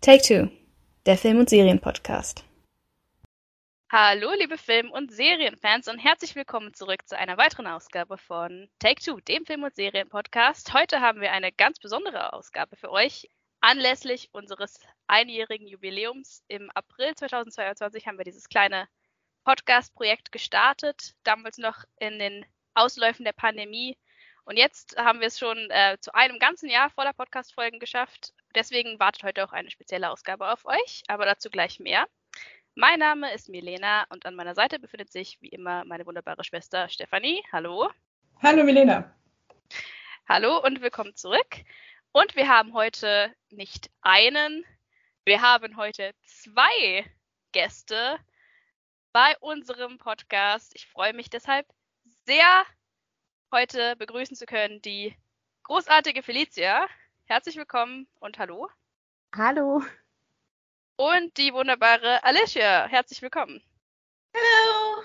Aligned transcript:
Take 0.00 0.22
Two, 0.22 0.48
der 1.06 1.18
Film- 1.18 1.40
und 1.40 1.50
Serienpodcast. 1.50 2.44
Hallo, 3.90 4.30
liebe 4.38 4.56
Film- 4.56 4.92
und 4.92 5.12
Serienfans 5.12 5.88
und 5.88 5.98
herzlich 5.98 6.36
willkommen 6.36 6.72
zurück 6.72 7.08
zu 7.08 7.18
einer 7.18 7.36
weiteren 7.36 7.66
Ausgabe 7.66 8.16
von 8.16 8.70
Take 8.78 9.02
Two, 9.02 9.18
dem 9.18 9.44
Film- 9.44 9.64
und 9.64 9.74
Serienpodcast. 9.74 10.72
Heute 10.72 11.00
haben 11.00 11.20
wir 11.20 11.32
eine 11.32 11.50
ganz 11.50 11.80
besondere 11.80 12.32
Ausgabe 12.32 12.76
für 12.76 12.92
euch. 12.92 13.28
Anlässlich 13.60 14.28
unseres 14.32 14.78
einjährigen 15.08 15.66
Jubiläums 15.66 16.44
im 16.46 16.70
April 16.70 17.16
2022 17.16 18.06
haben 18.06 18.18
wir 18.18 18.24
dieses 18.24 18.48
kleine 18.48 18.88
Podcast-Projekt 19.42 20.30
gestartet, 20.30 21.16
damals 21.24 21.58
noch 21.58 21.82
in 21.98 22.20
den 22.20 22.46
Ausläufen 22.74 23.24
der 23.24 23.32
Pandemie. 23.32 23.98
Und 24.44 24.58
jetzt 24.58 24.96
haben 24.96 25.18
wir 25.18 25.26
es 25.26 25.40
schon 25.40 25.58
äh, 25.70 25.98
zu 26.00 26.14
einem 26.14 26.38
ganzen 26.38 26.70
Jahr 26.70 26.88
voller 26.88 27.12
Podcast-Folgen 27.12 27.80
geschafft. 27.80 28.32
Deswegen 28.58 28.98
wartet 28.98 29.22
heute 29.22 29.44
auch 29.44 29.52
eine 29.52 29.70
spezielle 29.70 30.10
Ausgabe 30.10 30.50
auf 30.50 30.64
euch, 30.64 31.04
aber 31.06 31.24
dazu 31.24 31.48
gleich 31.48 31.78
mehr. 31.78 32.08
Mein 32.74 32.98
Name 32.98 33.32
ist 33.32 33.48
Milena 33.48 34.04
und 34.08 34.26
an 34.26 34.34
meiner 34.34 34.56
Seite 34.56 34.80
befindet 34.80 35.12
sich 35.12 35.40
wie 35.40 35.50
immer 35.50 35.84
meine 35.84 36.04
wunderbare 36.06 36.42
Schwester 36.42 36.88
Stefanie. 36.88 37.40
Hallo. 37.52 37.88
Hallo 38.42 38.64
Milena. 38.64 39.14
Hallo 40.28 40.58
und 40.58 40.80
willkommen 40.80 41.14
zurück. 41.14 41.46
Und 42.10 42.34
wir 42.34 42.48
haben 42.48 42.74
heute 42.74 43.32
nicht 43.50 43.90
einen, 44.00 44.64
wir 45.24 45.40
haben 45.40 45.76
heute 45.76 46.12
zwei 46.24 47.08
Gäste 47.52 48.18
bei 49.12 49.38
unserem 49.38 49.98
Podcast. 49.98 50.74
Ich 50.74 50.88
freue 50.88 51.12
mich 51.12 51.30
deshalb 51.30 51.64
sehr, 52.26 52.64
heute 53.52 53.94
begrüßen 53.94 54.34
zu 54.34 54.46
können 54.46 54.82
die 54.82 55.14
großartige 55.62 56.24
Felicia. 56.24 56.88
Herzlich 57.30 57.56
willkommen 57.56 58.08
und 58.20 58.38
hallo. 58.38 58.70
Hallo. 59.36 59.82
Und 60.96 61.36
die 61.36 61.52
wunderbare 61.52 62.24
Alicia. 62.24 62.86
Herzlich 62.86 63.20
willkommen. 63.20 63.62
Hallo. 64.34 65.04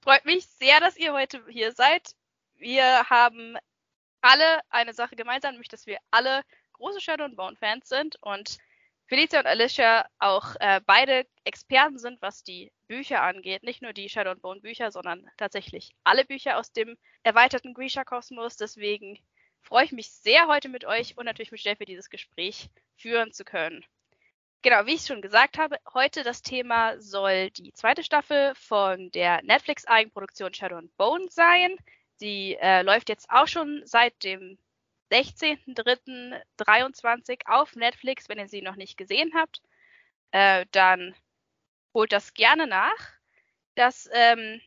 Freut 0.00 0.24
mich 0.24 0.48
sehr, 0.48 0.80
dass 0.80 0.96
ihr 0.96 1.12
heute 1.12 1.40
hier 1.48 1.70
seid. 1.70 2.16
Wir 2.56 3.08
haben 3.08 3.56
alle 4.20 4.62
eine 4.68 4.94
Sache 4.94 5.14
gemeinsam, 5.14 5.52
nämlich 5.52 5.68
dass 5.68 5.86
wir 5.86 5.98
alle 6.10 6.42
große 6.72 7.00
Shadow 7.00 7.22
and 7.22 7.36
Bone 7.36 7.54
Fans 7.54 7.88
sind 7.88 8.16
und 8.20 8.58
Felicia 9.06 9.38
und 9.38 9.46
Alicia 9.46 10.08
auch 10.18 10.56
äh, 10.58 10.80
beide 10.84 11.24
Experten 11.44 11.98
sind, 11.98 12.20
was 12.20 12.42
die 12.42 12.72
Bücher 12.88 13.22
angeht. 13.22 13.62
Nicht 13.62 13.80
nur 13.80 13.92
die 13.92 14.08
Shadow 14.08 14.32
and 14.32 14.42
Bone 14.42 14.60
Bücher, 14.60 14.90
sondern 14.90 15.30
tatsächlich 15.36 15.94
alle 16.02 16.24
Bücher 16.24 16.58
aus 16.58 16.72
dem 16.72 16.98
erweiterten 17.22 17.74
Grisha-Kosmos. 17.74 18.56
Deswegen 18.56 19.20
freue 19.64 19.84
ich 19.84 19.92
mich 19.92 20.10
sehr, 20.10 20.46
heute 20.46 20.68
mit 20.68 20.84
euch 20.84 21.18
und 21.18 21.24
natürlich 21.24 21.50
mit 21.50 21.60
Steffi 21.60 21.84
dieses 21.84 22.10
Gespräch 22.10 22.70
führen 22.96 23.32
zu 23.32 23.44
können. 23.44 23.84
Genau, 24.62 24.86
wie 24.86 24.94
ich 24.94 25.04
schon 25.04 25.20
gesagt 25.20 25.58
habe, 25.58 25.78
heute 25.92 26.22
das 26.22 26.40
Thema 26.40 26.98
soll 27.00 27.50
die 27.50 27.72
zweite 27.72 28.02
Staffel 28.02 28.54
von 28.54 29.10
der 29.10 29.42
Netflix-Eigenproduktion 29.42 30.54
Shadow 30.54 30.76
and 30.76 30.96
Bone 30.96 31.26
sein. 31.28 31.76
Die 32.20 32.56
äh, 32.60 32.82
läuft 32.82 33.10
jetzt 33.10 33.28
auch 33.28 33.46
schon 33.46 33.82
seit 33.84 34.22
dem 34.22 34.56
16.03.23 35.10 37.40
auf 37.46 37.76
Netflix. 37.76 38.28
Wenn 38.28 38.38
ihr 38.38 38.48
sie 38.48 38.62
noch 38.62 38.76
nicht 38.76 38.96
gesehen 38.96 39.32
habt, 39.34 39.60
äh, 40.30 40.64
dann 40.70 41.14
holt 41.92 42.12
das 42.12 42.32
gerne 42.32 42.66
nach. 42.66 42.96
Das 43.74 44.08
ähm, 44.12 44.62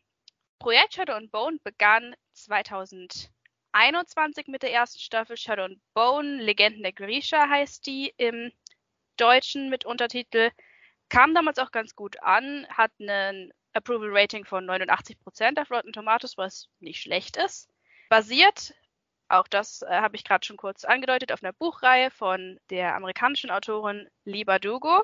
Projekt 0.59 0.94
Shadow 0.94 1.14
and 1.14 1.31
Bone 1.31 1.58
begann 1.64 2.16
2021 3.78 4.47
mit 4.47 4.64
der 4.64 4.73
ersten 4.73 4.97
Staffel 4.97 5.38
Shadow 5.38 5.66
and 5.66 5.80
Bone. 5.94 6.42
Legenden 6.42 6.81
der 6.81 6.94
Grisha 6.94 7.47
heißt 7.47 7.86
die 7.86 8.11
im 8.17 8.52
Deutschen 9.17 9.69
mit 9.69 9.86
Untertitel. 9.86 10.50
Kam 11.09 11.36
damals 11.36 11.59
auch 11.59 11.72
ganz 11.72 11.95
gut 11.95 12.19
an, 12.23 12.66
hat 12.69 12.92
einen 13.00 13.53
Approval 13.73 14.09
Rating 14.11 14.45
von 14.45 14.66
89% 14.66 15.61
auf 15.61 15.69
Rotten 15.69 15.94
Tomatoes, 15.94 16.39
was 16.39 16.69
nicht 16.80 17.03
schlecht 17.03 17.38
ist. 17.38 17.69
Basiert, 18.09 18.74
auch 19.29 19.47
das 19.47 19.84
äh, 19.84 19.90
habe 19.90 20.16
ich 20.16 20.23
gerade 20.23 20.44
schon 20.44 20.57
kurz 20.57 20.84
angedeutet, 20.84 21.31
auf 21.31 21.44
einer 21.44 21.53
Buchreihe 21.53 22.09
von 22.09 22.59
der 22.72 22.96
amerikanischen 22.96 23.52
Autorin 23.52 24.09
Lee 24.25 24.44
Bardugo, 24.44 25.03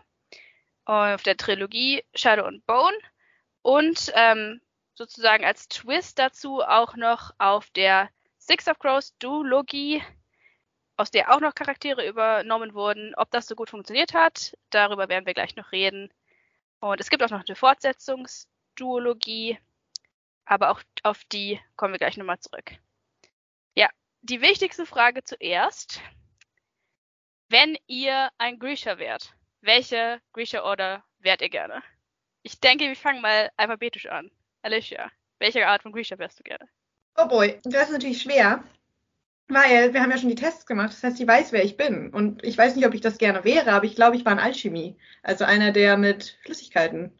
auf 0.85 1.21
der 1.21 1.37
Trilogie 1.37 2.03
Shadow 2.15 2.45
and 2.45 2.65
Bone 2.65 2.97
und 3.61 4.11
ähm, 4.15 4.61
sozusagen 4.95 5.45
als 5.45 5.67
Twist 5.67 6.17
dazu 6.17 6.63
auch 6.63 6.95
noch 6.95 7.35
auf 7.37 7.69
der 7.69 8.09
Six 8.45 8.67
of 8.67 8.77
Crows 8.77 9.17
Duologie 9.19 10.03
aus 10.97 11.11
der 11.11 11.33
auch 11.33 11.39
noch 11.39 11.55
Charaktere 11.55 12.05
übernommen 12.05 12.73
wurden. 12.73 13.15
Ob 13.15 13.31
das 13.31 13.47
so 13.47 13.55
gut 13.55 13.69
funktioniert 13.69 14.13
hat, 14.13 14.57
darüber 14.69 15.07
werden 15.07 15.25
wir 15.25 15.33
gleich 15.33 15.55
noch 15.55 15.71
reden. 15.71 16.13
Und 16.79 16.99
es 16.99 17.09
gibt 17.09 17.23
auch 17.23 17.29
noch 17.29 17.45
eine 17.47 17.55
Fortsetzungsduologie, 17.55 19.57
aber 20.43 20.71
auch 20.71 20.81
auf 21.03 21.23
die 21.25 21.61
kommen 21.77 21.93
wir 21.93 21.99
gleich 21.99 22.17
nochmal 22.17 22.39
zurück. 22.39 22.73
Ja, 23.75 23.89
die 24.21 24.41
wichtigste 24.41 24.85
Frage 24.85 25.23
zuerst. 25.23 26.01
Wenn 27.47 27.77
ihr 27.87 28.29
ein 28.37 28.59
Grisha 28.59 28.97
wärt, 28.97 29.33
welche 29.61 30.21
Grisha 30.33 30.63
Order 30.63 31.05
wärt 31.19 31.41
ihr 31.41 31.49
gerne? 31.49 31.81
Ich 32.41 32.59
denke, 32.59 32.89
wir 32.89 32.95
fangen 32.97 33.21
mal 33.21 33.51
alphabetisch 33.55 34.07
an. 34.07 34.31
Alicia, 34.63 35.09
welche 35.39 35.65
Art 35.65 35.83
von 35.83 35.93
Grisha 35.93 36.17
wärst 36.17 36.39
du 36.39 36.43
gerne? 36.43 36.67
Oh 37.17 37.27
boy, 37.27 37.59
das 37.63 37.85
ist 37.85 37.91
natürlich 37.91 38.21
schwer. 38.21 38.63
Weil 39.49 39.93
wir 39.93 40.01
haben 40.01 40.09
ja 40.09 40.17
schon 40.17 40.29
die 40.29 40.35
Tests 40.35 40.65
gemacht, 40.65 40.93
das 40.93 41.03
heißt, 41.03 41.19
ich 41.19 41.27
weiß, 41.27 41.51
wer 41.51 41.63
ich 41.63 41.75
bin. 41.75 42.09
Und 42.11 42.43
ich 42.43 42.57
weiß 42.57 42.75
nicht, 42.75 42.87
ob 42.87 42.93
ich 42.93 43.01
das 43.01 43.17
gerne 43.17 43.43
wäre, 43.43 43.73
aber 43.73 43.85
ich 43.85 43.95
glaube, 43.95 44.15
ich 44.15 44.23
war 44.25 44.31
in 44.31 44.39
Alchemie. 44.39 44.95
Also 45.21 45.43
einer, 45.43 45.71
der 45.71 45.97
mit 45.97 46.39
Flüssigkeiten 46.43 47.11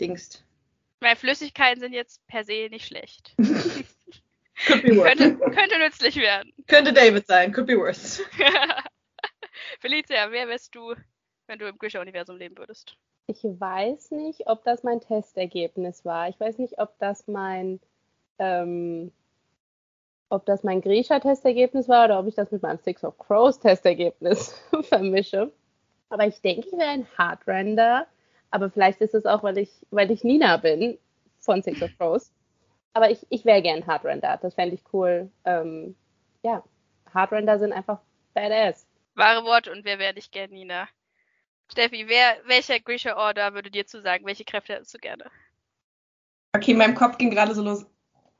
dingst. 0.00 0.44
Weil 1.00 1.16
Flüssigkeiten 1.16 1.80
sind 1.80 1.92
jetzt 1.92 2.26
per 2.26 2.44
se 2.44 2.68
nicht 2.70 2.86
schlecht. 2.86 3.34
could 3.38 4.82
be 4.82 4.96
worse. 4.96 5.16
könnte, 5.16 5.38
könnte 5.50 5.78
nützlich 5.78 6.16
werden. 6.16 6.52
Könnte 6.66 6.92
David 6.92 7.26
sein, 7.26 7.52
could 7.52 7.66
be 7.66 7.76
worse. 7.76 8.22
Felicia, 9.80 10.30
wer 10.30 10.48
wärst 10.48 10.74
du, 10.74 10.94
wenn 11.46 11.58
du 11.58 11.68
im 11.68 11.76
Grisha-Universum 11.76 12.36
leben 12.38 12.56
würdest? 12.56 12.96
Ich 13.26 13.42
weiß 13.42 14.10
nicht, 14.12 14.46
ob 14.46 14.64
das 14.64 14.82
mein 14.82 15.00
Testergebnis 15.00 16.04
war. 16.04 16.28
Ich 16.28 16.40
weiß 16.40 16.58
nicht, 16.58 16.78
ob 16.78 16.98
das 16.98 17.26
mein 17.26 17.80
ähm, 18.38 19.12
ob 20.28 20.46
das 20.46 20.64
mein 20.64 20.80
Grisha-Testergebnis 20.80 21.88
war 21.88 22.06
oder 22.06 22.18
ob 22.18 22.26
ich 22.26 22.34
das 22.34 22.50
mit 22.50 22.62
meinem 22.62 22.78
Six 22.78 23.04
of 23.04 23.18
Crows-Testergebnis 23.18 24.60
vermische. 24.82 25.52
Aber 26.08 26.26
ich 26.26 26.40
denke, 26.40 26.66
ich 26.66 26.72
wäre 26.72 26.90
ein 26.90 27.06
Hardrender. 27.16 28.06
Aber 28.50 28.70
vielleicht 28.70 29.00
ist 29.00 29.14
es 29.14 29.26
auch, 29.26 29.42
weil 29.42 29.58
ich, 29.58 29.70
weil 29.90 30.10
ich 30.10 30.24
Nina 30.24 30.56
bin 30.56 30.98
von 31.40 31.62
Six 31.62 31.82
of 31.82 31.90
Crows. 31.98 32.32
Aber 32.92 33.10
ich, 33.10 33.26
ich 33.30 33.44
wäre 33.44 33.62
gern 33.62 33.86
Hardrender. 33.86 34.38
Das 34.40 34.54
fände 34.54 34.74
ich 34.74 34.82
cool. 34.92 35.30
Ähm, 35.44 35.96
ja, 36.42 36.62
Hardrender 37.12 37.58
sind 37.58 37.72
einfach 37.72 38.00
badass. 38.34 38.86
Wahre 39.14 39.44
Worte 39.44 39.72
und 39.72 39.84
wer 39.84 39.98
wäre 39.98 40.14
nicht 40.14 40.32
gern 40.32 40.50
Nina? 40.50 40.88
Steffi, 41.70 42.04
wer, 42.08 42.36
welcher 42.46 42.80
Grisha 42.80 43.16
Order 43.16 43.54
würde 43.54 43.70
dir 43.70 43.86
zusagen? 43.86 44.26
Welche 44.26 44.44
Kräfte 44.44 44.74
hättest 44.74 44.94
du 44.94 44.98
gerne? 44.98 45.24
Okay, 46.54 46.72
in 46.72 46.78
meinem 46.78 46.94
Kopf 46.94 47.18
ging 47.18 47.30
gerade 47.30 47.54
so 47.54 47.62
los, 47.62 47.86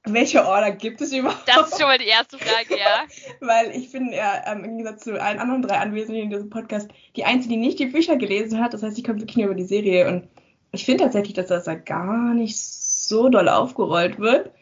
welche 0.04 0.47
Order 0.47 0.70
gibt 0.70 1.00
es 1.00 1.12
überhaupt? 1.12 1.48
Das 1.48 1.70
ist 1.70 1.78
schon 1.78 1.88
mal 1.88 1.98
die 1.98 2.06
erste 2.06 2.38
Frage, 2.38 2.78
ja. 2.78 3.04
Weil 3.41 3.70
ich 3.70 3.91
bin 3.91 4.12
ja 4.12 4.42
ähm, 4.47 4.65
im 4.65 4.76
Gegensatz 4.76 5.04
zu 5.04 5.20
allen 5.20 5.38
anderen 5.38 5.62
drei 5.62 5.78
Anwesenden 5.78 6.25
in 6.25 6.31
diesem 6.31 6.50
Podcast 6.50 6.91
die 7.16 7.25
Einzige, 7.25 7.54
die 7.54 7.60
nicht 7.60 7.78
die 7.78 7.87
Bücher 7.87 8.16
gelesen 8.16 8.62
hat. 8.62 8.75
Das 8.75 8.82
heißt, 8.82 8.98
ich 8.98 9.04
komme 9.04 9.20
wirklich 9.20 9.37
nur 9.37 9.47
über 9.47 9.54
die 9.54 9.64
Serie. 9.64 10.06
Und 10.06 10.28
ich 10.72 10.84
finde 10.84 11.04
tatsächlich, 11.04 11.34
dass 11.34 11.47
das 11.47 11.64
da 11.64 11.75
gar 11.75 12.34
nicht 12.34 12.59
so 12.59 13.28
doll 13.31 13.48
aufgerollt 13.48 14.19
wird. 14.19 14.53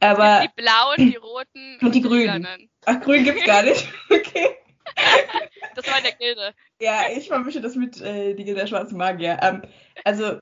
Aber 0.00 0.42
die 0.42 0.62
blauen, 0.62 1.10
die 1.10 1.16
roten 1.16 1.78
und, 1.80 1.86
und 1.86 1.94
die 1.94 2.02
grünen. 2.02 2.44
Sternen. 2.44 2.70
Ach, 2.84 3.00
grün 3.00 3.24
gibt's 3.24 3.44
gar 3.44 3.62
nicht. 3.62 3.88
Okay. 4.10 4.56
Das 5.74 5.86
war 5.88 5.96
in 5.96 6.04
der 6.04 6.12
Gilde. 6.12 6.54
Ja, 6.78 7.04
ich 7.16 7.28
vermische 7.28 7.62
das 7.62 7.76
mit 7.76 7.98
äh, 8.02 8.34
die 8.34 8.44
Gilde 8.44 8.60
der 8.60 8.66
schwarzen 8.66 8.98
Magier. 8.98 9.38
Ähm, 9.40 9.62
also 10.04 10.38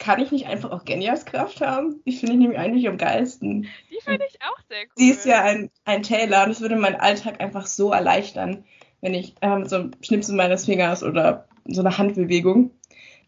kann 0.00 0.20
ich 0.20 0.32
nicht 0.32 0.46
einfach 0.46 0.72
auch 0.72 0.84
Genias 0.84 1.26
Kraft 1.26 1.60
haben? 1.60 2.00
Die 2.06 2.12
finde 2.12 2.32
ich 2.32 2.40
nämlich 2.40 2.58
eigentlich 2.58 2.88
am 2.88 2.96
geilsten. 2.96 3.68
Die 3.90 4.00
finde 4.02 4.24
ich 4.28 4.38
auch 4.40 4.58
sehr 4.68 4.80
cool. 4.80 4.92
Sie 4.96 5.10
ist 5.10 5.26
ja 5.26 5.44
ein, 5.44 5.70
ein 5.84 6.02
Taylor 6.02 6.44
und 6.44 6.50
es 6.50 6.62
würde 6.62 6.76
meinen 6.76 6.96
Alltag 6.96 7.40
einfach 7.40 7.66
so 7.66 7.92
erleichtern, 7.92 8.64
wenn 9.02 9.14
ich 9.14 9.34
ähm, 9.42 9.66
so 9.66 9.76
ein 9.76 9.96
Schnipsen 10.00 10.36
meines 10.36 10.64
Fingers 10.64 11.04
oder 11.04 11.46
so 11.66 11.82
eine 11.82 11.98
Handbewegung 11.98 12.70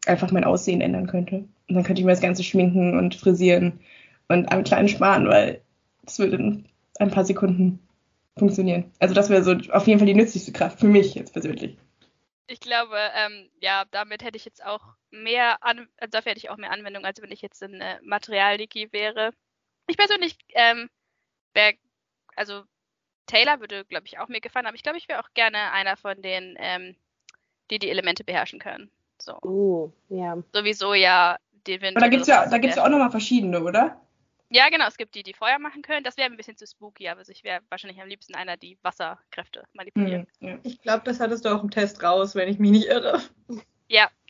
einfach 0.06 0.32
mein 0.32 0.44
Aussehen 0.44 0.80
ändern 0.80 1.06
könnte. 1.06 1.44
Und 1.68 1.76
dann 1.76 1.84
könnte 1.84 2.00
ich 2.00 2.06
mir 2.06 2.12
das 2.12 2.22
Ganze 2.22 2.42
schminken 2.42 2.98
und 2.98 3.14
frisieren 3.14 3.80
und 4.28 4.50
am 4.50 4.64
kleinen 4.64 4.88
sparen, 4.88 5.28
weil 5.28 5.60
das 6.04 6.18
würde 6.18 6.36
in 6.36 6.64
ein 6.98 7.10
paar 7.10 7.26
Sekunden 7.26 7.80
funktionieren. 8.38 8.84
Also 8.98 9.14
das 9.14 9.28
wäre 9.28 9.44
so 9.44 9.54
auf 9.70 9.86
jeden 9.86 9.98
Fall 9.98 10.06
die 10.06 10.14
nützlichste 10.14 10.52
Kraft 10.52 10.80
für 10.80 10.88
mich 10.88 11.14
jetzt 11.14 11.34
persönlich. 11.34 11.76
Ich 12.46 12.60
glaube, 12.60 12.96
ähm, 13.14 13.50
ja, 13.60 13.84
damit 13.90 14.22
hätte 14.22 14.36
ich 14.36 14.44
jetzt 14.44 14.64
auch 14.64 14.82
mehr, 15.10 15.62
an, 15.62 15.88
also 15.98 16.10
dafür 16.10 16.30
hätte 16.30 16.38
ich 16.38 16.50
auch 16.50 16.56
mehr 16.56 16.72
Anwendung, 16.72 17.04
als 17.04 17.22
wenn 17.22 17.30
ich 17.30 17.42
jetzt 17.42 17.62
in 17.62 17.80
äh, 17.80 17.98
Material-Leaky 18.02 18.92
wäre. 18.92 19.32
Ich 19.86 19.96
persönlich 19.96 20.36
ähm, 20.50 20.90
wäre, 21.54 21.74
also 22.36 22.64
Taylor 23.26 23.60
würde, 23.60 23.84
glaube 23.84 24.06
ich, 24.06 24.18
auch 24.18 24.28
mir 24.28 24.40
gefallen, 24.40 24.66
aber 24.66 24.74
ich 24.74 24.82
glaube, 24.82 24.98
ich 24.98 25.08
wäre 25.08 25.20
auch 25.20 25.32
gerne 25.34 25.72
einer 25.72 25.96
von 25.96 26.20
den, 26.20 26.56
ähm, 26.58 26.96
die 27.70 27.78
die 27.78 27.90
Elemente 27.90 28.24
beherrschen 28.24 28.58
können. 28.58 28.90
So. 29.18 29.38
Uh, 29.42 29.92
ja. 30.08 30.36
Sowieso 30.52 30.94
ja 30.94 31.38
den 31.66 31.80
Wind. 31.80 31.96
Aber 31.96 32.06
da 32.06 32.10
gibt's 32.10 32.28
ja, 32.28 32.48
da 32.48 32.58
gibt's 32.58 32.76
ja 32.76 32.84
auch 32.84 32.88
nochmal 32.88 33.10
verschiedene, 33.10 33.62
oder? 33.62 34.00
Ja, 34.54 34.68
genau. 34.68 34.86
Es 34.86 34.98
gibt 34.98 35.14
die, 35.14 35.22
die 35.22 35.32
Feuer 35.32 35.58
machen 35.58 35.80
können. 35.80 36.04
Das 36.04 36.18
wäre 36.18 36.30
ein 36.30 36.36
bisschen 36.36 36.58
zu 36.58 36.66
spooky, 36.66 37.08
aber 37.08 37.22
ich 37.26 37.42
wäre 37.42 37.62
wahrscheinlich 37.70 38.02
am 38.02 38.08
liebsten 38.08 38.34
einer, 38.34 38.58
die 38.58 38.78
Wasserkräfte 38.82 39.64
manipulieren. 39.72 40.26
Hm, 40.40 40.48
ja. 40.48 40.58
Ich 40.62 40.80
glaube, 40.82 41.02
das 41.04 41.20
hattest 41.20 41.46
du 41.46 41.48
auch 41.48 41.62
im 41.62 41.70
Test 41.70 42.02
raus, 42.02 42.34
wenn 42.34 42.48
ich 42.48 42.58
mich 42.58 42.70
nicht 42.70 42.86
irre. 42.88 43.22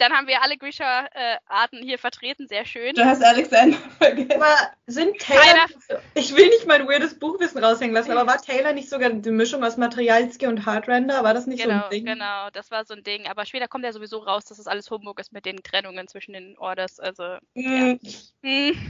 Dann 0.03 0.15
haben 0.15 0.27
wir 0.27 0.43
alle 0.43 0.57
Grisha-Arten 0.57 1.81
hier 1.81 1.97
vertreten. 1.97 2.49
Sehr 2.49 2.65
schön. 2.65 2.93
Du 2.97 3.05
hast 3.05 3.23
Alexander 3.23 3.77
vergessen. 3.99 4.33
Aber 4.33 4.57
sind 4.89 5.17
Taylor. 5.21 5.67
Ich 6.15 6.35
will 6.35 6.49
nicht 6.49 6.67
mein 6.67 6.89
weirdes 6.89 7.21
Buchwissen 7.21 7.63
raushängen 7.63 7.95
lassen, 7.95 8.11
aber 8.11 8.27
war 8.27 8.43
Taylor 8.43 8.73
nicht 8.73 8.91
sogar 8.91 9.11
die 9.11 9.31
Mischung 9.31 9.63
aus 9.63 9.77
Materialski 9.77 10.49
und 10.49 10.67
Hardrender? 10.67 11.23
War 11.23 11.35
das 11.35 11.47
nicht 11.47 11.63
genau, 11.63 11.79
so 11.79 11.85
ein 11.85 11.91
Ding? 11.91 12.05
Genau, 12.05 12.51
das 12.51 12.73
war 12.73 12.85
so 12.85 12.95
ein 12.95 13.05
Ding. 13.05 13.29
Aber 13.29 13.47
später 13.47 13.69
kommt 13.69 13.85
ja 13.85 13.93
sowieso 13.93 14.19
raus, 14.19 14.45
dass 14.45 14.57
das 14.57 14.67
alles 14.67 14.91
Humbug 14.91 15.21
ist 15.21 15.33
mit 15.33 15.47
den 15.47 15.63
Trennungen 15.63 16.09
zwischen 16.09 16.33
den 16.33 16.59
Orders. 16.59 16.99
Also. 16.99 17.37
Hm, 17.55 18.01
Ja. 18.43 18.73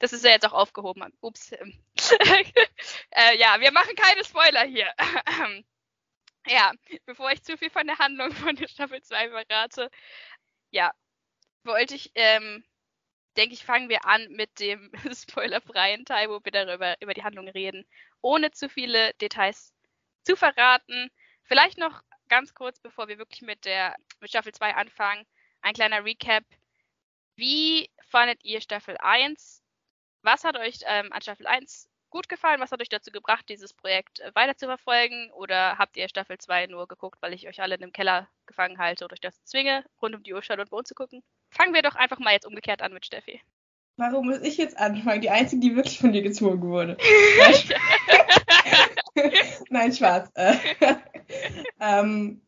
Das 0.00 0.12
ist 0.12 0.22
ja 0.22 0.32
jetzt 0.32 0.44
auch 0.46 0.52
aufgehoben. 0.52 1.02
Ups. 1.22 1.52
äh, 1.52 3.38
ja, 3.38 3.56
wir 3.58 3.72
machen 3.72 3.94
keine 3.96 4.22
Spoiler 4.22 4.64
hier. 4.64 4.86
ja, 6.46 6.72
bevor 7.06 7.30
ich 7.32 7.42
zu 7.42 7.56
viel 7.58 7.70
von 7.70 7.86
der 7.86 7.98
Handlung 7.98 8.32
von 8.32 8.56
der 8.56 8.68
Staffel 8.68 9.02
2 9.02 9.30
verrate, 9.30 9.90
ja, 10.70 10.92
wollte 11.64 11.94
ich, 11.94 12.12
ähm, 12.14 12.64
denke 13.36 13.54
ich, 13.54 13.64
fangen 13.64 13.88
wir 13.88 14.06
an 14.06 14.26
mit 14.30 14.60
dem 14.60 14.90
spoilerfreien 15.14 16.04
Teil, 16.04 16.28
wo 16.30 16.40
wir 16.42 16.52
darüber 16.52 16.96
über 17.00 17.14
die 17.14 17.24
Handlung 17.24 17.48
reden, 17.48 17.86
ohne 18.22 18.50
zu 18.52 18.68
viele 18.68 19.14
Details 19.14 19.74
zu 20.24 20.36
verraten. 20.36 21.10
Vielleicht 21.44 21.78
noch 21.78 22.02
ganz 22.28 22.54
kurz, 22.54 22.80
bevor 22.80 23.08
wir 23.08 23.18
wirklich 23.18 23.42
mit 23.42 23.64
der 23.64 23.96
mit 24.20 24.30
Staffel 24.30 24.52
2 24.52 24.74
anfangen, 24.74 25.26
ein 25.62 25.74
kleiner 25.74 26.04
Recap. 26.04 26.44
Wie 27.36 27.90
fandet 28.08 28.44
ihr 28.44 28.60
Staffel 28.60 28.96
1? 28.98 29.62
Was 30.22 30.44
hat 30.44 30.56
euch 30.56 30.80
ähm, 30.86 31.12
an 31.12 31.22
Staffel 31.22 31.46
1 31.46 31.89
gut 32.10 32.28
gefallen? 32.28 32.60
Was 32.60 32.72
hat 32.72 32.80
euch 32.80 32.88
dazu 32.88 33.10
gebracht, 33.10 33.48
dieses 33.48 33.72
Projekt 33.72 34.20
äh, 34.20 34.34
weiter 34.34 34.56
zu 34.56 34.66
verfolgen? 34.66 35.30
Oder 35.32 35.78
habt 35.78 35.96
ihr 35.96 36.08
Staffel 36.08 36.38
2 36.38 36.66
nur 36.66 36.86
geguckt, 36.88 37.22
weil 37.22 37.32
ich 37.32 37.48
euch 37.48 37.62
alle 37.62 37.76
in 37.76 37.82
einem 37.82 37.92
Keller 37.92 38.28
gefangen 38.46 38.78
halte 38.78 39.04
und 39.04 39.12
euch 39.12 39.20
das 39.20 39.42
zwinge, 39.44 39.84
rund 40.02 40.14
um 40.14 40.22
die 40.22 40.34
Uhrzeit 40.34 40.58
und 40.58 40.70
bei 40.70 40.76
uns 40.76 40.88
zu 40.88 40.94
gucken? 40.94 41.22
Fangen 41.50 41.74
wir 41.74 41.82
doch 41.82 41.94
einfach 41.94 42.18
mal 42.18 42.32
jetzt 42.32 42.46
umgekehrt 42.46 42.82
an 42.82 42.92
mit 42.92 43.06
Steffi. 43.06 43.40
Warum 43.96 44.26
muss 44.26 44.40
ich 44.40 44.56
jetzt 44.56 44.78
anfangen? 44.78 45.20
Die 45.20 45.30
Einzige, 45.30 45.60
die 45.60 45.76
wirklich 45.76 45.98
von 45.98 46.12
dir 46.12 46.22
gezwungen 46.22 46.62
wurde. 46.62 46.96
Nein, 49.70 49.92
Spaß. 49.92 50.30
Äh, 50.34 50.56
ähm, 51.80 52.40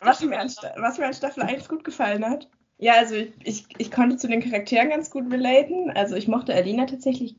was, 0.00 0.20
mir 0.22 0.38
an, 0.38 0.52
was 0.76 0.98
mir 0.98 1.06
an 1.06 1.14
Staffel 1.14 1.42
1 1.42 1.68
gut 1.68 1.84
gefallen 1.84 2.24
hat. 2.24 2.48
Ja, 2.78 2.94
also 2.94 3.16
ich, 3.16 3.32
ich, 3.42 3.66
ich 3.78 3.90
konnte 3.90 4.16
zu 4.16 4.28
den 4.28 4.42
Charakteren 4.42 4.90
ganz 4.90 5.10
gut 5.10 5.32
relaten. 5.32 5.90
Also 5.90 6.14
ich 6.14 6.28
mochte 6.28 6.54
Alina 6.54 6.86
tatsächlich 6.86 7.36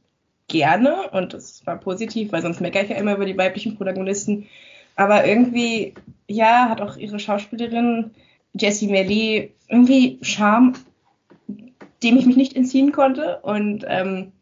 gerne 0.50 1.10
und 1.12 1.34
das 1.34 1.66
war 1.66 1.78
positiv, 1.78 2.32
weil 2.32 2.42
sonst 2.42 2.60
meckere 2.60 2.84
ich 2.84 2.90
ja 2.90 2.98
immer 2.98 3.16
über 3.16 3.26
die 3.26 3.38
weiblichen 3.38 3.78
Protagonisten. 3.78 4.48
Aber 4.96 5.26
irgendwie, 5.26 5.94
ja, 6.28 6.68
hat 6.68 6.82
auch 6.82 6.98
ihre 6.98 7.20
Schauspielerin 7.20 8.12
Jessie 8.54 8.88
Melly 8.88 9.54
irgendwie 9.70 10.20
Charme, 10.22 10.74
dem 12.04 12.18
ich 12.18 12.26
mich 12.26 12.36
nicht 12.36 12.56
entziehen 12.56 12.92
konnte. 12.92 13.40
Und 13.44 13.86
ähm, 13.88 14.34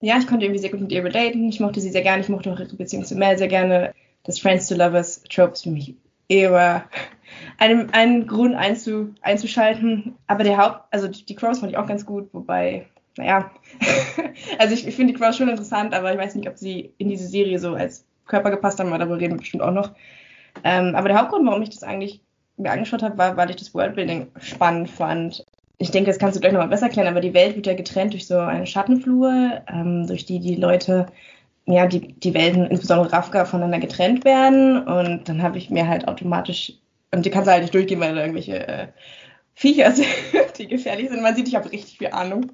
ja, 0.00 0.18
ich 0.18 0.26
konnte 0.26 0.46
irgendwie 0.46 0.60
sehr 0.60 0.70
gut 0.70 0.80
mit 0.80 0.92
ihr 0.92 1.04
relaten. 1.04 1.48
Ich 1.48 1.60
mochte 1.60 1.80
sie 1.80 1.90
sehr 1.90 2.02
gerne. 2.02 2.22
Ich 2.22 2.28
mochte 2.28 2.52
auch 2.52 2.58
ihre 2.58 2.74
Beziehung 2.74 3.04
zu 3.04 3.14
Mel 3.14 3.38
sehr 3.38 3.48
gerne. 3.48 3.92
Das 4.24 4.38
Friends 4.38 4.66
to 4.66 4.74
Lovers 4.74 5.22
Trope 5.24 5.52
ist 5.52 5.62
für 5.62 5.70
mich 5.70 5.94
immer 6.28 6.84
einen, 7.58 7.90
einen 7.90 8.26
Grund 8.26 8.54
einzu, 8.54 9.14
einzuschalten. 9.20 10.14
Aber 10.26 10.44
der 10.44 10.56
Haupt, 10.56 10.80
also 10.90 11.08
die 11.08 11.34
Crows 11.34 11.60
fand 11.60 11.72
ich 11.72 11.78
auch 11.78 11.86
ganz 11.86 12.06
gut, 12.06 12.28
wobei, 12.32 12.86
naja, 13.16 13.50
also 14.58 14.74
ich, 14.74 14.86
ich 14.86 14.94
finde 14.94 15.12
die 15.12 15.18
Crows 15.18 15.36
schon 15.36 15.48
interessant, 15.48 15.94
aber 15.94 16.12
ich 16.12 16.18
weiß 16.18 16.34
nicht, 16.34 16.48
ob 16.48 16.56
sie 16.56 16.92
in 16.98 17.08
diese 17.08 17.26
Serie 17.26 17.58
so 17.58 17.74
als 17.74 18.04
Körper 18.26 18.50
gepasst 18.50 18.78
haben, 18.78 18.88
aber 18.88 18.98
darüber 18.98 19.18
reden 19.18 19.34
wir 19.34 19.40
bestimmt 19.40 19.62
auch 19.62 19.72
noch. 19.72 19.92
Ähm, 20.64 20.94
aber 20.94 21.08
der 21.08 21.18
Hauptgrund, 21.18 21.46
warum 21.46 21.62
ich 21.62 21.70
das 21.70 21.82
eigentlich 21.82 22.20
mir 22.56 22.70
angeschaut 22.70 23.02
habe, 23.02 23.18
war, 23.18 23.36
weil 23.36 23.50
ich 23.50 23.56
das 23.56 23.74
Worldbuilding 23.74 24.28
spannend 24.40 24.90
fand. 24.90 25.44
Ich 25.78 25.90
denke, 25.90 26.10
das 26.10 26.18
kannst 26.18 26.36
du 26.36 26.40
gleich 26.40 26.52
nochmal 26.52 26.68
besser 26.68 26.86
erklären, 26.86 27.08
aber 27.08 27.20
die 27.20 27.34
Welt 27.34 27.56
wird 27.56 27.66
ja 27.66 27.74
getrennt 27.74 28.12
durch 28.12 28.26
so 28.26 28.38
eine 28.38 28.66
Schattenflur, 28.66 29.62
ähm, 29.68 30.06
durch 30.06 30.26
die 30.26 30.38
die 30.38 30.56
Leute, 30.56 31.06
ja, 31.66 31.86
die, 31.86 32.12
die 32.12 32.34
Welten, 32.34 32.66
insbesondere 32.66 33.12
Rafka, 33.12 33.44
voneinander 33.44 33.78
getrennt 33.78 34.24
werden. 34.24 34.86
Und 34.86 35.28
dann 35.28 35.42
habe 35.42 35.58
ich 35.58 35.70
mir 35.70 35.88
halt 35.88 36.06
automatisch, 36.06 36.74
und 37.12 37.24
die 37.24 37.30
kannst 37.30 37.48
du 37.48 37.52
halt 37.52 37.62
nicht 37.62 37.74
durchgehen, 37.74 38.00
weil 38.00 38.14
da 38.14 38.20
irgendwelche 38.20 38.68
äh, 38.68 38.86
Viecher 39.54 39.92
sind, 39.92 40.06
die 40.58 40.68
gefährlich 40.68 41.08
sind. 41.08 41.22
Man 41.22 41.34
sieht, 41.34 41.48
ich 41.48 41.56
habe 41.56 41.72
richtig 41.72 41.98
viel 41.98 42.08
Ahnung. 42.08 42.52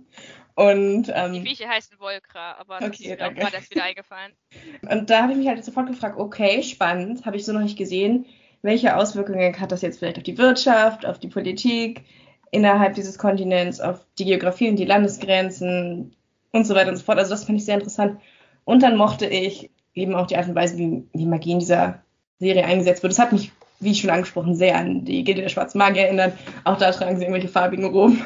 Und, 0.57 1.09
Die 1.09 1.13
ähm, 1.13 1.43
Viecher 1.45 1.69
heißen 1.69 1.99
Volkra, 1.99 2.57
aber 2.59 2.79
das 2.81 2.89
Okay, 2.89 3.13
ist 3.13 3.21
mir 3.21 3.27
auch 3.27 3.53
erst 3.53 3.71
wieder 3.71 3.85
eingefallen. 3.85 4.33
und 4.91 5.11
da 5.11 5.23
habe 5.23 5.33
ich 5.33 5.39
mich 5.39 5.49
halt 5.49 5.63
sofort 5.63 5.87
gefragt, 5.87 6.19
okay, 6.19 6.63
spannend, 6.63 7.27
habe 7.27 7.37
ich 7.37 7.45
so 7.45 7.53
noch 7.53 7.61
nicht 7.61 7.77
gesehen. 7.77 8.25
Welche 8.63 8.97
Auswirkungen 8.97 9.61
hat 9.61 9.71
das 9.71 9.83
jetzt 9.83 9.99
vielleicht 9.99 10.17
auf 10.17 10.23
die 10.23 10.39
Wirtschaft, 10.39 11.05
auf 11.05 11.19
die 11.19 11.29
Politik 11.29 12.05
innerhalb 12.51 12.95
dieses 12.95 13.19
Kontinents, 13.19 13.81
auf 13.81 14.01
die 14.19 14.25
Geografie 14.25 14.71
und 14.71 14.77
die 14.77 14.87
Landesgrenzen 14.87 16.17
und 16.53 16.67
so 16.67 16.75
weiter 16.75 16.89
und 16.89 16.97
so 16.97 17.05
fort. 17.05 17.19
Also 17.19 17.33
das 17.33 17.45
fand 17.45 17.59
ich 17.59 17.67
sehr 17.67 17.75
interessant. 17.75 18.19
Und 18.65 18.83
dann 18.83 18.97
mochte 18.97 19.27
ich 19.27 19.71
eben 19.95 20.15
auch 20.15 20.27
die 20.27 20.39
Art 20.39 20.49
und 20.49 20.55
Weise, 20.55 20.79
wie, 20.79 21.05
wie 21.13 21.27
Magie 21.27 21.53
in 21.53 21.59
dieser 21.59 22.03
Serie 22.39 22.65
eingesetzt 22.65 23.03
wird. 23.03 23.13
Das 23.13 23.19
hat 23.19 23.33
mich, 23.33 23.53
wie 23.81 23.95
schon 23.95 24.11
angesprochen, 24.11 24.55
sehr 24.55 24.77
an 24.77 25.05
die 25.05 25.23
Gilde 25.23 25.43
der 25.43 25.51
Schwarzen 25.51 25.77
Magier 25.79 26.05
erinnert. 26.05 26.33
Auch 26.65 26.79
da 26.79 26.91
tragen 26.93 27.19
sie 27.19 27.25
irgendwelche 27.25 27.49
farbigen 27.49 27.85
Roben, 27.85 28.25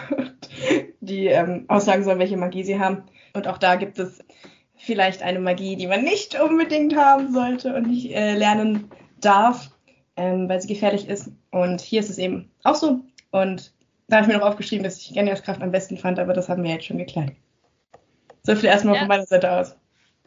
die 1.01 1.27
ähm, 1.27 1.65
aussagen 1.69 2.05
sollen, 2.05 2.19
welche 2.19 2.37
Magie 2.37 2.65
sie 2.65 2.79
haben. 2.79 3.05
Und 3.35 3.49
auch 3.49 3.59
da 3.59 3.77
gibt 3.77 3.99
es 3.99 4.23
vielleicht 4.77 5.23
eine 5.23 5.41
Magie, 5.41 5.77
die 5.77 5.87
man 5.87 6.03
nicht 6.03 6.39
unbedingt 6.41 6.97
haben 6.97 7.33
sollte 7.33 7.75
und 7.75 7.89
nicht 7.89 8.13
äh, 8.13 8.35
lernen 8.35 8.91
darf, 9.21 9.71
ähm, 10.17 10.49
weil 10.49 10.61
sie 10.61 10.69
gefährlich 10.69 11.09
ist. 11.09 11.31
Und 11.51 11.81
hier 11.81 12.01
ist 12.01 12.11
es 12.11 12.19
eben 12.19 12.51
auch 12.65 12.75
so. 12.75 13.01
Und 13.31 13.73
da 14.09 14.17
habe 14.17 14.27
ich 14.27 14.33
mir 14.33 14.39
noch 14.39 14.47
aufgeschrieben, 14.47 14.85
dass 14.85 14.99
ich 14.99 15.13
Genias 15.15 15.43
Kraft 15.43 15.63
am 15.63 15.71
besten 15.71 15.97
fand, 15.97 16.19
aber 16.19 16.33
das 16.33 16.49
haben 16.49 16.63
wir 16.65 16.71
jetzt 16.73 16.87
schon 16.87 16.99
geklärt. 16.99 17.33
So 18.43 18.57
viel 18.57 18.69
erstmal 18.69 18.95
Ja. 18.95 19.01
von 19.01 19.09
meiner 19.09 19.27
Seite 19.27 19.51
aus. 19.53 19.77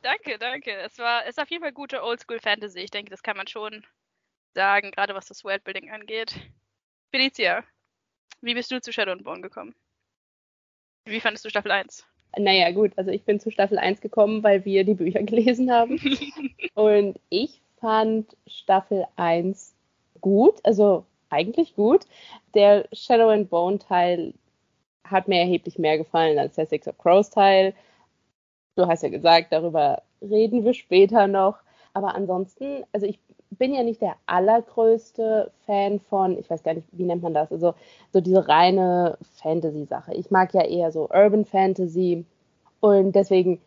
Danke, 0.01 0.37
danke. 0.37 0.71
Es 0.81 0.99
war 0.99 1.25
ist 1.25 1.39
auf 1.39 1.49
jeden 1.49 1.63
Fall 1.63 1.71
gute 1.71 2.03
Oldschool 2.03 2.39
Fantasy. 2.39 2.79
Ich 2.79 2.91
denke, 2.91 3.09
das 3.09 3.23
kann 3.23 3.37
man 3.37 3.47
schon 3.47 3.85
sagen, 4.53 4.91
gerade 4.91 5.15
was 5.15 5.25
das 5.27 5.43
Worldbuilding 5.43 5.91
angeht. 5.91 6.35
Felicia, 7.09 7.63
wie 8.41 8.53
bist 8.53 8.71
du 8.71 8.81
zu 8.81 8.91
Shadow 8.91 9.11
and 9.11 9.23
Bone 9.23 9.41
gekommen? 9.41 9.73
Wie 11.05 11.19
fandest 11.19 11.45
du 11.45 11.49
Staffel 11.49 11.71
1? 11.71 12.05
Naja, 12.37 12.71
gut, 12.71 12.91
also 12.97 13.11
ich 13.11 13.23
bin 13.23 13.39
zu 13.39 13.51
Staffel 13.51 13.77
1 13.77 14.01
gekommen, 14.01 14.43
weil 14.43 14.65
wir 14.65 14.83
die 14.83 14.95
Bücher 14.95 15.23
gelesen 15.23 15.71
haben. 15.71 15.99
Und 16.73 17.19
ich 17.29 17.61
fand 17.79 18.35
Staffel 18.47 19.05
1 19.15 19.75
gut, 20.21 20.59
also 20.63 21.05
eigentlich 21.29 21.75
gut. 21.75 22.05
Der 22.53 22.87
Shadow 22.93 23.29
and 23.29 23.49
Bone 23.49 23.79
Teil 23.79 24.33
hat 25.03 25.27
mir 25.27 25.39
erheblich 25.39 25.77
mehr 25.77 25.97
gefallen 25.97 26.39
als 26.39 26.55
der 26.55 26.65
Six 26.65 26.87
of 26.87 26.97
Crows 26.97 27.29
Teil. 27.29 27.73
Du 28.75 28.87
hast 28.87 29.03
ja 29.03 29.09
gesagt, 29.09 29.51
darüber 29.51 30.01
reden 30.21 30.63
wir 30.63 30.73
später 30.73 31.27
noch. 31.27 31.57
Aber 31.93 32.15
ansonsten, 32.15 32.83
also 32.91 33.05
ich 33.05 33.19
bin 33.57 33.73
ja 33.73 33.83
nicht 33.83 34.01
der 34.01 34.15
allergrößte 34.25 35.51
Fan 35.65 35.99
von, 35.99 36.37
ich 36.37 36.49
weiß 36.49 36.63
gar 36.63 36.73
nicht, 36.73 36.87
wie 36.91 37.03
nennt 37.03 37.23
man 37.23 37.33
das, 37.33 37.51
also 37.51 37.73
so 38.11 38.21
diese 38.21 38.47
reine 38.47 39.17
Fantasy-Sache. 39.41 40.13
Ich 40.13 40.31
mag 40.31 40.53
ja 40.53 40.63
eher 40.63 40.91
so 40.91 41.09
Urban 41.09 41.45
Fantasy 41.45 42.25
und 42.79 43.13
deswegen 43.13 43.59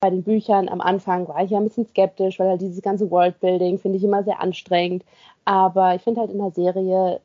bei 0.00 0.10
den 0.10 0.22
Büchern 0.22 0.68
am 0.68 0.80
Anfang 0.80 1.26
war 1.28 1.42
ich 1.42 1.50
ja 1.50 1.58
ein 1.58 1.64
bisschen 1.64 1.86
skeptisch, 1.86 2.38
weil 2.38 2.48
halt 2.48 2.60
dieses 2.60 2.82
ganze 2.82 3.10
Worldbuilding 3.10 3.78
finde 3.78 3.98
ich 3.98 4.04
immer 4.04 4.22
sehr 4.24 4.40
anstrengend. 4.40 5.04
Aber 5.44 5.94
ich 5.94 6.02
finde 6.02 6.20
halt 6.20 6.30
in 6.30 6.38
der 6.38 6.50
Serie, 6.50 7.20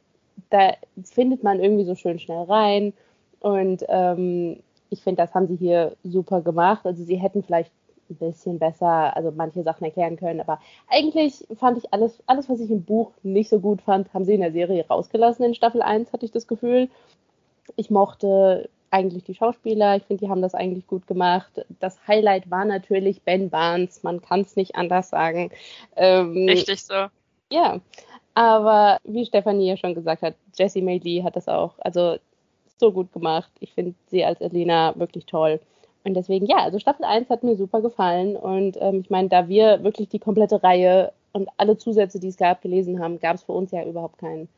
da 0.50 0.74
findet 1.04 1.44
man 1.44 1.60
irgendwie 1.60 1.86
so 1.86 1.96
schön 1.96 2.20
schnell 2.20 2.44
rein 2.44 2.94
und 3.40 3.86
ähm, 3.90 4.62
ich 4.90 5.02
finde, 5.02 5.24
das 5.24 5.34
haben 5.34 5.48
sie 5.48 5.56
hier 5.56 5.96
super 6.04 6.42
gemacht. 6.42 6.86
Also 6.86 7.04
sie 7.04 7.16
hätten 7.16 7.44
vielleicht 7.44 7.72
ein 8.12 8.16
bisschen 8.16 8.60
besser, 8.60 9.16
also 9.16 9.32
manche 9.32 9.64
Sachen 9.64 9.86
erklären 9.86 10.18
können, 10.18 10.40
aber 10.40 10.60
eigentlich 10.88 11.46
fand 11.58 11.78
ich 11.78 11.94
alles, 11.94 12.22
alles, 12.28 12.50
was 12.50 12.60
ich 12.60 12.70
im 12.70 12.84
Buch 12.84 13.12
nicht 13.24 13.50
so 13.50 13.60
gut 13.60 13.82
fand, 13.82 14.14
haben 14.14 14.26
sie 14.26 14.36
in 14.36 14.42
der 14.42 14.52
Serie 14.52 14.86
rausgelassen. 14.88 15.46
In 15.46 15.56
Staffel 15.56 15.82
1 15.82 16.14
hatte 16.14 16.26
ich 16.26 16.32
das 16.32 16.48
Gefühl. 16.48 16.90
Ich 17.76 17.90
mochte 17.90 18.70
eigentlich 18.92 19.24
die 19.24 19.36
Schauspieler, 19.36 19.96
ich 19.96 20.04
finde, 20.04 20.26
die 20.26 20.30
haben 20.30 20.42
das 20.42 20.54
eigentlich 20.54 20.86
gut 20.86 21.08
gemacht. 21.08 21.66
Das 21.80 21.98
Highlight 22.08 22.52
war 22.52 22.66
natürlich 22.66 23.22
Ben 23.22 23.50
Barnes, 23.50 24.04
man 24.04 24.22
kann 24.22 24.42
es 24.42 24.56
nicht 24.56 24.76
anders 24.76 25.10
sagen. 25.10 25.50
Ähm, 25.96 26.48
Richtig 26.48 26.84
so. 26.84 27.06
ja, 27.50 27.80
aber 28.34 28.98
wie 29.04 29.26
Stefanie 29.26 29.68
ja 29.68 29.78
schon 29.78 29.96
gesagt 29.96 30.22
hat, 30.22 30.36
Jessie 30.58 30.82
May 30.82 31.00
Lee 31.00 31.24
hat 31.24 31.36
das 31.36 31.48
auch, 31.48 31.76
also 31.80 32.18
so 32.82 32.92
gut 32.92 33.14
gemacht. 33.14 33.52
Ich 33.62 33.74
finde 33.74 33.94
sie 34.08 34.26
als 34.26 34.42
Elena 34.42 34.94
wirklich 34.98 35.26
toll. 35.26 35.62
Und 36.04 36.16
deswegen, 36.16 36.46
ja, 36.46 36.58
also 36.58 36.80
Staffel 36.80 37.06
1 37.06 37.30
hat 37.30 37.44
mir 37.44 37.56
super 37.56 37.82
gefallen. 37.82 38.36
Und 38.36 38.78
ähm, 38.80 39.02
ich 39.02 39.10
meine, 39.10 39.30
da 39.30 39.48
wir 39.48 39.84
wirklich 39.84 40.10
die 40.10 40.20
komplette 40.20 40.64
Reihe 40.64 41.14
und 41.32 41.50
alle 41.58 41.78
Zusätze, 41.78 42.20
die 42.20 42.30
es 42.30 42.38
gab, 42.38 42.62
gelesen 42.62 43.00
haben, 43.00 43.20
gab 43.20 43.36
es 43.36 43.44
für 43.44 43.54
uns 43.54 43.72
ja 43.72 43.84
überhaupt 43.86 44.18
keinen 44.18 44.50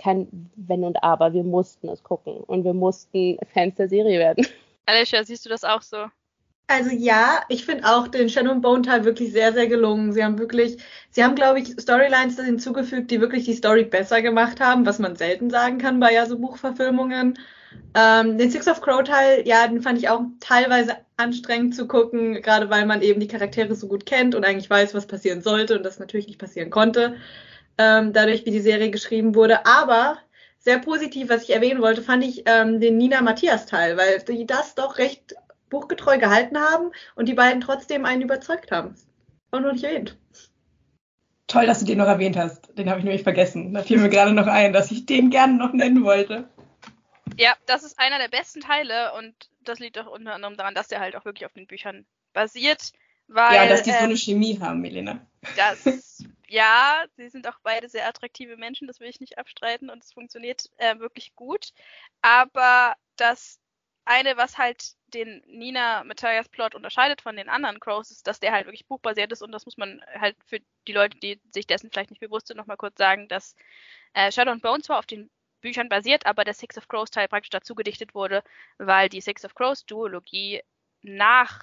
kein 0.00 0.50
Wenn 0.56 0.84
und 0.84 1.02
Aber. 1.02 1.32
Wir 1.32 1.44
mussten 1.44 1.88
es 1.88 2.02
gucken 2.02 2.38
und 2.38 2.64
wir 2.64 2.74
mussten 2.74 3.38
Fans 3.52 3.76
der 3.76 3.88
Serie 3.88 4.18
werden. 4.18 4.46
Alicia, 4.86 5.22
siehst 5.24 5.44
du 5.44 5.50
das 5.50 5.62
auch 5.62 5.82
so? 5.82 6.06
Also 6.66 6.90
ja, 6.90 7.42
ich 7.48 7.64
finde 7.64 7.84
auch 7.84 8.06
den 8.06 8.28
Shadow 8.28 8.52
and 8.52 8.62
Bone 8.62 8.82
Teil 8.82 9.04
wirklich 9.04 9.32
sehr, 9.32 9.52
sehr 9.52 9.66
gelungen. 9.66 10.12
Sie 10.12 10.24
haben 10.24 10.38
wirklich, 10.38 10.78
sie 11.10 11.24
haben, 11.24 11.34
glaube 11.34 11.58
ich, 11.58 11.74
Storylines 11.80 12.40
hinzugefügt, 12.40 13.10
die 13.10 13.20
wirklich 13.20 13.44
die 13.44 13.54
Story 13.54 13.84
besser 13.84 14.22
gemacht 14.22 14.60
haben, 14.60 14.86
was 14.86 15.00
man 15.00 15.16
selten 15.16 15.50
sagen 15.50 15.78
kann 15.78 15.98
bei 15.98 16.12
ja 16.12 16.26
so 16.26 16.38
Buchverfilmungen. 16.38 17.38
Ähm, 17.94 18.38
den 18.38 18.50
Six 18.50 18.68
of 18.68 18.80
Crow 18.80 19.02
Teil, 19.02 19.46
ja, 19.46 19.66
den 19.66 19.82
fand 19.82 19.98
ich 19.98 20.08
auch 20.08 20.22
teilweise 20.38 20.96
anstrengend 21.16 21.74
zu 21.74 21.86
gucken, 21.86 22.40
gerade 22.40 22.70
weil 22.70 22.86
man 22.86 23.02
eben 23.02 23.20
die 23.20 23.28
Charaktere 23.28 23.74
so 23.74 23.88
gut 23.88 24.06
kennt 24.06 24.34
und 24.34 24.44
eigentlich 24.44 24.70
weiß, 24.70 24.94
was 24.94 25.06
passieren 25.06 25.42
sollte 25.42 25.76
und 25.76 25.84
das 25.84 25.98
natürlich 25.98 26.26
nicht 26.26 26.38
passieren 26.38 26.70
konnte, 26.70 27.16
ähm, 27.78 28.12
dadurch, 28.12 28.46
wie 28.46 28.50
die 28.50 28.60
Serie 28.60 28.90
geschrieben 28.90 29.34
wurde. 29.34 29.66
Aber 29.66 30.18
sehr 30.58 30.78
positiv, 30.78 31.28
was 31.28 31.44
ich 31.44 31.50
erwähnen 31.54 31.80
wollte, 31.82 32.02
fand 32.02 32.22
ich 32.22 32.44
ähm, 32.46 32.80
den 32.80 32.96
Nina 32.96 33.22
Matthias 33.22 33.66
Teil, 33.66 33.96
weil 33.96 34.20
die 34.20 34.46
das 34.46 34.74
doch 34.74 34.98
recht 34.98 35.34
buchgetreu 35.68 36.18
gehalten 36.18 36.58
haben 36.58 36.90
und 37.14 37.28
die 37.28 37.34
beiden 37.34 37.60
trotzdem 37.60 38.04
einen 38.04 38.22
überzeugt 38.22 38.70
haben. 38.70 38.94
Auch 39.50 39.60
noch 39.60 39.72
nicht 39.72 39.84
erwähnt. 39.84 40.16
Toll, 41.46 41.66
dass 41.66 41.80
du 41.80 41.84
den 41.84 41.98
noch 41.98 42.06
erwähnt 42.06 42.36
hast. 42.36 42.76
Den 42.78 42.88
habe 42.88 43.00
ich 43.00 43.04
nämlich 43.04 43.24
vergessen. 43.24 43.74
Da 43.74 43.82
fiel 43.82 43.98
mir 43.98 44.08
gerade 44.08 44.32
noch 44.32 44.46
ein, 44.46 44.72
dass 44.72 44.90
ich 44.92 45.06
den 45.06 45.30
gerne 45.30 45.54
noch 45.54 45.72
nennen 45.72 46.04
wollte. 46.04 46.48
Ja, 47.40 47.56
das 47.64 47.84
ist 47.84 47.98
einer 47.98 48.18
der 48.18 48.28
besten 48.28 48.60
Teile 48.60 49.14
und 49.14 49.34
das 49.62 49.78
liegt 49.78 49.98
auch 49.98 50.06
unter 50.06 50.34
anderem 50.34 50.58
daran, 50.58 50.74
dass 50.74 50.88
der 50.88 51.00
halt 51.00 51.16
auch 51.16 51.24
wirklich 51.24 51.46
auf 51.46 51.54
den 51.54 51.66
Büchern 51.66 52.04
basiert. 52.34 52.92
Weil, 53.28 53.54
ja, 53.54 53.66
dass 53.66 53.82
die 53.82 53.92
so 53.92 53.96
ähm, 53.96 54.04
eine 54.04 54.16
Chemie 54.16 54.60
haben, 54.60 54.80
Milena. 54.80 55.26
Das, 55.56 55.84
ja, 56.48 57.04
sie 57.16 57.30
sind 57.30 57.48
auch 57.48 57.58
beide 57.62 57.88
sehr 57.88 58.06
attraktive 58.06 58.58
Menschen, 58.58 58.86
das 58.86 59.00
will 59.00 59.08
ich 59.08 59.20
nicht 59.20 59.38
abstreiten 59.38 59.88
und 59.88 60.04
es 60.04 60.12
funktioniert 60.12 60.68
äh, 60.76 60.98
wirklich 60.98 61.34
gut. 61.34 61.72
Aber 62.20 62.94
das 63.16 63.58
eine, 64.04 64.36
was 64.36 64.58
halt 64.58 64.96
den 65.14 65.42
Nina 65.46 66.04
Matthias 66.04 66.48
Plot 66.48 66.74
unterscheidet 66.74 67.22
von 67.22 67.36
den 67.36 67.48
anderen 67.48 67.80
Crows, 67.80 68.10
ist, 68.10 68.26
dass 68.26 68.40
der 68.40 68.52
halt 68.52 68.66
wirklich 68.66 68.86
buchbasiert 68.86 69.32
ist 69.32 69.42
und 69.42 69.52
das 69.52 69.64
muss 69.64 69.78
man 69.78 70.02
halt 70.14 70.36
für 70.44 70.58
die 70.86 70.92
Leute, 70.92 71.16
die 71.18 71.40
sich 71.54 71.66
dessen 71.66 71.90
vielleicht 71.90 72.10
nicht 72.10 72.20
bewusst 72.20 72.48
sind, 72.48 72.58
nochmal 72.58 72.76
kurz 72.76 72.98
sagen, 72.98 73.28
dass 73.28 73.54
äh, 74.12 74.30
Shadow 74.30 74.50
and 74.50 74.62
Bone 74.62 74.82
zwar 74.82 74.98
auf 74.98 75.06
den 75.06 75.30
Büchern 75.60 75.88
basiert, 75.88 76.26
aber 76.26 76.44
der 76.44 76.54
Six 76.54 76.78
of 76.78 76.88
Crows 76.88 77.10
Teil 77.10 77.28
praktisch 77.28 77.50
dazu 77.50 77.74
gedichtet 77.74 78.14
wurde, 78.14 78.42
weil 78.78 79.08
die 79.08 79.20
Six 79.20 79.44
of 79.44 79.54
Crows 79.54 79.86
Duologie 79.86 80.62
nach 81.02 81.62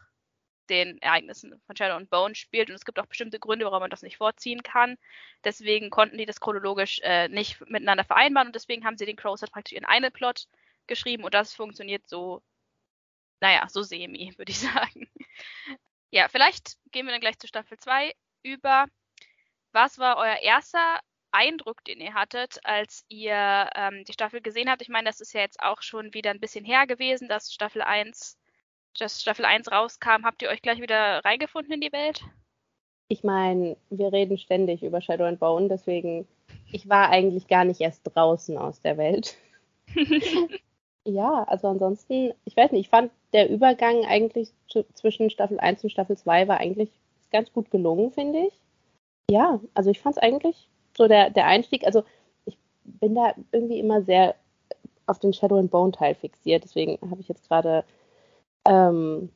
den 0.70 1.02
Ereignissen 1.02 1.62
von 1.66 1.76
Shadow 1.76 1.96
and 1.96 2.10
Bone 2.10 2.36
spielt 2.36 2.70
und 2.70 2.76
es 2.76 2.86
gibt 2.86 3.00
auch 3.00 3.06
bestimmte 3.06 3.40
Gründe, 3.40 3.66
warum 3.66 3.80
man 3.80 3.90
das 3.90 4.02
nicht 4.02 4.18
vorziehen 4.18 4.64
kann. 4.64 4.98
Deswegen 5.44 5.90
konnten 5.90 6.18
die 6.18 6.26
das 6.26 6.40
chronologisch 6.40 7.00
äh, 7.04 7.28
nicht 7.30 7.62
miteinander 7.70 8.04
vereinbaren 8.04 8.50
und 8.50 8.56
deswegen 8.56 8.86
haben 8.86 8.98
sie 8.98 9.06
den 9.06 9.16
Crows 9.16 9.42
halt 9.42 9.52
praktisch 9.52 9.78
in 9.78 9.86
einen 9.86 10.12
Plot 10.12 10.48
geschrieben 10.88 11.24
und 11.24 11.34
das 11.34 11.54
funktioniert 11.54 12.08
so, 12.08 12.42
naja, 13.40 13.68
so 13.70 13.82
semi, 13.84 14.34
würde 14.38 14.52
ich 14.52 14.60
sagen. 14.60 15.10
Ja, 16.12 16.28
vielleicht 16.30 16.78
gehen 16.92 17.06
wir 17.06 17.12
dann 17.12 17.22
gleich 17.22 17.40
zu 17.40 17.48
Staffel 17.48 17.78
2 17.78 18.14
über. 18.44 18.88
Was 19.74 20.00
war 20.00 20.18
euer 20.18 20.38
erster 20.38 21.02
Eindruck, 21.32 21.84
den 21.86 22.00
ihr 22.00 22.14
hattet, 22.14 22.60
als 22.64 23.06
ihr 23.10 23.70
ähm, 23.76 24.04
die 24.06 24.14
Staffel 24.14 24.42
gesehen 24.42 24.70
habt? 24.70 24.82
Ich 24.82 24.90
meine, 24.90 25.08
das 25.08 25.22
ist 25.22 25.34
ja 25.34 25.42
jetzt 25.42 25.62
auch 25.62 25.82
schon 25.82 26.14
wieder 26.14 26.32
ein 26.32 26.40
bisschen 26.40 26.66
her 26.66 26.88
gewesen, 26.88 27.28
dass 27.28 27.54
Staffel 27.54 27.82
1, 27.82 28.38
dass 29.00 29.22
Staffel 29.22 29.46
1 29.46 29.72
rauskam. 29.72 30.24
Habt 30.24 30.42
ihr 30.42 30.50
euch 30.50 30.62
gleich 30.62 30.82
wieder 30.82 31.24
reingefunden 31.24 31.74
in 31.74 31.82
die 31.82 31.92
Welt? 31.92 32.24
Ich 33.10 33.24
meine, 33.24 33.78
wir 33.90 34.12
reden 34.12 34.38
ständig 34.38 34.84
über 34.84 35.02
Shadow 35.02 35.26
and 35.26 35.40
Bone, 35.40 35.70
deswegen, 35.70 36.28
ich 36.72 36.90
war 36.90 37.10
eigentlich 37.10 37.48
gar 37.48 37.64
nicht 37.64 37.80
erst 37.80 38.02
draußen 38.04 38.58
aus 38.58 38.82
der 38.82 38.98
Welt. 38.98 39.38
ja, 41.06 41.44
also 41.44 41.70
ansonsten, 41.70 42.34
ich 42.44 42.58
weiß 42.58 42.72
nicht, 42.72 42.82
ich 42.82 42.90
fand 42.90 43.12
der 43.32 43.50
Übergang 43.50 44.06
eigentlich 44.06 44.50
zwischen 44.94 45.30
Staffel 45.30 45.60
1 45.60 45.84
und 45.84 45.90
Staffel 45.90 46.18
2 46.18 46.50
war 46.50 46.58
eigentlich 46.58 46.90
ganz 47.32 47.52
gut 47.54 47.72
gelungen, 47.72 48.12
finde 48.12 48.48
ich. 48.48 48.54
Ja, 49.30 49.60
also 49.74 49.90
ich 49.90 50.00
fand 50.00 50.18
es 50.18 50.22
eigentlich 50.22 50.70
so 50.98 51.08
der, 51.08 51.30
der 51.30 51.46
Einstieg, 51.46 51.86
also 51.86 52.04
ich 52.46 52.58
bin 52.84 53.16
da 53.16 53.34
irgendwie 53.52 53.80
immer 53.80 54.02
sehr 54.02 54.36
auf 55.06 55.20
den 55.20 55.34
Shadow 55.34 55.58
and 55.58 55.72
Bone 55.72 55.92
Teil 55.92 56.16
fixiert, 56.16 56.64
deswegen 56.64 56.98
habe 57.10 57.22
ich 57.22 57.28
jetzt 57.30 57.48
gerade 57.48 57.84
ähm, 58.66 59.30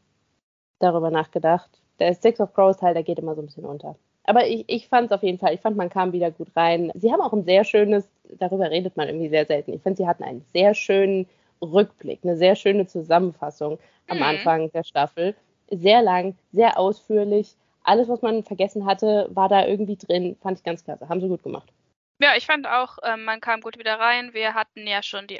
darüber 0.79 1.11
nachgedacht. 1.11 1.69
Der 1.99 2.13
Six 2.13 2.41
of 2.41 2.53
Crows 2.53 2.77
Teil, 2.77 2.93
der 2.93 3.03
geht 3.03 3.19
immer 3.19 3.35
so 3.35 3.41
ein 3.41 3.45
bisschen 3.45 3.65
unter. 3.65 3.95
Aber 4.23 4.47
ich, 4.47 4.65
ich 4.67 4.87
fand 4.87 5.07
es 5.07 5.11
auf 5.11 5.23
jeden 5.23 5.37
Fall, 5.39 5.53
ich 5.53 5.61
fand, 5.61 5.77
man 5.77 5.89
kam 5.89 6.13
wieder 6.13 6.31
gut 6.31 6.49
rein. 6.55 6.91
Sie 6.95 7.11
haben 7.11 7.21
auch 7.21 7.33
ein 7.33 7.43
sehr 7.43 7.63
schönes, 7.63 8.07
darüber 8.39 8.69
redet 8.69 8.97
man 8.97 9.07
irgendwie 9.07 9.29
sehr 9.29 9.45
selten. 9.45 9.73
Ich 9.73 9.81
finde, 9.81 9.97
sie 9.97 10.07
hatten 10.07 10.23
einen 10.23 10.43
sehr 10.53 10.73
schönen 10.73 11.27
Rückblick, 11.61 12.19
eine 12.23 12.37
sehr 12.37 12.55
schöne 12.55 12.87
Zusammenfassung 12.87 13.77
am 14.07 14.17
Mhm. 14.17 14.23
Anfang 14.23 14.71
der 14.71 14.83
Staffel. 14.83 15.35
Sehr 15.69 16.01
lang, 16.01 16.35
sehr 16.51 16.77
ausführlich. 16.77 17.55
Alles, 17.83 18.07
was 18.07 18.21
man 18.21 18.43
vergessen 18.43 18.85
hatte, 18.85 19.29
war 19.31 19.49
da 19.49 19.65
irgendwie 19.65 19.97
drin. 19.97 20.37
Fand 20.41 20.57
ich 20.57 20.63
ganz 20.63 20.83
klasse. 20.83 21.09
Haben 21.09 21.21
sie 21.21 21.27
gut 21.27 21.43
gemacht. 21.43 21.71
Ja, 22.19 22.35
ich 22.35 22.45
fand 22.45 22.67
auch, 22.67 22.99
ähm, 23.03 23.23
man 23.23 23.41
kam 23.41 23.61
gut 23.61 23.79
wieder 23.79 23.99
rein. 23.99 24.33
Wir 24.33 24.53
hatten 24.53 24.85
ja 24.85 25.01
schon 25.01 25.25
die, 25.25 25.39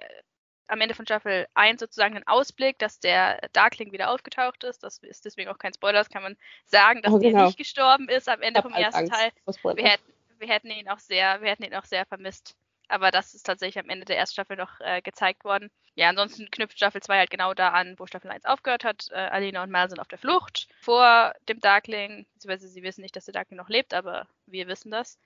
am 0.67 0.81
Ende 0.81 0.95
von 0.95 1.05
Staffel 1.05 1.47
1 1.53 1.79
sozusagen 1.79 2.15
einen 2.15 2.27
Ausblick, 2.27 2.79
dass 2.79 2.99
der 2.99 3.39
Darkling 3.53 3.91
wieder 3.91 4.09
aufgetaucht 4.09 4.63
ist. 4.63 4.83
Das 4.83 4.97
ist 4.99 5.25
deswegen 5.25 5.49
auch 5.49 5.59
kein 5.59 5.73
Spoiler, 5.73 5.99
das 5.99 6.09
kann 6.09 6.23
man 6.23 6.37
sagen, 6.65 7.01
dass 7.01 7.13
Oh, 7.13 7.19
der 7.19 7.31
genau. 7.31 7.45
nicht 7.45 7.57
gestorben 7.57 8.09
ist 8.09 8.27
am 8.27 8.41
Ende 8.41 8.61
vom 8.61 8.73
ersten 8.73 9.01
Angst 9.01 9.13
Teil. 9.13 9.31
Wir 9.75 9.83
hätten, 9.83 10.13
wir 10.39 10.47
hätten 10.47 10.71
ihn 10.71 10.89
auch 10.89 10.99
sehr, 10.99 11.41
wir 11.41 11.49
hätten 11.49 11.63
ihn 11.63 11.75
auch 11.75 11.85
sehr 11.85 12.05
vermisst. 12.05 12.55
Aber 12.87 13.11
das 13.11 13.33
ist 13.33 13.43
tatsächlich 13.43 13.83
am 13.83 13.89
Ende 13.89 14.05
der 14.05 14.17
ersten 14.17 14.33
Staffel 14.33 14.57
noch 14.57 14.79
äh, 14.79 15.01
gezeigt 15.01 15.43
worden. 15.43 15.69
Ja, 15.95 16.09
ansonsten 16.09 16.49
knüpft 16.49 16.77
Staffel 16.77 17.01
2 17.01 17.17
halt 17.17 17.29
genau 17.29 17.53
da 17.53 17.69
an, 17.69 17.95
wo 17.97 18.05
Staffel 18.07 18.31
1 18.31 18.45
aufgehört 18.45 18.83
hat. 18.85 19.07
Äh, 19.11 19.15
Alina 19.15 19.61
und 19.63 19.71
Mal 19.71 19.89
sind 19.89 19.99
auf 19.99 20.07
der 20.07 20.17
Flucht 20.17 20.67
vor 20.79 21.33
dem 21.49 21.59
Darkling, 21.59 22.25
beziehungsweise 22.33 22.69
sie 22.69 22.81
wissen 22.83 23.01
nicht, 23.01 23.15
dass 23.15 23.25
der 23.25 23.33
Darkling 23.33 23.57
noch 23.57 23.67
lebt, 23.69 23.93
aber 23.93 24.27
wir 24.45 24.67
wissen 24.67 24.89
das. 24.89 25.19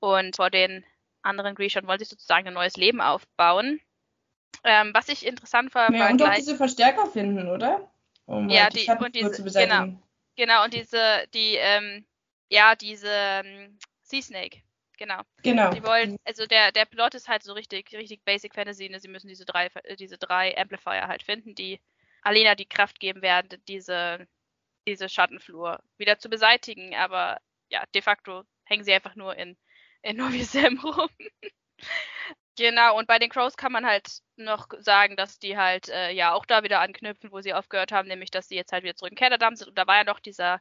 Und 0.00 0.36
vor 0.36 0.50
den 0.50 0.84
anderen 1.22 1.54
Grishon 1.54 1.86
wollen 1.86 1.98
sich 1.98 2.08
sozusagen 2.08 2.46
ein 2.48 2.54
neues 2.54 2.76
Leben 2.76 3.00
aufbauen. 3.00 3.80
Ähm, 4.64 4.90
was 4.94 5.08
ich 5.08 5.26
interessant 5.26 5.74
war, 5.74 5.92
Ja, 5.92 6.00
war 6.00 6.10
und 6.10 6.22
auch 6.22 6.26
gleich, 6.26 6.38
diese 6.38 6.56
Verstärker 6.56 7.06
finden, 7.06 7.48
oder? 7.48 7.90
Um 8.24 8.48
Ja, 8.48 8.64
halt 8.64 8.74
die- 8.74 8.80
Schattenflur 8.80 9.06
und 9.06 9.14
diese- 9.36 9.42
beseitigen. 9.44 10.02
genau, 10.34 10.64
und 10.64 10.72
diese, 10.72 11.26
die, 11.34 11.56
ähm, 11.56 12.06
ja, 12.48 12.74
diese 12.74 13.08
ähm, 13.10 13.78
Sea 14.02 14.22
Snake, 14.22 14.62
genau. 14.96 15.22
Genau. 15.42 15.70
Die 15.70 15.82
wollen, 15.82 16.16
also 16.24 16.46
der, 16.46 16.72
der 16.72 16.84
Plot 16.84 17.14
ist 17.14 17.28
halt 17.28 17.42
so 17.42 17.52
richtig, 17.52 17.92
richtig 17.92 18.24
Basic 18.24 18.54
Fantasy. 18.54 18.88
Ne? 18.88 19.00
Sie 19.00 19.08
müssen 19.08 19.28
diese 19.28 19.44
drei, 19.44 19.70
diese 19.98 20.18
drei 20.18 20.56
Amplifier 20.56 21.08
halt 21.08 21.22
finden, 21.22 21.54
die 21.54 21.80
Alena 22.22 22.54
die 22.54 22.68
Kraft 22.68 23.00
geben 23.00 23.22
werden, 23.22 23.62
diese, 23.68 24.26
diese 24.86 25.08
Schattenflur 25.08 25.80
wieder 25.98 26.18
zu 26.18 26.28
beseitigen. 26.28 26.94
Aber 26.94 27.40
ja, 27.70 27.84
de 27.94 28.02
facto 28.02 28.44
hängen 28.64 28.84
sie 28.84 28.92
einfach 28.92 29.14
nur 29.14 29.36
in, 29.36 29.56
in 30.02 30.16
Novi 30.16 30.42
Sam 30.42 30.78
rum. 30.80 31.08
genau, 32.56 32.98
und 32.98 33.06
bei 33.06 33.18
den 33.18 33.30
Crows 33.30 33.56
kann 33.56 33.72
man 33.72 33.86
halt 33.86 34.20
noch 34.36 34.68
sagen, 34.78 35.16
dass 35.16 35.38
die 35.38 35.56
halt 35.56 35.88
äh, 35.88 36.10
ja 36.10 36.32
auch 36.32 36.46
da 36.46 36.62
wieder 36.62 36.80
anknüpfen, 36.80 37.30
wo 37.30 37.40
sie 37.40 37.54
aufgehört 37.54 37.92
haben, 37.92 38.08
nämlich 38.08 38.30
dass 38.30 38.48
sie 38.48 38.56
jetzt 38.56 38.72
halt 38.72 38.84
wieder 38.84 38.96
zurück 38.96 39.12
in 39.12 39.18
Canada 39.18 39.50
sind. 39.54 39.68
Und 39.68 39.78
da 39.78 39.86
war 39.86 39.96
ja 39.96 40.04
noch 40.04 40.20
dieser 40.20 40.60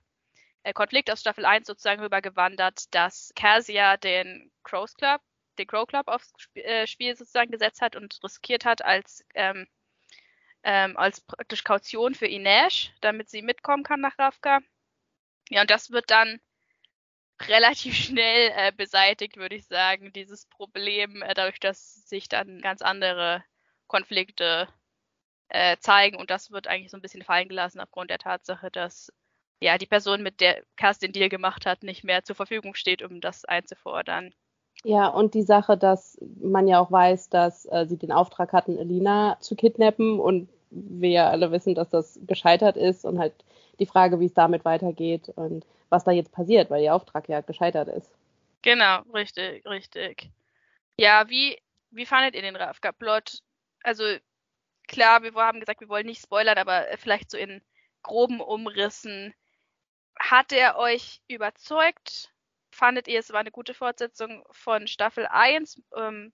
Konflikt 0.74 1.12
aus 1.12 1.22
Staffel 1.22 1.45
1 1.45 1.67
sozusagen 1.67 2.01
rübergewandert, 2.01 2.93
dass 2.93 3.31
Casia 3.36 3.98
den 3.98 4.51
Crows 4.63 4.95
Club, 4.95 5.22
den 5.57 5.67
Crow 5.67 5.88
Club 5.88 6.07
aufs 6.07 6.34
äh, 6.55 6.88
Spiel 6.88 7.15
sozusagen 7.15 7.51
gesetzt 7.51 7.81
hat 7.81 7.95
und 7.95 8.19
riskiert 8.24 8.65
hat 8.65 8.84
als, 8.84 9.24
ähm, 9.36 9.67
ähm, 10.63 10.98
als 10.98 11.22
praktisch 11.22 11.63
Kaution 11.63 12.15
für 12.15 12.27
Inesh, 12.27 12.91
damit 13.01 13.29
sie 13.29 13.41
mitkommen 13.41 13.84
kann 13.84 14.01
nach 14.01 14.17
Ravka. 14.17 14.60
Ja, 15.50 15.62
und 15.62 15.69
das 15.69 15.91
wird 15.91 16.10
dann 16.10 16.39
relativ 17.41 17.95
schnell 17.95 18.51
äh, 18.55 18.72
beseitigt, 18.72 19.38
würde 19.38 19.55
ich 19.55 19.67
sagen, 19.67 20.13
dieses 20.13 20.45
Problem, 20.48 21.22
äh, 21.22 21.34
dadurch, 21.34 21.60
dass 21.60 22.07
sich 22.07 22.29
dann 22.29 22.62
ganz 22.62 22.81
andere 22.81 23.43
Konflikte 23.88 24.67
äh, 25.50 25.77
zeigen 25.77 26.17
und 26.17 26.29
das 26.29 26.51
wird 26.51 26.67
eigentlich 26.67 26.91
so 26.91 26.98
ein 26.98 27.01
bisschen 27.01 27.24
fallen 27.24 27.50
gelassen 27.50 27.79
aufgrund 27.79 28.10
der 28.10 28.17
Tatsache, 28.19 28.72
dass 28.72 29.12
ja, 29.62 29.77
die 29.77 29.85
Person, 29.85 30.24
mit 30.24 30.41
der 30.41 30.63
Cass 30.75 31.00
den 31.00 31.12
Deal 31.12 31.29
gemacht 31.29 31.65
hat, 31.65 31.83
nicht 31.83 32.03
mehr 32.03 32.24
zur 32.24 32.35
Verfügung 32.35 32.75
steht, 32.75 33.01
um 33.01 33.21
das 33.21 33.45
einzufordern. 33.45 34.33
Ja, 34.83 35.07
und 35.07 35.33
die 35.33 35.43
Sache, 35.43 35.77
dass 35.77 36.17
man 36.41 36.67
ja 36.67 36.79
auch 36.79 36.91
weiß, 36.91 37.29
dass 37.29 37.65
äh, 37.65 37.85
sie 37.88 37.97
den 37.97 38.12
Auftrag 38.12 38.53
hatten, 38.53 38.77
Elina 38.77 39.38
zu 39.39 39.55
kidnappen 39.55 40.19
und 40.19 40.50
wir 40.69 41.09
ja 41.09 41.29
alle 41.29 41.51
wissen, 41.51 41.74
dass 41.74 41.89
das 41.89 42.19
gescheitert 42.27 42.77
ist 42.77 43.05
und 43.05 43.17
halt 43.17 43.33
die 43.79 43.85
Frage, 43.85 44.19
wie 44.19 44.25
es 44.25 44.33
damit 44.33 44.65
weitergeht 44.65 45.29
und 45.35 45.65
was 45.89 46.03
da 46.03 46.12
jetzt 46.12 46.31
passiert, 46.31 46.69
weil 46.69 46.83
ihr 46.83 46.93
Auftrag 46.93 47.29
ja 47.29 47.41
gescheitert 47.41 47.88
ist. 47.88 48.12
Genau, 48.62 49.01
richtig, 49.13 49.65
richtig. 49.65 50.29
Ja, 50.97 51.29
wie, 51.29 51.57
wie 51.91 52.05
fandet 52.05 52.35
ihr 52.35 52.41
den 52.41 52.55
Ravka-Plot? 52.55 53.39
Also, 53.83 54.03
klar, 54.88 55.24
wir 55.24 55.33
haben 55.35 55.59
gesagt, 55.59 55.81
wir 55.81 55.89
wollen 55.89 56.05
nicht 56.05 56.21
spoilern, 56.21 56.57
aber 56.57 56.89
äh, 56.89 56.97
vielleicht 56.97 57.31
so 57.31 57.38
in 57.38 57.62
groben 58.01 58.39
Umrissen. 58.41 59.33
Hat 60.19 60.51
er 60.51 60.77
euch 60.77 61.22
überzeugt? 61.27 62.31
Fandet 62.72 63.07
ihr, 63.07 63.19
es 63.19 63.31
war 63.31 63.39
eine 63.39 63.51
gute 63.51 63.74
Fortsetzung 63.74 64.43
von 64.51 64.88
Staffel 64.88 65.27
1? 65.29 65.81
Ähm, 65.98 66.34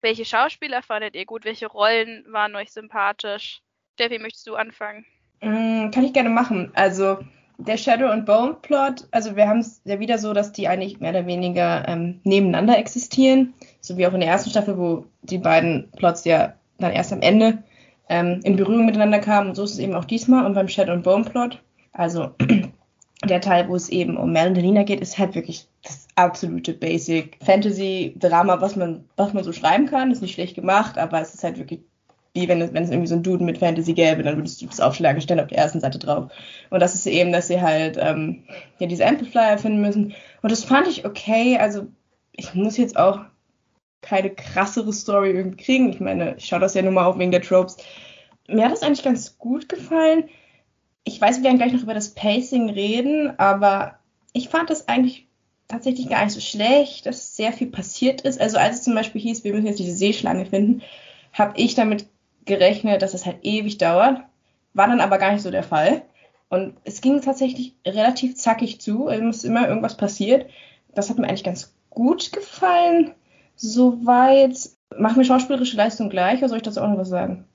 Welche 0.00 0.24
Schauspieler 0.24 0.82
fandet 0.82 1.14
ihr 1.16 1.26
gut? 1.26 1.44
Welche 1.44 1.66
Rollen 1.66 2.24
waren 2.30 2.54
euch 2.56 2.72
sympathisch? 2.72 3.60
Steffi, 3.94 4.18
möchtest 4.18 4.46
du 4.46 4.54
anfangen? 4.54 5.04
Mm, 5.40 5.90
kann 5.90 6.04
ich 6.04 6.12
gerne 6.12 6.30
machen. 6.30 6.70
Also 6.74 7.18
der 7.58 7.76
Shadow 7.76 8.06
and 8.06 8.24
Bone 8.24 8.54
Plot, 8.62 9.08
also 9.10 9.34
wir 9.34 9.48
haben 9.48 9.58
es 9.58 9.82
ja 9.84 9.98
wieder 9.98 10.18
so, 10.18 10.32
dass 10.32 10.52
die 10.52 10.68
eigentlich 10.68 11.00
mehr 11.00 11.10
oder 11.10 11.26
weniger 11.26 11.86
ähm, 11.88 12.20
nebeneinander 12.22 12.78
existieren, 12.78 13.54
so 13.80 13.96
wie 13.96 14.06
auch 14.06 14.14
in 14.14 14.20
der 14.20 14.28
ersten 14.28 14.50
Staffel, 14.50 14.78
wo 14.78 15.06
die 15.22 15.38
beiden 15.38 15.90
Plots 15.92 16.24
ja 16.24 16.54
dann 16.78 16.92
erst 16.92 17.12
am 17.12 17.20
Ende 17.20 17.64
ähm, 18.08 18.40
in 18.44 18.56
Berührung 18.56 18.86
miteinander 18.86 19.18
kamen. 19.18 19.48
Und 19.48 19.54
so 19.56 19.64
ist 19.64 19.72
es 19.72 19.78
eben 19.80 19.94
auch 19.94 20.04
diesmal. 20.04 20.46
Und 20.46 20.54
beim 20.54 20.68
Shadow 20.68 20.92
and 20.92 21.02
Bone 21.02 21.24
Plot, 21.24 21.60
also 21.92 22.30
der 23.24 23.40
Teil, 23.40 23.68
wo 23.68 23.74
es 23.74 23.88
eben 23.88 24.16
um 24.16 24.32
Mel 24.32 24.48
und 24.48 24.54
Delina 24.54 24.84
geht, 24.84 25.00
ist 25.00 25.18
halt 25.18 25.34
wirklich 25.34 25.66
das 25.82 26.06
absolute 26.14 26.72
Basic 26.72 27.36
Fantasy 27.44 28.14
Drama, 28.18 28.60
was 28.60 28.76
man, 28.76 29.04
was 29.16 29.32
man 29.32 29.44
so 29.44 29.52
schreiben 29.52 29.86
kann. 29.86 30.10
Ist 30.10 30.22
nicht 30.22 30.34
schlecht 30.34 30.54
gemacht, 30.54 30.98
aber 30.98 31.20
es 31.20 31.34
ist 31.34 31.42
halt 31.42 31.58
wirklich 31.58 31.80
wie 32.34 32.48
wenn 32.48 32.60
es, 32.60 32.72
wenn 32.72 32.84
es 32.84 32.90
irgendwie 32.90 33.08
so 33.08 33.16
ein 33.16 33.22
Duden 33.22 33.46
mit 33.46 33.58
Fantasy 33.58 33.94
gäbe, 33.94 34.22
dann 34.22 34.36
würdest 34.36 34.60
du 34.60 34.66
das 34.66 34.80
Aufschlagen 34.80 35.20
stellen 35.20 35.40
auf 35.40 35.48
der 35.48 35.58
ersten 35.58 35.80
Seite 35.80 35.98
drauf. 35.98 36.30
Und 36.70 36.80
das 36.80 36.94
ist 36.94 37.06
eben, 37.06 37.32
dass 37.32 37.48
sie 37.48 37.60
halt 37.60 37.96
ähm, 38.00 38.44
ja 38.78 38.86
diese 38.86 39.06
Amplifier 39.06 39.58
finden 39.58 39.80
müssen. 39.80 40.14
Und 40.42 40.52
das 40.52 40.64
fand 40.64 40.86
ich 40.88 41.04
okay. 41.04 41.58
Also 41.58 41.88
ich 42.32 42.54
muss 42.54 42.76
jetzt 42.76 42.96
auch 42.96 43.20
keine 44.00 44.30
krassere 44.30 44.92
Story 44.92 45.30
irgendwie 45.30 45.62
kriegen. 45.62 45.90
Ich 45.90 46.00
meine, 46.00 46.36
ich 46.36 46.46
schaue 46.46 46.60
das 46.60 46.74
ja 46.74 46.82
nur 46.82 46.92
mal 46.92 47.06
auf 47.06 47.18
wegen 47.18 47.32
der 47.32 47.42
Tropes. 47.42 47.76
Mir 48.48 48.64
hat 48.64 48.72
das 48.72 48.82
eigentlich 48.82 49.02
ganz 49.02 49.36
gut 49.38 49.68
gefallen. 49.68 50.28
Ich 51.08 51.18
weiß, 51.18 51.38
wir 51.38 51.44
werden 51.44 51.56
gleich 51.56 51.72
noch 51.72 51.82
über 51.82 51.94
das 51.94 52.10
Pacing 52.10 52.68
reden, 52.68 53.32
aber 53.38 53.98
ich 54.34 54.50
fand 54.50 54.68
das 54.68 54.88
eigentlich 54.88 55.26
tatsächlich 55.66 56.10
gar 56.10 56.22
nicht 56.22 56.34
so 56.34 56.40
schlecht, 56.40 57.06
dass 57.06 57.34
sehr 57.34 57.54
viel 57.54 57.68
passiert 57.68 58.20
ist. 58.20 58.38
Also 58.38 58.58
als 58.58 58.76
es 58.76 58.82
zum 58.82 58.94
Beispiel 58.94 59.22
hieß, 59.22 59.42
wir 59.42 59.54
müssen 59.54 59.66
jetzt 59.66 59.78
diese 59.78 59.96
Seeschlange 59.96 60.44
finden, 60.44 60.82
habe 61.32 61.54
ich 61.56 61.74
damit 61.74 62.04
gerechnet, 62.44 63.00
dass 63.00 63.14
es 63.14 63.24
halt 63.24 63.38
ewig 63.40 63.78
dauert. 63.78 64.20
War 64.74 64.86
dann 64.86 65.00
aber 65.00 65.16
gar 65.16 65.32
nicht 65.32 65.40
so 65.40 65.50
der 65.50 65.62
Fall. 65.62 66.02
Und 66.50 66.74
es 66.84 67.00
ging 67.00 67.22
tatsächlich 67.22 67.74
relativ 67.86 68.36
zackig 68.36 68.78
zu. 68.78 69.08
Es 69.08 69.18
ist 69.38 69.44
immer 69.44 69.66
irgendwas 69.66 69.96
passiert. 69.96 70.50
Das 70.94 71.08
hat 71.08 71.18
mir 71.18 71.26
eigentlich 71.26 71.42
ganz 71.44 71.74
gut 71.88 72.32
gefallen. 72.32 73.14
Soweit. 73.56 74.58
Machen 74.94 75.16
wir 75.16 75.24
schauspielerische 75.24 75.76
Leistung 75.78 76.10
gleich 76.10 76.40
oder 76.40 76.50
soll 76.50 76.58
ich 76.58 76.64
dazu 76.64 76.82
auch 76.82 76.88
noch 76.88 76.98
was 76.98 77.08
sagen? 77.08 77.46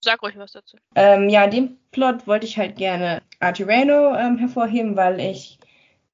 Sag 0.00 0.22
ruhig 0.22 0.36
was 0.38 0.52
dazu. 0.52 0.76
Ähm, 0.94 1.28
ja, 1.28 1.44
in 1.44 1.50
dem 1.50 1.76
Plot 1.90 2.26
wollte 2.26 2.46
ich 2.46 2.58
halt 2.58 2.76
gerne 2.76 3.22
Archie 3.38 3.64
Reno 3.64 4.14
ähm, 4.16 4.38
hervorheben, 4.38 4.96
weil 4.96 5.20
ich, 5.20 5.58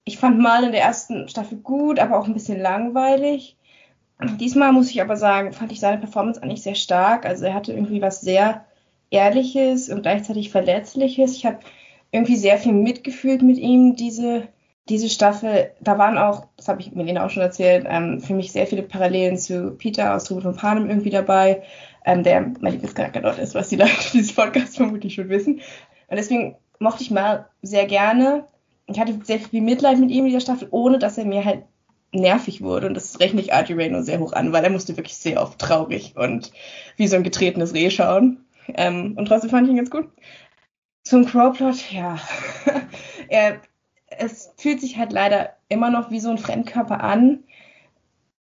ich 0.05 0.19
fand 0.19 0.39
mal 0.39 0.65
in 0.65 0.73
der 0.73 0.83
ersten 0.83 1.29
Staffel 1.29 1.59
gut, 1.59 1.99
aber 1.99 2.19
auch 2.19 2.27
ein 2.27 2.35
bisschen 2.35 2.61
langweilig. 2.61 3.57
Diesmal 4.41 4.73
muss 4.73 4.91
ich 4.91 5.01
aber 5.03 5.17
sagen, 5.17 5.53
fand 5.53 5.73
ich 5.73 5.81
seine 5.81 5.99
Performance 5.99 6.43
eigentlich 6.43 6.63
sehr 6.63 6.75
stark. 6.75 7.27
Also 7.27 7.45
er 7.45 7.55
hatte 7.55 7.73
irgendwie 7.73 8.01
was 8.01 8.23
sehr 8.23 8.65
Ehrliches 9.11 9.89
und 9.89 10.03
gleichzeitig 10.03 10.51
Verletzliches. 10.51 11.37
Ich 11.37 11.47
habe 11.47 11.59
irgendwie 12.11 12.37
sehr 12.37 12.59
viel 12.59 12.73
mitgefühlt 12.73 13.43
mit 13.43 13.59
ihm, 13.59 13.95
diese, 13.95 14.49
diese 14.89 15.09
Staffel. 15.09 15.71
Da 15.81 15.99
waren 15.99 16.19
auch, 16.19 16.47
das 16.57 16.69
habe 16.69 16.81
ich 16.81 16.93
Melina 16.93 17.25
auch 17.25 17.31
schon 17.31 17.43
erzählt, 17.43 17.87
ähm, 17.89 18.21
für 18.21 18.35
mich 18.35 18.53
sehr 18.53 18.67
viele 18.67 18.83
Parallelen 18.83 19.37
zu 19.37 19.73
Peter 19.73 20.15
aus 20.15 20.25
Tribut 20.25 20.45
von 20.45 20.57
Panem 20.57 20.89
irgendwie 20.89 21.11
dabei, 21.11 21.63
ähm, 22.07 22.23
der 22.23 22.41
mein 22.41 22.73
Lieblingscharakter 22.73 23.21
dort 23.21 23.39
ist, 23.39 23.55
was 23.55 23.69
die 23.69 23.77
Leute 23.77 23.93
dieses 24.13 24.33
Podcast 24.33 24.77
vermutlich 24.77 25.15
schon 25.15 25.29
wissen. 25.29 25.57
Und 26.09 26.17
deswegen 26.17 26.57
mochte 26.79 27.03
ich 27.03 27.11
mal 27.11 27.51
sehr 27.63 27.87
gerne. 27.87 28.47
Ich 28.87 28.99
hatte 28.99 29.19
sehr 29.25 29.41
viel 29.41 29.61
Mitleid 29.61 29.99
mit 29.99 30.11
ihm 30.11 30.21
in 30.25 30.27
dieser 30.27 30.41
Staffel, 30.41 30.69
ohne 30.71 30.99
dass 30.99 31.19
er 31.19 31.25
mir 31.25 31.45
halt 31.45 31.65
nervig 32.13 32.63
wurde. 32.63 32.87
Und 32.87 32.95
das 32.95 33.19
rechne 33.19 33.41
ich 33.41 33.53
Archie 33.53 33.73
Reno 33.73 34.03
sehr 34.03 34.21
hoch 34.21 34.33
an, 34.33 34.53
weil 34.53 34.63
er 34.63 34.71
musste 34.71 34.97
wirklich 34.97 35.17
sehr 35.17 35.43
oft 35.43 35.59
traurig 35.59 36.15
und 36.17 36.53
wie 36.97 37.09
so 37.09 37.17
ein 37.17 37.25
getretenes 37.25 37.75
Reh 37.75 37.91
schauen. 37.91 38.47
Ähm, 38.75 39.15
und 39.17 39.27
trotzdem 39.27 39.51
fand 39.51 39.67
ich 39.67 39.73
ihn 39.73 39.77
ganz 39.77 39.91
gut. 39.91 40.09
Zum 41.03 41.27
Crowplot, 41.27 41.91
ja. 41.91 42.19
er, 43.29 43.61
es 44.07 44.53
fühlt 44.57 44.81
sich 44.81 44.97
halt 44.97 45.13
leider 45.13 45.51
immer 45.69 45.91
noch 45.91 46.13
wie 46.13 46.21
so 46.21 46.31
ein 46.31 46.39
Fremdkörper 46.39 47.03
an. 47.03 47.43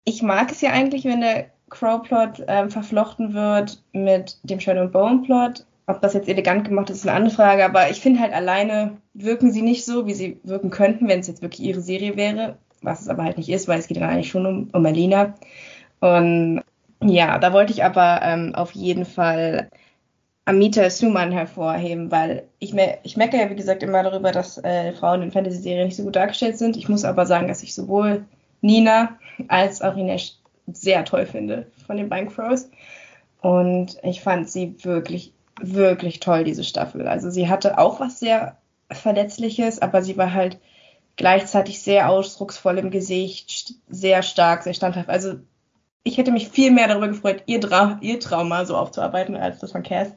Ich 0.04 0.24
mag 0.24 0.52
es 0.52 0.62
ja 0.62 0.71
eigentlich, 0.71 1.06
wenn 1.06 1.21
der 1.21 1.52
Crowplot 1.71 2.43
ähm, 2.47 2.69
verflochten 2.69 3.34
wird 3.34 3.81
mit 3.93 4.38
dem 4.43 4.60
Shadow 4.60 4.81
and 4.81 4.91
Bone 4.91 5.23
Plot. 5.23 5.65
Ob 5.88 6.01
das 6.01 6.13
jetzt 6.13 6.29
elegant 6.29 6.65
gemacht 6.65 6.89
ist, 6.89 6.97
ist 6.97 7.07
eine 7.07 7.17
andere 7.17 7.36
Frage, 7.36 7.65
aber 7.65 7.89
ich 7.89 7.99
finde 7.99 8.19
halt 8.19 8.34
alleine 8.34 8.97
wirken 9.13 9.51
sie 9.51 9.63
nicht 9.63 9.84
so, 9.84 10.05
wie 10.05 10.13
sie 10.13 10.39
wirken 10.43 10.69
könnten, 10.69 11.07
wenn 11.07 11.21
es 11.21 11.27
jetzt 11.27 11.41
wirklich 11.41 11.67
ihre 11.67 11.81
Serie 11.81 12.15
wäre 12.15 12.57
was 12.81 13.01
es 13.01 13.10
aber 13.10 13.23
halt 13.23 13.38
nicht 13.38 13.49
ist, 13.49 13.67
weil 13.67 13.79
es 13.79 13.88
geht 13.88 13.97
dann 13.97 14.10
eigentlich 14.10 14.29
schon 14.29 14.45
um, 14.45 14.69
um 14.73 14.86
Alina. 14.86 15.36
Und 15.99 16.62
ja, 17.03 17.38
da 17.39 17.53
wollte 17.53 17.73
ich 17.73 17.84
aber 17.84 18.21
ähm, 18.23 18.55
auf 18.55 18.71
jeden 18.71 19.05
Fall 19.05 19.69
Amita 20.45 20.89
Suman 20.89 21.31
hervorheben, 21.31 22.12
weil 22.12 22.47
ich, 22.60 22.73
me 22.73 22.97
ich 23.03 23.15
meckere 23.15 23.41
ja, 23.41 23.49
wie 23.49 23.55
gesagt, 23.55 23.84
immer 23.84 24.03
darüber, 24.03 24.31
dass 24.31 24.57
äh, 24.63 24.93
Frauen 24.93 25.21
in 25.21 25.31
Fantasy-Serien 25.31 25.86
nicht 25.86 25.97
so 25.97 26.03
gut 26.03 26.15
dargestellt 26.15 26.57
sind. 26.57 26.77
Ich 26.77 26.89
muss 26.89 27.05
aber 27.05 27.25
sagen, 27.25 27.47
dass 27.47 27.63
ich 27.63 27.75
sowohl 27.75 28.25
Nina 28.62 29.17
als 29.47 29.81
auch 29.81 29.95
Ines 29.95 30.40
sehr 30.77 31.05
toll 31.05 31.25
finde 31.25 31.67
von 31.86 31.97
den 31.97 32.10
Bank 32.10 32.34
Crows. 32.34 32.69
Und 33.41 33.97
ich 34.03 34.21
fand 34.21 34.49
sie 34.49 34.75
wirklich, 34.84 35.34
wirklich 35.60 36.19
toll, 36.19 36.43
diese 36.43 36.63
Staffel. 36.63 37.07
Also 37.07 37.29
sie 37.29 37.49
hatte 37.49 37.77
auch 37.77 37.99
was 37.99 38.19
sehr 38.19 38.57
Verletzliches, 38.91 39.81
aber 39.81 40.01
sie 40.01 40.17
war 40.17 40.34
halt 40.34 40.60
gleichzeitig 41.15 41.81
sehr 41.81 42.10
ausdrucksvoll 42.10 42.77
im 42.77 42.91
Gesicht, 42.91 43.75
sehr 43.89 44.23
stark, 44.23 44.63
sehr 44.63 44.73
standhaft. 44.73 45.10
Also 45.10 45.36
ich 46.03 46.17
hätte 46.17 46.31
mich 46.31 46.49
viel 46.49 46.71
mehr 46.71 46.88
darüber 46.88 47.07
gefreut, 47.07 47.43
ihr, 47.45 47.60
Dra 47.60 47.99
ihr 48.01 48.19
Trauma 48.19 48.65
so 48.65 48.75
aufzuarbeiten, 48.75 49.36
als 49.36 49.60
das 49.60 49.71
von 49.71 49.84
Cass. 49.84 50.10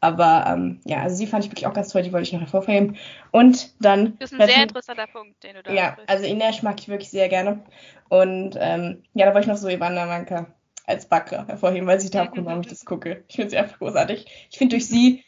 Aber 0.00 0.44
ähm, 0.46 0.80
ja, 0.84 1.02
also 1.02 1.16
sie 1.16 1.26
fand 1.26 1.44
ich 1.44 1.50
wirklich 1.50 1.66
auch 1.66 1.74
ganz 1.74 1.90
toll, 1.90 2.02
die 2.02 2.12
wollte 2.12 2.28
ich 2.28 2.32
noch 2.32 2.40
hervorheben. 2.40 2.96
Und 3.32 3.74
dann. 3.82 4.16
Das 4.18 4.32
ist 4.32 4.40
ein 4.40 4.46
sehr 4.46 4.62
interessanter 4.62 5.06
Punkt, 5.06 5.42
den 5.42 5.56
du 5.56 5.62
da 5.62 5.72
Ja, 5.72 5.96
also 6.06 6.24
Ines 6.24 6.62
mag 6.62 6.78
ich 6.78 6.88
wirklich 6.88 7.10
sehr 7.10 7.28
gerne. 7.28 7.60
Und 8.08 8.56
ähm, 8.58 9.02
ja, 9.14 9.26
da 9.26 9.34
wollte 9.34 9.46
ich 9.46 9.52
noch 9.52 9.56
so 9.56 9.68
Ivana 9.68 10.06
Manka 10.06 10.46
als 10.86 11.06
Bakra 11.06 11.46
hervorheben, 11.46 11.86
weil 11.86 12.00
sie 12.00 12.10
da 12.10 12.24
auch 12.24 12.32
warum 12.36 12.60
ich 12.60 12.68
das 12.68 12.84
gucke. 12.84 13.24
Ich 13.28 13.36
finde 13.36 13.50
sie 13.50 13.58
einfach 13.58 13.78
großartig. 13.78 14.26
Ich 14.50 14.58
finde 14.58 14.76
durch 14.76 14.86
sie, 14.86 15.24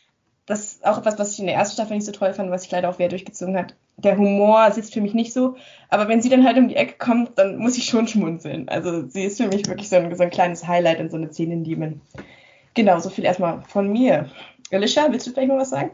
das 0.47 0.75
ist 0.75 0.87
auch 0.87 0.99
etwas, 0.99 1.19
was 1.19 1.33
ich 1.33 1.41
in 1.41 1.47
der 1.47 1.57
ersten 1.57 1.75
Staffel 1.75 1.97
nicht 1.97 2.07
so 2.07 2.13
toll 2.13 2.33
fand, 2.33 2.51
was 2.51 2.63
sich 2.63 2.71
leider 2.71 2.89
auch 2.89 2.99
wieder 2.99 3.09
durchgezogen 3.09 3.57
hat, 3.57 3.75
der 3.97 4.17
Humor 4.17 4.71
sitzt 4.73 4.95
für 4.95 5.01
mich 5.01 5.15
nicht 5.15 5.33
so. 5.33 5.57
Aber 5.89 6.09
wenn 6.09 6.23
sie 6.23 6.29
dann 6.29 6.45
halt 6.45 6.57
um 6.57 6.69
die 6.69 6.77
Ecke 6.77 6.95
kommt, 6.99 7.39
dann 7.39 7.59
muss 7.59 7.77
ich 7.77 7.85
schon 7.85 8.09
schmunzeln. 8.09 8.69
Also 8.69 9.07
sie 9.09 9.25
ist 9.25 9.41
für 9.41 9.49
mich 9.49 9.67
wirklich 9.67 9.89
so 9.89 9.97
ein, 9.97 10.15
so 10.15 10.23
ein 10.23 10.31
kleines 10.31 10.67
Highlight 10.67 11.01
in 11.01 11.11
so 11.11 11.17
eine 11.17 11.33
Szene 11.33 11.55
in 11.55 11.65
Demon. 11.65 12.01
Genau, 12.75 12.99
so 13.01 13.11
viel 13.11 13.25
erstmal 13.25 13.63
von 13.63 13.91
mir. 13.91 14.31
Alicia, 14.71 15.11
willst 15.11 15.27
du 15.27 15.33
vielleicht 15.33 15.49
noch 15.49 15.59
was 15.59 15.71
sagen? 15.71 15.91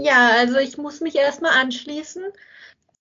Ja, 0.00 0.30
also 0.38 0.58
ich 0.58 0.78
muss 0.78 1.00
mich 1.00 1.16
erstmal 1.16 1.52
anschließen. 1.52 2.22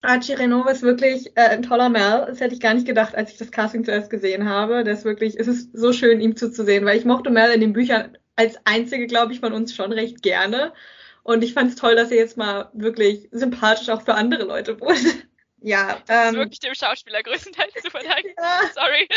Archie 0.02 0.34
Renault 0.34 0.70
ist 0.70 0.82
wirklich 0.82 1.36
äh, 1.36 1.48
ein 1.48 1.62
toller 1.62 1.88
Mel. 1.88 2.26
Das 2.28 2.40
hätte 2.40 2.54
ich 2.54 2.60
gar 2.60 2.74
nicht 2.74 2.86
gedacht, 2.86 3.14
als 3.14 3.32
ich 3.32 3.38
das 3.38 3.50
Casting 3.50 3.84
zuerst 3.84 4.10
gesehen 4.10 4.48
habe. 4.48 4.84
Der 4.84 4.94
ist 4.94 5.04
wirklich, 5.04 5.38
es 5.38 5.46
ist 5.46 5.76
so 5.76 5.92
schön, 5.92 6.20
ihm 6.20 6.36
zuzusehen, 6.36 6.84
weil 6.84 6.98
ich 6.98 7.04
mochte 7.04 7.30
Mel 7.30 7.50
in 7.50 7.60
den 7.60 7.72
Büchern 7.72 8.16
als 8.36 8.56
einzige, 8.64 9.06
glaube 9.06 9.32
ich, 9.32 9.40
von 9.40 9.52
uns 9.52 9.74
schon 9.74 9.92
recht 9.92 10.22
gerne. 10.22 10.72
Und 11.22 11.42
ich 11.42 11.54
fand 11.54 11.70
es 11.70 11.76
toll, 11.76 11.96
dass 11.96 12.10
er 12.10 12.18
jetzt 12.18 12.36
mal 12.36 12.70
wirklich 12.72 13.28
sympathisch 13.32 13.88
auch 13.88 14.02
für 14.02 14.14
andere 14.14 14.44
Leute 14.44 14.80
wurde. 14.80 14.94
Ja, 15.66 15.98
das 16.06 16.28
ähm, 16.28 16.34
ist 16.34 16.38
wirklich 16.38 16.60
dem 16.60 16.74
Schauspieler 16.74 17.24
größtenteils 17.24 17.74
zu 17.82 17.90
verdanken. 17.90 18.30
Ja. 18.38 18.60
Sorry. 18.72 19.08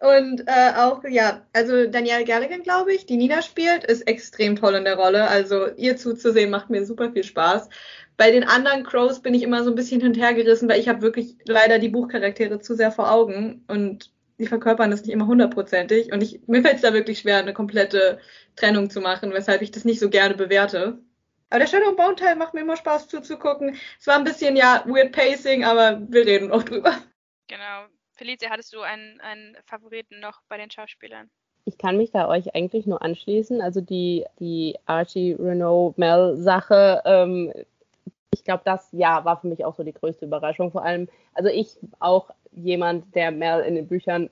Und 0.18 0.40
äh, 0.48 0.72
auch, 0.76 1.04
ja, 1.08 1.46
also 1.52 1.86
Danielle 1.86 2.24
Gallagher, 2.24 2.58
glaube 2.58 2.92
ich, 2.92 3.06
die 3.06 3.16
Nina 3.16 3.40
spielt, 3.40 3.84
ist 3.84 4.08
extrem 4.08 4.56
toll 4.56 4.74
in 4.74 4.82
der 4.82 4.96
Rolle. 4.96 5.28
Also 5.28 5.68
ihr 5.76 5.96
zuzusehen 5.96 6.50
macht 6.50 6.68
mir 6.68 6.84
super 6.84 7.12
viel 7.12 7.22
Spaß. 7.22 7.68
Bei 8.16 8.32
den 8.32 8.42
anderen 8.42 8.82
Crows 8.82 9.22
bin 9.22 9.32
ich 9.34 9.44
immer 9.44 9.62
so 9.62 9.70
ein 9.70 9.76
bisschen 9.76 10.00
hinterhergerissen, 10.00 10.68
weil 10.68 10.80
ich 10.80 10.88
habe 10.88 11.00
wirklich 11.00 11.36
leider 11.44 11.78
die 11.78 11.90
Buchcharaktere 11.90 12.58
zu 12.58 12.74
sehr 12.74 12.90
vor 12.90 13.12
Augen 13.12 13.64
und 13.68 14.10
die 14.40 14.48
verkörpern 14.48 14.90
das 14.90 15.02
nicht 15.02 15.12
immer 15.12 15.28
hundertprozentig. 15.28 16.12
Und 16.12 16.24
ich, 16.24 16.40
mir 16.48 16.62
fällt 16.62 16.76
es 16.76 16.82
da 16.82 16.92
wirklich 16.92 17.20
schwer, 17.20 17.36
eine 17.36 17.54
komplette 17.54 18.18
Trennung 18.56 18.90
zu 18.90 19.00
machen, 19.00 19.32
weshalb 19.32 19.62
ich 19.62 19.70
das 19.70 19.84
nicht 19.84 20.00
so 20.00 20.10
gerne 20.10 20.34
bewerte. 20.34 20.98
Aber 21.50 21.60
der 21.60 21.66
Shadow 21.66 21.94
Bone 21.94 22.14
Teil 22.14 22.36
macht 22.36 22.54
mir 22.54 22.60
immer 22.60 22.76
Spaß 22.76 23.08
zuzugucken. 23.08 23.76
Es 23.98 24.06
war 24.06 24.14
ein 24.14 24.24
bisschen, 24.24 24.56
ja, 24.56 24.84
weird 24.86 25.12
Pacing, 25.12 25.64
aber 25.64 26.00
wir 26.08 26.24
reden 26.24 26.52
auch 26.52 26.62
drüber. 26.62 26.92
Genau. 27.48 27.86
Felicia, 28.12 28.50
hattest 28.50 28.72
du 28.72 28.80
einen, 28.80 29.20
einen 29.20 29.56
Favoriten 29.66 30.20
noch 30.20 30.42
bei 30.48 30.56
den 30.56 30.70
Schauspielern? 30.70 31.28
Ich 31.64 31.76
kann 31.76 31.96
mich 31.96 32.12
da 32.12 32.28
euch 32.28 32.54
eigentlich 32.54 32.86
nur 32.86 33.02
anschließen. 33.02 33.60
Also 33.60 33.80
die, 33.80 34.24
die 34.38 34.76
Archie 34.86 35.36
Renault 35.38 35.98
Mel 35.98 36.36
Sache, 36.36 37.02
ähm, 37.04 37.52
ich 38.32 38.44
glaube, 38.44 38.62
das 38.64 38.88
ja 38.92 39.24
war 39.24 39.40
für 39.40 39.48
mich 39.48 39.64
auch 39.64 39.74
so 39.74 39.82
die 39.82 39.92
größte 39.92 40.26
Überraschung. 40.26 40.70
Vor 40.70 40.84
allem, 40.84 41.08
also 41.34 41.48
ich 41.48 41.76
auch 41.98 42.30
jemand, 42.52 43.14
der 43.14 43.32
Mel 43.32 43.60
in 43.62 43.74
den 43.74 43.88
Büchern 43.88 44.30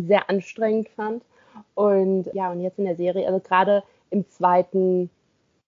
sehr 0.00 0.30
anstrengend 0.30 0.88
fand. 0.90 1.22
Und 1.74 2.30
ja, 2.32 2.50
und 2.50 2.60
jetzt 2.60 2.78
in 2.78 2.84
der 2.86 2.96
Serie, 2.96 3.26
also 3.26 3.40
gerade 3.40 3.82
im 4.10 4.28
zweiten, 4.28 5.10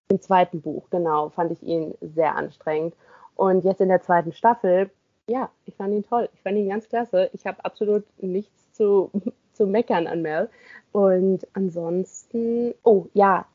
im 0.08 0.20
zweiten 0.20 0.60
Buch, 0.60 0.84
genau, 0.90 1.30
fand 1.30 1.52
ich 1.52 1.62
ihn 1.62 1.94
sehr 2.00 2.36
anstrengend. 2.36 2.94
Und 3.34 3.64
jetzt 3.64 3.80
in 3.80 3.88
der 3.88 4.02
zweiten 4.02 4.32
Staffel, 4.32 4.90
ja, 5.26 5.50
ich 5.66 5.74
fand 5.74 5.92
ihn 5.92 6.04
toll. 6.04 6.28
Ich 6.34 6.40
fand 6.42 6.56
ihn 6.56 6.68
ganz 6.68 6.88
klasse. 6.88 7.30
Ich 7.32 7.46
habe 7.46 7.64
absolut 7.64 8.04
nichts 8.18 8.72
zu, 8.72 9.10
zu 9.52 9.66
meckern 9.66 10.06
an 10.06 10.22
Mel. 10.22 10.48
Und 10.92 11.46
ansonsten, 11.52 12.74
oh 12.82 13.06
ja, 13.12 13.46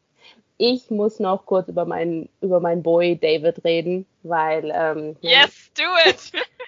ich 0.58 0.92
muss 0.92 1.20
noch 1.20 1.46
kurz 1.46 1.70
über 1.70 1.86
meinen, 1.86 2.30
über 2.42 2.60
meinen 2.60 2.84
Boy 2.84 3.18
David 3.18 3.64
reden, 3.64 4.06
weil 4.22 4.72
ähm, 4.76 5.16
Yes, 5.22 5.72
do 5.76 5.84
it! 6.08 6.32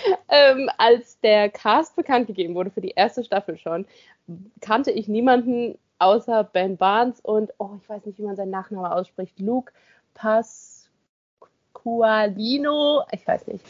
ähm, 0.28 0.68
als 0.76 1.18
der 1.20 1.48
Cast 1.50 1.96
bekannt 1.96 2.26
gegeben 2.26 2.54
wurde 2.54 2.70
für 2.70 2.80
die 2.80 2.92
erste 2.94 3.24
Staffel 3.24 3.56
schon, 3.58 3.86
kannte 4.60 4.90
ich 4.90 5.08
niemanden 5.08 5.78
außer 5.98 6.44
Ben 6.44 6.76
Barnes 6.76 7.18
und, 7.20 7.52
oh, 7.58 7.70
ich 7.80 7.88
weiß 7.88 8.04
nicht, 8.06 8.18
wie 8.18 8.24
man 8.24 8.36
seinen 8.36 8.50
Nachnamen 8.50 8.90
ausspricht, 8.90 9.40
Luke 9.40 9.72
Pasqualino, 10.14 13.04
ich 13.12 13.26
weiß 13.26 13.46
nicht. 13.48 13.64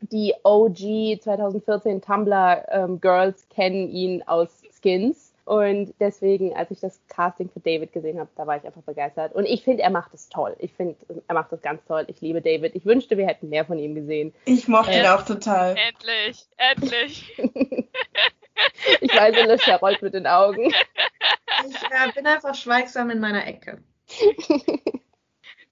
Die 0.00 0.32
OG 0.44 1.20
2014 1.20 2.00
Tumblr 2.00 2.64
ähm, 2.70 3.00
Girls 3.00 3.48
kennen 3.48 3.88
ihn 3.88 4.22
aus 4.22 4.62
Skins. 4.80 5.34
Und 5.44 5.92
deswegen, 5.98 6.54
als 6.54 6.70
ich 6.70 6.78
das 6.80 7.00
Casting 7.08 7.48
für 7.48 7.58
David 7.60 7.92
gesehen 7.94 8.20
habe, 8.20 8.28
da 8.36 8.46
war 8.46 8.58
ich 8.58 8.64
einfach 8.64 8.82
begeistert. 8.82 9.34
Und 9.34 9.46
ich 9.46 9.64
finde, 9.64 9.82
er 9.82 9.88
macht 9.88 10.12
es 10.12 10.28
toll. 10.28 10.54
Ich 10.58 10.74
finde, 10.74 10.94
er 11.26 11.34
macht 11.34 11.50
es 11.54 11.62
ganz 11.62 11.82
toll. 11.86 12.04
Ich 12.08 12.20
liebe 12.20 12.42
David. 12.42 12.74
Ich 12.74 12.84
wünschte, 12.84 13.16
wir 13.16 13.26
hätten 13.26 13.48
mehr 13.48 13.64
von 13.64 13.78
ihm 13.78 13.94
gesehen. 13.94 14.34
Ich 14.44 14.68
mochte 14.68 14.92
ihn 14.92 15.06
auch 15.06 15.24
total. 15.24 15.74
Endlich, 15.88 16.46
endlich. 16.58 17.34
ich 19.00 19.14
weiß, 19.14 19.36
Alicia 19.36 19.76
rollt 19.76 20.02
mit 20.02 20.14
den 20.14 20.26
Augen. 20.26 20.72
Ich 21.66 21.82
äh, 21.90 22.12
bin 22.14 22.26
einfach 22.26 22.54
schweigsam 22.54 23.10
in 23.10 23.20
meiner 23.20 23.46
Ecke. 23.46 23.82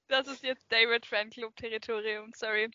Das 0.09 0.29
ist 0.29 0.45
jetzt 0.45 0.71
David 0.71 1.05
Fanclub 1.05 1.57
Territorium, 1.57 2.31
sorry. 2.33 2.71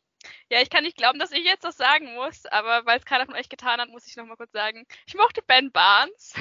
Ja, 0.50 0.62
ich 0.62 0.70
kann 0.70 0.84
nicht 0.84 0.98
glauben, 0.98 1.18
dass 1.18 1.32
ich 1.32 1.46
jetzt 1.46 1.64
das 1.64 1.78
sagen 1.78 2.14
muss, 2.14 2.46
aber 2.48 2.86
weil 2.86 3.00
es 3.00 3.06
keiner 3.06 3.26
von 3.26 3.36
euch 3.36 3.48
getan 3.48 3.80
hat, 3.80 3.90
muss 3.90 4.06
ich 4.06 4.18
nochmal 4.18 4.36
kurz 4.36 4.52
sagen. 4.52 4.86
Ich 5.08 5.16
mochte 5.16 5.42
Ben 5.42 5.72
Barnes. 5.72 6.34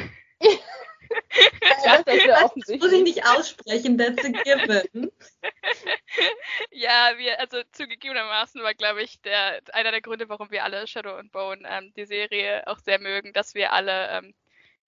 Ja, 1.84 2.02
das, 2.02 2.52
das 2.66 2.78
muss 2.78 2.92
ich 2.92 3.02
nicht 3.02 3.26
aussprechen, 3.26 3.98
that's 3.98 4.24
a 4.24 4.28
given. 4.28 5.10
ja, 6.70 7.12
wir, 7.16 7.40
also 7.40 7.58
zugegebenermaßen 7.72 8.62
war, 8.62 8.74
glaube 8.74 9.02
ich, 9.02 9.20
der, 9.22 9.60
einer 9.72 9.90
der 9.90 10.00
Gründe, 10.00 10.28
warum 10.28 10.50
wir 10.50 10.64
alle 10.64 10.86
Shadow 10.86 11.14
and 11.16 11.32
Bone 11.32 11.62
ähm, 11.68 11.92
die 11.96 12.06
Serie 12.06 12.66
auch 12.66 12.78
sehr 12.78 13.00
mögen, 13.00 13.32
dass 13.32 13.54
wir 13.54 13.72
alle, 13.72 14.08
ähm, 14.10 14.34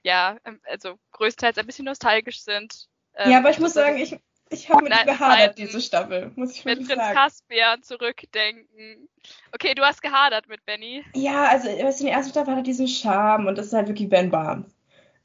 ja, 0.02 0.36
ähm, 0.44 0.60
also 0.64 0.98
größtenteils 1.12 1.58
ein 1.58 1.66
bisschen 1.66 1.86
nostalgisch 1.86 2.42
sind. 2.42 2.88
Ähm, 3.16 3.30
ja, 3.30 3.38
aber 3.38 3.50
ich 3.50 3.58
muss 3.58 3.74
sagen, 3.74 3.98
ich, 3.98 4.16
ich 4.50 4.70
habe 4.70 4.84
mit 4.84 4.92
ihm 4.92 5.06
gehadert, 5.06 5.58
diese 5.58 5.80
Staffel, 5.80 6.30
muss 6.36 6.52
ich 6.52 6.64
mit 6.64 6.76
Prinz 6.76 6.88
sagen. 6.88 7.14
Caspian 7.14 7.82
zurückdenken. 7.82 9.08
Okay, 9.52 9.74
du 9.74 9.82
hast 9.82 10.02
gehadert 10.02 10.48
mit 10.48 10.64
Benny. 10.66 11.04
Ja, 11.14 11.46
also 11.46 11.68
weißt 11.68 12.00
du, 12.00 12.04
in 12.04 12.10
der 12.10 12.16
ersten 12.16 12.30
Staffel 12.30 12.52
hat 12.52 12.60
er 12.60 12.64
diesen 12.64 12.88
Charme 12.88 13.46
und 13.48 13.58
das 13.58 13.66
ist 13.66 13.72
halt 13.72 13.88
wirklich 13.88 14.08
Ben 14.08 14.30
Barnes. 14.30 14.71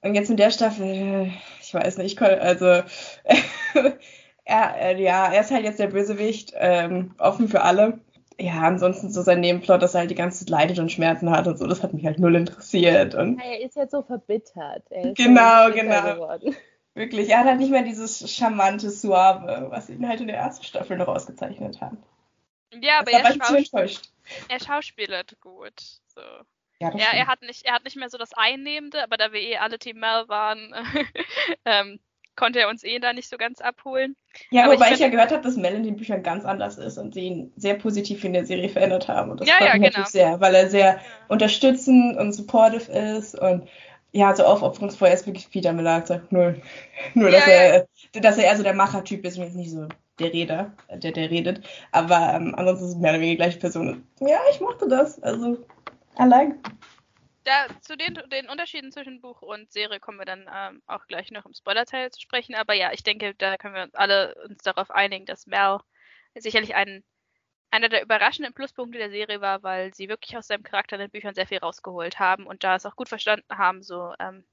Und 0.01 0.15
jetzt 0.15 0.29
in 0.29 0.37
der 0.37 0.51
Staffel, 0.51 1.31
ich 1.61 1.73
weiß 1.73 1.97
nicht, 1.97 2.07
ich 2.07 2.17
konnte, 2.17 2.41
also 2.41 2.65
er, 4.45 4.75
äh, 4.79 5.01
ja, 5.01 5.31
er 5.31 5.41
ist 5.41 5.51
halt 5.51 5.63
jetzt 5.63 5.79
der 5.79 5.87
Bösewicht, 5.87 6.53
ähm, 6.55 7.15
offen 7.17 7.49
für 7.49 7.61
alle. 7.61 7.99
Ja, 8.39 8.61
ansonsten 8.61 9.09
so 9.09 9.23
sein 9.23 9.39
Nebenplot, 9.39 9.81
dass 9.81 9.95
er 9.95 10.01
halt 10.01 10.11
die 10.11 10.15
ganze 10.15 10.39
Zeit 10.39 10.49
leidet 10.49 10.77
und 10.77 10.91
Schmerzen 10.91 11.31
hat 11.31 11.47
und 11.47 11.57
so, 11.57 11.65
das 11.65 11.81
hat 11.81 11.93
mich 11.93 12.05
halt 12.05 12.19
null 12.19 12.35
interessiert. 12.35 13.15
Und 13.15 13.39
er 13.39 13.61
ist 13.61 13.75
jetzt 13.75 13.91
so 13.91 14.03
verbittert. 14.03 14.83
genau, 15.15 15.71
genau. 15.71 16.13
Geworden. 16.13 16.55
Wirklich, 16.93 17.29
er 17.29 17.39
hat 17.39 17.45
halt 17.45 17.59
nicht 17.59 17.71
mehr 17.71 17.83
dieses 17.83 18.31
charmante 18.31 18.89
Suave, 18.89 19.67
was 19.69 19.89
ihn 19.89 20.07
halt 20.07 20.21
in 20.21 20.27
der 20.27 20.37
ersten 20.37 20.65
Staffel 20.65 20.97
noch 20.97 21.07
ausgezeichnet 21.07 21.81
hat. 21.81 21.93
Ja, 22.81 22.99
aber 22.99 23.11
er, 23.11 23.33
schaus 23.33 24.01
er 24.49 24.59
schauspielert 24.59 25.39
gut. 25.39 25.79
So. 26.07 26.21
Ja, 26.79 26.91
ja 26.95 27.07
er, 27.13 27.27
hat 27.27 27.41
nicht, 27.41 27.65
er 27.65 27.73
hat 27.73 27.83
nicht 27.83 27.95
mehr 27.95 28.09
so 28.09 28.17
das 28.17 28.33
Einnehmende, 28.33 29.03
aber 29.03 29.17
da 29.17 29.31
wir 29.31 29.41
eh 29.41 29.57
alle 29.57 29.79
Team 29.79 29.99
Mel 29.99 30.25
waren, 30.27 30.73
ähm, 31.65 31.99
konnte 32.35 32.59
er 32.59 32.69
uns 32.69 32.83
eh 32.83 32.99
da 32.99 33.13
nicht 33.13 33.29
so 33.29 33.37
ganz 33.37 33.59
abholen. 33.59 34.15
Ja, 34.51 34.65
aber 34.65 34.75
wobei 34.75 34.87
ich, 34.87 34.93
ich 34.93 34.99
ja 34.99 35.09
gehört 35.09 35.31
habe, 35.31 35.41
dass 35.41 35.57
Mel 35.57 35.73
in 35.73 35.83
den 35.83 35.97
Büchern 35.97 36.23
ganz 36.23 36.45
anders 36.45 36.77
ist 36.77 36.97
und 36.97 37.13
sie 37.13 37.21
ihn 37.21 37.53
sehr 37.55 37.73
positiv 37.73 38.23
in 38.23 38.33
der 38.33 38.45
Serie 38.45 38.69
verändert 38.69 39.07
haben. 39.07 39.31
Und 39.31 39.41
das 39.41 39.49
ja, 39.49 39.55
freut 39.55 39.67
ja, 39.67 39.73
mich 39.73 39.81
genau. 39.81 39.89
natürlich 39.89 40.09
sehr, 40.09 40.39
weil 40.39 40.55
er 40.55 40.69
sehr 40.69 40.85
ja. 40.85 40.99
unterstützend 41.27 42.17
und 42.17 42.31
supportive 42.31 42.91
ist 42.91 43.37
und 43.37 43.67
ja, 44.13 44.33
so 44.35 44.45
aufopferungsvoll, 44.45 45.09
er 45.09 45.13
ist 45.15 45.25
wirklich 45.25 45.49
Peter 45.49 45.73
Miller 45.73 46.05
sagt 46.05 46.31
null. 46.31 46.61
Nur, 47.13 47.29
dass 47.29 47.47
er, 47.47 47.87
dass 48.13 48.37
er 48.37 48.45
eher 48.45 48.57
so 48.57 48.63
der 48.63 48.73
Machertyp 48.73 49.25
ist 49.25 49.37
und 49.37 49.43
jetzt 49.43 49.55
nicht 49.55 49.71
so 49.71 49.87
der 50.19 50.33
Reder, 50.33 50.71
der, 50.91 51.11
der 51.11 51.29
redet. 51.29 51.61
Aber 51.91 52.33
ähm, 52.33 52.55
ansonsten 52.55 52.85
ist 52.85 52.91
es 52.91 52.97
mehr 52.97 53.11
oder 53.11 53.19
weniger 53.19 53.33
die 53.33 53.37
gleiche 53.37 53.59
Person. 53.59 54.03
Ja, 54.19 54.39
ich 54.51 54.61
mochte 54.61 54.87
das. 54.87 55.21
Also 55.21 55.57
Allein. 56.17 56.61
Da, 57.43 57.67
zu 57.79 57.95
den, 57.95 58.15
den 58.29 58.49
Unterschieden 58.49 58.91
zwischen 58.91 59.21
Buch 59.21 59.41
und 59.41 59.71
Serie 59.71 59.99
kommen 59.99 60.19
wir 60.19 60.25
dann 60.25 60.49
ähm, 60.53 60.81
auch 60.85 61.07
gleich 61.07 61.31
noch 61.31 61.45
im 61.45 61.53
Spoiler-Teil 61.53 62.11
zu 62.11 62.19
sprechen. 62.19 62.55
Aber 62.55 62.73
ja, 62.73 62.91
ich 62.91 63.03
denke, 63.03 63.35
da 63.35 63.55
können 63.57 63.75
wir 63.75 63.89
alle 63.93 64.35
uns 64.49 64.63
darauf 64.63 64.91
einigen, 64.91 65.25
dass 65.25 65.47
Mel 65.47 65.79
sicherlich 66.35 66.75
ein, 66.75 67.03
einer 67.71 67.87
der 67.87 68.03
überraschenden 68.03 68.53
Pluspunkte 68.53 68.97
der 68.97 69.11
Serie 69.11 69.39
war, 69.39 69.63
weil 69.63 69.93
sie 69.93 70.09
wirklich 70.09 70.35
aus 70.37 70.47
seinem 70.47 70.63
Charakter 70.63 70.97
in 70.97 71.01
den 71.01 71.11
Büchern 71.11 71.35
sehr 71.35 71.47
viel 71.47 71.59
rausgeholt 71.59 72.19
haben 72.19 72.45
und 72.45 72.63
da 72.63 72.75
es 72.75 72.85
auch 72.85 72.95
gut 72.95 73.09
verstanden 73.09 73.47
haben, 73.57 73.81
so 73.81 74.13
ähm, 74.19 74.45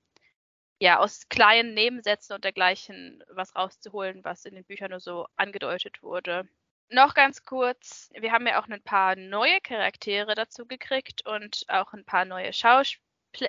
ja, 0.79 0.99
aus 0.99 1.29
kleinen 1.29 1.75
Nebensätzen 1.75 2.35
und 2.35 2.45
dergleichen 2.45 3.25
was 3.29 3.57
rauszuholen, 3.57 4.23
was 4.25 4.45
in 4.45 4.55
den 4.55 4.65
Büchern 4.65 4.91
nur 4.91 5.01
so 5.01 5.27
angedeutet 5.37 6.03
wurde 6.03 6.49
noch 6.89 7.15
ganz 7.15 7.45
kurz, 7.45 8.11
wir 8.15 8.33
haben 8.33 8.47
ja 8.47 8.61
auch 8.61 8.69
ein 8.69 8.83
paar 8.83 9.17
neue 9.17 9.61
Charaktere 9.61 10.35
dazu 10.35 10.67
gekriegt 10.67 11.27
und 11.27 11.65
auch 11.69 11.93
ein 11.93 12.05
paar 12.05 12.25
neue 12.25 12.53
Schauspl 12.53 13.01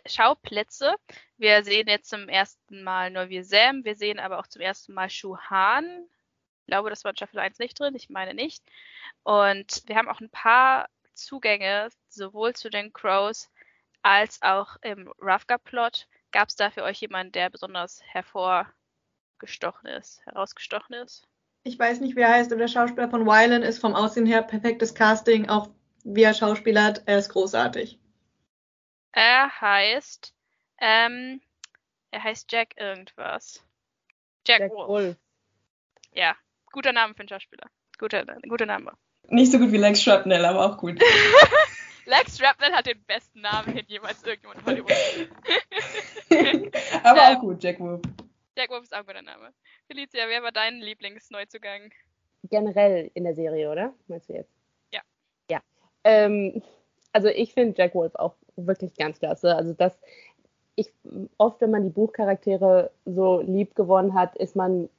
Schauplätze. 0.08 0.96
Wir 1.38 1.64
sehen 1.64 1.88
jetzt 1.88 2.10
zum 2.10 2.28
ersten 2.28 2.84
Mal 2.84 3.12
Novi 3.12 3.44
Sam, 3.44 3.84
wir 3.86 3.96
sehen 3.96 4.20
aber 4.20 4.40
auch 4.40 4.48
zum 4.48 4.62
ersten 4.62 4.94
Mal 4.94 5.10
Shu 5.10 5.38
Han. 5.38 6.08
Ich 6.62 6.68
glaube, 6.68 6.90
das 6.90 7.04
war 7.04 7.12
in 7.12 7.18
Staffel 7.18 7.40
1 7.40 7.60
nicht 7.60 7.80
drin, 7.80 7.94
ich 7.96 8.10
meine 8.10 8.34
nicht. 8.34 8.64
Und 9.24 9.84
wir 9.86 9.96
haben 9.96 10.10
auch 10.10 10.22
ein 10.22 10.32
paar 10.32 10.90
Zugänge, 11.14 11.90
sowohl 12.10 12.54
zu 12.56 12.70
den 12.70 12.94
Crows 12.94 13.52
als 14.02 14.42
auch 14.42 14.78
im 14.82 15.14
Ravka-Plot. 15.20 16.08
Gab 16.32 16.50
es 16.50 16.56
da 16.56 16.72
für 16.72 16.84
euch 16.84 17.00
jemanden, 17.02 17.32
der 17.34 17.50
besonders 17.52 18.02
hervorgestochen 18.08 19.88
ist, 19.88 20.26
herausgestochen 20.26 20.96
ist? 20.96 21.28
Ich 21.66 21.78
weiß 21.80 22.00
nicht, 22.00 22.16
wie 22.16 22.22
er 22.22 22.30
heißt, 22.30 22.52
aber 22.52 22.60
der 22.62 22.68
Schauspieler 22.68 23.10
von 23.10 23.26
Wylan 23.26 23.64
ist 23.64 23.80
vom 23.80 23.96
Aussehen 23.96 24.28
her 24.28 24.44
perfektes 24.44 24.94
Casting, 24.94 25.50
auch 25.50 25.70
wie 26.04 26.22
er 26.22 26.36
schauspielert, 26.36 27.02
er 27.08 27.18
ist 27.18 27.30
großartig. 27.30 28.00
Er 29.12 29.50
heißt, 29.62 30.34
ähm, 30.80 31.42
er 32.12 32.24
heißt 32.24 32.52
Jack 32.52 32.80
irgendwas. 32.80 33.64
Jack, 34.48 34.60
Jack 34.60 34.72
Wolf. 34.72 34.88
Wolf. 34.88 35.16
Ja, 36.14 36.36
guter 36.72 36.94
Name 36.94 37.16
für 37.16 37.22
einen 37.22 37.30
Schauspieler. 37.30 37.68
Guter, 37.98 38.24
guter 38.48 38.68
Name. 38.68 38.92
Nicht 39.30 39.52
so 39.52 39.58
gut 39.58 39.72
wie 39.72 39.78
Lex 39.78 40.04
Shrapnel, 40.04 40.46
aber 40.46 40.66
auch 40.66 40.78
gut. 40.78 41.02
Lex 42.06 42.38
Shrapnel 42.38 42.74
hat 42.74 42.86
den 42.86 43.04
besten 43.06 43.42
Namen, 43.42 43.76
den 43.76 43.86
jemals 43.88 44.22
irgendjemand 44.24 44.60
in 44.60 44.66
Hollywood. 44.68 44.92
aber 47.04 47.22
auch 47.30 47.40
gut, 47.40 47.64
Jack 47.64 47.80
Wolf. 47.80 48.02
Jack 48.58 48.70
Wolf 48.70 48.84
ist 48.84 48.94
auch 48.94 49.00
ein 49.00 49.06
guter 49.06 49.22
Name. 49.22 49.54
Felicia, 49.88 50.28
wer 50.28 50.42
war 50.42 50.52
dein 50.52 50.80
Lieblingsneuzugang? 50.80 51.92
Generell 52.44 53.12
in 53.14 53.26
der 53.26 53.36
Serie, 53.36 53.70
oder? 53.70 53.94
Meinst 54.08 54.30
du 54.30 54.34
jetzt? 54.34 54.54
Ja. 54.94 55.02
Ja. 55.52 55.62
Ähm, 56.06 56.62
also 57.12 57.28
ich 57.28 57.54
finde 57.54 57.76
Jack 57.78 57.96
Wolf 57.96 58.16
auch 58.16 58.36
wirklich 58.56 58.94
ganz 58.96 59.20
klasse. 59.20 59.56
Also 59.56 59.74
das, 59.74 59.98
ich, 60.76 60.94
oft, 61.38 61.60
wenn 61.60 61.72
man 61.72 61.84
die 61.84 61.90
Buchcharaktere 61.90 62.92
so 63.06 63.42
lieb 63.42 63.76
gewonnen 63.76 64.14
hat, 64.14 64.36
ist 64.38 64.56
man 64.56 64.90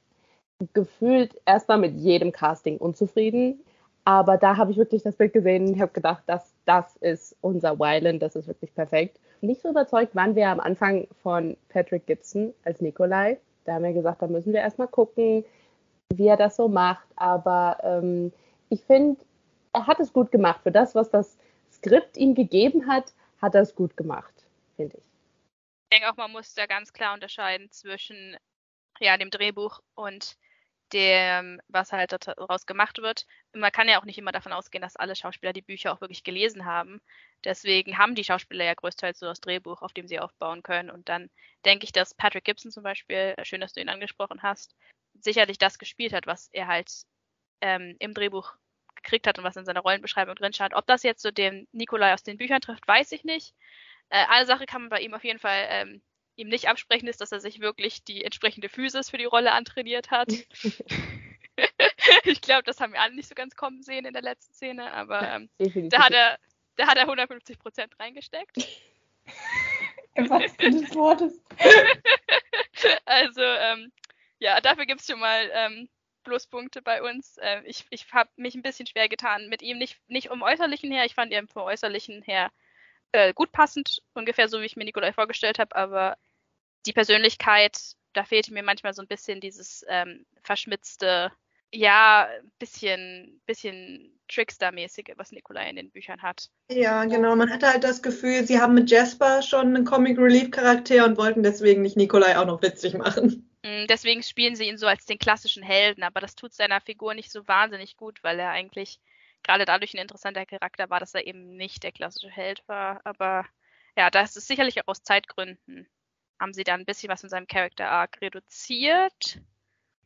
gefühlt 0.73 1.39
erstmal 1.45 1.79
mit 1.79 1.95
jedem 1.95 2.31
Casting 2.31 2.77
unzufrieden. 2.77 3.63
Aber 4.05 4.37
da 4.37 4.57
habe 4.57 4.71
ich 4.71 4.77
wirklich 4.77 5.03
das 5.03 5.15
Bild 5.15 5.33
gesehen 5.33 5.67
und 5.67 5.81
habe 5.81 5.91
gedacht, 5.91 6.23
dass 6.27 6.53
das 6.65 6.95
ist 6.97 7.35
unser 7.41 7.79
Wyland, 7.79 8.21
das 8.21 8.35
ist 8.35 8.47
wirklich 8.47 8.73
perfekt. 8.73 9.19
Nicht 9.41 9.61
so 9.61 9.69
überzeugt 9.69 10.15
waren 10.15 10.35
wir 10.35 10.49
am 10.49 10.59
Anfang 10.59 11.07
von 11.21 11.57
Patrick 11.69 12.07
Gibson 12.07 12.53
als 12.63 12.81
Nikolai. 12.81 13.39
Da 13.65 13.73
haben 13.73 13.83
wir 13.83 13.93
gesagt, 13.93 14.21
da 14.21 14.27
müssen 14.27 14.53
wir 14.53 14.61
erstmal 14.61 14.87
gucken, 14.87 15.45
wie 16.13 16.27
er 16.27 16.37
das 16.37 16.55
so 16.55 16.67
macht. 16.67 17.07
Aber 17.15 17.77
ähm, 17.83 18.31
ich 18.69 18.83
finde, 18.83 19.19
er 19.73 19.87
hat 19.87 19.99
es 19.99 20.13
gut 20.13 20.31
gemacht. 20.31 20.61
Für 20.63 20.71
das, 20.71 20.95
was 20.95 21.09
das 21.09 21.37
Skript 21.71 22.17
ihm 22.17 22.33
gegeben 22.33 22.87
hat, 22.87 23.13
hat 23.41 23.55
er 23.55 23.61
es 23.61 23.75
gut 23.75 23.95
gemacht, 23.97 24.33
finde 24.75 24.97
ich. 24.97 25.03
Ich 25.03 25.97
denke 25.99 26.11
auch, 26.11 26.17
man 26.17 26.31
muss 26.31 26.53
da 26.53 26.65
ganz 26.65 26.91
klar 26.91 27.13
unterscheiden 27.13 27.69
zwischen 27.71 28.35
ja, 28.99 29.17
dem 29.17 29.29
Drehbuch 29.29 29.81
und 29.95 30.37
dem, 30.93 31.61
was 31.67 31.91
halt 31.91 32.11
daraus 32.11 32.65
gemacht 32.65 32.99
wird. 32.99 33.25
Man 33.53 33.71
kann 33.71 33.89
ja 33.89 33.99
auch 33.99 34.05
nicht 34.05 34.17
immer 34.17 34.31
davon 34.31 34.53
ausgehen, 34.53 34.81
dass 34.81 34.95
alle 34.95 35.15
Schauspieler 35.15 35.53
die 35.53 35.61
Bücher 35.61 35.93
auch 35.93 36.01
wirklich 36.01 36.23
gelesen 36.23 36.65
haben. 36.65 37.01
Deswegen 37.43 37.97
haben 37.97 38.15
die 38.15 38.23
Schauspieler 38.23 38.65
ja 38.65 38.73
größtenteils 38.73 39.19
so 39.19 39.25
das 39.25 39.41
Drehbuch, 39.41 39.81
auf 39.81 39.93
dem 39.93 40.07
sie 40.07 40.19
aufbauen 40.19 40.63
können. 40.63 40.89
Und 40.89 41.09
dann 41.09 41.29
denke 41.65 41.85
ich, 41.85 41.91
dass 41.91 42.13
Patrick 42.13 42.45
Gibson 42.45 42.71
zum 42.71 42.83
Beispiel, 42.83 43.35
äh, 43.37 43.45
schön, 43.45 43.61
dass 43.61 43.73
du 43.73 43.81
ihn 43.81 43.89
angesprochen 43.89 44.41
hast, 44.43 44.75
sicherlich 45.19 45.57
das 45.57 45.79
gespielt 45.79 46.13
hat, 46.13 46.27
was 46.27 46.49
er 46.53 46.67
halt 46.67 46.91
ähm, 47.61 47.95
im 47.99 48.13
Drehbuch 48.13 48.53
gekriegt 48.95 49.27
hat 49.27 49.37
und 49.37 49.43
was 49.43 49.55
in 49.55 49.65
seiner 49.65 49.81
Rollenbeschreibung 49.81 50.35
drin 50.35 50.53
stand. 50.53 50.73
Ob 50.73 50.87
das 50.87 51.03
jetzt 51.03 51.21
so 51.21 51.31
den 51.31 51.67
Nikolai 51.71 52.13
aus 52.13 52.23
den 52.23 52.37
Büchern 52.37 52.61
trifft, 52.61 52.87
weiß 52.87 53.11
ich 53.11 53.23
nicht. 53.23 53.53
Äh, 54.09 54.25
eine 54.29 54.45
Sache 54.45 54.65
kann 54.65 54.81
man 54.83 54.89
bei 54.89 54.99
ihm 55.01 55.13
auf 55.13 55.23
jeden 55.23 55.39
Fall 55.39 55.65
ähm, 55.69 56.01
ihm 56.37 56.47
nicht 56.47 56.69
absprechen 56.69 57.07
ist, 57.07 57.19
dass 57.19 57.31
er 57.31 57.39
sich 57.39 57.59
wirklich 57.59 58.03
die 58.03 58.23
entsprechende 58.23 58.69
Physis 58.69 59.09
für 59.09 59.17
die 59.17 59.25
Rolle 59.25 59.51
antrainiert 59.51 60.11
hat. 60.11 60.29
ich 62.23 62.41
glaube, 62.41 62.63
das 62.63 62.79
haben 62.79 62.93
wir 62.93 63.01
alle 63.01 63.15
nicht 63.15 63.27
so 63.27 63.35
ganz 63.35 63.55
kommen 63.55 63.81
sehen 63.81 64.05
in 64.05 64.13
der 64.13 64.21
letzten 64.21 64.53
Szene, 64.53 64.93
aber 64.93 65.21
ähm, 65.21 65.49
da 65.89 66.05
hat 66.05 66.13
er, 66.13 66.37
da 66.75 66.87
hat 66.87 66.97
er 66.97 67.03
150 67.03 67.59
Prozent 67.59 67.99
reingesteckt. 67.99 68.57
Im 70.15 70.29
wahrsten 70.29 70.81
des 70.81 70.95
Wortes. 70.95 71.41
also, 73.05 73.41
ähm, 73.41 73.91
ja, 74.39 74.61
dafür 74.61 74.85
gibt 74.85 75.01
es 75.01 75.07
schon 75.07 75.19
mal 75.19 75.49
ähm, 75.53 75.89
Pluspunkte 76.23 76.81
bei 76.81 77.01
uns. 77.01 77.37
Äh, 77.37 77.61
ich 77.65 77.85
ich 77.89 78.11
habe 78.13 78.29
mich 78.35 78.55
ein 78.55 78.61
bisschen 78.61 78.87
schwer 78.87 79.09
getan 79.09 79.47
mit 79.49 79.61
ihm, 79.61 79.77
nicht, 79.77 79.99
nicht 80.07 80.29
um 80.29 80.41
Äußerlichen 80.41 80.91
her, 80.91 81.05
ich 81.05 81.15
fand 81.15 81.33
ihn 81.33 81.47
vom 81.47 81.63
Äußerlichen 81.63 82.21
her 82.21 82.51
äh, 83.11 83.33
gut 83.33 83.51
passend, 83.51 84.01
ungefähr 84.13 84.47
so, 84.47 84.61
wie 84.61 84.65
ich 84.65 84.75
mir 84.75 84.85
Nikolai 84.85 85.13
vorgestellt 85.13 85.59
habe, 85.59 85.75
aber 85.75 86.17
die 86.87 86.93
Persönlichkeit, 86.93 87.77
da 88.13 88.23
fehlte 88.23 88.53
mir 88.53 88.63
manchmal 88.63 88.93
so 88.93 89.01
ein 89.01 89.07
bisschen 89.07 89.39
dieses 89.41 89.85
ähm, 89.87 90.25
verschmitzte, 90.43 91.31
ja, 91.71 92.27
bisschen, 92.59 93.41
bisschen 93.45 94.17
Trickster-mäßige, 94.27 95.13
was 95.17 95.31
Nikolai 95.31 95.69
in 95.69 95.75
den 95.75 95.91
Büchern 95.91 96.21
hat. 96.21 96.49
Ja, 96.69 97.05
genau. 97.05 97.35
Man 97.35 97.49
hatte 97.49 97.67
halt 97.67 97.83
das 97.83 98.01
Gefühl, 98.01 98.45
sie 98.45 98.59
haben 98.59 98.73
mit 98.73 98.89
Jasper 98.89 99.41
schon 99.41 99.67
einen 99.67 99.85
Comic 99.85 100.17
Relief 100.17 100.51
Charakter 100.51 101.05
und 101.05 101.17
wollten 101.17 101.43
deswegen 101.43 101.81
nicht 101.81 101.97
Nikolai 101.97 102.37
auch 102.37 102.45
noch 102.45 102.61
witzig 102.61 102.93
machen. 102.93 103.49
Mm, 103.63 103.87
deswegen 103.87 104.23
spielen 104.23 104.55
sie 104.55 104.67
ihn 104.67 104.77
so 104.77 104.87
als 104.87 105.05
den 105.05 105.19
klassischen 105.19 105.63
Helden, 105.63 106.03
aber 106.03 106.19
das 106.19 106.35
tut 106.35 106.53
seiner 106.53 106.81
Figur 106.81 107.13
nicht 107.13 107.31
so 107.31 107.47
wahnsinnig 107.47 107.97
gut, 107.97 108.23
weil 108.23 108.39
er 108.39 108.51
eigentlich 108.51 108.99
gerade 109.43 109.65
dadurch 109.65 109.93
ein 109.93 110.01
interessanter 110.01 110.45
Charakter 110.45 110.89
war, 110.89 110.99
dass 110.99 111.13
er 111.13 111.25
eben 111.25 111.55
nicht 111.55 111.83
der 111.83 111.91
klassische 111.91 112.29
Held 112.29 112.63
war. 112.67 113.01
Aber 113.03 113.45
ja, 113.95 114.09
das 114.09 114.35
ist 114.35 114.47
sicherlich 114.47 114.81
auch 114.81 114.87
aus 114.87 115.03
Zeitgründen. 115.03 115.87
Haben 116.39 116.53
sie 116.53 116.63
da 116.63 116.73
ein 116.73 116.85
bisschen 116.85 117.09
was 117.09 117.23
in 117.23 117.29
seinem 117.29 117.47
Character 117.47 117.89
Arc 117.89 118.21
reduziert? 118.21 119.41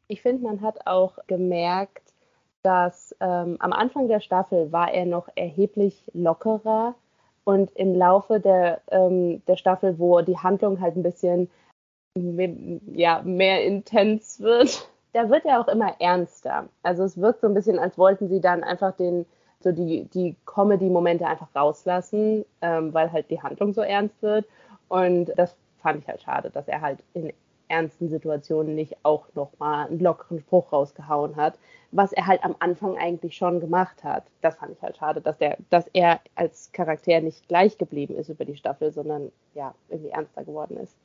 Ich 0.08 0.22
finde, 0.22 0.44
man 0.44 0.62
hat 0.62 0.88
auch 0.88 1.18
gemerkt, 1.28 2.14
dass 2.64 3.16
ähm, 3.20 3.58
am 3.60 3.74
Anfang 3.74 4.08
der 4.08 4.20
Staffel 4.20 4.72
war 4.72 4.94
er 4.94 5.06
noch 5.06 5.30
erheblich 5.36 6.10
lockerer 6.14 6.96
und 7.44 7.72
im 7.72 7.96
Laufe 7.96 8.40
der, 8.40 8.82
ähm, 8.92 9.44
der 9.46 9.56
Staffel, 9.56 9.98
wo 10.00 10.22
die 10.22 10.38
Handlung 10.38 10.80
halt 10.80 10.96
ein 10.96 11.04
bisschen 11.04 11.50
mehr, 12.16 12.56
ja, 12.94 13.22
mehr 13.24 13.64
intens 13.66 14.40
wird, 14.40 14.88
da 15.14 15.30
wird 15.30 15.46
er 15.46 15.60
auch 15.60 15.68
immer 15.68 15.96
ernster. 16.00 16.70
Also 16.84 17.04
es 17.04 17.20
wirkt 17.20 17.42
so 17.42 17.48
ein 17.48 17.54
bisschen, 17.54 17.80
als 17.80 17.98
wollten 17.98 18.30
sie 18.30 18.42
dann 18.42 18.64
einfach 18.64 18.96
den, 18.96 19.26
so 19.60 19.72
die, 19.72 20.06
die 20.06 20.36
Comedy-Momente 20.46 21.26
einfach 21.26 21.54
rauslassen, 21.56 22.46
ähm, 22.62 22.94
weil 22.94 23.12
halt 23.12 23.30
die 23.30 23.42
Handlung 23.42 23.74
so 23.74 23.82
ernst 23.82 24.22
wird. 24.22 24.46
Und 24.88 25.32
das 25.38 25.56
fand 25.82 26.02
ich 26.02 26.08
halt 26.08 26.22
schade, 26.22 26.50
dass 26.50 26.68
er 26.68 26.82
halt 26.82 27.00
in 27.14 27.34
ernsten 27.72 28.10
Situationen 28.10 28.76
nicht 28.76 28.98
auch 29.04 29.28
nochmal 29.34 29.88
einen 29.88 30.00
lockeren 30.00 30.40
Spruch 30.40 30.74
rausgehauen 30.74 31.38
hat, 31.38 31.58
was 31.92 32.12
er 32.12 32.28
halt 32.28 32.44
am 32.44 32.56
Anfang 32.60 32.98
eigentlich 32.98 33.36
schon 33.36 33.60
gemacht 33.60 34.04
hat. 34.04 34.26
Das 34.42 34.56
fand 34.56 34.74
ich 34.74 34.82
halt 34.82 34.98
schade, 34.98 35.22
dass, 35.22 35.38
der, 35.38 35.58
dass 35.70 35.86
er 35.94 36.20
als 36.36 36.72
Charakter 36.74 37.22
nicht 37.22 37.48
gleich 37.48 37.78
geblieben 37.78 38.16
ist 38.16 38.30
über 38.30 38.46
die 38.46 38.58
Staffel, 38.58 38.92
sondern 38.92 39.32
ja, 39.56 39.74
irgendwie 39.90 40.12
ernster 40.12 40.44
geworden 40.44 40.78
ist. 40.78 40.96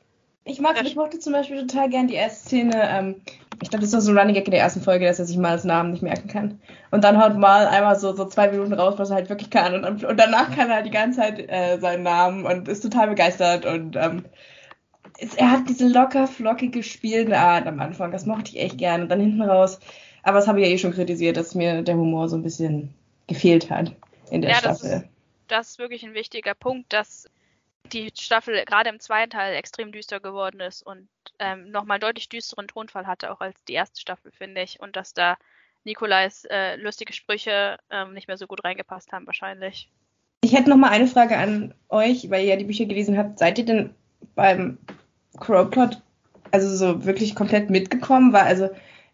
Ich 0.49 0.61
mag, 0.61 0.81
ich 0.81 0.95
mochte 0.95 1.19
zum 1.19 1.33
Beispiel 1.33 1.67
total 1.67 1.89
gern 1.89 2.07
die 2.07 2.15
erste 2.15 2.47
Szene. 2.47 2.73
Ähm, 2.75 3.15
ich 3.61 3.69
glaube, 3.69 3.81
das 3.81 3.89
ist 3.89 3.93
noch 3.93 3.99
so 3.99 4.11
ein 4.11 4.17
Running 4.17 4.33
Gag 4.33 4.45
in 4.45 4.51
der 4.51 4.61
ersten 4.61 4.81
Folge, 4.81 5.05
dass 5.05 5.19
er 5.19 5.25
sich 5.25 5.35
mal 5.35 5.51
als 5.51 5.65
Namen 5.65 5.91
nicht 5.91 6.03
merken 6.03 6.29
kann. 6.29 6.61
Und 6.89 7.03
dann 7.03 7.21
haut 7.21 7.37
mal 7.37 7.67
einmal 7.67 7.99
so, 7.99 8.15
so 8.15 8.23
zwei 8.25 8.49
Minuten 8.49 8.71
raus, 8.71 8.93
was 8.97 9.09
er 9.09 9.17
halt 9.17 9.29
wirklich 9.29 9.49
kann. 9.49 9.83
Und, 9.83 10.05
und 10.05 10.17
danach 10.17 10.55
kann 10.55 10.69
er 10.69 10.77
halt 10.77 10.85
die 10.85 10.91
ganze 10.91 11.19
Zeit 11.19 11.49
äh, 11.49 11.77
seinen 11.79 12.03
Namen 12.03 12.45
und 12.45 12.69
ist 12.69 12.79
total 12.79 13.09
begeistert. 13.09 13.65
Und 13.65 13.97
ähm, 13.97 14.23
er 15.17 15.51
hat 15.51 15.69
diese 15.69 15.87
locker, 15.87 16.27
flockige, 16.27 16.83
spielende 16.83 17.37
Art 17.37 17.67
am 17.67 17.79
Anfang. 17.79 18.11
Das 18.11 18.25
mochte 18.25 18.51
ich 18.51 18.59
echt 18.59 18.77
gern. 18.77 19.03
Und 19.03 19.09
dann 19.09 19.19
hinten 19.19 19.41
raus. 19.41 19.79
Aber 20.23 20.37
das 20.39 20.47
habe 20.47 20.59
ich 20.59 20.67
ja 20.67 20.73
eh 20.73 20.77
schon 20.77 20.93
kritisiert, 20.93 21.37
dass 21.37 21.55
mir 21.55 21.81
der 21.81 21.95
Humor 21.95 22.29
so 22.29 22.35
ein 22.35 22.43
bisschen 22.43 22.93
gefehlt 23.27 23.69
hat 23.69 23.93
in 24.29 24.41
der 24.41 24.51
ja, 24.51 24.57
Staffel. 24.57 24.89
Das 24.89 25.01
ist, 25.01 25.09
das 25.47 25.69
ist 25.69 25.79
wirklich 25.79 26.03
ein 26.03 26.13
wichtiger 26.13 26.53
Punkt, 26.53 26.91
dass 26.93 27.29
die 27.93 28.11
Staffel 28.17 28.65
gerade 28.65 28.89
im 28.89 28.99
zweiten 28.99 29.29
Teil 29.29 29.55
extrem 29.55 29.91
düster 29.91 30.19
geworden 30.19 30.59
ist 30.59 30.81
und 30.83 31.07
ähm, 31.39 31.71
nochmal 31.71 31.99
deutlich 31.99 32.29
düsteren 32.29 32.67
Tonfall 32.67 33.07
hatte, 33.07 33.31
auch 33.31 33.39
als 33.39 33.63
die 33.65 33.73
erste 33.73 34.01
Staffel, 34.01 34.31
finde 34.31 34.61
ich. 34.61 34.79
Und 34.79 34.95
dass 34.95 35.13
da 35.13 35.37
Nikolais 35.83 36.45
äh, 36.49 36.75
lustige 36.75 37.13
Sprüche 37.13 37.77
ähm, 37.89 38.13
nicht 38.13 38.27
mehr 38.27 38.37
so 38.37 38.47
gut 38.47 38.63
reingepasst 38.63 39.11
haben, 39.11 39.25
wahrscheinlich. 39.25 39.89
Ich 40.41 40.53
hätte 40.53 40.69
noch 40.69 40.77
mal 40.77 40.89
eine 40.89 41.07
Frage 41.07 41.37
an 41.37 41.73
euch, 41.89 42.29
weil 42.29 42.41
ihr 42.41 42.49
ja 42.49 42.55
die 42.57 42.65
Bücher 42.65 42.85
gelesen 42.85 43.17
habt. 43.17 43.39
Seid 43.39 43.57
ihr 43.57 43.65
denn 43.65 43.95
beim 44.35 44.77
Crowplot 45.37 46.01
also 46.51 46.75
so 46.75 47.05
wirklich 47.05 47.35
komplett 47.35 47.69
mitgekommen? 47.69 48.33
Weil 48.33 48.43
also 48.43 48.69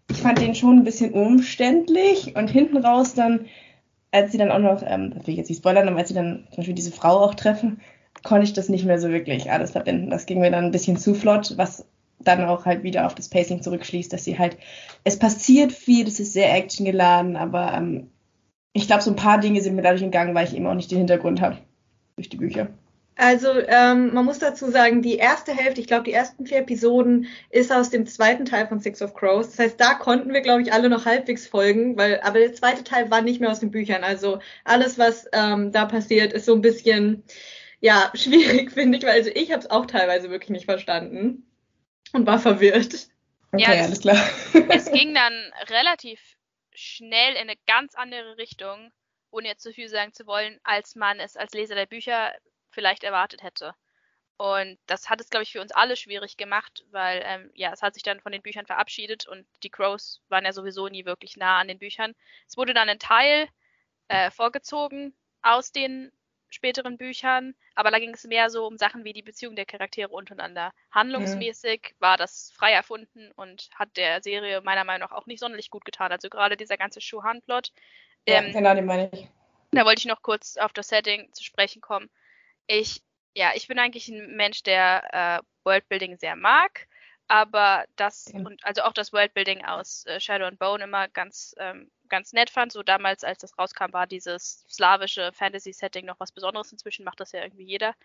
ich 0.10 0.18
fand 0.18 0.40
den 0.40 0.56
schon 0.56 0.80
ein 0.80 0.84
bisschen 0.84 1.14
umständlich 1.14 2.36
und 2.36 2.50
hinten 2.50 2.78
raus 2.78 3.14
dann, 3.14 3.46
als 4.12 4.32
sie 4.32 4.38
dann 4.38 4.52
auch 4.52 4.60
noch, 4.60 4.84
ähm, 4.86 5.12
das 5.14 5.26
will 5.26 5.34
ich 5.34 5.38
jetzt 5.38 5.50
nicht 5.50 5.60
spoilern, 5.60 5.88
aber 5.88 5.98
als 5.98 6.10
sie 6.10 6.14
dann 6.14 6.48
zum 6.50 6.58
Beispiel 6.58 6.76
diese 6.76 6.92
Frau 6.92 7.20
auch 7.20 7.36
treffen, 7.36 7.82
konnte 8.24 8.46
ich 8.46 8.54
das 8.54 8.70
nicht 8.70 8.86
mehr 8.86 9.00
so 9.00 9.10
wirklich 9.10 9.52
alles 9.52 9.72
verbinden. 9.72 10.10
Das 10.10 10.26
ging 10.26 10.40
mir 10.40 10.52
dann 10.52 10.66
ein 10.66 10.72
bisschen 10.72 10.98
zu 10.98 11.14
flott, 11.16 11.54
was 11.58 11.86
dann 12.20 12.46
auch 12.46 12.66
halt 12.66 12.84
wieder 12.84 13.06
auf 13.06 13.16
das 13.16 13.30
Pacing 13.30 13.62
zurückschließt, 13.62 14.14
dass 14.14 14.24
sie 14.24 14.38
halt, 14.38 14.58
es 15.04 15.20
passiert 15.20 15.72
viel, 15.72 16.08
es 16.08 16.20
ist 16.20 16.34
sehr 16.34 16.54
actiongeladen, 16.54 17.36
aber 17.36 17.74
ähm, 17.74 18.10
ich 18.72 18.88
glaube, 18.88 19.04
so 19.04 19.12
ein 19.12 19.18
paar 19.18 19.40
Dinge 19.40 19.62
sind 19.62 19.76
mir 19.76 19.82
dadurch 19.82 20.04
entgangen, 20.04 20.34
weil 20.34 20.48
ich 20.48 20.56
eben 20.56 20.68
auch 20.68 20.74
nicht 20.74 20.92
den 20.92 21.00
Hintergrund 21.00 21.42
habe 21.42 21.58
durch 22.16 22.30
die 22.30 22.38
Bücher. 22.38 22.70
Also 23.16 23.60
ähm, 23.68 24.14
man 24.14 24.26
muss 24.26 24.40
dazu 24.40 24.72
sagen, 24.72 25.02
die 25.02 25.18
erste 25.18 25.54
Hälfte, 25.56 25.82
ich 25.82 25.88
glaube 25.88 26.04
die 26.04 26.14
ersten 26.14 26.46
vier 26.46 26.60
Episoden, 26.60 27.28
ist 27.50 27.72
aus 27.72 27.90
dem 27.90 28.08
zweiten 28.08 28.46
Teil 28.46 28.68
von 28.68 28.80
Six 28.80 29.02
of 29.02 29.14
Crows. 29.14 29.52
Das 29.52 29.60
heißt, 29.60 29.80
da 29.80 29.94
konnten 29.94 30.34
wir, 30.34 30.42
glaube 30.42 30.64
ich, 30.64 30.74
alle 30.74 30.90
noch 30.90 31.06
halbwegs 31.06 31.48
folgen, 31.48 31.96
weil 31.98 32.20
aber 32.22 32.40
der 32.40 32.54
zweite 32.54 32.84
Teil 32.84 33.12
war 33.12 33.22
nicht 33.22 33.40
mehr 33.40 33.52
aus 33.52 33.60
den 33.60 33.72
Büchern. 33.72 34.04
Also 34.04 34.40
alles, 34.64 34.98
was 34.98 35.28
ähm, 35.32 35.72
da 35.72 35.86
passiert, 35.86 36.34
ist 36.34 36.46
so 36.46 36.56
ein 36.56 36.62
bisschen 36.62 37.24
ja, 37.84 38.12
schwierig, 38.16 38.72
finde 38.72 38.98
ich, 38.98 39.04
weil 39.04 39.12
also 39.12 39.30
ich 39.34 39.52
habe 39.52 39.62
es 39.62 39.70
auch 39.70 39.86
teilweise 39.86 40.30
wirklich 40.30 40.50
nicht 40.50 40.66
verstanden 40.66 41.46
und 42.14 42.26
war 42.26 42.40
verwirrt. 42.40 43.10
Okay, 43.52 43.62
ja, 43.62 43.84
alles 43.84 44.02
klar. 44.02 44.18
es 44.70 44.92
ging 44.92 45.14
dann 45.14 45.34
relativ 45.70 46.20
schnell 46.74 47.34
in 47.34 47.42
eine 47.42 47.56
ganz 47.68 47.94
andere 47.94 48.38
Richtung, 48.38 48.92
ohne 49.30 49.50
jetzt 49.50 49.64
zu 49.64 49.74
viel 49.74 49.90
sagen 49.90 50.14
zu 50.14 50.26
wollen, 50.26 50.60
als 50.64 50.96
man 50.96 51.20
es 51.20 51.36
als 51.36 51.54
Leser 51.54 51.76
der 51.76 51.86
Bücher 51.86 52.34
vielleicht 52.74 53.04
erwartet 53.04 53.44
hätte. 53.44 53.76
Und 54.38 54.80
das 54.88 55.10
hat 55.10 55.22
es, 55.22 55.30
glaube 55.30 55.44
ich, 55.44 55.52
für 55.52 55.62
uns 55.62 55.72
alle 55.72 55.96
schwierig 55.96 56.38
gemacht, 56.38 56.84
weil 56.92 57.22
ähm, 57.26 57.52
ja, 57.54 57.72
es 57.72 57.82
hat 57.82 57.94
sich 57.94 58.04
dann 58.04 58.20
von 58.20 58.32
den 58.32 58.42
Büchern 58.42 58.66
verabschiedet 58.66 59.28
und 59.28 59.46
die 59.62 59.70
Crows 59.70 60.22
waren 60.28 60.44
ja 60.44 60.52
sowieso 60.52 60.88
nie 60.88 61.06
wirklich 61.06 61.38
nah 61.38 61.60
an 61.60 61.68
den 61.68 61.80
Büchern. 61.80 62.16
Es 62.48 62.58
wurde 62.58 62.74
dann 62.74 62.90
ein 62.90 63.00
Teil 63.00 63.48
äh, 64.08 64.32
vorgezogen 64.32 65.14
aus 65.44 65.72
den 65.72 66.12
späteren 66.50 66.98
Büchern, 66.98 67.56
aber 67.76 67.92
da 67.92 68.00
ging 68.00 68.14
es 68.14 68.26
mehr 68.26 68.50
so 68.50 68.68
um 68.68 68.78
Sachen 68.78 69.04
wie 69.04 69.14
die 69.14 69.22
Beziehung 69.22 69.56
der 69.56 69.66
Charaktere 69.66 70.10
untereinander. 70.10 70.72
Handlungsmäßig 70.92 71.82
mhm. 71.92 72.02
war 72.02 72.18
das 72.18 72.52
frei 72.56 72.72
erfunden 72.72 73.32
und 73.36 73.70
hat 73.76 73.96
der 73.98 74.22
Serie 74.22 74.62
meiner 74.62 74.84
Meinung 74.84 75.10
nach 75.10 75.16
auch 75.16 75.26
nicht 75.26 75.40
sonderlich 75.40 75.70
gut 75.70 75.86
getan. 75.86 76.12
Also 76.12 76.30
gerade 76.30 76.58
dieser 76.58 76.78
ganze 76.78 77.02
Schuhan-Plot. 77.02 77.72
Ähm, 78.26 78.48
ja, 78.48 78.52
genau, 78.54 78.76
den 78.76 78.86
meine 78.86 79.10
ich. 79.12 79.28
Da 79.72 79.86
wollte 79.86 80.00
ich 80.00 80.06
noch 80.06 80.22
kurz 80.22 80.58
auf 80.58 80.74
das 80.74 80.90
Setting 80.90 81.32
zu 81.34 81.44
sprechen 81.44 81.82
kommen. 81.82 82.10
Ich, 82.68 83.02
ja, 83.36 83.52
ich 83.56 83.68
bin 83.68 83.80
eigentlich 83.80 84.08
ein 84.08 84.36
Mensch, 84.36 84.64
der 84.64 85.42
äh, 85.42 85.44
Worldbuilding 85.66 86.18
sehr 86.18 86.36
mag 86.36 86.88
aber 87.28 87.86
das 87.96 88.32
ja. 88.34 88.42
und 88.42 88.64
also 88.64 88.84
auch 88.84 88.94
das 88.94 89.14
Worldbuilding 89.14 89.66
aus 89.66 90.06
äh, 90.06 90.20
Shadow 90.20 90.46
and 90.46 90.60
Bone 90.60 90.84
immer 90.84 91.08
ganz 91.08 91.56
ähm, 91.58 91.90
ganz 92.10 92.34
nett 92.34 92.50
fand. 92.50 92.72
So 92.72 92.84
damals, 92.84 93.24
als 93.24 93.40
das 93.40 93.58
rauskam, 93.58 93.92
war 93.92 94.08
dieses 94.08 94.66
slawische 94.70 95.32
Fantasy-Setting 95.34 96.06
noch 96.06 96.20
was 96.20 96.32
Besonderes. 96.32 96.72
Inzwischen 96.72 97.06
macht 97.06 97.20
das 97.20 97.32
ja 97.32 97.42
irgendwie 97.42 97.66
jeder. 97.66 97.96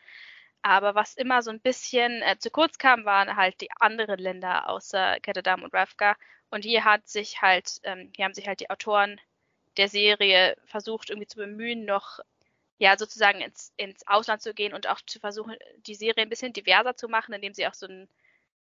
Aber 0.62 0.94
was 0.94 1.14
immer 1.14 1.42
so 1.42 1.50
ein 1.50 1.60
bisschen 1.60 2.22
äh, 2.22 2.38
zu 2.38 2.50
kurz 2.50 2.78
kam, 2.78 3.04
waren 3.04 3.36
halt 3.36 3.60
die 3.60 3.70
anderen 3.78 4.18
Länder 4.18 4.68
außer 4.68 5.20
Ketterdam 5.20 5.62
und 5.62 5.74
Ravka. 5.74 6.16
Und 6.50 6.64
hier 6.64 6.84
hat 6.84 7.06
sich 7.06 7.42
halt, 7.42 7.80
ähm, 7.84 8.10
hier 8.16 8.24
haben 8.24 8.34
sich 8.34 8.48
halt 8.48 8.60
die 8.60 8.70
Autoren 8.70 9.20
der 9.76 9.88
Serie 9.88 10.56
versucht, 10.64 11.10
irgendwie 11.10 11.28
zu 11.28 11.36
bemühen, 11.36 11.84
noch 11.84 12.20
ja 12.78 12.96
sozusagen 12.96 13.40
ins, 13.40 13.72
ins 13.76 14.06
Ausland 14.06 14.42
zu 14.42 14.54
gehen 14.54 14.72
und 14.72 14.86
auch 14.88 15.00
zu 15.06 15.18
versuchen, 15.20 15.56
die 15.86 15.94
Serie 15.94 16.22
ein 16.22 16.28
bisschen 16.30 16.52
diverser 16.52 16.96
zu 16.96 17.08
machen, 17.08 17.34
indem 17.34 17.54
sie 17.54 17.66
auch 17.66 17.74
so 17.74 17.86
einen 17.86 18.08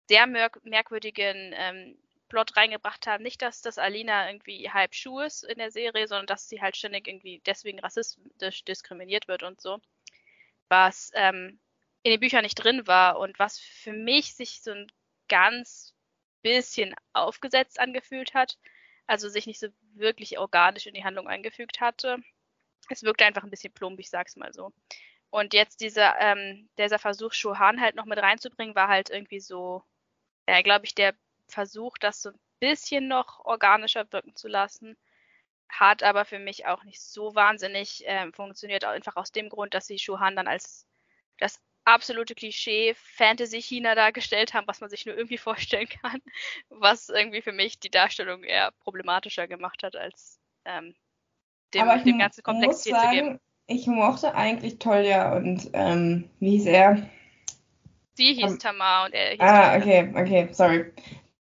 sehr 0.07 0.27
merk 0.27 0.63
merkwürdigen 0.65 1.53
ähm, 1.55 1.97
Plot 2.29 2.57
reingebracht 2.57 3.07
haben. 3.07 3.23
Nicht, 3.23 3.41
dass 3.41 3.61
das 3.61 3.77
Alina 3.77 4.29
irgendwie 4.29 4.69
halb 4.69 4.95
Schuh 4.95 5.19
ist 5.21 5.43
in 5.43 5.57
der 5.59 5.71
Serie, 5.71 6.07
sondern 6.07 6.25
dass 6.27 6.49
sie 6.49 6.61
halt 6.61 6.75
ständig 6.75 7.07
irgendwie 7.07 7.41
deswegen 7.45 7.79
rassistisch 7.79 8.63
diskriminiert 8.65 9.27
wird 9.27 9.43
und 9.43 9.61
so. 9.61 9.79
Was 10.69 11.11
ähm, 11.13 11.59
in 12.03 12.11
den 12.11 12.19
Büchern 12.19 12.43
nicht 12.43 12.55
drin 12.55 12.87
war 12.87 13.19
und 13.19 13.39
was 13.39 13.59
für 13.59 13.93
mich 13.93 14.35
sich 14.35 14.61
so 14.61 14.71
ein 14.71 14.91
ganz 15.29 15.93
bisschen 16.41 16.95
aufgesetzt 17.13 17.79
angefühlt 17.79 18.33
hat. 18.33 18.57
Also 19.07 19.29
sich 19.29 19.47
nicht 19.47 19.59
so 19.59 19.67
wirklich 19.93 20.37
organisch 20.37 20.87
in 20.87 20.93
die 20.93 21.03
Handlung 21.03 21.27
eingefügt 21.27 21.81
hatte. 21.81 22.19
Es 22.91 23.03
wirkte 23.03 23.25
einfach 23.25 23.43
ein 23.43 23.49
bisschen 23.49 23.73
plump, 23.73 23.99
ich 23.99 24.09
sag's 24.09 24.35
mal 24.35 24.53
so. 24.53 24.71
Und 25.29 25.53
jetzt 25.53 25.81
dieser, 25.81 26.19
ähm, 26.19 26.69
dieser 26.77 26.99
Versuch, 26.99 27.33
Shuhan 27.33 27.81
halt 27.81 27.95
noch 27.95 28.05
mit 28.05 28.19
reinzubringen, 28.19 28.75
war 28.75 28.87
halt 28.87 29.09
irgendwie 29.09 29.39
so, 29.39 29.83
ja, 30.47 30.61
glaube 30.61 30.85
ich, 30.85 30.95
der 30.95 31.13
Versuch, 31.47 31.97
das 31.97 32.21
so 32.21 32.29
ein 32.29 32.39
bisschen 32.59 33.07
noch 33.07 33.45
organischer 33.45 34.11
wirken 34.11 34.35
zu 34.35 34.47
lassen. 34.47 34.97
Hat 35.69 36.03
aber 36.03 36.25
für 36.25 36.39
mich 36.39 36.65
auch 36.65 36.83
nicht 36.83 37.01
so 37.01 37.35
wahnsinnig 37.35 38.07
äh, 38.07 38.31
funktioniert, 38.31 38.85
einfach 38.85 39.17
aus 39.17 39.31
dem 39.31 39.49
Grund, 39.49 39.73
dass 39.73 39.87
sie 39.87 39.99
Shuhan 39.99 40.35
dann 40.35 40.47
als 40.47 40.87
das 41.39 41.61
absolute 41.87 42.35
Klischee 42.35 42.93
Fantasy-China 42.95 43.95
dargestellt 43.95 44.53
haben, 44.53 44.67
was 44.67 44.81
man 44.81 44.89
sich 44.89 45.05
nur 45.05 45.15
irgendwie 45.15 45.37
vorstellen 45.37 45.89
kann, 45.89 46.21
was 46.69 47.09
irgendwie 47.09 47.41
für 47.41 47.53
mich 47.53 47.79
die 47.79 47.91
Darstellung 47.91 48.43
eher 48.43 48.71
problematischer 48.79 49.47
gemacht 49.47 49.83
hat, 49.83 49.95
als 49.95 50.39
ähm, 50.65 50.95
dem, 51.73 52.03
dem 52.03 52.19
ganzen 52.19 52.43
Komplexität 52.43 53.01
zu 53.01 53.09
geben. 53.09 53.39
Ich 53.67 53.87
mochte 53.87 54.33
eigentlich 54.33 54.79
Tolja 54.79 55.35
und 55.35 55.69
ähm, 55.73 56.29
wie 56.39 56.51
hieß 56.51 56.67
er? 56.67 57.09
Sie 58.13 58.33
hieß 58.33 58.51
um, 58.51 58.59
Tamar 58.59 59.05
und 59.05 59.13
er 59.13 59.31
hieß 59.31 59.39
Ah, 59.39 59.75
okay, 59.77 60.09
okay, 60.15 60.47
sorry. 60.51 60.85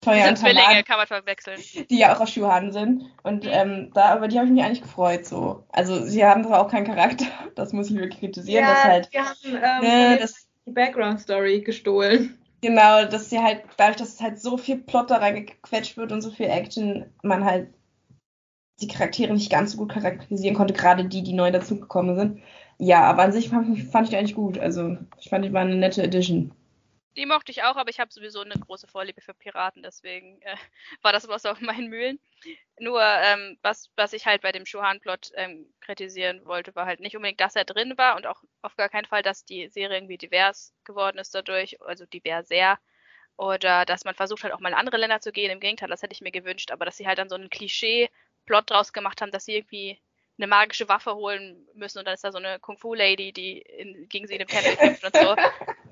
Tolja 0.00 0.28
und 0.28 0.36
Zwillinge, 0.36 0.62
Tamar, 0.62 0.82
kann 0.82 0.98
man 0.98 1.06
verwechseln. 1.06 1.60
Die 1.88 1.98
ja 1.98 2.14
auch 2.14 2.20
aus 2.20 2.32
Schuhan 2.32 2.72
sind. 2.72 3.04
Und 3.22 3.44
mhm. 3.44 3.50
ähm, 3.52 3.90
da, 3.94 4.06
aber 4.06 4.28
die 4.28 4.38
habe 4.38 4.46
ich 4.46 4.52
mich 4.52 4.62
eigentlich 4.62 4.82
gefreut 4.82 5.24
so. 5.24 5.64
Also 5.70 6.04
sie 6.04 6.24
haben 6.24 6.44
zwar 6.44 6.60
auch 6.60 6.70
keinen 6.70 6.86
Charakter, 6.86 7.26
das 7.54 7.72
muss 7.72 7.90
ich 7.90 7.96
wirklich 7.96 8.20
kritisieren. 8.20 8.64
Ja, 8.64 8.74
dass 8.74 8.84
halt, 8.84 9.12
wir 9.12 9.24
haben 9.24 9.84
ähm, 9.84 10.10
ne, 10.10 10.18
das, 10.20 10.48
die 10.66 10.72
Background-Story 10.72 11.60
gestohlen. 11.60 12.38
Genau, 12.60 13.04
dass 13.04 13.30
sie 13.30 13.38
halt, 13.38 13.62
dadurch, 13.76 13.98
dass 13.98 14.20
halt 14.20 14.40
so 14.40 14.56
viel 14.56 14.78
Plot 14.78 15.10
da 15.10 15.16
reingequetscht 15.16 15.96
wird 15.96 16.10
und 16.10 16.22
so 16.22 16.30
viel 16.30 16.46
Action, 16.46 17.06
man 17.22 17.44
halt 17.44 17.68
die 18.80 18.88
Charaktere 18.88 19.32
nicht 19.32 19.50
ganz 19.50 19.72
so 19.72 19.78
gut 19.78 19.92
charakterisieren 19.92 20.54
konnte, 20.54 20.74
gerade 20.74 21.04
die, 21.04 21.22
die 21.22 21.32
neu 21.32 21.50
dazugekommen 21.50 22.16
sind. 22.16 22.42
Ja, 22.78 23.04
aber 23.04 23.22
an 23.22 23.32
sich 23.32 23.48
fand, 23.48 23.78
fand 23.90 24.08
ich 24.08 24.16
eigentlich 24.16 24.34
gut. 24.34 24.58
Also 24.58 24.98
ich 25.18 25.30
fand, 25.30 25.44
die 25.44 25.52
war 25.52 25.62
eine 25.62 25.76
nette 25.76 26.02
Edition. 26.02 26.52
Die 27.16 27.24
mochte 27.24 27.50
ich 27.50 27.62
auch, 27.62 27.76
aber 27.76 27.88
ich 27.88 27.98
habe 27.98 28.12
sowieso 28.12 28.42
eine 28.42 28.54
große 28.54 28.86
Vorliebe 28.86 29.22
für 29.22 29.32
Piraten, 29.32 29.82
deswegen 29.82 30.42
äh, 30.42 30.56
war 31.02 31.12
das 31.12 31.26
was 31.28 31.46
auf 31.46 31.60
meinen 31.62 31.88
Mühlen. 31.88 32.18
Nur, 32.78 33.02
ähm, 33.02 33.58
was, 33.62 33.88
was 33.96 34.12
ich 34.12 34.26
halt 34.26 34.42
bei 34.42 34.52
dem 34.52 34.66
Schuhan-Plot 34.66 35.32
ähm, 35.34 35.66
kritisieren 35.80 36.44
wollte, 36.44 36.74
war 36.74 36.84
halt 36.84 37.00
nicht 37.00 37.16
unbedingt, 37.16 37.40
dass 37.40 37.56
er 37.56 37.64
drin 37.64 37.96
war 37.96 38.16
und 38.16 38.26
auch 38.26 38.42
auf 38.60 38.76
gar 38.76 38.90
keinen 38.90 39.06
Fall, 39.06 39.22
dass 39.22 39.46
die 39.46 39.68
Serie 39.68 39.96
irgendwie 39.96 40.18
divers 40.18 40.74
geworden 40.84 41.16
ist 41.16 41.34
dadurch, 41.34 41.80
also 41.80 42.04
diverser. 42.04 42.78
Oder 43.38 43.84
dass 43.84 44.04
man 44.04 44.14
versucht 44.14 44.44
hat, 44.44 44.52
auch 44.52 44.60
mal 44.60 44.70
in 44.70 44.74
andere 44.74 44.96
Länder 44.96 45.20
zu 45.20 45.32
gehen. 45.32 45.50
Im 45.50 45.60
Gegenteil, 45.60 45.88
das 45.88 46.02
hätte 46.02 46.12
ich 46.12 46.22
mir 46.22 46.30
gewünscht, 46.30 46.70
aber 46.70 46.84
dass 46.84 46.96
sie 46.96 47.06
halt 47.06 47.18
dann 47.18 47.28
so 47.28 47.34
einen 47.34 47.50
Klischee-Plot 48.46 48.70
draus 48.70 48.92
gemacht 48.92 49.20
haben, 49.20 49.30
dass 49.30 49.44
sie 49.44 49.56
irgendwie 49.56 50.00
eine 50.38 50.46
magische 50.46 50.88
Waffe 50.88 51.14
holen 51.14 51.66
müssen 51.74 51.98
und 51.98 52.04
dann 52.04 52.14
ist 52.14 52.24
da 52.24 52.32
so 52.32 52.38
eine 52.38 52.58
Kung-Fu-Lady, 52.60 53.32
die 53.32 53.58
in, 53.58 54.08
gegen 54.08 54.26
sie 54.26 54.34
in 54.34 54.40
dem 54.40 54.48
Tempel 54.48 54.76
kämpft 54.76 55.04
und 55.04 55.16
so. 55.16 55.36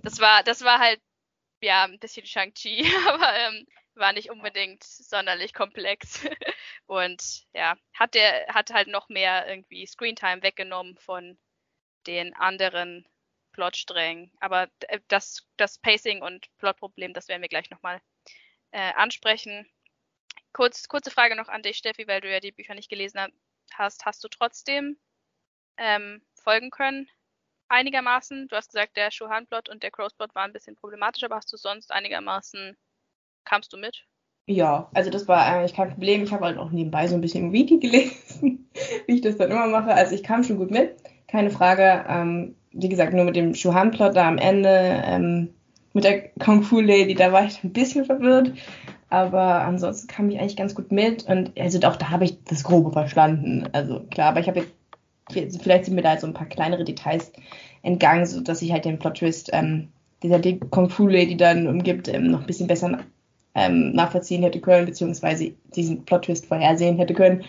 Das 0.02 0.20
war, 0.20 0.42
das 0.42 0.62
war 0.62 0.78
halt 0.78 1.00
ja, 1.62 1.84
ein 1.84 1.98
bisschen 1.98 2.26
Shang-Chi, 2.26 2.84
aber 3.08 3.36
ähm, 3.38 3.66
war 3.94 4.12
nicht 4.12 4.30
unbedingt 4.30 4.84
sonderlich 4.84 5.54
komplex. 5.54 6.26
Und 6.86 7.46
ja, 7.54 7.76
hat 7.94 8.14
der, 8.14 8.46
hat 8.48 8.70
halt 8.70 8.88
noch 8.88 9.08
mehr 9.08 9.46
irgendwie 9.48 9.86
Screentime 9.86 10.42
weggenommen 10.42 10.98
von 10.98 11.38
den 12.06 12.34
anderen 12.34 13.06
Plotsträngen. 13.52 14.30
Aber 14.40 14.68
äh, 14.88 15.00
das, 15.08 15.46
das 15.56 15.78
Pacing 15.78 16.20
und 16.20 16.48
Plotproblem, 16.58 17.14
das 17.14 17.28
werden 17.28 17.40
wir 17.40 17.48
gleich 17.48 17.70
nochmal 17.70 18.02
äh, 18.72 18.92
ansprechen. 18.92 19.66
Kurz, 20.54 20.88
kurze 20.88 21.10
Frage 21.10 21.36
noch 21.36 21.48
an 21.48 21.62
dich, 21.62 21.76
Steffi, 21.76 22.06
weil 22.06 22.20
du 22.20 22.30
ja 22.30 22.40
die 22.40 22.52
Bücher 22.52 22.74
nicht 22.74 22.88
gelesen 22.88 23.20
hast. 23.74 24.06
Hast 24.06 24.24
du 24.24 24.28
trotzdem 24.28 24.96
ähm, 25.76 26.22
folgen 26.34 26.70
können 26.70 27.08
einigermaßen. 27.68 28.48
Du 28.48 28.56
hast 28.56 28.70
gesagt, 28.70 28.96
der 28.96 29.10
Schuhan-Plot 29.10 29.68
und 29.68 29.82
der 29.82 29.90
Crows-Plot 29.90 30.34
waren 30.34 30.50
ein 30.50 30.52
bisschen 30.52 30.76
problematisch, 30.76 31.24
aber 31.24 31.36
hast 31.36 31.52
du 31.52 31.56
sonst 31.56 31.90
einigermaßen, 31.90 32.76
kamst 33.44 33.72
du 33.72 33.76
mit? 33.76 34.04
Ja, 34.46 34.90
also 34.94 35.10
das 35.10 35.26
war 35.26 35.44
eigentlich 35.44 35.74
kein 35.74 35.90
Problem. 35.90 36.22
Ich 36.22 36.32
habe 36.32 36.44
halt 36.44 36.58
auch 36.58 36.70
nebenbei 36.70 37.08
so 37.08 37.16
ein 37.16 37.20
bisschen 37.20 37.52
Wiki 37.52 37.78
gelesen, 37.80 38.70
wie 39.06 39.14
ich 39.16 39.22
das 39.22 39.36
dann 39.36 39.50
immer 39.50 39.66
mache. 39.66 39.92
Also 39.92 40.14
ich 40.14 40.22
kam 40.22 40.44
schon 40.44 40.58
gut 40.58 40.70
mit, 40.70 40.96
keine 41.26 41.50
Frage. 41.50 42.04
Ähm, 42.08 42.54
wie 42.70 42.88
gesagt, 42.88 43.12
nur 43.12 43.24
mit 43.24 43.36
dem 43.36 43.54
Schuhan-Plot 43.54 44.14
da 44.14 44.28
am 44.28 44.38
Ende, 44.38 45.02
ähm, 45.04 45.54
mit 45.94 46.04
der 46.04 46.28
Kung 46.44 46.62
Fu 46.62 46.80
Lady, 46.80 47.14
da 47.14 47.32
war 47.32 47.44
ich 47.44 47.64
ein 47.64 47.72
bisschen 47.72 48.04
verwirrt. 48.04 48.52
Aber 49.08 49.62
ansonsten 49.62 50.08
kam 50.08 50.28
ich 50.28 50.38
eigentlich 50.38 50.56
ganz 50.56 50.74
gut 50.74 50.92
mit. 50.92 51.24
Und 51.26 51.58
also 51.58 51.78
auch 51.86 51.96
da 51.96 52.10
habe 52.10 52.24
ich 52.24 52.42
das 52.44 52.64
Grobe 52.64 52.92
verstanden. 52.92 53.68
Also 53.72 54.00
klar, 54.10 54.30
aber 54.30 54.40
ich 54.40 54.48
habe 54.48 54.66
jetzt 55.30 55.62
vielleicht 55.62 55.86
sind 55.86 55.94
mir 55.94 56.02
da 56.02 56.18
so 56.18 56.26
ein 56.26 56.34
paar 56.34 56.48
kleinere 56.48 56.84
Details 56.84 57.32
entgangen, 57.82 58.26
so 58.26 58.40
dass 58.40 58.60
ich 58.60 58.72
halt 58.72 58.84
den 58.84 58.98
Plot-Twist 58.98 59.50
ähm, 59.52 59.88
dieser 60.22 60.40
Kung 60.70 60.90
Fu 60.90 61.06
Lady 61.06 61.36
dann 61.36 61.66
umgibt, 61.66 62.08
ähm, 62.08 62.30
noch 62.30 62.40
ein 62.40 62.46
bisschen 62.46 62.66
besser 62.66 62.98
ähm, 63.54 63.92
nachvollziehen 63.92 64.42
hätte 64.42 64.60
können, 64.60 64.86
beziehungsweise 64.86 65.52
diesen 65.74 66.04
Plot-Twist 66.04 66.46
vorhersehen 66.46 66.96
hätte 66.96 67.14
können. 67.14 67.44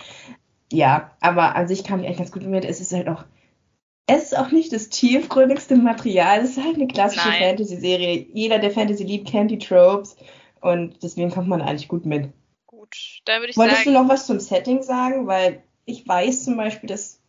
Ja, 0.71 1.12
aber 1.21 1.55
an 1.55 1.67
sich 1.67 1.84
kam 1.84 1.99
ich 1.99 2.05
eigentlich 2.05 2.17
ganz 2.17 2.31
gut 2.31 2.45
mit. 2.45 2.65
Es 2.65 2.81
ist 2.81 2.93
halt 2.93 3.08
auch, 3.08 3.23
es 4.08 4.24
ist 4.24 4.38
auch 4.38 4.52
nicht 4.52 4.72
das 4.72 4.89
tiefgründigste 4.89 5.76
Material. 5.76 6.39
Es 6.39 6.52
ist 6.52 6.63
halt 6.63 6.76
eine 6.76 6.88
klassische 6.88 7.32
Fantasy-Serie. 7.32 8.28
Jeder, 8.34 8.60
der 8.60 8.72
Fantasy 8.72 9.04
liebt, 9.04 9.28
kennt 9.28 9.52
die 9.52 9.58
Tropes 9.58 10.15
und 10.62 11.02
deswegen 11.02 11.32
kommt 11.32 11.48
man 11.48 11.62
eigentlich 11.62 11.88
gut 11.88 12.06
mit. 12.06 12.30
Gut, 12.68 13.22
dann 13.26 13.41
würde 13.41 13.52
ich 13.52 13.58
Wolltest 13.58 13.84
sagen. 13.84 13.86
Wolltest 13.86 13.86
du 13.86 13.91
noch 13.91 14.10
was 14.10 14.28
zum 14.28 14.39
Setting 14.39 14.84
sagen? 14.84 15.28
Weil 15.28 15.63
ich 15.86 16.08
weiß 16.08 16.46
zum 16.46 16.58
Beispiel, 16.58 16.88
dass 16.88 17.20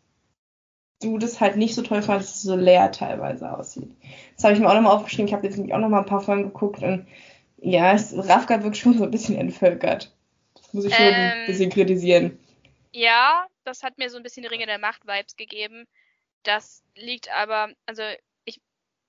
du 1.00 1.18
das 1.18 1.40
halt 1.40 1.56
nicht 1.56 1.74
so 1.74 1.82
toll 1.82 2.02
fandest, 2.02 2.30
dass 2.30 2.36
es 2.36 2.42
so 2.42 2.56
leer 2.56 2.90
teilweise 2.92 3.56
aussieht. 3.56 3.90
Das 4.34 4.44
habe 4.44 4.54
ich 4.54 4.60
mir 4.60 4.68
auch 4.68 4.74
nochmal 4.74 4.94
aufgeschrieben. 4.94 5.28
Ich 5.28 5.34
habe 5.34 5.46
jetzt 5.46 5.56
nämlich 5.56 5.74
auch 5.74 5.80
nochmal 5.80 6.00
ein 6.00 6.06
paar 6.06 6.20
Folgen 6.20 6.44
geguckt 6.44 6.82
und 6.82 7.06
ja, 7.58 7.92
es, 7.92 8.14
Rafka 8.16 8.62
wirkt 8.62 8.76
schon 8.76 8.98
so 8.98 9.04
ein 9.04 9.10
bisschen 9.10 9.36
entvölkert. 9.36 10.14
Das 10.54 10.72
muss 10.74 10.84
ich 10.84 10.94
schon 10.94 11.06
ähm, 11.06 11.14
ein 11.14 11.46
bisschen 11.46 11.70
kritisieren. 11.70 12.38
Ja, 12.92 13.46
das 13.64 13.82
hat 13.82 13.98
mir 13.98 14.10
so 14.10 14.16
ein 14.16 14.22
bisschen 14.22 14.42
die 14.42 14.48
Ringe 14.48 14.66
der 14.66 14.78
Macht-Vibes 14.78 15.36
gegeben. 15.36 15.86
Das 16.46 16.84
liegt 16.94 17.28
aber, 17.30 17.72
also 17.86 18.02
ich 18.44 18.60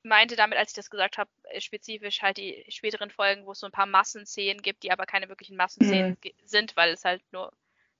meinte 0.01 0.35
damit, 0.35 0.57
als 0.57 0.71
ich 0.71 0.75
das 0.75 0.89
gesagt 0.89 1.19
habe, 1.19 1.29
spezifisch 1.59 2.23
halt 2.23 2.37
die 2.37 2.65
späteren 2.69 3.11
Folgen, 3.11 3.45
wo 3.45 3.51
es 3.51 3.59
so 3.59 3.67
ein 3.67 3.71
paar 3.71 3.85
Massenszenen 3.85 4.63
gibt, 4.63 4.81
die 4.81 4.91
aber 4.91 5.05
keine 5.05 5.29
wirklichen 5.29 5.55
Massenszenen 5.55 6.17
mhm. 6.23 6.31
sind, 6.45 6.75
weil 6.75 6.89
es 6.91 7.05
halt 7.05 7.21
nur 7.31 7.53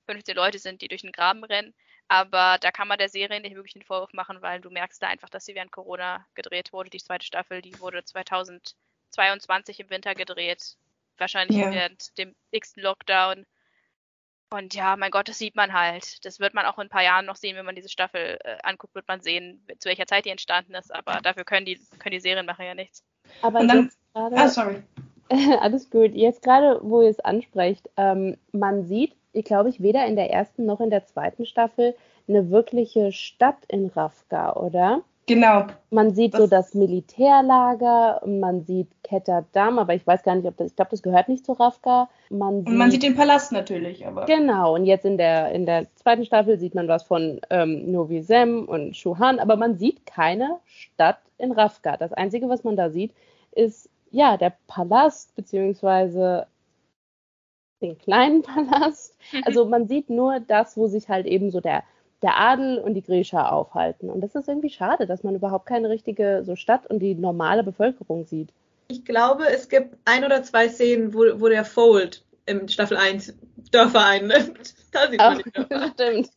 15 0.06 0.34
Leute 0.34 0.58
sind, 0.58 0.82
die 0.82 0.88
durch 0.88 1.02
den 1.02 1.12
Graben 1.12 1.44
rennen. 1.44 1.72
Aber 2.08 2.58
da 2.60 2.72
kann 2.72 2.88
man 2.88 2.98
der 2.98 3.10
Serie 3.10 3.40
nicht 3.40 3.54
wirklich 3.54 3.76
einen 3.76 3.84
Vorwurf 3.84 4.12
machen, 4.12 4.42
weil 4.42 4.60
du 4.60 4.70
merkst 4.70 5.00
da 5.00 5.06
einfach, 5.06 5.28
dass 5.28 5.44
sie 5.44 5.54
während 5.54 5.70
Corona 5.70 6.26
gedreht 6.34 6.72
wurde. 6.72 6.90
Die 6.90 6.98
zweite 6.98 7.26
Staffel, 7.26 7.62
die 7.62 7.78
wurde 7.78 8.02
2022 8.02 9.78
im 9.80 9.90
Winter 9.90 10.14
gedreht. 10.16 10.76
Wahrscheinlich 11.16 11.58
ja. 11.58 11.70
während 11.70 12.18
dem 12.18 12.34
x 12.50 12.74
Lockdown. 12.74 13.46
Und 14.50 14.74
ja, 14.74 14.96
mein 14.96 15.10
Gott, 15.10 15.28
das 15.28 15.38
sieht 15.38 15.56
man 15.56 15.72
halt. 15.72 16.24
Das 16.24 16.40
wird 16.40 16.54
man 16.54 16.64
auch 16.64 16.78
in 16.78 16.86
ein 16.86 16.88
paar 16.88 17.02
Jahren 17.02 17.26
noch 17.26 17.36
sehen, 17.36 17.56
wenn 17.56 17.66
man 17.66 17.74
diese 17.74 17.90
Staffel 17.90 18.38
äh, 18.44 18.56
anguckt, 18.62 18.94
wird 18.94 19.06
man 19.06 19.20
sehen, 19.20 19.62
zu 19.78 19.88
welcher 19.88 20.06
Zeit 20.06 20.24
die 20.24 20.30
entstanden 20.30 20.74
ist. 20.74 20.94
Aber 20.94 21.20
dafür 21.22 21.44
können 21.44 21.66
die, 21.66 21.78
können 21.98 22.14
die 22.14 22.20
Serienmacher 22.20 22.64
ja 22.64 22.74
nichts. 22.74 23.04
Aber 23.42 23.60
Und 23.60 23.68
dann, 23.68 23.90
grade, 24.14 24.36
ah, 24.36 24.48
sorry. 24.48 24.82
alles 25.60 25.90
gut. 25.90 26.14
Jetzt 26.14 26.42
gerade, 26.42 26.80
wo 26.82 27.02
ihr 27.02 27.10
es 27.10 27.20
ansprecht, 27.20 27.90
ähm, 27.96 28.38
man 28.52 28.86
sieht 28.86 29.14
ich 29.32 29.44
glaube 29.44 29.68
ich, 29.68 29.82
weder 29.82 30.06
in 30.06 30.16
der 30.16 30.30
ersten 30.30 30.66
noch 30.66 30.80
in 30.80 30.90
der 30.90 31.06
zweiten 31.06 31.46
Staffel 31.46 31.94
eine 32.28 32.50
wirkliche 32.50 33.12
Stadt 33.12 33.58
in 33.68 33.86
Rafka, 33.86 34.54
oder? 34.54 35.02
Genau. 35.28 35.66
Man 35.90 36.14
sieht 36.14 36.34
das 36.34 36.40
so 36.40 36.46
das 36.46 36.74
Militärlager, 36.74 38.22
man 38.26 38.62
sieht 38.62 38.88
Ketterdam, 39.04 39.78
aber 39.78 39.94
ich 39.94 40.06
weiß 40.06 40.22
gar 40.22 40.34
nicht, 40.34 40.46
ob 40.46 40.56
das, 40.56 40.68
ich 40.68 40.76
glaube, 40.76 40.90
das 40.90 41.02
gehört 41.02 41.28
nicht 41.28 41.44
zu 41.44 41.52
Rafka. 41.52 42.08
Man 42.30 42.60
sieht, 42.60 42.68
und 42.68 42.76
man 42.76 42.90
sieht 42.90 43.02
den 43.02 43.14
Palast 43.14 43.52
natürlich, 43.52 44.06
aber. 44.06 44.24
Genau, 44.24 44.74
und 44.74 44.86
jetzt 44.86 45.04
in 45.04 45.18
der, 45.18 45.52
in 45.52 45.66
der 45.66 45.86
zweiten 45.96 46.24
Staffel 46.24 46.58
sieht 46.58 46.74
man 46.74 46.88
was 46.88 47.02
von 47.02 47.40
ähm, 47.50 47.92
Novi 47.92 48.22
Sem 48.22 48.64
und 48.64 48.96
Shuhan, 48.96 49.38
aber 49.38 49.56
man 49.56 49.76
sieht 49.76 50.06
keine 50.06 50.58
Stadt 50.64 51.18
in 51.36 51.52
Rafka. 51.52 51.96
Das 51.96 52.12
Einzige, 52.12 52.48
was 52.48 52.64
man 52.64 52.76
da 52.76 52.90
sieht, 52.90 53.12
ist 53.52 53.90
ja 54.10 54.36
der 54.38 54.54
Palast, 54.66 55.36
beziehungsweise 55.36 56.46
den 57.82 57.98
kleinen 57.98 58.42
Palast. 58.42 59.16
Also 59.44 59.66
man 59.66 59.88
sieht 59.88 60.10
nur 60.10 60.40
das, 60.40 60.76
wo 60.76 60.86
sich 60.86 61.08
halt 61.08 61.26
eben 61.26 61.50
so 61.50 61.60
der, 61.60 61.84
der 62.22 62.36
Adel 62.36 62.78
und 62.78 62.94
die 62.94 63.02
Griecher 63.02 63.52
aufhalten. 63.52 64.10
Und 64.10 64.20
das 64.20 64.34
ist 64.34 64.48
irgendwie 64.48 64.70
schade, 64.70 65.06
dass 65.06 65.22
man 65.22 65.34
überhaupt 65.34 65.66
keine 65.66 65.88
richtige 65.88 66.42
so 66.44 66.56
Stadt 66.56 66.86
und 66.86 66.98
die 66.98 67.14
normale 67.14 67.62
Bevölkerung 67.62 68.24
sieht. 68.24 68.52
Ich 68.88 69.04
glaube, 69.04 69.46
es 69.48 69.68
gibt 69.68 69.96
ein 70.04 70.24
oder 70.24 70.42
zwei 70.42 70.68
Szenen, 70.68 71.14
wo, 71.14 71.40
wo 71.40 71.48
der 71.48 71.64
Fold 71.64 72.24
im 72.46 72.66
Staffel 72.68 72.96
1 72.96 73.34
Dörfer 73.70 74.04
einnimmt. 74.06 74.74
Da 74.90 75.10
sieht 75.10 75.20
man 75.20 75.42
die 75.44 75.50
Dörfer. 75.50 75.88
Stimmt. 75.92 76.30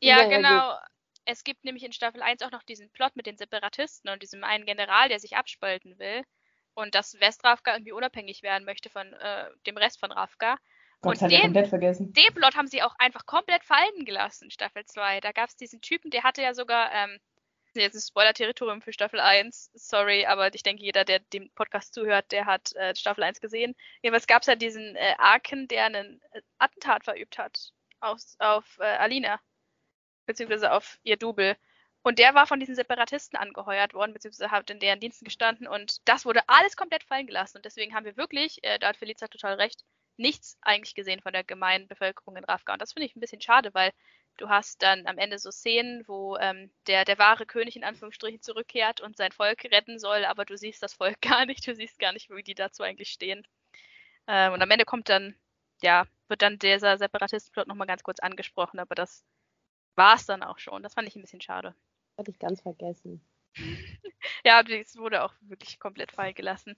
Ja, 0.00 0.22
ja 0.22 0.28
genau. 0.28 0.70
Gut. 0.70 0.78
Es 1.24 1.44
gibt 1.44 1.64
nämlich 1.64 1.84
in 1.84 1.92
Staffel 1.92 2.22
1 2.22 2.42
auch 2.42 2.52
noch 2.52 2.62
diesen 2.62 2.90
Plot 2.90 3.16
mit 3.16 3.26
den 3.26 3.36
Separatisten 3.36 4.08
und 4.08 4.22
diesem 4.22 4.44
einen 4.44 4.64
General, 4.64 5.08
der 5.08 5.18
sich 5.18 5.36
abspalten 5.36 5.98
will 5.98 6.22
und 6.74 6.94
dass 6.94 7.20
Westrafka 7.20 7.72
irgendwie 7.74 7.92
unabhängig 7.92 8.42
werden 8.42 8.64
möchte 8.64 8.88
von 8.88 9.12
äh, 9.12 9.46
dem 9.66 9.76
Rest 9.76 9.98
von 9.98 10.12
Rafka. 10.12 10.56
Gott, 11.00 11.22
und 11.22 11.30
den, 11.30 11.42
komplett 11.42 11.68
vergessen. 11.68 12.12
Den 12.12 12.34
Plot 12.34 12.56
haben 12.56 12.66
sie 12.66 12.82
auch 12.82 12.94
einfach 12.98 13.24
komplett 13.26 13.64
fallen 13.64 14.04
gelassen, 14.04 14.50
Staffel 14.50 14.84
2. 14.84 15.20
Da 15.20 15.32
gab 15.32 15.48
es 15.48 15.56
diesen 15.56 15.80
Typen, 15.80 16.10
der 16.10 16.24
hatte 16.24 16.42
ja 16.42 16.54
sogar 16.54 16.90
ähm, 16.92 17.18
Jetzt 17.74 17.94
ist 17.94 18.08
Spoiler-Territorium 18.08 18.82
für 18.82 18.92
Staffel 18.92 19.20
1. 19.20 19.70
Sorry, 19.74 20.26
aber 20.26 20.52
ich 20.54 20.62
denke, 20.62 20.82
jeder, 20.82 21.04
der 21.04 21.20
dem 21.20 21.50
Podcast 21.54 21.94
zuhört, 21.94 22.32
der 22.32 22.46
hat 22.46 22.74
äh, 22.76 22.94
Staffel 22.94 23.22
1 23.22 23.40
gesehen. 23.40 23.74
Jedenfalls 24.02 24.26
gab 24.26 24.42
es 24.42 24.46
ja 24.48 24.56
diesen 24.56 24.96
äh, 24.96 25.14
Arken, 25.18 25.68
der 25.68 25.86
einen 25.86 26.20
äh, 26.32 26.40
Attentat 26.58 27.04
verübt 27.04 27.38
hat 27.38 27.72
auf, 28.00 28.20
auf 28.38 28.78
äh, 28.80 28.84
Alina. 28.84 29.40
Beziehungsweise 30.26 30.72
auf 30.72 30.98
ihr 31.02 31.16
Double. 31.16 31.56
Und 32.02 32.18
der 32.18 32.34
war 32.34 32.46
von 32.46 32.60
diesen 32.60 32.74
Separatisten 32.74 33.38
angeheuert 33.38 33.92
worden, 33.92 34.12
beziehungsweise 34.12 34.50
hat 34.50 34.70
in 34.70 34.80
deren 34.80 35.00
Diensten 35.00 35.24
gestanden. 35.24 35.66
Und 35.66 35.98
das 36.08 36.24
wurde 36.24 36.48
alles 36.48 36.76
komplett 36.76 37.04
fallen 37.04 37.26
gelassen. 37.26 37.58
Und 37.58 37.64
deswegen 37.64 37.94
haben 37.94 38.04
wir 38.04 38.16
wirklich, 38.16 38.62
äh, 38.64 38.78
da 38.78 38.88
hat 38.88 38.96
Felicia 38.96 39.28
total 39.28 39.54
recht, 39.54 39.84
nichts 40.18 40.58
eigentlich 40.60 40.94
gesehen 40.94 41.20
von 41.20 41.32
der 41.32 41.44
gemeinen 41.44 41.88
Bevölkerung 41.88 42.36
in 42.36 42.44
Rafka. 42.44 42.72
Und 42.72 42.82
das 42.82 42.92
finde 42.92 43.06
ich 43.06 43.16
ein 43.16 43.20
bisschen 43.20 43.40
schade, 43.40 43.72
weil 43.74 43.92
du 44.36 44.48
hast 44.48 44.82
dann 44.82 45.06
am 45.06 45.18
Ende 45.18 45.38
so 45.38 45.50
Szenen, 45.50 46.06
wo 46.06 46.36
ähm, 46.36 46.70
der, 46.86 47.04
der 47.04 47.18
wahre 47.18 47.46
König 47.46 47.76
in 47.76 47.84
Anführungsstrichen 47.84 48.40
zurückkehrt 48.40 49.00
und 49.00 49.16
sein 49.16 49.32
Volk 49.32 49.64
retten 49.64 49.98
soll, 49.98 50.24
aber 50.24 50.44
du 50.44 50.56
siehst 50.56 50.82
das 50.82 50.94
Volk 50.94 51.20
gar 51.22 51.46
nicht, 51.46 51.66
du 51.66 51.74
siehst 51.74 51.98
gar 51.98 52.12
nicht, 52.12 52.30
wie 52.30 52.42
die 52.42 52.54
dazu 52.54 52.82
eigentlich 52.82 53.10
stehen. 53.10 53.46
Ähm, 54.26 54.52
und 54.52 54.62
am 54.62 54.70
Ende 54.70 54.84
kommt 54.84 55.08
dann, 55.08 55.34
ja, 55.82 56.06
wird 56.28 56.42
dann 56.42 56.58
dieser 56.58 56.98
Separatistenplot 56.98 57.66
nochmal 57.66 57.86
ganz 57.86 58.02
kurz 58.02 58.20
angesprochen, 58.20 58.78
aber 58.78 58.94
das 58.94 59.24
war 59.96 60.14
es 60.14 60.26
dann 60.26 60.42
auch 60.42 60.58
schon. 60.58 60.82
Das 60.82 60.94
fand 60.94 61.08
ich 61.08 61.16
ein 61.16 61.22
bisschen 61.22 61.40
schade. 61.40 61.74
Hatte 62.16 62.30
ich 62.30 62.38
ganz 62.38 62.60
vergessen. 62.60 63.20
ja, 64.44 64.60
es 64.62 64.96
wurde 64.96 65.24
auch 65.24 65.34
wirklich 65.40 65.78
komplett 65.78 66.12
fallen 66.12 66.34
gelassen. 66.34 66.76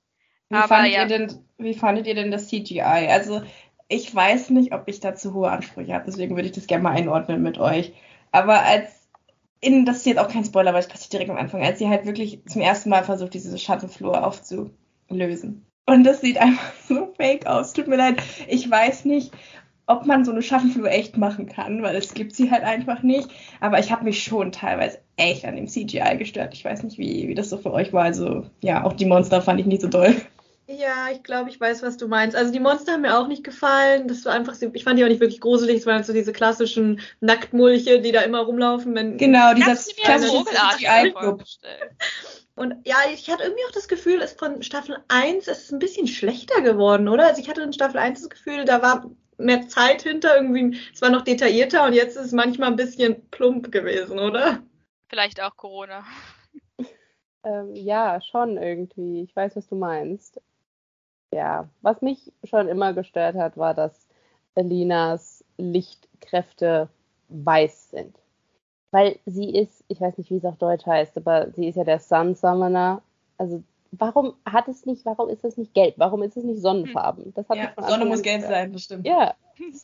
Wie, 0.51 0.57
aber, 0.57 0.69
fandet 0.69 0.93
ja. 0.93 1.03
ihr 1.03 1.09
denn, 1.09 1.35
wie 1.59 1.75
fandet 1.75 2.07
ihr 2.07 2.15
denn 2.15 2.31
das 2.31 2.49
CGI? 2.49 2.81
Also 2.81 3.43
ich 3.89 4.15
weiß 4.15 4.51
nicht, 4.51 4.73
ob 4.73 4.85
ich 4.87 5.01
da 5.01 5.15
zu 5.15 5.33
hohe 5.33 5.51
Ansprüche 5.51 5.95
habe, 5.95 6.05
deswegen 6.07 6.37
würde 6.37 6.49
ich 6.49 6.55
das 6.55 6.67
gerne 6.67 6.85
mal 6.85 6.93
einordnen 6.93 7.43
mit 7.43 7.59
euch. 7.59 7.93
Aber 8.33 8.63
als, 8.63 9.09
in, 9.61 9.85
das 9.85 9.99
ist 9.99 10.07
jetzt 10.07 10.19
auch 10.19 10.29
kein 10.29 10.45
Spoiler, 10.45 10.73
weil 10.73 10.81
es 10.81 10.89
passiert 10.89 11.13
direkt 11.13 11.31
am 11.31 11.37
Anfang, 11.37 11.63
als 11.63 11.79
sie 11.79 11.89
halt 11.89 12.05
wirklich 12.05 12.41
zum 12.47 12.63
ersten 12.63 12.91
Mal 12.91 13.05
versucht, 13.05 13.35
diese 13.35 13.57
Schattenflur 13.59 14.25
aufzulösen. 14.25 15.67
Und 15.87 16.05
das 16.05 16.21
sieht 16.21 16.39
einfach 16.39 16.73
so 16.89 17.13
fake 17.17 17.47
aus. 17.47 17.73
Tut 17.73 17.89
mir 17.89 17.97
leid. 17.97 18.23
Ich 18.49 18.71
weiß 18.71 19.05
nicht, 19.05 19.33
ob 19.87 20.07
man 20.07 20.25
so 20.25 20.31
eine 20.31 20.43
Schattenflur 20.43 20.89
echt 20.89 21.17
machen 21.17 21.47
kann, 21.47 21.83
weil 21.83 21.97
es 21.97 22.15
gibt 22.15 22.37
sie 22.37 22.51
halt 22.51 22.63
einfach 22.63 23.03
nicht. 23.03 23.29
Aber 23.61 23.81
ich 23.81 23.91
habe 23.91 24.05
mich 24.05 24.23
schon 24.23 24.53
teilweise 24.53 24.99
echt 25.17 25.45
an 25.45 25.57
dem 25.57 25.67
CGI 25.67 26.17
gestört. 26.17 26.55
Ich 26.55 26.65
weiß 26.65 26.85
nicht, 26.85 26.97
wie, 26.97 27.27
wie 27.27 27.35
das 27.35 27.51
so 27.51 27.59
für 27.59 27.73
euch 27.73 27.93
war. 27.93 28.05
Also 28.05 28.47
ja, 28.61 28.85
auch 28.85 28.93
die 28.93 29.07
Monster 29.07 29.43
fand 29.43 29.59
ich 29.59 29.67
nicht 29.67 29.83
so 29.83 29.89
doll. 29.89 30.15
Ja, 30.79 31.09
ich 31.11 31.25
glaube, 31.25 31.51
ich 31.51 31.61
weiß, 31.61 31.83
was 31.83 31.97
du 31.97 32.07
meinst. 32.07 32.37
Also 32.37 32.53
die 32.53 32.61
Monster 32.61 32.93
haben 32.93 33.01
mir 33.01 33.19
auch 33.19 33.27
nicht 33.27 33.43
gefallen. 33.43 34.07
Das 34.07 34.25
war 34.25 34.35
einfach, 34.35 34.55
ich 34.61 34.85
fand 34.85 34.99
die 34.99 35.05
auch 35.05 35.09
nicht 35.09 35.21
wirklich 35.21 35.41
gruselig. 35.41 35.79
Es 35.79 35.87
waren 35.87 36.05
so 36.05 36.13
diese 36.13 36.33
klassischen 36.33 37.01
Nacktmulche, 37.21 38.01
die 38.01 38.13
da 38.13 38.21
immer 38.21 38.41
rumlaufen. 38.41 38.95
Wenn 38.95 39.19
genau, 39.19 39.53
dieser 39.55 39.75
klassische 39.75 40.45
CGI-Club. 40.45 41.43
Und 42.55 42.77
ja, 42.87 42.97
ich 43.13 43.29
hatte 43.29 43.43
irgendwie 43.43 43.65
auch 43.67 43.73
das 43.73 43.89
Gefühl, 43.89 44.21
es 44.23 44.33
von 44.33 44.63
Staffel 44.63 44.99
1 45.09 45.49
ist 45.49 45.65
es 45.65 45.73
ein 45.73 45.81
bisschen 45.81 46.07
schlechter 46.07 46.61
geworden, 46.61 47.09
oder? 47.09 47.27
Also 47.27 47.41
ich 47.41 47.49
hatte 47.49 47.63
in 47.63 47.73
Staffel 47.73 47.99
1 47.99 48.21
das 48.21 48.31
Gefühl, 48.31 48.65
da 48.65 48.81
war 48.81 49.11
mehr 49.39 49.67
Zeit 49.67 50.03
hinter, 50.03 50.37
irgendwie, 50.37 50.79
es 50.93 51.03
war 51.03 51.11
noch 51.11 51.23
detaillierter 51.23 51.85
und 51.85 51.95
jetzt 51.95 52.17
ist 52.17 52.27
es 52.27 52.33
manchmal 52.33 52.71
ein 52.71 52.77
bisschen 52.77 53.29
plump 53.31 53.73
gewesen, 53.73 54.19
oder? 54.19 54.63
Vielleicht 55.09 55.41
auch 55.41 55.57
Corona. 55.57 56.05
Ähm, 57.43 57.75
ja, 57.75 58.21
schon 58.21 58.59
irgendwie. 58.59 59.23
Ich 59.23 59.35
weiß, 59.35 59.57
was 59.57 59.67
du 59.67 59.75
meinst. 59.75 60.41
Ja, 61.33 61.69
was 61.83 62.03
mich 62.03 62.33
schon 62.45 62.69
immer 62.69 62.93
gestört 62.93 63.37
hat, 63.37 63.57
war, 63.57 63.75
dass 63.75 64.07
Elinas 64.55 65.45
Lichtkräfte 65.59 66.89
weiß 67.29 67.91
sind. 67.91 68.17
Weil 68.91 69.19
sie 69.27 69.51
ist, 69.51 69.85
ich 69.89 70.01
weiß 70.01 70.19
nicht, 70.19 70.31
wie 70.31 70.37
es 70.37 70.45
auf 70.45 70.57
Deutsch 70.57 70.85
heißt, 70.85 71.17
aber 71.17 71.51
sie 71.53 71.69
ist 71.69 71.77
ja 71.77 71.85
der 71.85 72.01
Sun 72.01 72.35
Summoner. 72.35 73.03
Also 73.39 73.63
warum 73.93 74.35
hat 74.45 74.69
es 74.69 74.87
nicht, 74.87 75.05
warum 75.05 75.29
ist 75.29 75.45
es 75.45 75.57
nicht 75.57 75.75
gelb? 75.75 75.95
Warum 75.97 76.23
ist 76.23 76.37
es 76.37 76.45
nicht 76.45 76.61
sonnenfarben? 76.61 77.33
Das 77.35 77.49
hat 77.49 77.57
ja, 77.57 77.73
Sonne 77.89 78.07
muss 78.07 78.23
gelb 78.23 78.43
sein, 78.43 78.73
bestimmt. 78.73 79.07
Ja. 79.07 79.35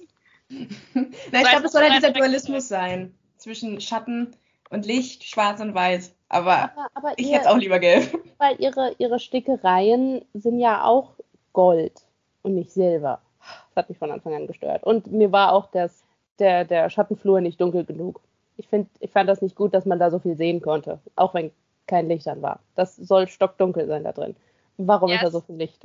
Na, 0.49 1.41
ich 1.41 1.49
glaube, 1.49 1.67
es 1.67 1.73
soll 1.73 1.83
ja 1.83 1.95
dieser 1.95 2.13
Dualismus 2.13 2.69
sein. 2.69 3.15
Zwischen 3.37 3.81
Schatten 3.81 4.35
und 4.71 4.87
Licht, 4.87 5.25
schwarz 5.25 5.61
und 5.61 5.75
weiß. 5.75 6.15
Aber, 6.29 6.55
aber, 6.55 6.89
aber 6.95 7.13
ich 7.17 7.31
hätte 7.31 7.43
es 7.43 7.47
auch 7.47 7.59
lieber 7.59 7.79
gelb. 7.79 8.19
Weil 8.39 8.61
ihre, 8.61 8.95
ihre 8.99 9.21
Stickereien 9.21 10.25
sind 10.35 10.59
ja 10.59 10.85
auch 10.85 11.15
Gold 11.57 12.03
und 12.43 12.55
nicht 12.55 12.71
Silber. 12.71 13.23
Das 13.41 13.77
hat 13.77 13.89
mich 13.89 13.99
von 13.99 14.11
Anfang 14.11 14.35
an 14.35 14.47
gestört. 14.47 14.85
Und 14.85 15.07
mir 15.11 15.33
war 15.33 15.53
auch 15.55 15.71
das, 15.71 16.05
der, 16.39 16.67
der 16.67 16.91
Schattenflur 16.91 17.41
nicht 17.41 17.59
dunkel 17.59 17.85
genug. 17.85 18.21
Ich, 18.59 18.69
find, 18.69 18.91
ich 19.01 19.11
fand 19.11 19.27
das 19.27 19.41
nicht 19.41 19.57
gut, 19.57 19.73
dass 19.73 19.87
man 19.87 19.99
da 19.99 20.11
so 20.11 20.19
viel 20.19 20.37
sehen 20.37 20.61
konnte, 20.61 21.01
auch 21.17 21.33
wenn 21.33 21.51
kein 21.87 22.09
Licht 22.09 22.29
an 22.29 22.43
war. 22.43 22.61
Das 22.75 22.97
soll 22.97 23.27
stockdunkel 23.27 23.87
sein 23.87 24.05
da 24.05 24.13
drin. 24.13 24.37
Warum 24.77 25.09
ja, 25.09 25.17
ist 25.17 25.25
da 25.25 25.31
so 25.31 25.41
viel 25.41 25.57
Licht? 25.57 25.83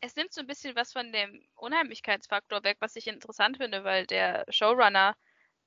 Es 0.00 0.16
nimmt 0.16 0.32
so 0.32 0.40
ein 0.40 0.46
bisschen 0.46 0.74
was 0.74 0.94
von 0.94 1.12
dem 1.12 1.42
Unheimlichkeitsfaktor 1.56 2.64
weg, 2.64 2.78
was 2.80 2.96
ich 2.96 3.06
interessant 3.06 3.58
finde, 3.58 3.84
weil 3.84 4.06
der 4.06 4.46
Showrunner 4.48 5.14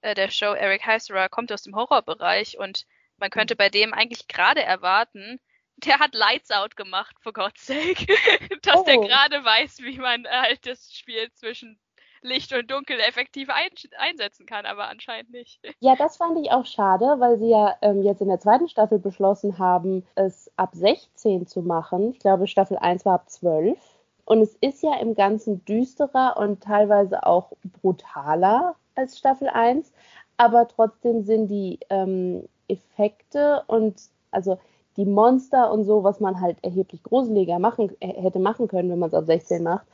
äh, 0.02 0.16
der 0.16 0.32
Show, 0.32 0.54
Eric 0.54 0.84
Heisserer, 0.88 1.30
kommt 1.30 1.52
aus 1.52 1.62
dem 1.62 1.76
Horrorbereich 1.76 2.58
und 2.58 2.88
man 3.18 3.30
könnte 3.30 3.56
bei 3.56 3.70
dem 3.70 3.94
eigentlich 3.94 4.28
gerade 4.28 4.64
erwarten, 4.64 5.40
der 5.78 6.00
hat 6.00 6.14
Lights 6.16 6.52
Out 6.52 6.76
gemacht, 6.76 7.16
for 7.22 7.34
God's 7.34 7.66
sake. 7.66 8.06
Dass 8.64 8.82
oh. 8.82 8.84
der 8.84 8.98
gerade 8.98 9.44
weiß, 9.44 9.80
wie 9.84 9.98
man 9.98 10.28
halt 10.28 10.66
das 10.66 10.94
Spiel 10.94 11.32
zwischen 11.34 11.80
Licht 12.22 12.52
und 12.54 12.70
Dunkel 12.70 13.00
effektiv 13.00 13.50
ein 13.50 13.70
einsetzen 13.98 14.46
kann, 14.46 14.66
aber 14.66 14.90
anscheinend 14.90 15.32
nicht. 15.32 15.60
Ja, 15.80 15.96
das 15.96 16.18
fand 16.18 16.38
ich 16.40 16.52
auch 16.52 16.66
schade, 16.66 17.06
weil 17.20 17.38
sie 17.38 17.50
ja 17.50 17.76
ähm, 17.82 18.02
jetzt 18.02 18.22
in 18.22 18.28
der 18.28 18.40
zweiten 18.40 18.68
Staffel 18.68 19.00
beschlossen 19.00 19.60
haben, 19.60 20.06
es 20.16 20.52
ab 20.56 20.72
16 20.74 21.46
zu 21.48 21.62
machen. 21.62 22.12
Ich 22.12 22.20
glaube, 22.20 22.48
Staffel 22.48 22.78
1 22.78 23.06
war 23.06 23.16
ab 23.16 23.30
12. 23.30 23.78
Und 24.26 24.42
es 24.42 24.56
ist 24.56 24.84
ja 24.84 25.00
im 25.00 25.16
Ganzen 25.16 25.64
düsterer 25.66 26.36
und 26.38 26.62
teilweise 26.62 27.26
auch 27.26 27.54
brutaler 27.82 28.76
als 28.96 29.18
Staffel 29.18 29.48
1, 29.48 29.94
aber 30.36 30.68
trotzdem 30.68 31.24
sind 31.24 31.48
die 31.48 31.80
ähm, 31.90 32.50
Effekte 32.68 33.64
und 33.68 34.02
also 34.32 34.60
die 34.98 35.06
Monster 35.06 35.72
und 35.72 35.86
so, 35.86 36.04
was 36.04 36.20
man 36.20 36.42
halt 36.42 36.58
erheblich 36.64 37.04
gruseliger 37.04 37.60
machen, 37.60 37.96
hätte 38.02 38.40
machen 38.40 38.68
können, 38.68 38.90
wenn 38.90 39.00
man 39.00 39.10
es 39.10 39.16
auf 39.16 39.26
16 39.26 39.64
macht, 39.64 39.86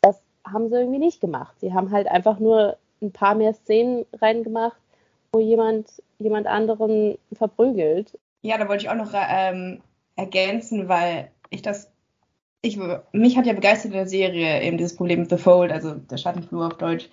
das 0.00 0.20
haben 0.44 0.68
sie 0.68 0.76
irgendwie 0.76 0.98
nicht 0.98 1.20
gemacht. 1.20 1.54
Sie 1.60 1.74
haben 1.74 1.90
halt 1.90 2.06
einfach 2.08 2.38
nur 2.38 2.76
ein 3.00 3.12
paar 3.12 3.34
mehr 3.34 3.52
Szenen 3.52 4.06
reingemacht, 4.20 4.76
wo 5.32 5.40
jemand 5.40 5.88
jemand 6.22 6.46
anderen 6.46 7.18
verprügelt. 7.32 8.18
Ja, 8.42 8.58
da 8.58 8.68
wollte 8.68 8.84
ich 8.84 8.90
auch 8.90 8.94
noch 8.94 9.12
ähm, 9.14 9.80
ergänzen, 10.16 10.88
weil 10.88 11.30
ich 11.50 11.62
das, 11.62 11.90
ich, 12.62 12.78
mich 13.12 13.36
hat 13.36 13.46
ja 13.46 13.52
begeistert 13.52 13.92
in 13.92 13.96
der 13.96 14.08
Serie 14.08 14.62
eben 14.62 14.78
dieses 14.78 14.96
Problem 14.96 15.20
mit 15.20 15.30
The 15.30 15.36
Fold, 15.36 15.72
also 15.72 15.94
der 15.94 16.16
Schattenflur 16.16 16.66
auf 16.68 16.78
Deutsch, 16.78 17.08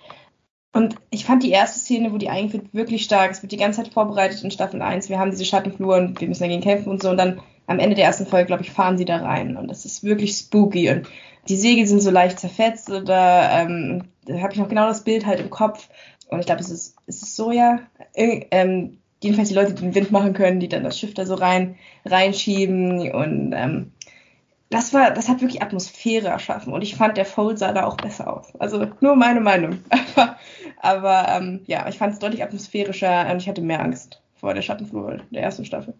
und 0.72 0.94
ich 1.10 1.24
fand 1.24 1.42
die 1.42 1.50
erste 1.50 1.80
Szene, 1.80 2.12
wo 2.12 2.16
die 2.16 2.28
eingeführt, 2.28 2.72
wirklich 2.72 3.02
stark. 3.02 3.32
Es 3.32 3.42
wird 3.42 3.50
die 3.50 3.56
ganze 3.56 3.82
Zeit 3.82 3.92
vorbereitet 3.92 4.44
in 4.44 4.52
Staffel 4.52 4.80
1. 4.80 5.08
Wir 5.08 5.18
haben 5.18 5.32
diese 5.32 5.44
Schattenflur 5.44 5.96
und 5.96 6.20
wir 6.20 6.28
müssen 6.28 6.44
dagegen 6.44 6.62
kämpfen 6.62 6.90
und 6.90 7.02
so. 7.02 7.10
Und 7.10 7.16
dann 7.16 7.40
am 7.66 7.80
Ende 7.80 7.96
der 7.96 8.04
ersten 8.04 8.26
Folge, 8.26 8.46
glaube 8.46 8.62
ich, 8.62 8.70
fahren 8.70 8.96
sie 8.96 9.04
da 9.04 9.16
rein. 9.16 9.56
Und 9.56 9.68
das 9.68 9.84
ist 9.84 10.04
wirklich 10.04 10.36
spooky. 10.36 10.90
Und 10.90 11.08
die 11.48 11.56
Segel 11.56 11.86
sind 11.86 12.00
so 12.00 12.10
leicht 12.10 12.38
zerfetzt. 12.38 12.88
Oder 12.88 13.50
ähm, 13.52 14.04
da 14.26 14.40
habe 14.40 14.52
ich 14.52 14.60
noch 14.60 14.68
genau 14.68 14.86
das 14.86 15.02
Bild 15.02 15.26
halt 15.26 15.40
im 15.40 15.50
Kopf. 15.50 15.88
Und 16.28 16.38
ich 16.38 16.46
glaube, 16.46 16.60
es 16.60 16.70
ist, 16.70 16.94
es 17.06 17.22
ist 17.22 17.34
Soja. 17.34 17.80
Ähm, 18.14 18.98
jedenfalls 19.20 19.48
die 19.48 19.56
Leute, 19.56 19.74
die 19.74 19.82
den 19.82 19.94
Wind 19.96 20.12
machen 20.12 20.34
können, 20.34 20.60
die 20.60 20.68
dann 20.68 20.84
das 20.84 20.96
Schiff 20.96 21.14
da 21.14 21.26
so 21.26 21.34
rein 21.34 21.74
reinschieben. 22.04 23.10
Und 23.10 23.52
ähm, 23.56 23.90
das 24.70 24.94
war, 24.94 25.10
das 25.10 25.28
hat 25.28 25.40
wirklich 25.40 25.62
Atmosphäre 25.62 26.28
erschaffen. 26.28 26.72
Und 26.72 26.82
ich 26.82 26.94
fand, 26.94 27.16
der 27.16 27.24
Fold 27.26 27.58
sah 27.58 27.72
da 27.72 27.84
auch 27.84 27.96
besser 27.96 28.32
aus. 28.32 28.54
Also 28.56 28.86
nur 29.00 29.16
meine 29.16 29.40
Meinung. 29.40 29.84
Aber 30.78 31.26
ähm, 31.28 31.62
ja, 31.66 31.88
ich 31.88 31.98
fand 31.98 32.12
es 32.12 32.20
deutlich 32.20 32.42
atmosphärischer 32.42 33.28
und 33.30 33.38
ich 33.38 33.48
hatte 33.48 33.62
mehr 33.62 33.80
Angst 33.80 34.22
vor 34.36 34.54
der 34.54 34.62
Schattenflur 34.62 35.18
der 35.30 35.42
ersten 35.42 35.64
Staffel. 35.64 35.94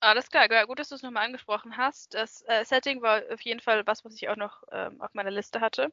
Alles 0.00 0.30
klar, 0.30 0.48
gut, 0.66 0.78
dass 0.78 0.88
du 0.88 0.94
es 0.94 1.02
nochmal 1.02 1.26
angesprochen 1.26 1.76
hast. 1.76 2.14
Das 2.14 2.42
äh, 2.48 2.64
Setting 2.64 3.02
war 3.02 3.20
auf 3.30 3.42
jeden 3.42 3.60
Fall 3.60 3.86
was, 3.86 4.02
was 4.02 4.14
ich 4.14 4.30
auch 4.30 4.36
noch 4.36 4.62
ähm, 4.72 4.98
auf 5.02 5.12
meiner 5.12 5.30
Liste 5.30 5.60
hatte. 5.60 5.92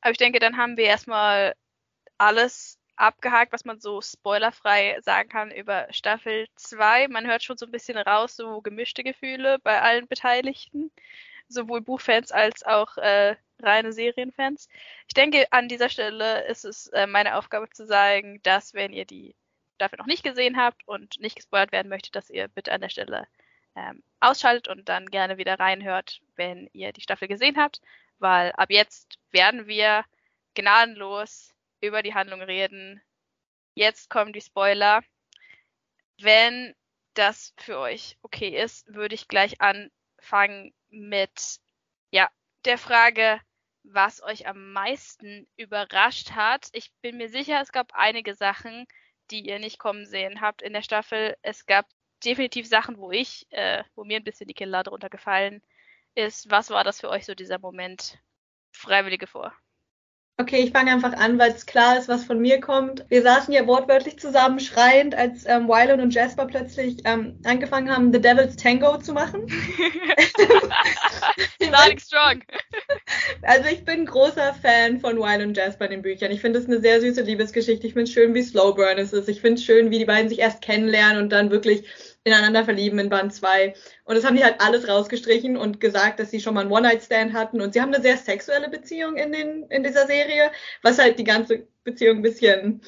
Aber 0.00 0.10
ich 0.10 0.18
denke, 0.18 0.40
dann 0.40 0.56
haben 0.56 0.76
wir 0.76 0.84
erstmal 0.84 1.54
alles 2.18 2.77
abgehakt, 2.98 3.52
was 3.52 3.64
man 3.64 3.80
so 3.80 4.00
spoilerfrei 4.00 4.98
sagen 5.02 5.28
kann 5.28 5.50
über 5.50 5.86
Staffel 5.90 6.48
2. 6.56 7.08
Man 7.08 7.26
hört 7.26 7.42
schon 7.42 7.56
so 7.56 7.66
ein 7.66 7.72
bisschen 7.72 7.96
raus, 7.98 8.36
so 8.36 8.60
gemischte 8.60 9.04
Gefühle 9.04 9.58
bei 9.60 9.80
allen 9.80 10.08
Beteiligten 10.08 10.90
sowohl 11.48 11.80
Buchfans 11.80 12.30
als 12.30 12.62
auch 12.64 12.96
äh, 12.98 13.36
reine 13.60 13.92
Serienfans. 13.92 14.68
Ich 15.06 15.14
denke, 15.14 15.46
an 15.50 15.68
dieser 15.68 15.88
Stelle 15.88 16.46
ist 16.46 16.64
es 16.64 16.88
äh, 16.88 17.06
meine 17.06 17.36
Aufgabe 17.36 17.68
zu 17.70 17.86
sagen, 17.86 18.40
dass 18.42 18.74
wenn 18.74 18.92
ihr 18.92 19.04
die 19.04 19.34
Staffel 19.74 19.98
noch 19.98 20.06
nicht 20.06 20.22
gesehen 20.22 20.56
habt 20.56 20.86
und 20.86 21.18
nicht 21.20 21.36
gespoilert 21.36 21.72
werden 21.72 21.88
möchtet, 21.88 22.16
dass 22.16 22.30
ihr 22.30 22.48
bitte 22.48 22.72
an 22.72 22.80
der 22.80 22.88
Stelle 22.88 23.26
ähm, 23.76 24.02
ausschaltet 24.20 24.68
und 24.68 24.88
dann 24.88 25.06
gerne 25.06 25.38
wieder 25.38 25.58
reinhört, 25.58 26.20
wenn 26.36 26.68
ihr 26.72 26.92
die 26.92 27.00
Staffel 27.00 27.28
gesehen 27.28 27.56
habt, 27.56 27.80
weil 28.18 28.52
ab 28.52 28.70
jetzt 28.70 29.18
werden 29.30 29.66
wir 29.66 30.04
gnadenlos 30.54 31.47
über 31.80 32.02
die 32.02 32.14
Handlung 32.14 32.42
reden. 32.42 33.02
Jetzt 33.74 34.10
kommen 34.10 34.32
die 34.32 34.40
Spoiler. 34.40 35.02
Wenn 36.20 36.74
das 37.14 37.54
für 37.58 37.78
euch 37.78 38.16
okay 38.22 38.60
ist, 38.60 38.86
würde 38.92 39.14
ich 39.14 39.28
gleich 39.28 39.60
anfangen 39.60 40.72
mit 40.88 41.58
ja, 42.10 42.30
der 42.64 42.78
Frage, 42.78 43.40
was 43.84 44.22
euch 44.22 44.46
am 44.46 44.72
meisten 44.72 45.46
überrascht 45.56 46.32
hat. 46.32 46.68
Ich 46.72 46.92
bin 47.00 47.16
mir 47.16 47.28
sicher, 47.28 47.60
es 47.60 47.72
gab 47.72 47.92
einige 47.94 48.34
Sachen, 48.34 48.86
die 49.30 49.46
ihr 49.46 49.58
nicht 49.58 49.78
kommen 49.78 50.06
sehen 50.06 50.40
habt 50.40 50.62
in 50.62 50.72
der 50.72 50.82
Staffel. 50.82 51.36
Es 51.42 51.66
gab 51.66 51.86
definitiv 52.24 52.66
Sachen, 52.66 52.98
wo 52.98 53.10
ich, 53.10 53.46
äh, 53.50 53.84
wo 53.94 54.04
mir 54.04 54.16
ein 54.16 54.24
bisschen 54.24 54.48
die 54.48 54.54
Kinnlade 54.54 54.90
runtergefallen 54.90 55.62
ist. 56.14 56.50
Was 56.50 56.70
war 56.70 56.84
das 56.84 57.00
für 57.00 57.10
euch 57.10 57.24
so 57.24 57.34
dieser 57.34 57.58
Moment? 57.58 58.18
Freiwillige 58.72 59.26
vor. 59.26 59.54
Okay, 60.40 60.60
ich 60.60 60.70
fange 60.70 60.92
einfach 60.92 61.14
an, 61.14 61.36
weil 61.36 61.50
es 61.50 61.66
klar 61.66 61.98
ist, 61.98 62.06
was 62.06 62.24
von 62.24 62.38
mir 62.38 62.60
kommt. 62.60 63.04
Wir 63.08 63.22
saßen 63.22 63.52
ja 63.52 63.66
wortwörtlich 63.66 64.20
zusammen 64.20 64.60
schreiend, 64.60 65.16
als 65.16 65.44
ähm, 65.46 65.66
Wylan 65.66 66.00
und 66.00 66.14
Jasper 66.14 66.46
plötzlich 66.46 66.98
ähm, 67.04 67.40
angefangen 67.42 67.90
haben, 67.90 68.12
The 68.12 68.20
Devil's 68.20 68.54
Tango 68.54 68.98
zu 68.98 69.12
machen. 69.12 69.48
Starting 71.60 71.98
strong. 71.98 72.42
Also 73.42 73.68
ich 73.68 73.84
bin 73.84 74.06
großer 74.06 74.54
Fan 74.54 75.00
von 75.00 75.16
Wylan 75.16 75.48
und 75.48 75.56
Jasper 75.56 75.86
in 75.86 75.90
den 75.90 76.02
Büchern. 76.02 76.30
Ich 76.30 76.40
finde 76.40 76.60
es 76.60 76.66
eine 76.66 76.80
sehr 76.80 77.00
süße 77.00 77.22
Liebesgeschichte. 77.22 77.86
Ich 77.86 77.94
finde 77.94 78.04
es 78.04 78.12
schön, 78.12 78.34
wie 78.34 78.42
Slowburn 78.42 78.98
es 78.98 79.12
ist. 79.12 79.28
Ich 79.28 79.40
finde 79.40 79.58
es 79.58 79.64
schön, 79.64 79.90
wie 79.90 79.98
die 79.98 80.04
beiden 80.04 80.28
sich 80.28 80.38
erst 80.38 80.62
kennenlernen 80.62 81.22
und 81.22 81.30
dann 81.30 81.50
wirklich 81.50 81.84
ineinander 82.24 82.64
verlieben 82.64 82.98
in 82.98 83.08
Band 83.08 83.32
2. 83.32 83.74
Und 84.04 84.16
das 84.16 84.24
haben 84.24 84.36
die 84.36 84.44
halt 84.44 84.60
alles 84.60 84.88
rausgestrichen 84.88 85.56
und 85.56 85.80
gesagt, 85.80 86.20
dass 86.20 86.30
sie 86.30 86.40
schon 86.40 86.54
mal 86.54 86.62
einen 86.62 86.72
One-Night-Stand 86.72 87.32
hatten. 87.32 87.60
Und 87.60 87.72
sie 87.72 87.80
haben 87.80 87.92
eine 87.92 88.02
sehr 88.02 88.16
sexuelle 88.16 88.68
Beziehung 88.68 89.16
in, 89.16 89.32
den, 89.32 89.64
in 89.70 89.82
dieser 89.82 90.06
Serie, 90.06 90.50
was 90.82 90.98
halt 90.98 91.18
die 91.18 91.24
ganze 91.24 91.66
Beziehung 91.84 92.18
ein 92.18 92.22
bisschen 92.22 92.82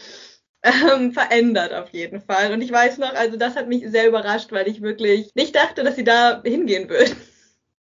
ähm, 0.63 1.13
verändert 1.13 1.73
auf 1.73 1.91
jeden 1.91 2.21
Fall. 2.21 2.53
Und 2.53 2.61
ich 2.61 2.73
weiß 2.73 2.99
noch, 2.99 3.15
also 3.15 3.37
das 3.37 3.57
hat 3.57 3.69
mich 3.69 3.89
sehr 3.91 4.09
überrascht, 4.09 4.53
weil 4.53 4.69
ich 4.69 4.83
wirklich 4.83 5.35
nicht 5.35 5.57
dachte, 5.57 5.85
dass 5.85 5.97
sie 5.97 6.05
da 6.05 6.43
hingehen 6.45 6.89
würden. 6.89 7.17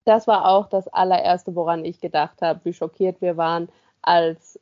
Das 0.05 0.25
war 0.25 0.47
auch 0.47 0.67
das 0.67 0.87
allererste, 0.87 1.55
woran 1.55 1.85
ich 1.85 1.99
gedacht 1.99 2.41
habe, 2.41 2.61
wie 2.63 2.73
schockiert 2.73 3.21
wir 3.21 3.37
waren, 3.37 3.69
als, 4.01 4.59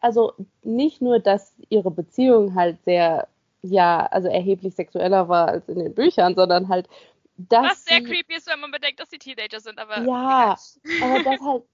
also 0.00 0.32
nicht 0.62 1.02
nur, 1.02 1.18
dass 1.18 1.54
ihre 1.68 1.90
Beziehung 1.90 2.54
halt 2.54 2.82
sehr 2.84 3.28
ja, 3.62 4.06
also 4.06 4.28
erheblich 4.28 4.74
sexueller 4.74 5.28
war 5.28 5.48
als 5.48 5.68
in 5.68 5.78
den 5.78 5.94
Büchern, 5.94 6.34
sondern 6.34 6.68
halt, 6.68 6.88
dass. 7.36 7.72
Was 7.72 7.84
sehr 7.84 8.02
creepy 8.02 8.36
ist, 8.36 8.50
wenn 8.50 8.60
man 8.60 8.70
bedenkt, 8.70 9.00
dass 9.00 9.10
sie 9.10 9.18
Teenager 9.18 9.60
sind, 9.60 9.78
aber. 9.78 10.02
Ja, 10.02 10.56
aber 11.02 11.22
dass 11.22 11.40
halt 11.40 11.64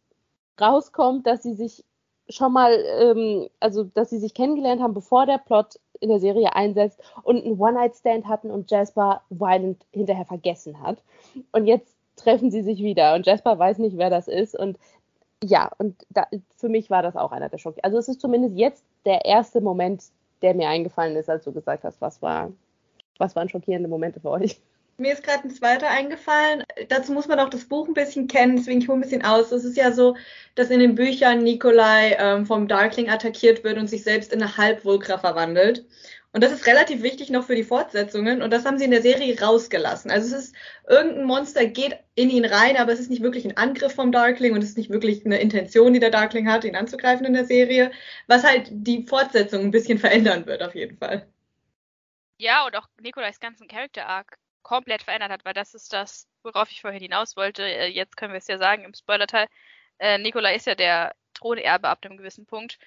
rauskommt, 0.61 1.27
dass 1.27 1.43
sie 1.43 1.55
sich 1.55 1.85
schon 2.29 2.53
mal, 2.53 2.73
ähm, 3.01 3.49
also 3.61 3.85
dass 3.85 4.11
sie 4.11 4.19
sich 4.19 4.35
kennengelernt 4.35 4.81
haben, 4.81 4.95
bevor 4.95 5.27
der 5.27 5.39
Plot 5.39 5.79
in 6.01 6.09
der 6.09 6.21
Serie 6.21 6.55
einsetzt 6.55 7.01
und 7.23 7.45
einen 7.45 7.59
One-Night-Stand 7.59 8.27
hatten 8.27 8.51
und 8.51 8.71
Jasper 8.71 9.23
Violent 9.31 9.85
hinterher 9.93 10.25
vergessen 10.25 10.83
hat. 10.83 11.03
Und 11.53 11.67
jetzt 11.67 11.95
treffen 12.17 12.51
sie 12.51 12.63
sich 12.63 12.79
wieder 12.81 13.15
und 13.15 13.27
Jasper 13.27 13.59
weiß 13.59 13.79
nicht, 13.79 13.97
wer 13.97 14.11
das 14.11 14.29
ist 14.29 14.57
und 14.57 14.79
ja, 15.43 15.71
und 15.79 16.07
da, 16.09 16.27
für 16.57 16.69
mich 16.69 16.89
war 16.89 17.03
das 17.03 17.17
auch 17.17 17.33
einer 17.33 17.51
der 17.51 17.59
Schocks. 17.59 17.79
Also 17.83 17.99
es 17.99 18.09
ist 18.09 18.21
zumindest 18.21 18.57
jetzt 18.57 18.85
der 19.05 19.27
erste 19.27 19.61
Moment, 19.61 20.05
der 20.43 20.55
mir 20.55 20.69
eingefallen 20.69 21.17
ist, 21.17 21.31
als 21.31 21.45
du 21.45 21.53
gesagt 21.53 21.85
hast, 21.85 22.01
was 22.01 22.21
war, 22.23 22.53
was 23.19 23.37
waren 23.37 23.49
schockierende 23.49 23.89
Momente 23.89 24.21
für 24.21 24.31
euch? 24.31 24.61
Mir 24.97 25.13
ist 25.13 25.25
gerade 25.25 25.43
ein 25.43 25.51
zweiter 25.51 25.89
eingefallen. 25.91 26.63
Dazu 26.89 27.13
muss 27.13 27.27
man 27.27 27.41
auch 27.41 27.49
das 27.49 27.65
Buch 27.65 27.89
ein 27.89 27.95
bisschen 27.95 28.29
kennen, 28.29 28.57
deswegen 28.57 28.81
ich 28.81 28.87
hole 28.87 28.99
ein 28.99 29.01
bisschen 29.01 29.25
aus. 29.25 29.51
Es 29.51 29.65
ist 29.65 29.77
ja 29.77 29.91
so, 29.91 30.17
dass 30.55 30.71
in 30.71 30.79
den 30.79 30.95
Büchern 30.95 31.43
Nikolai 31.43 32.17
ähm, 32.17 32.47
vom 32.47 32.69
Darkling 32.69 33.11
attackiert 33.11 33.65
wird 33.65 33.77
und 33.77 33.89
sich 33.89 34.05
selbst 34.05 34.33
in 34.33 34.41
eine 34.41 34.57
Halbvulkra 34.57 35.19
verwandelt. 35.19 35.85
Und 36.35 36.43
das 36.43 36.51
ist 36.51 36.67
relativ 36.67 37.03
wichtig 37.03 37.31
noch 37.31 37.45
für 37.45 37.55
die 37.55 37.63
Fortsetzungen 37.63 38.43
und 38.43 38.53
das 38.53 38.65
haben 38.65 38.77
sie 38.77 38.87
in 38.87 38.91
der 38.91 39.03
Serie 39.03 39.41
rausgelassen. 39.41 40.11
Also 40.11 40.35
es 40.35 40.47
ist, 40.47 40.57
irgendein 40.89 41.27
Monster 41.27 41.65
geht 41.65 41.97
in 42.17 42.29
ihn 42.29 42.45
rein, 42.45 42.77
aber 42.77 42.91
es 42.91 42.99
ist 42.99 43.09
nicht 43.09 43.23
wirklich 43.23 43.45
ein 43.45 43.57
Angriff 43.57 43.95
vom 43.95 44.11
Darkling 44.11 44.53
und 44.53 44.59
es 44.59 44.71
ist 44.71 44.77
nicht 44.77 44.91
wirklich 44.91 45.25
eine 45.25 45.39
Intention, 45.39 45.93
die 45.93 46.01
der 46.01 46.11
Darkling 46.11 46.51
hat, 46.51 46.65
ihn 46.65 46.75
anzugreifen 46.75 47.25
in 47.25 47.35
der 47.35 47.45
Serie, 47.45 47.93
was 48.27 48.43
halt 48.43 48.67
die 48.69 49.05
Fortsetzung 49.05 49.61
ein 49.61 49.71
bisschen 49.71 50.01
verändern 50.01 50.45
wird 50.47 50.65
auf 50.65 50.75
jeden 50.75 50.99
Fall. 50.99 51.25
Ja, 52.39 52.67
und 52.67 52.75
auch 52.75 52.89
Nikolais 53.01 53.39
ganzen 53.39 53.69
Character 53.69 54.09
Arc 54.09 54.37
komplett 54.63 55.05
verändert 55.05 55.31
hat, 55.31 55.45
weil 55.45 55.55
das 55.55 55.73
ist 55.73 55.93
das, 55.93 56.27
worauf 56.43 56.69
ich 56.73 56.81
vorhin 56.81 57.01
hinaus 57.01 57.37
wollte. 57.37 57.63
Äh, 57.63 57.87
jetzt 57.87 58.17
können 58.17 58.33
wir 58.33 58.39
es 58.39 58.49
ja 58.49 58.59
sagen 58.59 58.83
im 58.83 58.93
Spoiler-Teil. 58.93 59.47
Äh, 60.01 60.19
Nikolai 60.19 60.57
ist 60.57 60.67
ja 60.67 60.75
der 60.75 61.15
Thronerbe 61.35 61.89
ab 61.89 62.01
einem 62.03 62.17
gewissen 62.17 62.45
Punkt. 62.45 62.81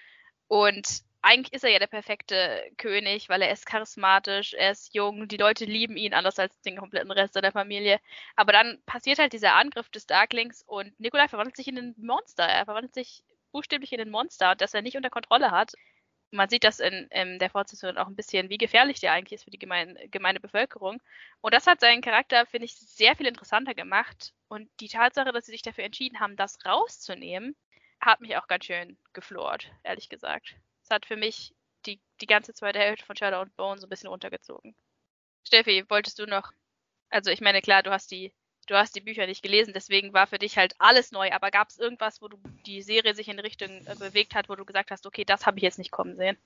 Und 0.49 1.06
eigentlich 1.27 1.53
ist 1.53 1.65
er 1.65 1.71
ja 1.71 1.79
der 1.79 1.87
perfekte 1.87 2.63
König, 2.77 3.27
weil 3.27 3.41
er 3.41 3.51
ist 3.51 3.65
charismatisch, 3.65 4.53
er 4.53 4.71
ist 4.71 4.93
jung, 4.93 5.27
die 5.27 5.35
Leute 5.35 5.65
lieben 5.65 5.97
ihn, 5.97 6.13
anders 6.13 6.39
als 6.39 6.59
den 6.61 6.77
kompletten 6.77 7.11
Rest 7.11 7.33
seiner 7.33 7.51
Familie. 7.51 7.99
Aber 8.37 8.53
dann 8.53 8.81
passiert 8.85 9.19
halt 9.19 9.33
dieser 9.33 9.55
Angriff 9.55 9.89
des 9.89 10.05
Darklings 10.07 10.63
und 10.65 10.97
Nikolai 11.01 11.27
verwandelt 11.27 11.57
sich 11.57 11.67
in 11.67 11.77
ein 11.77 11.95
Monster. 11.97 12.43
Er 12.45 12.63
verwandelt 12.63 12.93
sich 12.93 13.25
buchstäblich 13.51 13.91
in 13.91 13.99
ein 13.99 14.09
Monster, 14.09 14.55
das 14.55 14.73
er 14.73 14.81
nicht 14.81 14.95
unter 14.95 15.09
Kontrolle 15.09 15.51
hat. 15.51 15.73
Man 16.31 16.47
sieht 16.47 16.63
das 16.63 16.79
in, 16.79 17.07
in 17.11 17.39
der 17.39 17.49
Fortsetzung 17.49 17.97
auch 17.97 18.07
ein 18.07 18.15
bisschen, 18.15 18.49
wie 18.49 18.57
gefährlich 18.57 19.01
der 19.01 19.11
eigentlich 19.11 19.33
ist 19.33 19.43
für 19.43 19.51
die 19.51 19.59
gemeine, 19.59 20.07
gemeine 20.09 20.39
Bevölkerung. 20.39 21.01
Und 21.41 21.53
das 21.53 21.67
hat 21.67 21.81
seinen 21.81 22.01
Charakter, 22.01 22.45
finde 22.45 22.65
ich, 22.65 22.75
sehr 22.75 23.17
viel 23.17 23.27
interessanter 23.27 23.73
gemacht. 23.73 24.33
Und 24.47 24.69
die 24.79 24.87
Tatsache, 24.87 25.33
dass 25.33 25.45
sie 25.45 25.51
sich 25.51 25.61
dafür 25.61 25.83
entschieden 25.83 26.21
haben, 26.21 26.37
das 26.37 26.57
rauszunehmen, 26.65 27.57
hat 27.99 28.21
mich 28.21 28.37
auch 28.37 28.47
ganz 28.47 28.65
schön 28.65 28.97
geflort, 29.11 29.69
ehrlich 29.83 30.07
gesagt. 30.07 30.55
Es 30.87 30.91
hat 30.95 31.05
für 31.05 31.17
mich 31.17 31.53
die, 31.85 31.99
die 32.21 32.27
ganze 32.27 32.53
zweite 32.53 32.79
Hälfte 32.79 33.05
von 33.05 33.17
Shadow 33.17 33.41
und 33.41 33.53
Bone 33.57 33.77
so 33.77 33.87
ein 33.87 33.89
bisschen 33.89 34.09
runtergezogen. 34.09 34.73
Steffi, 35.45 35.83
wolltest 35.89 36.17
du 36.17 36.25
noch? 36.25 36.53
Also 37.09 37.29
ich 37.29 37.41
meine, 37.41 37.61
klar, 37.61 37.83
du 37.83 37.91
hast 37.91 38.09
die, 38.09 38.31
du 38.67 38.75
hast 38.75 38.95
die 38.95 39.01
Bücher 39.01 39.27
nicht 39.27 39.43
gelesen, 39.43 39.73
deswegen 39.73 40.13
war 40.13 40.27
für 40.27 40.37
dich 40.37 40.57
halt 40.57 40.75
alles 40.79 41.11
neu, 41.11 41.29
aber 41.33 41.51
gab 41.51 41.67
es 41.67 41.77
irgendwas, 41.77 42.21
wo 42.21 42.29
du 42.29 42.37
die 42.65 42.81
Serie 42.81 43.15
sich 43.15 43.27
in 43.27 43.39
Richtung 43.39 43.69
äh, 43.85 43.95
bewegt 43.99 44.33
hat, 44.33 44.47
wo 44.47 44.55
du 44.55 44.63
gesagt 44.63 44.89
hast, 44.89 45.05
okay, 45.05 45.25
das 45.25 45.45
habe 45.45 45.57
ich 45.57 45.63
jetzt 45.63 45.77
nicht 45.77 45.91
kommen 45.91 46.15
sehen? 46.15 46.37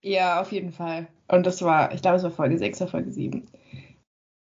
Ja, 0.00 0.40
auf 0.40 0.50
jeden 0.50 0.72
Fall. 0.72 1.06
Und 1.28 1.44
das 1.44 1.60
war, 1.60 1.92
ich 1.92 2.00
glaube, 2.00 2.16
es 2.16 2.22
war 2.22 2.30
Folge 2.30 2.56
6 2.56 2.80
oder 2.80 2.90
Folge 2.90 3.12
7. 3.12 3.50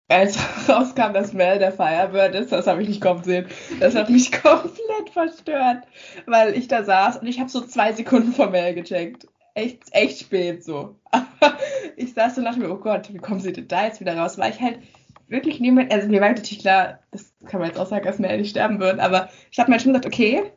Als 0.10 0.38
rauskam, 0.70 1.14
dass 1.14 1.32
Mel 1.32 1.60
der 1.60 1.72
Firebird 1.72 2.36
ist, 2.36 2.52
das 2.52 2.68
habe 2.68 2.82
ich 2.82 2.90
nicht 2.90 3.02
kommen 3.02 3.24
sehen. 3.24 3.48
Das 3.80 3.96
hat 3.96 4.10
mich 4.10 4.32
komplett 4.44 5.12
verstört, 5.14 5.88
weil 6.26 6.58
ich 6.58 6.68
da 6.68 6.84
saß 6.84 7.18
und 7.20 7.28
ich 7.28 7.40
habe 7.40 7.50
so 7.50 7.62
zwei 7.62 7.94
Sekunden 7.94 8.34
vor 8.34 8.50
Mel 8.50 8.74
gecheckt 8.74 9.28
echt, 9.56 9.84
echt 9.92 10.20
spät 10.20 10.64
so. 10.64 10.96
Aber 11.12 11.58
ich 11.96 12.14
saß 12.14 12.36
so 12.36 12.42
nach 12.42 12.56
mir, 12.56 12.70
oh 12.70 12.78
Gott, 12.78 13.12
wie 13.12 13.18
kommen 13.18 13.40
sie 13.40 13.54
denn 13.54 13.68
da 13.68 13.86
jetzt 13.86 14.00
wieder 14.00 14.16
raus? 14.16 14.38
Weil 14.38 14.52
ich 14.52 14.62
halt 14.62 14.80
wirklich 15.28 15.60
niemand, 15.60 15.92
also 15.92 16.08
mir 16.08 16.22
war 16.22 16.30
natürlich 16.30 16.60
klar, 16.60 17.00
das 17.12 17.34
kann 17.48 17.60
man 17.60 17.70
jetzt 17.70 17.80
auch 17.80 17.88
sagen, 17.88 18.06
dass 18.06 18.20
Mel 18.20 18.38
nicht 18.38 18.52
sterben 18.52 18.80
wird, 18.80 19.00
aber 19.00 19.30
ich 19.52 19.58
habe 19.58 19.72
mir 19.72 19.76
halt 19.76 19.82
schon 19.82 19.94
gesagt, 19.94 20.06
okay, 20.06 20.52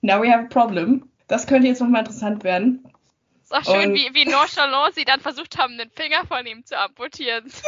now 0.00 0.20
we 0.20 0.30
have 0.30 0.44
a 0.44 0.48
problem. 0.48 1.08
Das 1.28 1.46
könnte 1.46 1.68
jetzt 1.68 1.80
nochmal 1.80 2.00
interessant 2.00 2.42
werden. 2.42 2.84
Ist 3.44 3.54
auch 3.54 3.64
schön, 3.64 3.94
wie, 3.94 4.10
wie 4.12 4.24
nonchalant 4.24 4.94
sie 4.94 5.04
dann 5.04 5.20
versucht 5.20 5.56
haben, 5.56 5.78
den 5.78 5.90
Finger 5.90 6.26
von 6.26 6.44
ihm 6.46 6.64
zu 6.64 6.78
amputieren. 6.78 7.44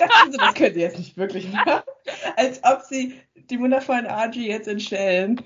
Ja, 0.00 0.06
ich 0.06 0.12
dachte 0.12 0.32
so, 0.32 0.38
das 0.38 0.54
können 0.54 0.74
sie 0.74 0.80
jetzt 0.80 0.98
nicht 0.98 1.16
wirklich 1.16 1.52
machen. 1.52 1.82
Als 2.36 2.62
ob 2.62 2.82
sie 2.82 3.20
die 3.34 3.58
wundervollen 3.58 4.06
Argy 4.06 4.46
jetzt 4.46 4.68
entstellen. 4.68 5.42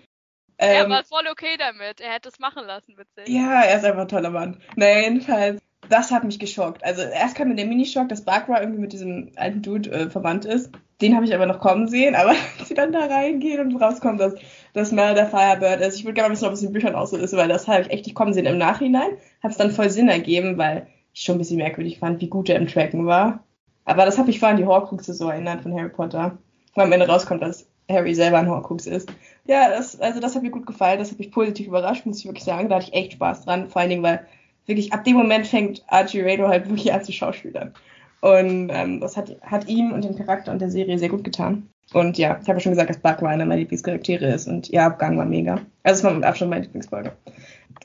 Er 0.63 0.85
ähm, 0.85 0.91
war 0.91 1.03
voll 1.03 1.27
okay 1.29 1.57
damit. 1.59 2.01
Er 2.01 2.13
hätte 2.13 2.29
es 2.29 2.39
machen 2.39 2.65
lassen 2.65 2.95
mit 2.97 3.09
sich. 3.17 3.29
Ja, 3.29 3.63
er 3.63 3.79
ist 3.79 3.85
einfach 3.85 4.03
ein 4.03 4.09
toller 4.09 4.31
Mann. 4.31 4.61
Naja, 4.77 5.01
jedenfalls, 5.01 5.61
das 5.89 6.13
hat 6.13 6.23
mich 6.23 6.39
geschockt. 6.39 6.85
Also 6.85 7.03
erst 7.03 7.35
kam 7.35 7.49
mir 7.49 7.57
der 7.57 7.67
Minischock, 7.67 8.09
dass 8.09 8.25
Bakra 8.25 8.61
irgendwie 8.61 8.81
mit 8.81 8.93
diesem 8.93 9.33
alten 9.35 9.63
Dude 9.63 9.91
äh, 9.91 10.09
verwandt 10.09 10.45
ist. 10.45 10.71
Den 11.01 11.17
habe 11.17 11.25
ich 11.25 11.35
aber 11.35 11.47
noch 11.47 11.59
kommen 11.59 11.89
sehen, 11.89 12.15
aber 12.15 12.31
als 12.59 12.69
sie 12.69 12.75
dann 12.75 12.93
da 12.93 13.07
reingehen 13.07 13.61
und 13.61 13.77
rauskommt, 13.83 14.21
dass, 14.21 14.35
dass 14.73 14.93
Mel 14.93 15.15
der 15.15 15.27
Firebird 15.27 15.81
ist. 15.81 15.97
Ich 15.97 16.05
würde 16.05 16.15
gerne 16.15 16.33
wissen, 16.33 16.47
ob 16.47 16.53
es 16.53 16.63
in 16.63 16.69
den 16.69 16.75
Büchern 16.75 16.95
auch 16.95 17.07
so 17.07 17.17
ist, 17.17 17.37
weil 17.37 17.49
das 17.49 17.67
habe 17.67 17.83
ich 17.83 17.91
echt 17.91 18.07
nicht 18.07 18.15
kommen 18.15 18.33
sehen. 18.33 18.47
Im 18.47 18.59
Nachhinein 18.59 19.19
hat 19.43 19.51
es 19.51 19.57
dann 19.57 19.73
voll 19.73 19.91
Sinn 19.91 20.09
ergeben, 20.09 20.59
weil 20.59 20.87
ich 21.13 21.23
schon 21.23 21.35
ein 21.35 21.39
bisschen 21.39 21.59
merkwürdig 21.59 21.99
fand, 21.99 22.21
wie 22.21 22.29
gut 22.29 22.49
er 22.49 22.57
im 22.57 22.69
Tracken 22.69 23.05
war. 23.05 23.43
Aber 23.85 24.05
das 24.05 24.17
hat 24.17 24.29
mich 24.29 24.39
vorhin 24.39 24.59
an 24.59 24.63
die 24.63 24.69
Horcruxe 24.69 25.13
so 25.13 25.29
erinnert 25.29 25.63
von 25.63 25.75
Harry 25.75 25.89
Potter. 25.89 26.39
Wo 26.75 26.83
am 26.83 26.93
Ende 26.93 27.09
rauskommt, 27.09 27.43
dass 27.43 27.67
Harry 27.91 28.15
selber 28.15 28.39
ein 28.39 28.49
Horcrux 28.49 28.87
ist. 28.87 29.13
Ja, 29.47 29.71
das, 29.71 30.01
also 30.01 30.21
das 30.21 30.35
hat 30.35 30.43
mir 30.43 30.51
gut 30.51 30.67
gefallen, 30.67 30.99
das 30.99 31.11
hat 31.11 31.19
mich 31.19 31.31
positiv 31.31 31.67
überrascht, 31.67 32.07
muss 32.07 32.19
ich 32.19 32.27
wirklich 32.27 32.45
sagen. 32.45 32.69
Da 32.69 32.77
hatte 32.77 32.87
ich 32.89 32.95
echt 32.95 33.13
Spaß 33.15 33.45
dran, 33.45 33.69
vor 33.69 33.81
allen 33.81 33.91
Dingen, 33.91 34.03
weil 34.03 34.27
wirklich 34.67 34.93
ab 34.93 35.05
dem 35.05 35.17
Moment 35.17 35.47
fängt 35.47 35.83
Archie 35.89 36.23
Rado 36.23 36.49
halt 36.49 36.69
wirklich 36.69 36.93
an 36.93 37.05
zu 37.05 37.13
schauspielern. 37.13 37.75
Und 38.21 38.71
ähm, 38.73 39.01
das 39.01 39.17
hat, 39.17 39.37
hat 39.43 39.69
ihm 39.69 39.93
und 39.93 40.05
dem 40.05 40.17
Charakter 40.17 40.53
und 40.53 40.61
der 40.61 40.71
Serie 40.71 40.99
sehr 40.99 41.09
gut 41.09 41.25
getan. 41.25 41.69
Und 41.93 42.17
ja, 42.19 42.39
ich 42.41 42.49
habe 42.49 42.59
ja 42.59 42.61
schon 42.61 42.73
gesagt, 42.73 42.89
dass 42.89 42.99
Buck 42.99 43.23
einer 43.23 43.45
meiner 43.45 43.57
Lieblingscharaktere 43.57 44.27
ist 44.27 44.47
und 44.47 44.71
ihr 44.71 44.83
Abgang 44.83 45.19
war 45.19 45.27
mega. 45.27 45.61
Also 45.83 45.99
es 45.99 46.05
war 46.05 46.15
mit 46.15 46.25
Abstand 46.25 46.51
meine 46.51 46.63
Lieblingsfolge. 46.63 47.13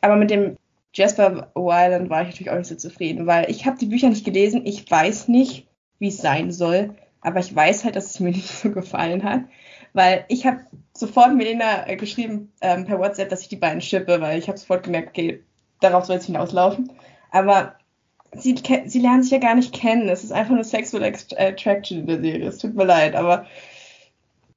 Aber 0.01 0.15
mit 0.15 0.29
dem 0.29 0.55
Jasper 0.93 1.51
Wyland 1.55 2.09
war 2.09 2.21
ich 2.21 2.27
natürlich 2.29 2.51
auch 2.51 2.57
nicht 2.57 2.67
so 2.67 2.75
zufrieden, 2.75 3.27
weil 3.27 3.49
ich 3.49 3.65
habe 3.65 3.77
die 3.77 3.87
Bücher 3.87 4.09
nicht 4.09 4.25
gelesen, 4.25 4.61
ich 4.65 4.89
weiß 4.89 5.27
nicht, 5.27 5.67
wie 5.99 6.07
es 6.07 6.17
sein 6.17 6.51
soll, 6.51 6.95
aber 7.21 7.39
ich 7.39 7.53
weiß 7.53 7.83
halt, 7.83 7.95
dass 7.95 8.11
es 8.11 8.19
mir 8.19 8.31
nicht 8.31 8.47
so 8.47 8.71
gefallen 8.71 9.23
hat. 9.23 9.41
Weil 9.97 10.25
ich 10.27 10.45
habe 10.45 10.59
sofort 10.93 11.33
Melina 11.33 11.87
äh, 11.87 11.95
geschrieben 11.95 12.53
ähm, 12.61 12.85
per 12.85 12.99
WhatsApp, 12.99 13.29
dass 13.29 13.41
ich 13.41 13.47
die 13.47 13.55
beiden 13.55 13.81
schippe, 13.81 14.21
weil 14.21 14.37
ich 14.37 14.47
habe 14.47 14.55
sofort 14.55 14.83
gemerkt, 14.83 15.09
okay, 15.09 15.41
darauf 15.79 16.05
soll 16.05 16.17
es 16.17 16.27
hinauslaufen. 16.27 16.91
Aber 17.31 17.73
sie, 18.31 18.53
sie 18.85 18.99
lernen 18.99 19.23
sich 19.23 19.31
ja 19.31 19.39
gar 19.39 19.55
nicht 19.55 19.73
kennen. 19.73 20.07
Es 20.07 20.23
ist 20.23 20.31
einfach 20.31 20.53
nur 20.53 20.63
Sexual 20.63 21.03
Attraction 21.03 22.01
in 22.01 22.05
der 22.05 22.21
Serie. 22.21 22.47
Es 22.47 22.59
tut 22.59 22.75
mir 22.75 22.85
leid, 22.85 23.15
aber 23.15 23.47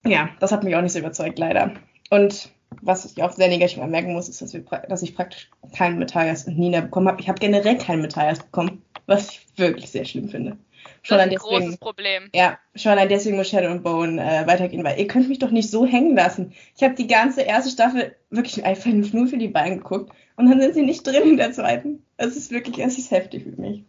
ja, 0.04 0.28
das 0.40 0.52
hat 0.52 0.62
mich 0.62 0.76
auch 0.76 0.82
nicht 0.82 0.92
so 0.92 0.98
überzeugt, 0.98 1.38
leider. 1.38 1.72
Und 2.10 2.50
was 2.82 3.06
ich 3.06 3.22
auch 3.22 3.32
sehr 3.32 3.48
negativ 3.48 3.78
anmerken 3.78 4.12
muss, 4.12 4.28
ist, 4.28 4.42
dass, 4.42 4.52
wir, 4.52 4.60
dass 4.60 5.00
ich 5.00 5.16
praktisch 5.16 5.48
keinen 5.74 5.98
Matthias 5.98 6.46
und 6.46 6.58
Nina 6.58 6.82
bekommen 6.82 7.08
habe. 7.08 7.22
Ich 7.22 7.30
habe 7.30 7.40
generell 7.40 7.78
keinen 7.78 8.02
Matthias 8.02 8.40
bekommen, 8.40 8.82
was 9.06 9.30
ich 9.30 9.46
wirklich 9.56 9.90
sehr 9.90 10.04
schlimm 10.04 10.28
finde. 10.28 10.58
Schon 11.02 11.18
das 11.18 11.26
ist 11.26 11.32
ein 11.32 11.38
deswegen, 11.38 11.64
großes 11.64 11.78
Problem. 11.78 12.30
Ja, 12.34 12.58
schon 12.74 12.92
allein 12.92 13.08
deswegen 13.08 13.36
muss 13.36 13.48
Shadow 13.48 13.70
und 13.70 13.82
Bone 13.82 14.20
äh, 14.22 14.46
weitergehen, 14.46 14.84
weil 14.84 14.98
ihr 14.98 15.06
könnt 15.06 15.28
mich 15.28 15.38
doch 15.38 15.50
nicht 15.50 15.70
so 15.70 15.86
hängen 15.86 16.14
lassen. 16.14 16.52
Ich 16.76 16.82
habe 16.82 16.94
die 16.94 17.06
ganze 17.06 17.42
erste 17.42 17.70
Staffel 17.70 18.14
wirklich 18.30 18.64
einfach 18.64 18.90
nur 18.90 19.26
für 19.26 19.38
die 19.38 19.48
beiden 19.48 19.78
geguckt 19.78 20.12
und 20.36 20.50
dann 20.50 20.60
sind 20.60 20.74
sie 20.74 20.82
nicht 20.82 21.06
drin 21.06 21.22
in 21.30 21.36
der 21.36 21.52
zweiten. 21.52 22.04
Es 22.16 22.36
ist 22.36 22.50
wirklich, 22.50 22.78
es 22.78 22.98
ist 22.98 23.10
heftig 23.10 23.44
für 23.44 23.60
mich. 23.60 23.84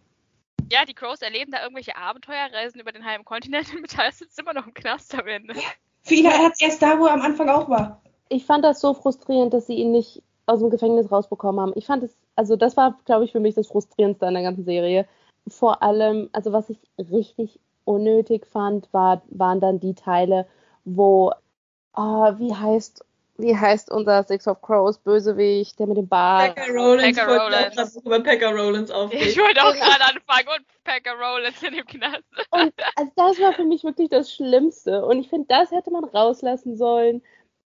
Ja, 0.72 0.86
die 0.86 0.94
Crows 0.94 1.22
erleben 1.22 1.52
da 1.52 1.62
irgendwelche 1.62 1.98
Abenteuerreisen 1.98 2.80
über 2.80 2.94
den 2.94 3.06
halben 3.06 3.26
Kontinent 3.26 3.74
und 3.74 3.82
Matthias 3.82 4.20
sitzt 4.20 4.40
immer 4.40 4.54
noch 4.54 4.68
im 4.68 4.74
Knast 4.74 5.14
am 5.14 5.28
Ende. 5.28 5.54
Ja, 5.54 5.62
für 6.04 6.16
ihn 6.16 6.28
hat 6.28 6.54
es 6.54 6.62
erst 6.62 6.82
da, 6.82 6.98
wo 6.98 7.08
er 7.08 7.14
am 7.14 7.22
Anfang 7.22 7.50
auch 7.50 7.70
war. 7.70 8.02
Ich 8.30 8.46
fand 8.46 8.64
das 8.64 8.80
so 8.80 8.94
frustrierend, 8.94 9.54
dass 9.54 9.68
sie 9.68 9.74
ihn 9.74 9.92
nicht 9.92 10.24
aus 10.46 10.60
dem 10.60 10.70
Gefängnis 10.70 11.12
rausbekommen 11.12 11.60
haben. 11.60 11.74
Ich 11.76 11.86
fand 11.86 12.04
es, 12.04 12.18
also 12.36 12.56
das 12.56 12.78
war, 12.78 12.98
glaube 13.06 13.26
ich, 13.26 13.32
für 13.32 13.40
mich 13.40 13.56
das 13.56 13.68
Frustrierendste 13.68 14.26
an 14.26 14.34
der 14.34 14.44
ganzen 14.44 14.64
Serie 14.64 15.08
vor 15.48 15.82
allem, 15.84 16.30
also 16.34 16.54
was 16.54 16.70
ich 16.70 16.80
richtig 16.98 17.60
unnötig 17.84 18.46
fand, 18.46 18.92
war, 18.94 19.22
waren 19.30 19.60
dann 19.60 19.80
die 19.80 19.96
Teile, 19.96 20.48
wo, 20.86 21.32
oh, 21.96 22.32
wie 22.38 22.54
heißt, 22.54 23.04
wie 23.38 23.58
heißt 23.58 23.92
unser 23.92 24.24
Six 24.24 24.48
of 24.48 24.62
Crows 24.62 25.00
Bösewicht, 25.00 25.80
der 25.80 25.88
mit 25.88 25.98
dem 25.98 26.08
Bart? 26.08 26.56
Pekka 26.56 26.72
Rollins. 26.72 27.18
Pekka 27.18 27.26
Rollins. 27.26 27.96
Ich 27.96 28.06
über 28.06 28.20
Pekka 28.20 28.50
Rollins 28.50 28.92
aufregen. 28.92 29.28
Ich 29.28 29.38
wollte 29.38 29.64
auch 29.64 29.74
gerade 29.74 30.04
anfangen 30.04 30.48
und 30.58 30.84
Pekka 30.84 31.12
Rollins 31.14 31.64
in 31.64 31.74
dem 31.74 31.86
Knast. 31.86 32.24
Und 32.52 32.74
also 32.96 33.12
das 33.16 33.40
war 33.40 33.54
für 33.54 33.66
mich 33.66 33.84
wirklich 33.84 34.10
das 34.10 34.32
Schlimmste. 34.32 35.06
Und 35.06 35.20
ich 35.20 35.30
finde, 35.30 35.48
das 35.50 35.72
hätte 35.72 35.92
man 35.92 36.04
rauslassen 36.04 36.78
sollen. 36.78 37.24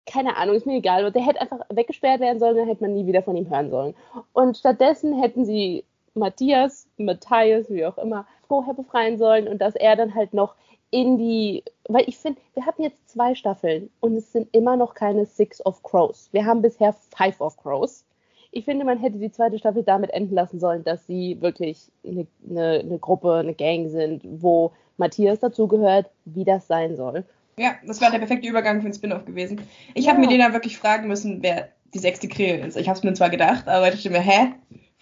Keine 0.05 0.35
Ahnung, 0.37 0.55
ist 0.55 0.67
mir 0.67 0.77
egal. 0.77 1.11
Der 1.11 1.25
hätte 1.25 1.41
einfach 1.41 1.61
weggesperrt 1.69 2.19
werden 2.19 2.39
sollen, 2.39 2.57
dann 2.57 2.67
hätte 2.67 2.83
man 2.83 2.93
nie 2.93 3.07
wieder 3.07 3.23
von 3.23 3.35
ihm 3.35 3.49
hören 3.49 3.71
sollen. 3.71 3.95
Und 4.33 4.57
stattdessen 4.57 5.19
hätten 5.19 5.45
sie 5.45 5.85
Matthias, 6.15 6.87
Matthias, 6.97 7.69
wie 7.69 7.85
auch 7.85 7.97
immer, 7.97 8.25
vorher 8.47 8.73
befreien 8.73 9.17
sollen 9.17 9.47
und 9.47 9.59
dass 9.59 9.75
er 9.75 9.95
dann 9.95 10.13
halt 10.15 10.33
noch 10.33 10.55
in 10.91 11.17
die, 11.17 11.63
weil 11.87 12.07
ich 12.07 12.17
finde, 12.17 12.39
wir 12.53 12.67
hatten 12.67 12.83
jetzt 12.83 13.09
zwei 13.09 13.33
Staffeln 13.33 13.89
und 13.99 14.15
es 14.15 14.31
sind 14.31 14.47
immer 14.51 14.77
noch 14.77 14.93
keine 14.93 15.25
Six 15.25 15.65
of 15.65 15.81
Crows. 15.81 16.29
Wir 16.31 16.45
haben 16.45 16.61
bisher 16.61 16.93
Five 17.17 17.41
of 17.41 17.57
Crows. 17.57 18.05
Ich 18.51 18.65
finde, 18.65 18.85
man 18.85 18.99
hätte 18.99 19.17
die 19.17 19.31
zweite 19.31 19.57
Staffel 19.57 19.81
damit 19.81 20.11
enden 20.11 20.35
lassen 20.35 20.59
sollen, 20.59 20.83
dass 20.83 21.07
sie 21.07 21.41
wirklich 21.41 21.91
eine, 22.07 22.27
eine, 22.47 22.81
eine 22.81 22.99
Gruppe, 22.99 23.33
eine 23.33 23.55
Gang 23.55 23.89
sind, 23.89 24.21
wo 24.23 24.71
Matthias 24.97 25.39
dazugehört, 25.39 26.11
wie 26.25 26.43
das 26.43 26.67
sein 26.67 26.95
soll. 26.95 27.23
Ja, 27.57 27.75
das 27.87 27.99
war 27.99 28.11
der 28.11 28.19
perfekte 28.19 28.47
Übergang 28.47 28.81
für 28.81 28.89
den 28.89 28.93
Spin-off 28.93 29.25
gewesen. 29.25 29.61
Ich 29.95 30.05
ja. 30.05 30.11
habe 30.11 30.21
mir 30.21 30.27
den 30.27 30.39
dann 30.39 30.53
wirklich 30.53 30.77
fragen 30.77 31.07
müssen, 31.07 31.41
wer 31.41 31.69
die 31.95 31.99
sechste 31.99 32.27
Krähe 32.27 32.65
ist. 32.65 32.77
Ich 32.77 32.87
habe 32.87 32.97
es 32.97 33.03
mir 33.03 33.13
zwar 33.13 33.31
gedacht, 33.31 33.67
aber 33.67 33.87
ich 33.87 33.95
dachte 33.95 34.11
mir, 34.11 34.21
hä? 34.21 34.53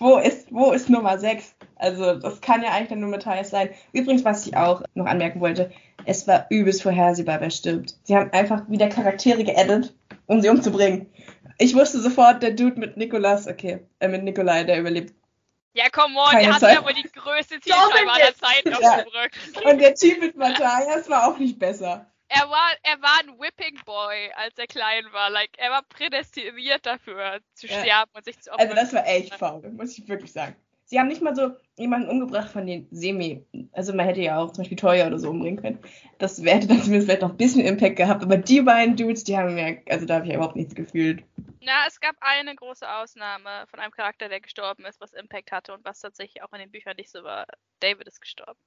Wo 0.02 0.18
ist, 0.18 0.48
wo 0.52 0.72
ist 0.72 0.90
Nummer 0.90 1.20
6? 1.20 1.56
Also 1.76 2.16
das 2.16 2.42
kann 2.42 2.64
ja 2.64 2.72
eigentlich 2.72 2.90
dann 2.90 3.00
nur 3.00 3.10
Matthias 3.10 3.52
sein. 3.52 3.70
Übrigens, 3.94 4.26
was 4.26 4.48
ich 4.48 4.58
auch 4.58 4.82
noch 4.96 5.06
anmerken 5.06 5.40
wollte, 5.40 5.72
es 6.06 6.28
war 6.28 6.48
übelst 6.50 6.82
vorhersehbar, 6.82 7.40
wer 7.40 7.52
stirbt. 7.52 7.96
Sie 8.04 8.16
haben 8.16 8.32
einfach 8.34 8.68
wieder 8.68 8.90
Charaktere 8.90 9.44
geaddet, 9.44 9.94
um 10.26 10.42
sie 10.42 10.50
umzubringen. 10.50 11.08
Ich 11.60 11.76
wusste 11.76 12.02
sofort, 12.02 12.42
der 12.42 12.52
Dude 12.52 12.80
mit 12.80 12.98
Nikolas, 12.98 13.48
okay, 13.48 13.86
äh, 14.00 14.08
mit 14.08 14.24
Nikolai, 14.24 14.64
der 14.64 14.80
überlebt. 14.80 15.14
Ja, 15.74 15.90
come 15.90 16.18
on, 16.18 16.32
Keine 16.32 16.46
der 16.46 16.56
hat 16.56 16.62
ja 16.62 16.84
wohl 16.84 16.94
die 16.94 17.04
größte 17.04 17.60
Zielscheibe 17.60 18.12
aller 18.12 18.36
Zeiten 18.36 18.74
auf 18.74 18.80
dem 18.80 19.08
Rücken. 19.08 19.70
Und 19.70 19.80
der 19.80 19.94
Typ 19.94 20.20
mit 20.20 20.36
Matthias 20.36 21.10
war 21.10 21.28
auch 21.28 21.38
nicht 21.38 21.60
besser 21.60 22.11
er 22.34 22.50
war, 22.50 22.72
er 22.84 23.02
war 23.02 23.20
ein 23.20 23.40
Whipping 23.40 23.80
Boy, 23.86 24.32
als 24.36 24.58
er 24.58 24.68
klein 24.68 25.04
war. 25.12 25.30
Like, 25.30 25.52
er 25.58 25.70
war 25.72 25.84
prädestiniert 25.84 26.86
dafür, 26.86 27.40
zu 27.54 27.68
ja. 27.68 27.80
sterben 27.80 28.12
und 28.16 28.24
sich 28.24 28.40
zu 28.40 28.52
opfern. 28.52 28.70
Also 28.70 28.82
das 28.82 28.94
war 28.94 29.06
echt 29.06 29.36
faul, 29.36 29.70
muss 29.72 29.98
ich 29.98 30.08
wirklich 30.08 30.32
sagen. 30.32 30.56
Sie 30.86 31.00
haben 31.00 31.08
nicht 31.08 31.22
mal 31.22 31.36
so 31.36 31.52
jemanden 31.78 32.10
umgebracht 32.10 32.52
von 32.52 32.66
den 32.66 32.88
Semi. 32.92 33.46
Also 33.72 33.94
man 33.94 34.06
hätte 34.06 34.22
ja 34.22 34.40
auch 34.40 34.52
zum 34.52 34.64
Beispiel 34.64 34.78
Toya 34.78 35.08
oder 35.08 35.20
so 35.20 35.30
umbringen 35.30 35.62
können. 35.62 35.80
Das 36.18 36.38
hätte 36.44 36.68
dann 36.68 36.82
zumindest 36.82 37.08
vielleicht 37.08 37.22
noch 37.22 37.30
ein 37.32 37.38
bisschen 37.38 37.62
Impact 37.62 37.96
gehabt. 37.96 38.24
Aber 38.24 38.36
die 38.36 38.62
beiden 38.62 38.98
Dudes, 38.98 39.24
die 39.24 39.38
haben 39.38 39.56
mir, 39.56 39.82
also 39.90 40.06
da 40.06 40.16
habe 40.16 40.28
ich 40.28 40.34
überhaupt 40.34 40.58
nichts 40.58 40.76
gefühlt. 40.76 41.24
Na, 41.62 41.86
es 41.88 42.02
gab 42.02 42.16
eine 42.20 42.56
große 42.56 42.90
Ausnahme 42.90 43.66
von 43.68 43.80
einem 43.80 43.92
Charakter, 43.92 44.28
der 44.28 44.42
gestorben 44.42 44.84
ist, 44.86 45.00
was 45.00 45.14
Impact 45.14 45.54
hatte 45.54 45.74
und 45.74 45.86
was 45.86 46.00
tatsächlich 46.00 46.44
auch 46.44 46.52
in 46.52 46.60
den 46.60 46.72
Büchern 46.72 46.98
nicht 46.98 47.10
so 47.10 47.24
war. 47.24 47.46
David 47.80 48.08
ist 48.08 48.20
gestorben. 48.20 48.60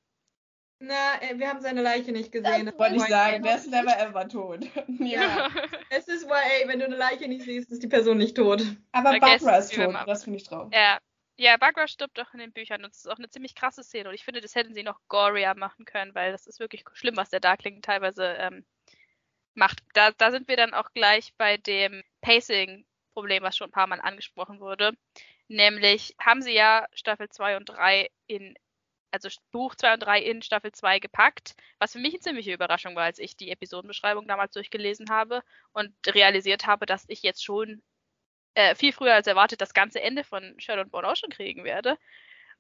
Na, 0.80 1.22
äh, 1.22 1.38
wir 1.38 1.48
haben 1.48 1.60
seine 1.60 1.82
Leiche 1.82 2.12
nicht 2.12 2.32
gesehen. 2.32 2.66
Das 2.66 2.78
wollte 2.78 2.96
ich 2.96 3.02
sagen, 3.02 3.42
der 3.42 3.56
ist 3.56 3.70
never 3.70 3.98
ever 3.98 4.28
tot. 4.28 4.60
ja. 4.98 5.48
es 5.90 6.08
ist 6.08 6.24
YA, 6.24 6.66
wenn 6.68 6.78
du 6.78 6.86
eine 6.86 6.96
Leiche 6.96 7.28
nicht 7.28 7.44
siehst, 7.44 7.70
ist 7.70 7.82
die 7.82 7.88
Person 7.88 8.18
nicht 8.18 8.36
tot. 8.36 8.62
Aber 8.92 9.18
Barbara 9.18 9.56
ist 9.56 9.74
tot, 9.74 9.94
das 10.06 10.24
finde 10.24 10.38
ich 10.38 10.44
drauf. 10.44 10.68
Ja. 10.72 10.98
Ja, 11.36 11.56
Bagra 11.56 11.88
stirbt 11.88 12.16
doch 12.16 12.32
in 12.32 12.38
den 12.38 12.52
Büchern 12.52 12.84
und 12.84 12.92
es 12.92 12.98
ist 12.98 13.10
auch 13.10 13.18
eine 13.18 13.28
ziemlich 13.28 13.56
krasse 13.56 13.82
Szene 13.82 14.08
und 14.08 14.14
ich 14.14 14.22
finde, 14.22 14.40
das 14.40 14.54
hätten 14.54 14.72
sie 14.72 14.84
noch 14.84 15.00
gorier 15.08 15.56
machen 15.56 15.84
können, 15.84 16.14
weil 16.14 16.30
das 16.30 16.46
ist 16.46 16.60
wirklich 16.60 16.84
schlimm, 16.92 17.16
was 17.16 17.28
der 17.28 17.40
Darkling 17.40 17.82
teilweise 17.82 18.24
ähm, 18.38 18.64
macht. 19.54 19.78
Da, 19.94 20.12
da 20.12 20.30
sind 20.30 20.46
wir 20.46 20.56
dann 20.56 20.74
auch 20.74 20.92
gleich 20.92 21.34
bei 21.36 21.56
dem 21.56 22.04
Pacing-Problem, 22.20 23.42
was 23.42 23.56
schon 23.56 23.68
ein 23.68 23.72
paar 23.72 23.88
Mal 23.88 24.00
angesprochen 24.00 24.60
wurde. 24.60 24.92
Nämlich 25.48 26.14
haben 26.20 26.40
sie 26.40 26.52
ja 26.52 26.86
Staffel 26.92 27.28
2 27.28 27.56
und 27.56 27.68
3 27.68 28.10
in 28.28 28.54
also 29.14 29.28
Buch 29.52 29.74
2 29.76 29.94
und 29.94 30.00
3 30.00 30.20
in 30.20 30.42
Staffel 30.42 30.72
2 30.72 30.98
gepackt, 30.98 31.54
was 31.78 31.92
für 31.92 32.00
mich 32.00 32.14
eine 32.14 32.20
ziemliche 32.20 32.52
Überraschung 32.52 32.96
war, 32.96 33.04
als 33.04 33.18
ich 33.18 33.36
die 33.36 33.50
Episodenbeschreibung 33.50 34.26
damals 34.26 34.52
durchgelesen 34.52 35.08
habe 35.10 35.42
und 35.72 35.94
realisiert 36.06 36.66
habe, 36.66 36.84
dass 36.84 37.04
ich 37.08 37.22
jetzt 37.22 37.44
schon 37.44 37.82
äh, 38.54 38.74
viel 38.74 38.92
früher 38.92 39.14
als 39.14 39.26
erwartet 39.26 39.60
das 39.60 39.74
ganze 39.74 40.00
Ende 40.02 40.24
von 40.24 40.54
Shadow 40.58 40.84
auch 40.92 41.16
schon 41.16 41.30
kriegen 41.30 41.64
werde. 41.64 41.96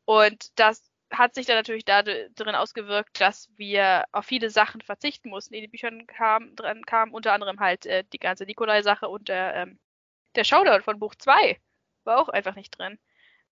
Und 0.04 0.58
das 0.58 0.90
hat 1.10 1.34
sich 1.34 1.46
dann 1.46 1.56
natürlich 1.56 1.84
darin 1.84 2.54
ausgewirkt, 2.54 3.20
dass 3.20 3.48
wir 3.56 4.04
auf 4.12 4.26
viele 4.26 4.50
Sachen 4.50 4.80
verzichten 4.80 5.30
mussten, 5.30 5.54
die 5.54 5.58
in 5.58 5.64
den 5.64 5.70
Büchern 5.70 6.06
kamen, 6.06 6.56
dran 6.56 6.84
kamen, 6.84 7.12
unter 7.12 7.32
anderem 7.32 7.60
halt 7.60 7.86
äh, 7.86 8.04
die 8.12 8.18
ganze 8.18 8.44
Nikolai-Sache 8.44 9.08
und 9.08 9.28
der, 9.28 9.54
ähm, 9.54 9.78
der 10.36 10.44
Showdown 10.44 10.82
von 10.82 10.98
Buch 10.98 11.14
2 11.16 11.60
war 12.04 12.18
auch 12.18 12.28
einfach 12.28 12.54
nicht 12.56 12.78
drin. 12.78 12.98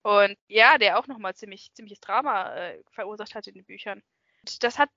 Und 0.02 0.36
ja, 0.48 0.78
der 0.78 0.98
auch 0.98 1.06
nochmal 1.06 1.34
ziemlich, 1.34 1.72
ziemliches 1.74 2.00
Drama 2.00 2.54
äh, 2.54 2.82
verursacht 2.90 3.34
hat 3.34 3.46
in 3.46 3.54
den 3.54 3.64
Büchern. 3.64 4.02
Und 4.40 4.62
das 4.64 4.78
hat, 4.78 4.90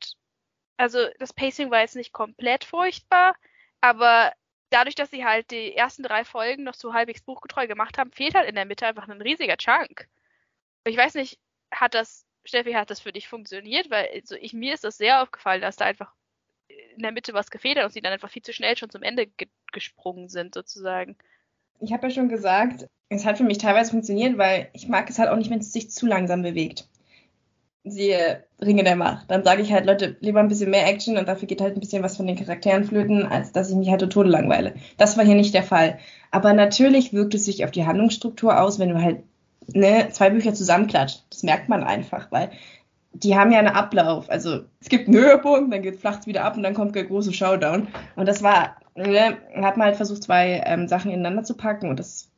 also 0.78 1.08
das 1.20 1.34
Pacing 1.34 1.72
war 1.72 1.82
jetzt 1.82 1.96
nicht 1.96 2.12
komplett 2.12 2.64
furchtbar, 2.64 3.36
aber 3.82 4.34
dadurch, 4.70 4.96
dass 4.96 5.12
sie 5.12 5.24
halt 5.26 5.52
die 5.52 5.76
ersten 5.76 6.04
drei 6.04 6.26
Folgen 6.26 6.64
noch 6.64 6.74
so 6.74 6.94
halbwegs 6.94 7.22
buchgetreu 7.22 7.68
gemacht 7.68 7.98
haben, 7.98 8.12
fehlt 8.12 8.36
halt 8.36 8.50
in 8.50 8.56
der 8.56 8.66
Mitte 8.66 8.88
einfach 8.88 9.08
ein 9.08 9.22
riesiger 9.22 9.58
Chunk. 9.58 10.08
Ich 10.86 10.98
weiß 10.98 11.16
nicht, 11.16 11.40
hat 11.72 11.94
das, 11.94 12.26
Steffi, 12.44 12.74
hat 12.74 12.90
das 12.90 13.00
für 13.00 13.14
dich 13.14 13.28
funktioniert? 13.28 13.90
Weil 13.90 14.10
also 14.14 14.36
ich, 14.36 14.54
mir 14.54 14.74
ist 14.74 14.84
das 14.84 14.98
sehr 14.98 15.22
aufgefallen, 15.22 15.62
dass 15.62 15.76
da 15.76 15.86
einfach 15.86 16.14
in 16.68 17.02
der 17.02 17.12
Mitte 17.12 17.34
was 17.34 17.52
gefehlt 17.52 17.78
hat 17.78 17.86
und 17.86 17.92
sie 17.92 18.02
dann 18.02 18.14
einfach 18.14 18.30
viel 18.30 18.42
zu 18.42 18.54
schnell 18.54 18.78
schon 18.78 18.90
zum 18.90 19.04
Ende 19.04 19.28
ge 19.28 19.48
gesprungen 19.72 20.30
sind, 20.30 20.54
sozusagen. 20.56 21.18
Ich 21.80 21.94
habe 21.94 22.08
ja 22.08 22.10
schon 22.14 22.30
gesagt, 22.30 22.88
es 23.10 23.26
hat 23.26 23.38
für 23.38 23.44
mich 23.44 23.58
teilweise 23.58 23.92
funktioniert, 23.92 24.38
weil 24.38 24.70
ich 24.74 24.88
mag 24.88 25.10
es 25.10 25.20
halt 25.20 25.30
auch 25.30 25.38
nicht, 25.38 25.52
wenn 25.52 25.60
es 25.60 25.74
sich 25.74 25.92
zu 25.92 26.06
langsam 26.06 26.42
bewegt. 26.42 26.88
Siehe 27.84 28.44
Ringe 28.60 28.84
der 28.84 28.96
Macht. 28.96 29.30
Dann 29.30 29.44
sage 29.44 29.62
ich 29.62 29.72
halt, 29.72 29.86
Leute, 29.86 30.18
lieber 30.20 30.40
ein 30.40 30.48
bisschen 30.48 30.72
mehr 30.72 30.88
Action 30.88 31.18
und 31.18 31.28
dafür 31.28 31.48
geht 31.48 31.62
halt 31.62 31.76
ein 31.76 31.80
bisschen 31.80 32.02
was 32.02 32.18
von 32.18 32.26
den 32.26 32.36
Charakteren 32.36 32.84
flöten, 32.84 33.26
als 33.28 33.52
dass 33.52 33.70
ich 33.70 33.76
mich 33.76 33.90
halt 33.90 34.10
Tode 34.12 34.30
langweile. 34.30 34.74
Das 34.98 35.18
war 35.18 35.26
hier 35.26 35.36
nicht 35.36 35.54
der 35.54 35.64
Fall. 35.64 36.00
Aber 36.32 36.54
natürlich 36.54 37.14
wirkt 37.14 37.36
es 37.36 37.46
sich 37.46 37.64
auf 37.64 37.72
die 37.72 37.86
Handlungsstruktur 37.86 38.60
aus, 38.60 38.80
wenn 38.80 38.90
du 38.90 39.02
halt 39.02 39.20
ne, 39.68 40.10
zwei 40.12 40.32
Bücher 40.32 40.54
zusammenklatscht. 40.54 41.26
Das 41.30 41.44
merkt 41.44 41.70
man 41.70 41.84
einfach, 41.84 42.32
weil 42.32 42.50
die 43.14 43.36
haben 43.36 43.52
ja 43.52 43.60
einen 43.60 43.70
Ablauf. 43.70 44.30
Also 44.30 44.62
es 44.82 44.90
gibt 44.90 45.08
einen 45.08 45.18
Höhepunkt, 45.18 45.74
dann 45.74 45.82
geht 45.82 46.00
flacht 46.00 46.28
wieder 46.28 46.44
ab 46.44 46.58
und 46.58 46.64
dann 46.64 46.74
kommt 46.74 46.96
der 46.96 47.06
große 47.06 47.34
Showdown. 47.34 47.88
Und 48.16 48.28
das 48.28 48.44
war, 48.44 48.78
ne, 48.96 49.38
hat 49.56 49.78
man 49.78 49.88
halt 49.88 49.96
versucht, 49.96 50.24
zwei 50.24 50.64
ähm, 50.66 50.88
Sachen 50.88 51.12
ineinander 51.12 51.44
zu 51.44 51.56
packen 51.56 51.90
und 51.90 52.00
das 52.00 52.30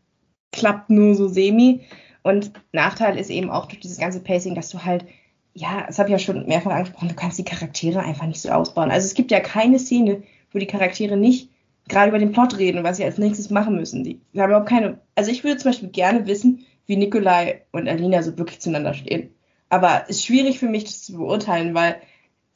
klappt 0.52 0.90
nur 0.90 1.16
so 1.16 1.28
semi. 1.28 1.82
Und 2.24 2.52
Nachteil 2.72 3.18
ist 3.18 3.30
eben 3.30 3.50
auch 3.50 3.68
durch 3.68 3.80
dieses 3.80 4.00
ganze 4.00 4.20
Pacing, 4.20 4.56
dass 4.56 4.70
du 4.70 4.84
halt, 4.84 5.06
ja, 5.54 5.86
das 5.88 5.98
habe 5.98 6.10
ich 6.10 6.14
ja 6.14 6.20
schon 6.20 6.46
mehrfach 6.46 6.72
angesprochen, 6.72 7.10
du 7.10 7.16
kannst 7.16 7.38
die 7.38 7.46
Charaktere 7.46 8.02
einfach 8.02 8.26
nicht 8.26 8.42
so 8.42 8.50
ausbauen. 8.50 8.92
Also 8.92 9.06
es 9.06 9.14
gibt 9.14 9.32
ja 9.32 9.40
keine 9.40 9.80
Szene, 9.80 10.24
wo 10.52 10.60
die 10.60 10.68
Charaktere 10.68 11.16
nicht 11.16 11.50
gerade 11.88 12.10
über 12.10 12.20
den 12.20 12.32
Plot 12.32 12.58
reden, 12.58 12.84
was 12.84 12.98
sie 12.98 13.06
als 13.06 13.18
nächstes 13.18 13.50
machen 13.50 13.76
müssen. 13.76 14.04
Die, 14.04 14.20
die 14.34 14.42
haben 14.42 14.50
überhaupt 14.50 14.70
keine. 14.70 15.00
Also 15.16 15.32
ich 15.32 15.44
würde 15.44 15.58
zum 15.58 15.72
Beispiel 15.72 15.90
gerne 15.90 16.28
wissen, 16.28 16.66
wie 16.86 16.98
Nikolai 16.98 17.62
und 17.72 17.88
Alina 17.88 18.24
so 18.24 18.38
wirklich 18.38 18.60
zueinander 18.60 18.94
stehen. 18.94 19.34
Aber 19.70 20.04
es 20.04 20.18
ist 20.18 20.26
schwierig 20.26 20.60
für 20.60 20.68
mich, 20.68 20.86
das 20.86 21.04
zu 21.04 21.14
beurteilen, 21.14 21.74
weil 21.74 22.02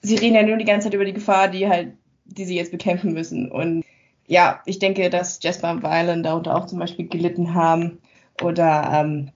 sie 0.02 0.16
reden 0.16 0.36
ja 0.36 0.44
nur 0.44 0.58
die 0.58 0.66
ganze 0.66 0.86
Zeit 0.86 0.94
über 0.94 1.06
die 1.06 1.14
Gefahr, 1.14 1.48
die 1.50 1.68
halt, 1.68 1.94
die 2.26 2.46
sie 2.46 2.56
jetzt 2.56 2.72
bekämpfen 2.72 3.14
müssen. 3.14 3.52
Und 3.52 3.84
ja, 4.32 4.62
ich 4.66 4.80
denke, 4.80 5.10
dass 5.10 5.44
Jasper 5.44 5.72
und 5.72 5.84
Violen 5.84 6.24
darunter 6.24 6.56
auch 6.56 6.66
zum 6.66 6.80
Beispiel 6.80 7.10
gelitten 7.10 7.54
haben. 7.54 8.02
Oder 8.42 8.90
ähm, 8.94 9.32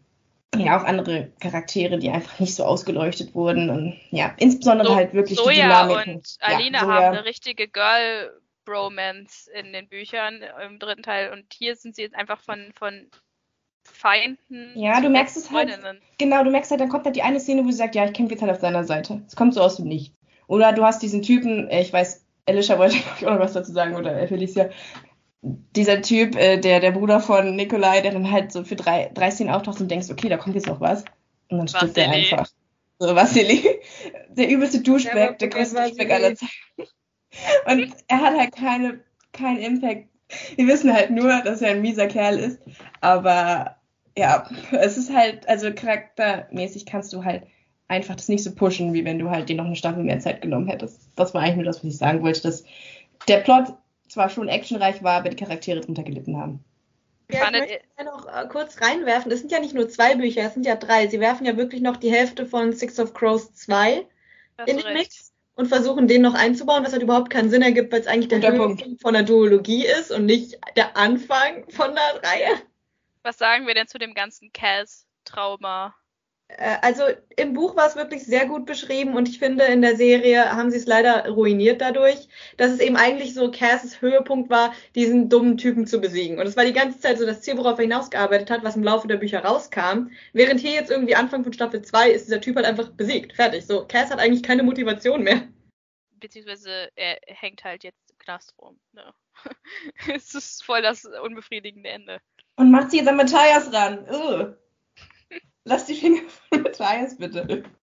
ja 0.55 0.79
auch 0.79 0.85
andere 0.85 1.33
Charaktere, 1.41 1.99
die 1.99 2.09
einfach 2.09 2.39
nicht 2.39 2.55
so 2.55 2.63
ausgeleuchtet 2.63 3.35
wurden. 3.35 3.69
Und 3.69 3.99
ja, 4.11 4.33
insbesondere 4.37 4.87
So- 4.87 4.95
halt 4.95 5.13
wirklich 5.13 5.37
die 5.37 5.43
Soja 5.43 5.83
Dynamiken. 5.83 6.15
und 6.15 6.37
Alina 6.39 6.77
ja, 6.77 6.87
haben 6.87 7.17
eine 7.17 7.25
richtige 7.25 7.67
Girl-Bromance 7.67 9.51
in 9.51 9.73
den 9.73 9.89
Büchern 9.89 10.41
im 10.65 10.79
dritten 10.79 11.03
Teil 11.03 11.33
und 11.33 11.45
hier 11.53 11.75
sind 11.75 11.95
sie 11.97 12.03
jetzt 12.03 12.15
einfach 12.15 12.39
von, 12.39 12.71
von 12.79 13.07
Feinden. 13.83 14.71
Ja, 14.75 15.01
du 15.01 15.09
merkst 15.09 15.35
es 15.35 15.51
halt-. 15.51 15.77
Genau, 16.17 16.43
du 16.45 16.51
merkst 16.51 16.71
halt, 16.71 16.79
dann 16.79 16.89
kommt 16.89 17.05
halt 17.05 17.17
die 17.17 17.21
eine 17.21 17.41
Szene, 17.41 17.65
wo 17.65 17.71
sie 17.71 17.77
sagt, 17.77 17.95
ja, 17.95 18.05
ich 18.05 18.13
kämpfe 18.13 18.33
jetzt 18.35 18.41
halt 18.41 18.51
auf 18.53 18.61
seiner 18.61 18.85
Seite. 18.85 19.21
Es 19.27 19.35
kommt 19.35 19.53
so 19.53 19.61
aus 19.61 19.75
dem 19.75 19.87
Nichts. 19.87 20.17
Oder 20.47 20.71
du 20.71 20.83
hast 20.85 21.01
diesen 21.01 21.21
Typen, 21.21 21.69
äh, 21.69 21.81
ich 21.81 21.91
weiß, 21.91 22.24
Alicia 22.45 22.77
wollte 22.77 22.95
ich, 22.95 23.05
auch 23.27 23.31
noch 23.33 23.39
was 23.39 23.53
dazu 23.53 23.71
sagen, 23.71 23.95
oder 23.95 24.27
Felicia. 24.27 24.69
Dieser 25.41 26.01
Typ, 26.01 26.35
äh, 26.35 26.57
der, 26.57 26.79
der 26.79 26.91
Bruder 26.91 27.19
von 27.19 27.55
Nikolai, 27.55 28.01
der 28.01 28.11
dann 28.11 28.31
halt 28.31 28.51
so 28.51 28.63
für 28.63 28.75
drei, 28.75 29.11
drei 29.13 29.29
Szenen 29.29 29.51
auftaucht 29.51 29.79
und 29.79 29.89
denkst, 29.91 30.09
okay, 30.09 30.29
da 30.29 30.37
kommt 30.37 30.55
jetzt 30.55 30.67
noch 30.67 30.81
was. 30.81 31.05
Und 31.49 31.59
dann 31.59 31.67
stirbt 31.67 31.97
er 31.97 32.09
einfach. 32.09 32.47
So, 32.97 33.15
Vassili. 33.15 33.63
Der 34.29 34.49
übelste 34.49 34.77
Ja, 34.77 34.83
Duschback, 34.83 35.15
aber 35.29 35.33
der 35.33 35.47
größte. 35.49 35.81
Duschback 35.81 36.11
aller 36.11 36.35
Zeiten. 36.35 36.51
Und 37.65 37.93
er 38.07 38.21
hat 38.21 38.37
halt 38.37 38.55
keine, 38.55 39.01
keinen 39.33 39.59
Impact. 39.59 40.09
Wir 40.55 40.67
wissen 40.67 40.93
halt 40.93 41.11
nur, 41.11 41.41
dass 41.41 41.61
er 41.61 41.71
ein 41.71 41.81
mieser 41.81 42.07
Kerl 42.07 42.39
ist. 42.39 42.59
Aber 43.01 43.77
ja, 44.17 44.49
es 44.71 44.97
ist 44.97 45.13
halt, 45.13 45.47
also 45.47 45.73
charaktermäßig 45.73 46.85
kannst 46.85 47.13
du 47.13 47.23
halt 47.23 47.43
einfach 47.87 48.15
das 48.15 48.27
nicht 48.27 48.43
so 48.43 48.53
pushen, 48.53 48.93
wie 48.93 49.05
wenn 49.05 49.19
du 49.19 49.29
halt 49.29 49.49
dir 49.49 49.55
noch 49.55 49.65
eine 49.65 49.75
Staffel 49.75 50.03
mehr 50.03 50.19
Zeit 50.19 50.41
genommen 50.41 50.67
hättest. 50.67 51.09
Das 51.15 51.33
war 51.33 51.41
eigentlich 51.41 51.57
nur 51.57 51.65
das, 51.65 51.77
was 51.77 51.93
ich 51.93 51.97
sagen 51.97 52.21
wollte, 52.23 52.41
dass 52.41 52.63
der 53.27 53.37
Plot 53.37 53.73
zwar 54.07 54.29
schon 54.29 54.47
actionreich 54.47 55.03
war, 55.03 55.19
aber 55.19 55.29
die 55.29 55.35
Charaktere 55.35 55.81
drunter 55.81 56.03
gelitten 56.03 56.37
haben. 56.37 56.63
Ja, 57.31 57.45
ich 57.45 57.51
möchte 57.51 57.79
da 57.97 58.03
noch 58.03 58.27
äh, 58.27 58.47
kurz 58.47 58.81
reinwerfen. 58.81 59.31
Es 59.31 59.39
sind 59.39 59.51
ja 59.51 59.59
nicht 59.59 59.73
nur 59.73 59.89
zwei 59.89 60.15
Bücher, 60.15 60.43
es 60.43 60.53
sind 60.53 60.65
ja 60.65 60.75
drei. 60.75 61.07
Sie 61.07 61.19
werfen 61.19 61.45
ja 61.45 61.57
wirklich 61.57 61.81
noch 61.81 61.97
die 61.97 62.11
Hälfte 62.11 62.45
von 62.45 62.71
Six 62.73 62.99
of 62.99 63.13
Crows 63.13 63.53
2 63.53 64.05
Hast 64.57 64.69
in 64.69 64.77
den 64.77 64.85
recht. 64.85 64.97
Mix 64.97 65.33
und 65.55 65.67
versuchen 65.67 66.07
den 66.07 66.21
noch 66.21 66.33
einzubauen, 66.33 66.83
was 66.83 66.91
halt 66.91 67.01
überhaupt 67.01 67.29
keinen 67.29 67.49
Sinn 67.49 67.61
ergibt, 67.61 67.91
weil 67.91 68.01
es 68.01 68.07
eigentlich 68.07 68.27
der 68.27 68.39
Guter 68.39 68.51
Höhepunkt 68.51 68.83
Punkt. 68.83 69.01
von 69.01 69.13
der 69.13 69.23
Duologie 69.23 69.85
ist 69.85 70.11
und 70.11 70.25
nicht 70.25 70.59
der 70.75 70.95
Anfang 70.97 71.67
von 71.69 71.95
der 71.95 72.29
Reihe. 72.29 72.61
Was 73.23 73.37
sagen 73.37 73.65
wir 73.65 73.73
denn 73.73 73.87
zu 73.87 73.97
dem 73.97 74.13
ganzen 74.13 74.51
Cass-Trauma? 74.53 75.95
Äh, 76.47 76.77
Also 76.81 77.03
im 77.37 77.53
Buch 77.53 77.75
war 77.75 77.87
es 77.87 77.95
wirklich 77.95 78.23
sehr 78.23 78.45
gut 78.45 78.65
beschrieben 78.65 79.15
und 79.15 79.27
ich 79.27 79.39
finde, 79.39 79.65
in 79.65 79.81
der 79.81 79.95
Serie 79.95 80.51
haben 80.51 80.71
sie 80.71 80.77
es 80.77 80.85
leider 80.85 81.27
ruiniert 81.29 81.81
dadurch, 81.81 82.27
dass 82.57 82.71
es 82.71 82.79
eben 82.79 82.95
eigentlich 82.95 83.33
so 83.33 83.51
Casses 83.51 84.01
Höhepunkt 84.01 84.49
war, 84.49 84.73
diesen 84.93 85.29
dummen 85.29 85.57
Typen 85.57 85.87
zu 85.87 85.99
besiegen. 85.99 86.39
Und 86.39 86.45
es 86.47 86.55
war 86.55 86.65
die 86.65 86.73
ganze 86.73 86.99
Zeit 86.99 87.17
so 87.17 87.25
das 87.25 87.41
Ziel, 87.41 87.57
worauf 87.57 87.79
er 87.79 87.83
hinausgearbeitet 87.83 88.51
hat, 88.51 88.63
was 88.63 88.75
im 88.75 88.83
Laufe 88.83 89.07
der 89.07 89.17
Bücher 89.17 89.43
rauskam. 89.43 90.09
Während 90.33 90.59
hier 90.59 90.71
jetzt 90.71 90.91
irgendwie 90.91 91.15
Anfang 91.15 91.43
von 91.43 91.53
Staffel 91.53 91.81
2 91.81 92.11
ist 92.11 92.27
dieser 92.27 92.41
Typ 92.41 92.55
halt 92.55 92.65
einfach 92.65 92.89
besiegt. 92.91 93.33
Fertig. 93.33 93.65
So, 93.65 93.85
Cass 93.85 94.11
hat 94.11 94.19
eigentlich 94.19 94.43
keine 94.43 94.63
Motivation 94.63 95.23
mehr. 95.23 95.47
Beziehungsweise 96.19 96.89
er 96.95 97.17
hängt 97.27 97.63
halt 97.63 97.83
jetzt 97.83 98.09
im 98.11 98.17
Knast 98.17 98.53
rum. 98.59 98.79
Ne? 98.93 99.13
es 100.15 100.33
ist 100.33 100.63
voll 100.63 100.81
das 100.81 101.05
unbefriedigende 101.05 101.89
Ende. 101.89 102.21
Und 102.55 102.71
macht 102.71 102.91
sie 102.91 102.97
jetzt 102.97 103.07
an 103.07 103.17
Matthias 103.17 103.71
ran. 103.73 104.07
Ugh. 104.09 104.55
Lass 105.65 105.85
die 105.85 105.95
Finger 105.95 106.21
von 106.49 106.61
Matthias 106.61 107.17
bitte. 107.17 107.63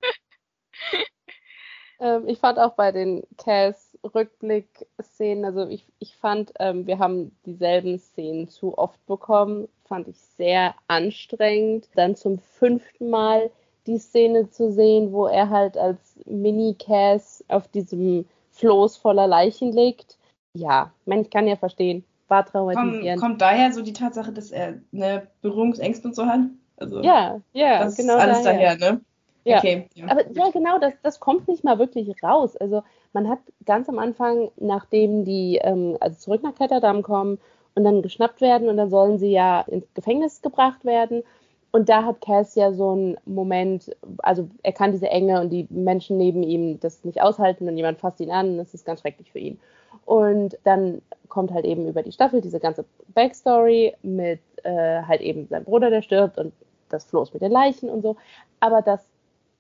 Ähm, 2.02 2.26
ich 2.26 2.40
fand 2.40 2.58
auch 2.58 2.74
bei 2.74 2.90
den 2.90 3.22
Cass-Rückblick-Szenen, 3.38 5.44
also 5.44 5.68
ich, 5.68 5.86
ich 6.00 6.16
fand, 6.16 6.52
ähm, 6.58 6.88
wir 6.88 6.98
haben 6.98 7.30
dieselben 7.46 8.00
Szenen 8.00 8.48
zu 8.48 8.76
oft 8.76 9.06
bekommen, 9.06 9.68
fand 9.84 10.08
ich 10.08 10.18
sehr 10.36 10.74
anstrengend. 10.88 11.88
Dann 11.94 12.16
zum 12.16 12.40
fünften 12.40 13.08
Mal 13.08 13.52
die 13.86 13.98
Szene 13.98 14.50
zu 14.50 14.72
sehen, 14.72 15.12
wo 15.12 15.26
er 15.26 15.50
halt 15.50 15.76
als 15.76 16.18
Mini-Cass 16.24 17.44
auf 17.46 17.68
diesem 17.68 18.24
Floß 18.50 18.96
voller 18.96 19.28
Leichen 19.28 19.70
liegt. 19.70 20.18
Ja, 20.54 20.92
ich 21.06 21.30
kann 21.30 21.46
ja 21.46 21.54
verstehen, 21.54 22.04
war 22.26 22.44
traumatisierend. 22.44 23.20
kommt 23.20 23.40
daher 23.40 23.72
so 23.72 23.80
die 23.80 23.92
Tatsache, 23.92 24.32
dass 24.32 24.50
er 24.50 24.80
eine 24.92 25.28
Berührungsängste 25.40 26.08
und 26.08 26.16
so 26.16 26.26
hat? 26.26 26.40
Also, 26.82 27.00
Ja, 27.02 27.40
ja, 27.52 27.84
das 27.84 27.96
genau 27.96 28.16
ist 28.16 28.20
alles 28.20 28.42
daher. 28.42 28.76
daher, 28.76 28.92
ne? 28.92 29.00
Ja. 29.44 29.58
Okay. 29.58 29.88
Ja. 29.94 30.06
Aber 30.08 30.22
ja, 30.32 30.50
genau, 30.52 30.78
das, 30.78 30.92
das 31.02 31.20
kommt 31.20 31.48
nicht 31.48 31.64
mal 31.64 31.78
wirklich 31.78 32.08
raus. 32.22 32.56
Also 32.56 32.82
man 33.12 33.28
hat 33.28 33.40
ganz 33.64 33.88
am 33.88 33.98
Anfang, 33.98 34.50
nachdem 34.56 35.24
die 35.24 35.58
ähm, 35.62 35.96
also 36.00 36.16
zurück 36.18 36.42
nach 36.42 36.54
Ketterdam 36.54 37.02
kommen 37.02 37.38
und 37.74 37.84
dann 37.84 38.02
geschnappt 38.02 38.40
werden 38.40 38.68
und 38.68 38.76
dann 38.76 38.90
sollen 38.90 39.18
sie 39.18 39.30
ja 39.32 39.62
ins 39.62 39.92
Gefängnis 39.94 40.42
gebracht 40.42 40.84
werden. 40.84 41.22
Und 41.72 41.88
da 41.88 42.04
hat 42.04 42.20
Cass 42.20 42.54
ja 42.54 42.72
so 42.72 42.90
einen 42.90 43.16
Moment, 43.24 43.96
also 44.18 44.48
er 44.62 44.72
kann 44.72 44.92
diese 44.92 45.08
Enge 45.08 45.40
und 45.40 45.48
die 45.48 45.66
Menschen 45.70 46.18
neben 46.18 46.42
ihm 46.42 46.78
das 46.78 47.02
nicht 47.02 47.22
aushalten 47.22 47.66
und 47.66 47.76
jemand 47.76 47.98
fasst 47.98 48.20
ihn 48.20 48.30
an 48.30 48.50
und 48.50 48.56
das 48.58 48.74
ist 48.74 48.84
ganz 48.84 49.00
schrecklich 49.00 49.32
für 49.32 49.38
ihn. 49.38 49.58
Und 50.04 50.58
dann 50.64 51.00
kommt 51.28 51.50
halt 51.50 51.64
eben 51.64 51.88
über 51.88 52.02
die 52.02 52.12
Staffel 52.12 52.42
diese 52.42 52.60
ganze 52.60 52.84
Backstory 53.14 53.94
mit 54.02 54.40
äh, 54.64 55.02
halt 55.02 55.22
eben 55.22 55.48
seinem 55.48 55.64
Bruder, 55.64 55.88
der 55.88 56.02
stirbt 56.02 56.36
und 56.38 56.52
das 56.92 57.04
Floß 57.06 57.32
mit 57.32 57.42
den 57.42 57.52
Leichen 57.52 57.88
und 57.88 58.02
so. 58.02 58.16
Aber 58.60 58.82
dass 58.82 59.00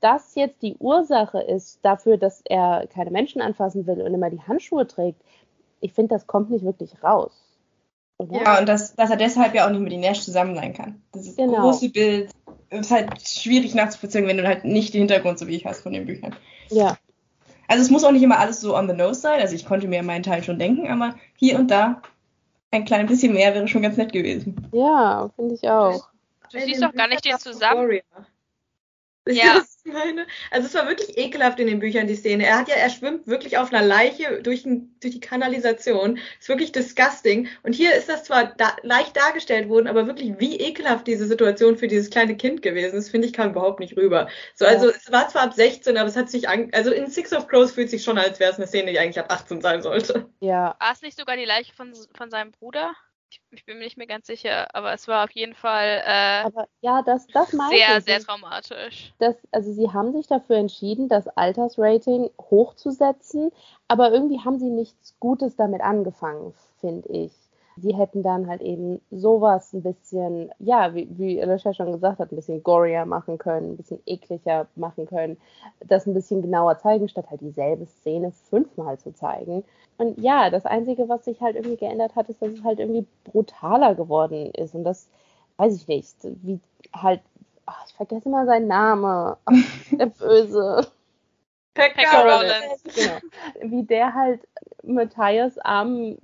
das 0.00 0.34
jetzt 0.34 0.62
die 0.62 0.76
Ursache 0.78 1.40
ist 1.40 1.78
dafür, 1.82 2.16
dass 2.16 2.42
er 2.44 2.86
keine 2.92 3.10
Menschen 3.10 3.40
anfassen 3.40 3.86
will 3.86 4.02
und 4.02 4.12
immer 4.12 4.30
die 4.30 4.40
Handschuhe 4.40 4.86
trägt, 4.86 5.20
ich 5.80 5.92
finde, 5.92 6.14
das 6.14 6.26
kommt 6.26 6.50
nicht 6.50 6.64
wirklich 6.64 7.02
raus. 7.02 7.32
Oder? 8.18 8.42
Ja, 8.42 8.58
und 8.58 8.68
dass, 8.68 8.94
dass 8.94 9.10
er 9.10 9.16
deshalb 9.16 9.54
ja 9.54 9.66
auch 9.66 9.70
nicht 9.70 9.80
mit 9.80 9.92
den 9.92 10.00
Nash 10.00 10.22
zusammen 10.22 10.54
sein 10.54 10.74
kann. 10.74 11.02
Das 11.12 11.26
ist 11.26 11.36
Genau. 11.36 11.62
große 11.62 11.90
Bild. 11.90 12.30
ist 12.70 12.90
halt 12.90 13.20
schwierig 13.28 13.74
nachzuvollziehen, 13.74 14.26
wenn 14.26 14.38
du 14.38 14.46
halt 14.46 14.64
nicht 14.64 14.94
den 14.94 15.00
Hintergrund 15.02 15.38
so 15.38 15.46
wie 15.46 15.56
ich 15.56 15.66
hast 15.66 15.80
von 15.82 15.92
den 15.92 16.06
Büchern. 16.06 16.34
ja. 16.70 16.96
Also 17.68 17.84
es 17.84 17.90
muss 17.90 18.04
auch 18.04 18.12
nicht 18.12 18.22
immer 18.22 18.38
alles 18.38 18.60
so 18.60 18.76
on 18.76 18.86
the 18.86 18.94
nose 18.94 19.20
sein. 19.20 19.40
Also 19.40 19.54
ich 19.54 19.64
konnte 19.64 19.88
mir 19.88 20.02
meinen 20.02 20.22
Teil 20.24 20.42
schon 20.42 20.58
denken, 20.58 20.88
aber 20.88 21.14
hier 21.38 21.58
und 21.58 21.70
da 21.70 22.02
ein 22.70 22.84
klein 22.84 23.06
bisschen 23.06 23.32
mehr 23.32 23.54
wäre 23.54 23.66
schon 23.66 23.80
ganz 23.80 23.96
nett 23.96 24.12
gewesen. 24.12 24.68
Ja, 24.72 25.30
finde 25.36 25.54
ich 25.54 25.70
auch. 25.70 26.08
Du 26.52 26.58
In 26.58 26.64
siehst 26.64 26.82
doch 26.82 26.92
gar 26.92 27.08
nicht 27.08 27.24
den 27.24 27.38
zusammen. 27.38 28.00
Ja. 29.28 29.62
Also 30.50 30.66
es 30.66 30.74
war 30.74 30.88
wirklich 30.88 31.16
ekelhaft 31.16 31.58
in 31.60 31.66
den 31.66 31.78
Büchern, 31.78 32.06
die 32.06 32.14
Szene. 32.14 32.44
Er 32.46 32.58
hat 32.58 32.68
ja, 32.68 32.74
er 32.74 32.90
schwimmt 32.90 33.26
wirklich 33.26 33.58
auf 33.58 33.72
einer 33.72 33.84
Leiche 33.84 34.42
durch, 34.42 34.64
ein, 34.64 34.96
durch 35.00 35.14
die 35.14 35.20
Kanalisation. 35.20 36.18
Ist 36.40 36.48
wirklich 36.48 36.72
disgusting. 36.72 37.48
Und 37.62 37.72
hier 37.74 37.94
ist 37.94 38.08
das 38.08 38.24
zwar 38.24 38.46
da, 38.56 38.76
leicht 38.82 39.16
dargestellt 39.16 39.68
worden, 39.68 39.86
aber 39.88 40.06
wirklich 40.06 40.38
wie 40.38 40.56
ekelhaft 40.58 41.06
diese 41.06 41.26
Situation 41.26 41.76
für 41.76 41.88
dieses 41.88 42.10
kleine 42.10 42.36
Kind 42.36 42.62
gewesen 42.62 42.96
ist, 42.98 43.10
finde 43.10 43.26
ich, 43.28 43.32
kam 43.32 43.50
überhaupt 43.50 43.80
nicht 43.80 43.96
rüber. 43.96 44.28
So, 44.54 44.66
also 44.66 44.90
Ja. 44.90 44.96
es 44.96 45.10
war 45.12 45.28
zwar 45.28 45.42
ab 45.42 45.54
16, 45.54 45.96
aber 45.96 46.08
es 46.08 46.16
hat 46.16 46.30
sich 46.30 46.48
an, 46.48 46.70
also 46.72 46.92
in 46.92 47.08
Six 47.08 47.32
of 47.32 47.48
Crows 47.48 47.72
fühlt 47.72 47.90
sich 47.90 48.02
schon, 48.04 48.18
als 48.18 48.40
wäre 48.40 48.50
es 48.52 48.58
eine 48.58 48.66
Szene, 48.66 48.92
die 48.92 48.98
eigentlich 48.98 49.20
ab 49.20 49.32
18 49.32 49.60
sein 49.60 49.82
sollte. 49.82 50.28
Ja, 50.40 50.76
War 50.78 50.92
es 50.92 51.02
nicht 51.02 51.18
sogar 51.18 51.36
die 51.36 51.44
Leiche 51.44 51.72
von, 51.74 51.92
von 52.16 52.30
seinem 52.30 52.52
Bruder? 52.52 52.92
Ich, 53.50 53.64
bin 53.64 53.78
mir 53.78 53.84
nicht 53.84 53.96
mehr 53.96 54.06
ganz 54.06 54.26
sicher, 54.26 54.74
aber 54.74 54.92
es 54.92 55.08
war 55.08 55.24
auf 55.24 55.30
jeden 55.30 55.54
Fall 55.54 56.02
äh, 56.04 56.44
aber 56.44 56.68
ja, 56.80 57.02
das, 57.02 57.26
das 57.28 57.50
sehr, 57.50 57.98
ich. 57.98 58.04
sehr 58.04 58.20
traumatisch. 58.20 59.12
das, 59.18 59.36
also 59.50 59.72
sie 59.72 59.90
haben 59.90 60.12
sich 60.12 60.26
dafür 60.26 60.56
entschieden, 60.56 61.08
das 61.08 61.28
Altersrating 61.28 62.30
hochzusetzen, 62.38 63.50
aber 63.88 64.12
irgendwie 64.12 64.40
haben 64.40 64.58
sie 64.58 64.70
nichts 64.70 65.14
Gutes 65.18 65.56
damit 65.56 65.80
angefangen, 65.80 66.52
finde 66.80 67.08
ich. 67.08 67.32
Sie 67.76 67.94
hätten 67.94 68.22
dann 68.22 68.48
halt 68.48 68.62
eben 68.62 69.00
sowas 69.10 69.72
ein 69.72 69.82
bisschen, 69.82 70.50
ja, 70.58 70.94
wie, 70.94 71.08
wie 71.18 71.42
Alicia 71.42 71.72
schon 71.72 71.92
gesagt 71.92 72.18
hat, 72.18 72.32
ein 72.32 72.36
bisschen 72.36 72.62
gorier 72.62 73.06
machen 73.06 73.38
können, 73.38 73.72
ein 73.72 73.76
bisschen 73.76 74.00
ekliger 74.06 74.66
machen 74.76 75.06
können, 75.06 75.36
das 75.80 76.06
ein 76.06 76.14
bisschen 76.14 76.42
genauer 76.42 76.78
zeigen, 76.78 77.08
statt 77.08 77.26
halt 77.30 77.40
dieselbe 77.40 77.86
Szene 77.86 78.32
fünfmal 78.50 78.98
zu 78.98 79.14
zeigen. 79.14 79.64
Und 79.98 80.20
ja, 80.20 80.50
das 80.50 80.66
Einzige, 80.66 81.08
was 81.08 81.24
sich 81.24 81.40
halt 81.40 81.56
irgendwie 81.56 81.76
geändert 81.76 82.16
hat, 82.16 82.28
ist, 82.28 82.42
dass 82.42 82.50
es 82.52 82.64
halt 82.64 82.80
irgendwie 82.80 83.06
brutaler 83.24 83.94
geworden 83.94 84.50
ist. 84.52 84.74
Und 84.74 84.84
das 84.84 85.08
weiß 85.56 85.76
ich 85.76 85.88
nicht, 85.88 86.16
wie 86.42 86.60
halt 86.94 87.20
Ach, 87.66 87.84
ich 87.86 87.94
vergesse 87.94 88.28
immer 88.28 88.46
seinen 88.46 88.66
Namen. 88.66 89.36
Ach, 89.44 89.52
der 89.92 90.06
Böse. 90.06 90.86
Pekka 91.74 92.22
Rollins. 92.22 92.82
Genau. 92.94 93.70
Wie 93.70 93.84
der 93.84 94.14
halt 94.14 94.40
Matthias 94.82 95.58
armen 95.58 96.18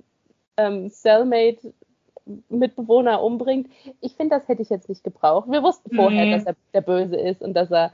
ähm, 0.59 0.89
Cellmate 0.89 1.73
Mitbewohner 2.49 3.23
umbringt. 3.23 3.71
Ich 4.01 4.13
finde, 4.15 4.37
das 4.37 4.47
hätte 4.47 4.61
ich 4.61 4.69
jetzt 4.69 4.89
nicht 4.89 5.03
gebraucht. 5.03 5.49
Wir 5.49 5.63
wussten 5.63 5.95
vorher, 5.95 6.25
Mhm. 6.25 6.31
dass 6.31 6.45
er 6.45 6.55
der 6.73 6.81
Böse 6.81 7.15
ist 7.15 7.41
und 7.41 7.53
dass 7.55 7.71
er 7.71 7.91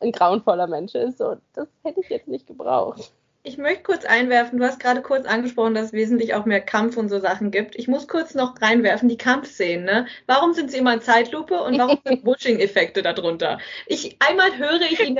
ein 0.00 0.12
grauenvoller 0.12 0.66
Mensch 0.66 0.94
ist. 0.94 1.20
Und 1.22 1.40
das 1.54 1.68
hätte 1.82 2.00
ich 2.00 2.08
jetzt 2.10 2.28
nicht 2.28 2.46
gebraucht. 2.46 3.12
Ich 3.44 3.58
möchte 3.58 3.84
kurz 3.84 4.04
einwerfen, 4.04 4.58
du 4.58 4.64
hast 4.66 4.80
gerade 4.80 5.02
kurz 5.02 5.24
angesprochen, 5.24 5.74
dass 5.74 5.86
es 5.86 5.92
wesentlich 5.92 6.34
auch 6.34 6.46
mehr 6.46 6.60
Kampf 6.60 6.96
und 6.96 7.08
so 7.08 7.20
Sachen 7.20 7.52
gibt. 7.52 7.76
Ich 7.76 7.86
muss 7.86 8.08
kurz 8.08 8.34
noch 8.34 8.60
reinwerfen, 8.60 9.08
die 9.08 9.16
Kampfszenen, 9.16 9.84
ne? 9.84 10.06
Warum 10.26 10.52
sind 10.52 10.72
sie 10.72 10.78
immer 10.78 10.92
in 10.94 11.00
Zeitlupe 11.00 11.62
und 11.62 11.78
warum 11.78 11.96
sind 12.04 12.26
Wushing-Effekte 12.26 13.02
darunter? 13.02 13.58
Ich, 13.86 14.16
einmal 14.20 14.58
höre 14.58 14.80
ich 14.82 14.98
ihn 15.00 15.16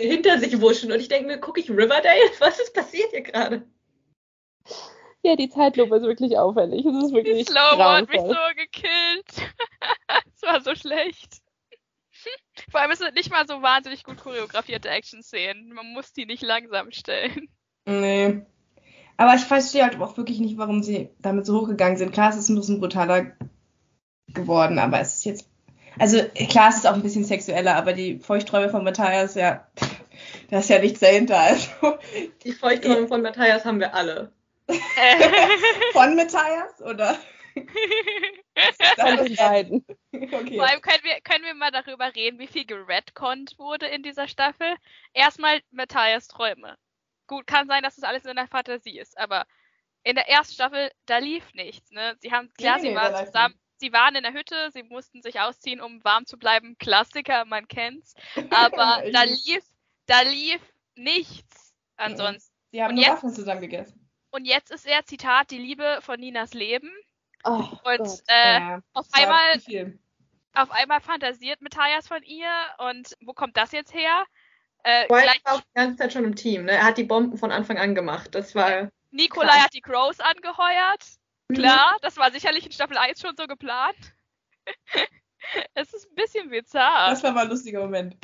hinter 0.00 0.38
sich 0.40 0.60
wuschen 0.60 0.90
und 0.90 0.98
ich 0.98 1.06
denke 1.08 1.28
mir, 1.28 1.38
gucke 1.38 1.60
ich 1.60 1.70
Riverdale? 1.70 2.28
Was 2.40 2.58
ist 2.58 2.74
passiert 2.74 3.10
hier 3.12 3.22
gerade? 3.22 3.62
Ja, 5.24 5.36
die 5.36 5.48
Zeitlupe 5.48 5.96
ist 5.96 6.02
wirklich 6.02 6.36
auffällig. 6.36 6.84
Es 6.84 6.94
ist 7.02 7.10
Die 7.10 7.14
wirklich 7.14 7.48
Slow-Mo 7.48 7.82
hat 7.82 8.08
mich 8.10 8.20
so 8.20 8.36
gekillt. 8.56 9.50
Es 10.36 10.42
war 10.42 10.60
so 10.60 10.74
schlecht. 10.74 11.38
Vor 12.70 12.80
allem 12.80 12.90
es 12.90 12.98
sind 12.98 13.14
nicht 13.14 13.30
mal 13.30 13.46
so 13.46 13.62
wahnsinnig 13.62 14.04
gut 14.04 14.18
choreografierte 14.18 14.90
Action-Szenen. 14.90 15.72
Man 15.72 15.92
muss 15.94 16.12
die 16.12 16.26
nicht 16.26 16.42
langsam 16.42 16.90
stellen. 16.92 17.48
Nee. 17.86 18.42
Aber 19.16 19.34
ich 19.34 19.42
verstehe 19.42 19.84
halt 19.84 19.98
auch 19.98 20.16
wirklich 20.18 20.40
nicht, 20.40 20.58
warum 20.58 20.82
sie 20.82 21.08
damit 21.20 21.46
so 21.46 21.60
hochgegangen 21.60 21.96
sind. 21.96 22.12
Klar, 22.12 22.30
es 22.30 22.36
ist 22.36 22.50
ein 22.50 22.56
bisschen 22.56 22.80
brutaler 22.80 23.32
geworden, 24.28 24.78
aber 24.78 25.00
es 25.00 25.16
ist 25.16 25.24
jetzt. 25.24 25.48
Also 25.98 26.18
klar, 26.50 26.68
es 26.68 26.76
ist 26.76 26.86
auch 26.86 26.94
ein 26.94 27.02
bisschen 27.02 27.24
sexueller, 27.24 27.76
aber 27.76 27.94
die 27.94 28.18
Feuchtträume 28.18 28.68
von 28.68 28.84
Matthias, 28.84 29.36
ja, 29.36 29.66
da 30.50 30.58
ist 30.58 30.68
ja 30.68 30.80
nichts 30.80 31.00
dahinter. 31.00 31.38
Also, 31.38 31.70
Die 32.44 32.52
Feuchtträume 32.52 33.08
von 33.08 33.22
Matthias 33.22 33.64
haben 33.64 33.80
wir 33.80 33.94
alle. 33.94 34.32
von 35.92 36.16
Matthias, 36.16 36.80
oder? 36.82 37.16
Von 38.98 39.16
den 39.24 39.36
beiden. 39.36 39.86
Okay. 40.12 40.56
Vor 40.56 40.66
allem 40.66 40.80
können 40.80 41.04
wir, 41.04 41.20
können 41.20 41.44
wir 41.44 41.54
mal 41.54 41.70
darüber 41.70 42.12
reden, 42.12 42.40
wie 42.40 42.48
viel 42.48 42.64
geredconnt 42.66 43.56
wurde 43.58 43.86
in 43.86 44.02
dieser 44.02 44.26
Staffel. 44.26 44.74
Erstmal 45.12 45.60
Matthias 45.70 46.26
Träume. 46.26 46.76
Gut, 47.28 47.46
kann 47.46 47.68
sein, 47.68 47.84
dass 47.84 47.94
das 47.94 48.02
alles 48.04 48.24
in 48.24 48.34
der 48.34 48.48
Fantasie 48.48 48.98
ist, 48.98 49.16
aber 49.18 49.46
in 50.02 50.16
der 50.16 50.28
ersten 50.28 50.54
Staffel, 50.54 50.90
da 51.06 51.18
lief 51.18 51.54
nichts. 51.54 51.90
Ne? 51.92 52.16
Sie 52.18 52.32
haben, 52.32 52.52
klar, 52.54 52.78
Nee, 52.78 52.88
sie, 52.90 52.94
waren 52.96 53.26
zusammen, 53.26 53.54
sie 53.76 53.92
waren 53.92 54.16
in 54.16 54.24
der 54.24 54.32
Hütte, 54.34 54.70
sie 54.72 54.82
mussten 54.82 55.22
sich 55.22 55.38
ausziehen, 55.40 55.80
um 55.80 56.02
warm 56.02 56.26
zu 56.26 56.36
bleiben. 56.36 56.76
Klassiker, 56.78 57.44
man 57.44 57.68
kennt's. 57.68 58.14
Aber 58.50 59.02
da 59.12 59.22
lief, 59.22 59.64
da 60.06 60.22
lief 60.22 60.60
nichts 60.96 61.72
ansonsten. 61.96 62.52
Sie 62.72 62.82
haben 62.82 62.90
Und 62.90 62.96
nur 62.96 63.04
jetzt- 63.04 63.14
Waffen 63.14 63.30
zusammen 63.32 63.60
gegessen. 63.60 64.03
Und 64.34 64.46
jetzt 64.46 64.72
ist 64.72 64.84
er, 64.84 65.04
Zitat, 65.04 65.52
die 65.52 65.58
Liebe 65.58 66.00
von 66.00 66.18
Ninas 66.18 66.54
Leben. 66.54 66.90
Oh, 67.44 67.68
Und 67.84 67.98
Gott. 67.98 68.22
äh, 68.26 68.58
ja, 68.58 68.80
auf 68.92 69.06
das 69.06 69.22
einmal 69.22 69.94
auf 70.54 70.70
einmal 70.72 71.00
fantasiert 71.00 71.62
Matthias 71.62 72.08
von 72.08 72.20
ihr 72.24 72.50
und 72.78 73.16
wo 73.20 73.32
kommt 73.32 73.56
das 73.56 73.70
jetzt 73.70 73.94
her? 73.94 74.24
Äh, 74.82 75.08
White 75.08 75.22
gleich, 75.22 75.44
war 75.44 75.54
auch 75.54 75.60
die 75.60 75.74
ganze 75.74 75.96
Zeit 75.98 76.12
schon 76.12 76.24
im 76.24 76.34
Team. 76.34 76.64
Ne? 76.64 76.72
Er 76.72 76.84
hat 76.84 76.98
die 76.98 77.04
Bomben 77.04 77.38
von 77.38 77.52
Anfang 77.52 77.78
an 77.78 77.94
gemacht. 77.94 78.34
Das 78.34 78.56
war. 78.56 78.90
Nikolai 79.12 79.46
krass. 79.46 79.64
hat 79.64 79.74
die 79.74 79.80
Crows 79.80 80.18
angeheuert. 80.18 81.04
Mhm. 81.48 81.54
Klar, 81.54 81.96
das 82.02 82.16
war 82.16 82.32
sicherlich 82.32 82.66
in 82.66 82.72
Staffel 82.72 82.96
1 82.96 83.20
schon 83.20 83.36
so 83.36 83.46
geplant. 83.46 83.96
es 85.74 85.94
ist 85.94 86.10
ein 86.10 86.14
bisschen 86.16 86.50
bizarr. 86.50 87.10
Das 87.10 87.22
war 87.22 87.30
mal 87.30 87.44
ein 87.44 87.50
lustiger 87.50 87.82
Moment. 87.82 88.16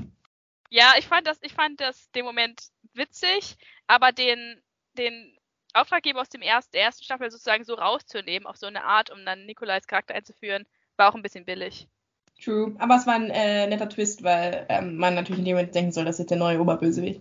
Ja, 0.70 0.94
ich 0.98 1.06
fand 1.06 1.28
das, 1.28 1.38
ich 1.42 1.52
fand 1.52 1.80
das 1.80 2.10
den 2.10 2.24
Moment 2.24 2.62
witzig, 2.94 3.56
aber 3.86 4.10
den, 4.10 4.60
den 4.94 5.36
Auftraggeber 5.74 6.20
aus 6.20 6.28
dem 6.28 6.42
ersten, 6.42 6.72
der 6.72 6.82
ersten 6.82 7.04
Staffel 7.04 7.30
sozusagen 7.30 7.64
so 7.64 7.74
rauszunehmen, 7.74 8.46
auf 8.46 8.56
so 8.56 8.66
eine 8.66 8.84
Art, 8.84 9.10
um 9.10 9.24
dann 9.24 9.46
Nikolais 9.46 9.86
Charakter 9.86 10.14
einzuführen, 10.14 10.66
war 10.96 11.10
auch 11.10 11.14
ein 11.14 11.22
bisschen 11.22 11.44
billig. 11.44 11.88
True. 12.42 12.74
Aber 12.78 12.96
es 12.96 13.06
war 13.06 13.14
ein 13.14 13.30
äh, 13.30 13.66
netter 13.66 13.88
Twist, 13.88 14.22
weil 14.22 14.66
ähm, 14.68 14.96
man 14.96 15.14
natürlich 15.14 15.40
in 15.40 15.44
dem 15.44 15.56
Moment 15.56 15.74
denken 15.74 15.92
soll, 15.92 16.04
das 16.04 16.20
ist 16.20 16.30
der 16.30 16.38
neue 16.38 16.60
Oberbösewicht. 16.60 17.20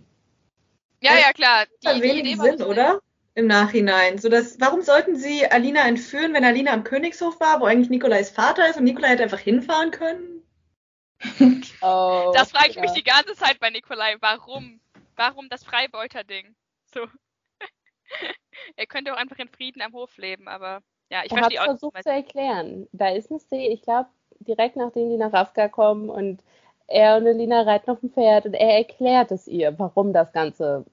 Ja, 1.00 1.18
ja, 1.18 1.32
klar. 1.32 1.60
hat 1.60 1.68
Die, 1.82 2.00
die 2.00 2.02
wenig 2.02 2.40
Sinn, 2.40 2.62
oder? 2.62 3.00
Im 3.34 3.46
Nachhinein. 3.46 4.18
So 4.18 4.28
dass, 4.28 4.60
warum 4.60 4.82
sollten 4.82 5.16
sie 5.16 5.46
Alina 5.46 5.86
entführen, 5.86 6.34
wenn 6.34 6.44
Alina 6.44 6.72
am 6.72 6.84
Königshof 6.84 7.38
war, 7.40 7.60
wo 7.60 7.64
eigentlich 7.64 7.90
Nikolais 7.90 8.30
Vater 8.30 8.68
ist 8.68 8.76
und 8.76 8.84
Nikolai 8.84 9.08
hätte 9.08 9.22
einfach 9.22 9.38
hinfahren 9.38 9.90
können? 9.90 10.42
Oh, 11.82 12.32
Das 12.34 12.50
frage 12.50 12.70
ich 12.70 12.76
ja. 12.76 12.82
mich 12.82 12.92
die 12.92 13.02
ganze 13.02 13.34
Zeit 13.34 13.58
bei 13.60 13.70
Nikolai. 13.70 14.16
Warum? 14.20 14.80
Warum 15.16 15.48
das 15.48 15.64
Freibeuter-Ding? 15.64 16.54
So. 16.94 17.06
Er 18.76 18.86
könnte 18.86 19.12
auch 19.12 19.16
einfach 19.18 19.38
in 19.38 19.48
Frieden 19.48 19.82
am 19.82 19.92
Hof 19.92 20.16
leben, 20.16 20.48
aber 20.48 20.82
ja, 21.10 21.24
ich 21.24 21.32
Er 21.32 21.38
verstehe 21.38 21.60
auch 21.60 21.64
versucht 21.66 21.94
nicht. 21.94 22.04
zu 22.04 22.10
erklären. 22.12 22.88
Da 22.92 23.08
ist 23.08 23.30
eine 23.30 23.40
Szene, 23.40 23.68
ich 23.68 23.82
glaube, 23.82 24.08
direkt 24.40 24.76
nachdem 24.76 25.10
die 25.10 25.16
nach 25.16 25.32
Rafka 25.32 25.68
kommen 25.68 26.08
und 26.08 26.42
er 26.86 27.16
und 27.16 27.26
Elina 27.26 27.62
reiten 27.62 27.90
auf 27.90 28.00
dem 28.00 28.10
Pferd 28.12 28.46
und 28.46 28.54
er 28.54 28.78
erklärt 28.78 29.30
es 29.30 29.46
ihr, 29.46 29.78
warum 29.78 30.12
das 30.12 30.32
Ganze, 30.32 30.84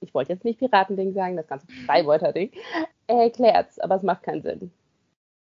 ich 0.00 0.12
wollte 0.14 0.32
jetzt 0.32 0.44
nicht 0.44 0.58
Piratending 0.58 1.12
sagen, 1.14 1.36
das 1.36 1.46
ganze 1.46 1.66
Freibeuter-Ding. 1.86 2.52
Er 3.06 3.22
erklärt 3.22 3.70
es, 3.70 3.78
aber 3.78 3.96
es 3.96 4.02
macht 4.02 4.22
keinen 4.22 4.42
Sinn. 4.42 4.72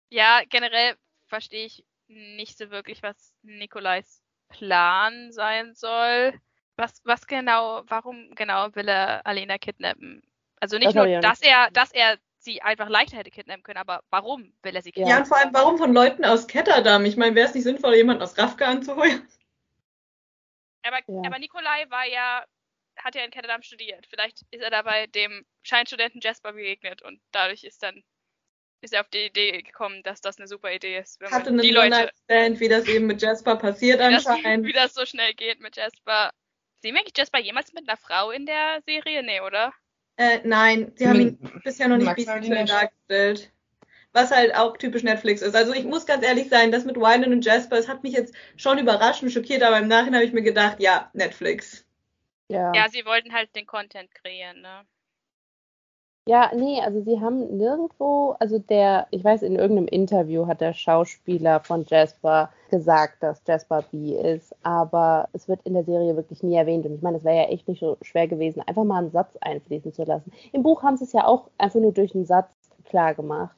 Ja, 0.09 0.41
generell 0.49 0.95
verstehe 1.27 1.65
ich 1.65 1.85
nicht 2.07 2.57
so 2.57 2.69
wirklich, 2.69 3.01
was 3.03 3.35
Nikolais 3.43 4.21
Plan 4.49 5.31
sein 5.31 5.73
soll. 5.73 6.33
Was, 6.75 7.01
was 7.05 7.27
genau, 7.27 7.83
warum 7.87 8.33
genau 8.35 8.73
will 8.75 8.87
er 8.89 9.25
Alena 9.25 9.57
kidnappen? 9.57 10.23
Also 10.63 10.77
nicht 10.77 10.95
Das 10.95 10.95
nur, 10.95 11.19
dass 11.19 11.41
er, 11.41 11.71
dass 11.71 11.91
er 11.91 12.17
sie 12.37 12.61
einfach 12.61 12.87
leichter 12.87 13.17
hätte 13.17 13.31
kidnappen 13.31 13.63
können, 13.63 13.79
aber 13.79 14.01
warum 14.09 14.53
will 14.63 14.73
er 14.73 14.81
sie 14.81 14.93
Ja. 14.95 15.01
Ja, 15.01 15.17
kidnappen? 15.17 15.23
und 15.23 15.27
vor 15.27 15.37
allem, 15.37 15.53
warum 15.53 15.77
von 15.77 15.93
Leuten 15.93 16.23
aus 16.23 16.47
Ketterdam? 16.47 17.03
Ich 17.03 17.17
meine, 17.17 17.35
wäre 17.35 17.49
es 17.49 17.53
nicht 17.53 17.65
sinnvoll, 17.65 17.95
jemanden 17.95 18.23
aus 18.23 18.37
Rafka 18.37 18.65
anzuheuern? 18.65 19.27
Aber, 20.85 20.99
Ja. 21.07 21.21
aber 21.25 21.39
Nikolai 21.39 21.85
war 21.89 22.05
ja, 22.05 22.45
hat 22.97 23.15
ja 23.15 23.23
in 23.23 23.31
Ketterdam 23.31 23.61
studiert. 23.61 24.05
Vielleicht 24.09 24.41
ist 24.51 24.61
er 24.61 24.69
dabei 24.69 25.07
dem 25.07 25.45
Scheinstudenten 25.63 26.19
Jasper 26.21 26.51
begegnet 26.53 27.01
und 27.01 27.21
dadurch 27.31 27.63
ist 27.63 27.83
dann 27.83 28.03
ist 28.81 28.93
er 28.93 28.99
auf 29.01 29.07
die 29.09 29.25
Idee 29.27 29.61
gekommen, 29.61 30.03
dass 30.03 30.19
das 30.19 30.37
eine 30.37 30.47
super 30.47 30.73
Idee 30.73 30.97
ist, 30.97 31.19
wenn 31.21 31.31
Hatte 31.31 31.51
man 31.51 31.61
die 31.61 31.71
Leute, 31.71 31.95
One-Night-Stand, 31.95 32.59
wie 32.59 32.67
das 32.67 32.85
eben 32.87 33.07
mit 33.07 33.21
Jasper 33.21 33.55
passiert 33.55 33.99
wie 34.01 34.11
das, 34.13 34.27
anscheinend. 34.27 34.65
wie 34.65 34.73
das 34.73 34.93
so 34.93 35.05
schnell 35.05 35.33
geht 35.33 35.61
mit 35.61 35.75
Jasper. 35.77 36.31
Sehen 36.81 36.95
wir 36.95 36.99
eigentlich 37.01 37.17
Jasper 37.17 37.39
jemals 37.39 37.71
mit 37.73 37.87
einer 37.87 37.97
Frau 37.97 38.31
in 38.31 38.45
der 38.45 38.81
Serie? 38.85 39.23
Nee, 39.23 39.39
oder? 39.39 39.73
Äh, 40.17 40.39
nein, 40.43 40.91
sie 40.95 41.07
haben 41.07 41.19
ihn 41.19 41.37
Min- 41.41 41.61
bisher 41.63 41.87
noch 41.87 41.97
nicht 41.97 42.15
bisexuell 42.15 42.65
dargestellt. 42.65 43.51
Was 44.11 44.29
halt 44.29 44.55
auch 44.55 44.77
typisch 44.77 45.01
Netflix 45.01 45.41
ist. 45.41 45.55
Also 45.55 45.73
ich 45.73 45.85
muss 45.85 46.05
ganz 46.05 46.23
ehrlich 46.23 46.49
sein, 46.49 46.71
das 46.71 46.85
mit 46.85 46.97
Wyland 46.97 47.27
und 47.27 47.43
Jasper, 47.43 47.77
es 47.77 47.87
hat 47.87 48.03
mich 48.03 48.13
jetzt 48.13 48.35
schon 48.57 48.77
überrascht 48.77 49.23
und 49.23 49.31
schockiert, 49.31 49.63
aber 49.63 49.79
im 49.79 49.87
Nachhinein 49.87 50.15
habe 50.15 50.25
ich 50.25 50.33
mir 50.33 50.43
gedacht, 50.43 50.79
ja, 50.79 51.09
Netflix. 51.13 51.83
Ja. 52.47 52.71
Ja, 52.75 52.89
sie 52.89 53.05
wollten 53.05 53.33
halt 53.33 53.55
den 53.55 53.65
Content 53.65 54.13
kreieren, 54.13 54.61
ne? 54.61 54.85
Ja, 56.25 56.51
nee, 56.55 56.79
also 56.81 57.01
sie 57.01 57.19
haben 57.19 57.57
nirgendwo, 57.57 58.35
also 58.39 58.57
der, 58.57 59.07
ich 59.11 59.23
weiß, 59.23 59.41
in 59.41 59.57
irgendeinem 59.57 59.87
Interview 59.89 60.47
hat 60.47 60.61
der 60.61 60.73
Schauspieler 60.73 61.59
von 61.59 61.83
Jasper 61.85 62.49
gesagt, 62.71 63.21
dass 63.21 63.41
Jasper 63.45 63.83
B 63.91 64.13
ist, 64.15 64.55
aber 64.63 65.27
es 65.33 65.49
wird 65.49 65.59
in 65.65 65.73
der 65.73 65.83
Serie 65.83 66.15
wirklich 66.15 66.41
nie 66.41 66.55
erwähnt. 66.55 66.85
Und 66.85 66.95
ich 66.95 67.01
meine, 67.01 67.17
es 67.17 67.25
wäre 67.25 67.35
ja 67.35 67.49
echt 67.49 67.67
nicht 67.67 67.81
so 67.81 67.97
schwer 68.01 68.27
gewesen, 68.29 68.61
einfach 68.65 68.85
mal 68.85 68.99
einen 68.99 69.11
Satz 69.11 69.35
einfließen 69.41 69.91
zu 69.93 70.03
lassen. 70.05 70.31
Im 70.53 70.63
Buch 70.63 70.81
haben 70.81 70.95
sie 70.95 71.03
es 71.03 71.11
ja 71.11 71.25
auch 71.25 71.49
einfach 71.57 71.81
nur 71.81 71.91
durch 71.91 72.15
einen 72.15 72.25
Satz 72.25 72.49
klar 72.85 73.13
gemacht. 73.13 73.55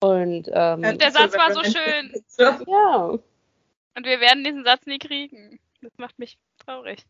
Und 0.00 0.48
ähm, 0.52 0.82
Der 0.82 1.10
Satz 1.10 1.36
war 1.36 1.52
so 1.52 1.62
schön. 1.64 2.12
Ja, 2.68 3.06
Und 3.96 4.06
wir 4.06 4.20
werden 4.20 4.44
diesen 4.44 4.62
Satz 4.64 4.86
nie 4.86 4.98
kriegen. 4.98 5.58
Das 5.82 5.92
macht 5.98 6.18
mich 6.20 6.38
traurig. 6.64 7.04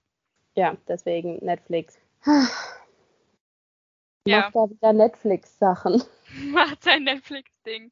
ja, 0.57 0.77
deswegen 0.89 1.45
Netflix. 1.45 1.99
Ja. 4.27 4.41
Macht 4.41 4.55
da 4.55 4.70
wieder 4.70 4.93
Netflix-Sachen. 4.93 6.03
Macht 6.53 6.83
sein 6.83 7.05
Netflix-Ding. 7.05 7.91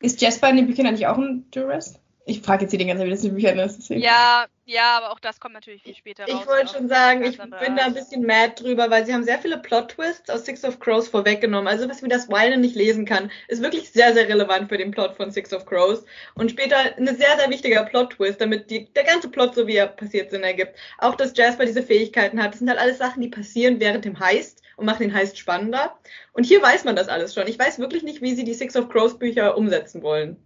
Ist 0.00 0.20
Jasper 0.20 0.50
in 0.50 0.56
den 0.56 0.66
Büchern 0.66 0.86
eigentlich 0.86 1.06
auch 1.06 1.18
ein 1.18 1.46
Jurist? 1.52 2.00
Ich 2.26 2.40
frage 2.40 2.62
jetzt 2.62 2.70
hier 2.70 2.78
die 2.78 2.86
ganze 2.86 3.00
Zeit, 3.00 3.06
wie 3.06 3.10
das 3.10 3.22
in 3.22 3.30
den 3.30 3.34
Büchern 3.34 3.58
ist. 3.58 3.76
Deswegen. 3.76 4.00
Ja, 4.00 4.46
ja, 4.64 4.96
aber 4.96 5.12
auch 5.12 5.18
das 5.18 5.40
kommt 5.40 5.52
natürlich 5.52 5.82
viel 5.82 5.94
später 5.94 6.24
raus. 6.24 6.40
Ich 6.40 6.46
wollte 6.46 6.72
schon 6.72 6.88
sagen, 6.88 7.22
ich 7.22 7.36
bin 7.36 7.76
da 7.76 7.84
ein 7.84 7.92
bisschen 7.92 8.24
mad 8.24 8.54
drüber, 8.56 8.88
weil 8.88 9.04
sie 9.04 9.12
haben 9.12 9.24
sehr 9.24 9.38
viele 9.38 9.58
Plot-Twists 9.58 10.30
aus 10.30 10.46
Six 10.46 10.64
of 10.64 10.78
Crows 10.78 11.08
vorweggenommen. 11.08 11.68
Also 11.68 11.86
was 11.86 12.02
wie 12.02 12.08
das 12.08 12.28
Wyland 12.28 12.62
nicht 12.62 12.76
lesen 12.76 13.04
kann, 13.04 13.30
ist 13.48 13.60
wirklich 13.60 13.90
sehr, 13.90 14.14
sehr 14.14 14.26
relevant 14.26 14.70
für 14.70 14.78
den 14.78 14.90
Plot 14.90 15.16
von 15.16 15.30
Six 15.30 15.52
of 15.52 15.66
Crows. 15.66 16.06
Und 16.34 16.50
später 16.50 16.78
ein 16.96 17.06
sehr, 17.06 17.36
sehr 17.36 17.50
wichtiger 17.50 17.82
Plot-Twist, 17.82 18.40
damit 18.40 18.70
die, 18.70 18.90
der 18.94 19.04
ganze 19.04 19.28
Plot, 19.28 19.54
so 19.54 19.66
wie 19.66 19.76
er 19.76 19.88
passiert, 19.88 20.30
Sinn 20.30 20.44
ergibt. 20.44 20.76
Auch, 20.96 21.16
dass 21.16 21.36
Jasper 21.36 21.66
diese 21.66 21.82
Fähigkeiten 21.82 22.42
hat. 22.42 22.52
Das 22.52 22.60
sind 22.60 22.70
halt 22.70 22.80
alles 22.80 22.96
Sachen, 22.96 23.20
die 23.20 23.28
passieren 23.28 23.80
während 23.80 24.06
dem 24.06 24.18
Heist 24.18 24.63
und 24.76 24.86
machen 24.86 25.02
den 25.02 25.14
Heist 25.14 25.38
spannender. 25.38 25.98
Und 26.32 26.44
hier 26.44 26.62
weiß 26.62 26.84
man 26.84 26.96
das 26.96 27.08
alles 27.08 27.34
schon. 27.34 27.46
Ich 27.46 27.58
weiß 27.58 27.78
wirklich 27.78 28.02
nicht, 28.02 28.22
wie 28.22 28.34
sie 28.34 28.44
die 28.44 28.54
Six 28.54 28.76
of 28.76 28.88
Crows 28.88 29.18
Bücher 29.18 29.56
umsetzen 29.56 30.02
wollen. 30.02 30.36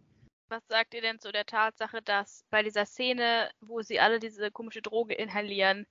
Was 0.49 0.67
sagt 0.69 0.95
ihr 0.95 1.03
denn 1.03 1.21
zu 1.21 1.31
der 1.31 1.45
Tatsache, 1.45 2.01
dass 2.01 2.45
bei 2.51 2.63
dieser 2.63 2.87
Szene, 2.87 3.51
wo 3.61 3.83
sie 3.83 4.01
alle 4.01 4.19
diese 4.19 4.51
komische 4.51 4.81
Droge 4.81 5.15
inhalieren, 5.15 5.87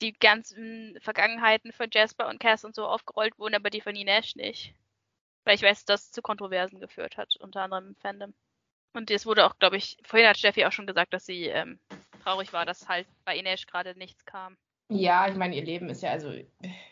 die 0.00 0.12
ganzen 0.12 0.98
Vergangenheiten 1.00 1.72
von 1.72 1.88
Jasper 1.92 2.28
und 2.28 2.40
Cass 2.40 2.64
und 2.64 2.74
so 2.74 2.86
aufgerollt 2.86 3.38
wurden, 3.38 3.54
aber 3.54 3.70
die 3.70 3.80
von 3.80 3.94
Inesh 3.94 4.36
nicht? 4.36 4.74
Weil 5.44 5.56
ich 5.56 5.62
weiß, 5.62 5.84
dass 5.84 6.04
das 6.04 6.12
zu 6.12 6.22
Kontroversen 6.22 6.80
geführt 6.80 7.16
hat, 7.16 7.36
unter 7.36 7.62
anderem 7.62 7.88
im 7.88 7.96
Fandom. 7.96 8.34
Und 8.94 9.10
es 9.10 9.26
wurde 9.26 9.44
auch, 9.44 9.58
glaube 9.58 9.76
ich, 9.76 9.98
vorhin 10.04 10.28
hat 10.28 10.38
Steffi 10.38 10.64
auch 10.64 10.72
schon 10.72 10.86
gesagt, 10.86 11.12
dass 11.12 11.26
sie 11.26 11.44
ähm, 11.44 11.78
traurig 12.22 12.52
war, 12.52 12.64
dass 12.64 12.88
halt 12.88 13.06
bei 13.24 13.36
Inesh 13.36 13.66
gerade 13.66 13.96
nichts 13.96 14.24
kam. 14.24 14.56
Ja, 14.88 15.28
ich 15.28 15.36
meine, 15.36 15.56
ihr 15.56 15.64
Leben 15.64 15.88
ist 15.88 16.02
ja 16.02 16.10
also 16.10 16.30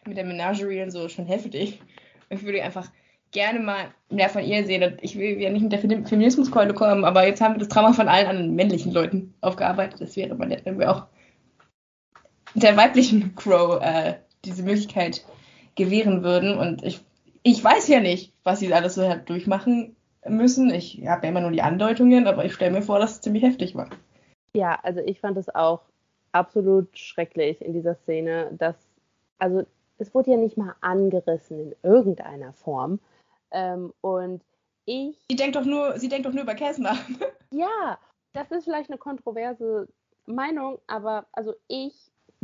mit 0.06 0.16
der 0.16 0.24
Menagerie 0.24 0.82
und 0.82 0.90
so 0.90 1.08
schon 1.08 1.26
heftig. 1.26 1.80
Ich 2.28 2.42
würde 2.42 2.62
einfach 2.62 2.90
gerne 3.30 3.60
mal 3.60 3.86
mehr 4.10 4.28
von 4.28 4.42
ihr 4.42 4.64
sehen. 4.64 4.96
Ich 5.00 5.16
will 5.16 5.40
ja 5.40 5.50
nicht 5.50 5.62
mit 5.62 5.72
der 5.72 5.78
Fem- 5.78 6.06
Feminismuskeule 6.06 6.74
kommen, 6.74 7.04
aber 7.04 7.26
jetzt 7.26 7.40
haben 7.40 7.54
wir 7.54 7.58
das 7.60 7.68
Trauma 7.68 7.92
von 7.92 8.08
allen 8.08 8.26
anderen 8.26 8.54
männlichen 8.54 8.92
Leuten 8.92 9.34
aufgearbeitet. 9.40 10.00
Das 10.00 10.16
wäre 10.16 10.34
mal 10.34 10.46
nett, 10.46 10.64
wenn 10.64 10.78
wir 10.78 10.90
auch 10.90 11.06
der 12.54 12.76
weiblichen 12.76 13.34
Crow 13.34 13.80
äh, 13.82 14.14
diese 14.44 14.62
Möglichkeit 14.62 15.24
gewähren 15.76 16.22
würden. 16.22 16.56
Und 16.56 16.84
ich, 16.84 17.00
ich 17.42 17.62
weiß 17.62 17.88
ja 17.88 18.00
nicht, 18.00 18.32
was 18.44 18.60
sie 18.60 18.72
alles 18.72 18.94
so 18.94 19.08
hat 19.08 19.28
durchmachen 19.28 19.96
müssen. 20.26 20.70
Ich 20.70 21.06
habe 21.06 21.26
ja 21.26 21.30
immer 21.30 21.40
nur 21.40 21.50
die 21.50 21.62
Andeutungen, 21.62 22.26
aber 22.26 22.44
ich 22.44 22.54
stelle 22.54 22.72
mir 22.72 22.82
vor, 22.82 22.98
dass 22.98 23.12
es 23.12 23.20
ziemlich 23.20 23.42
heftig 23.42 23.74
war. 23.74 23.90
Ja, 24.56 24.78
also 24.82 25.00
ich 25.00 25.20
fand 25.20 25.36
es 25.36 25.52
auch 25.52 25.82
absolut 26.34 26.98
schrecklich 26.98 27.60
in 27.62 27.72
dieser 27.72 27.94
Szene, 27.94 28.50
dass, 28.58 28.76
also 29.38 29.64
es 29.98 30.14
wurde 30.14 30.32
ja 30.32 30.36
nicht 30.36 30.56
mal 30.56 30.74
angerissen 30.80 31.60
in 31.60 31.74
irgendeiner 31.82 32.52
Form. 32.52 32.98
Ähm, 33.50 33.92
und 34.00 34.42
ich. 34.84 35.16
Sie 35.30 35.36
denkt 35.36 35.56
doch 35.56 35.64
nur, 35.64 35.98
sie 35.98 36.08
denkt 36.08 36.26
doch 36.26 36.32
nur 36.32 36.42
über 36.42 36.54
Cass 36.54 36.78
nach. 36.78 36.98
Ja, 37.50 37.98
das 38.32 38.50
ist 38.50 38.64
vielleicht 38.64 38.90
eine 38.90 38.98
kontroverse 38.98 39.88
Meinung, 40.26 40.78
aber 40.86 41.26
also 41.32 41.54
ich 41.68 41.94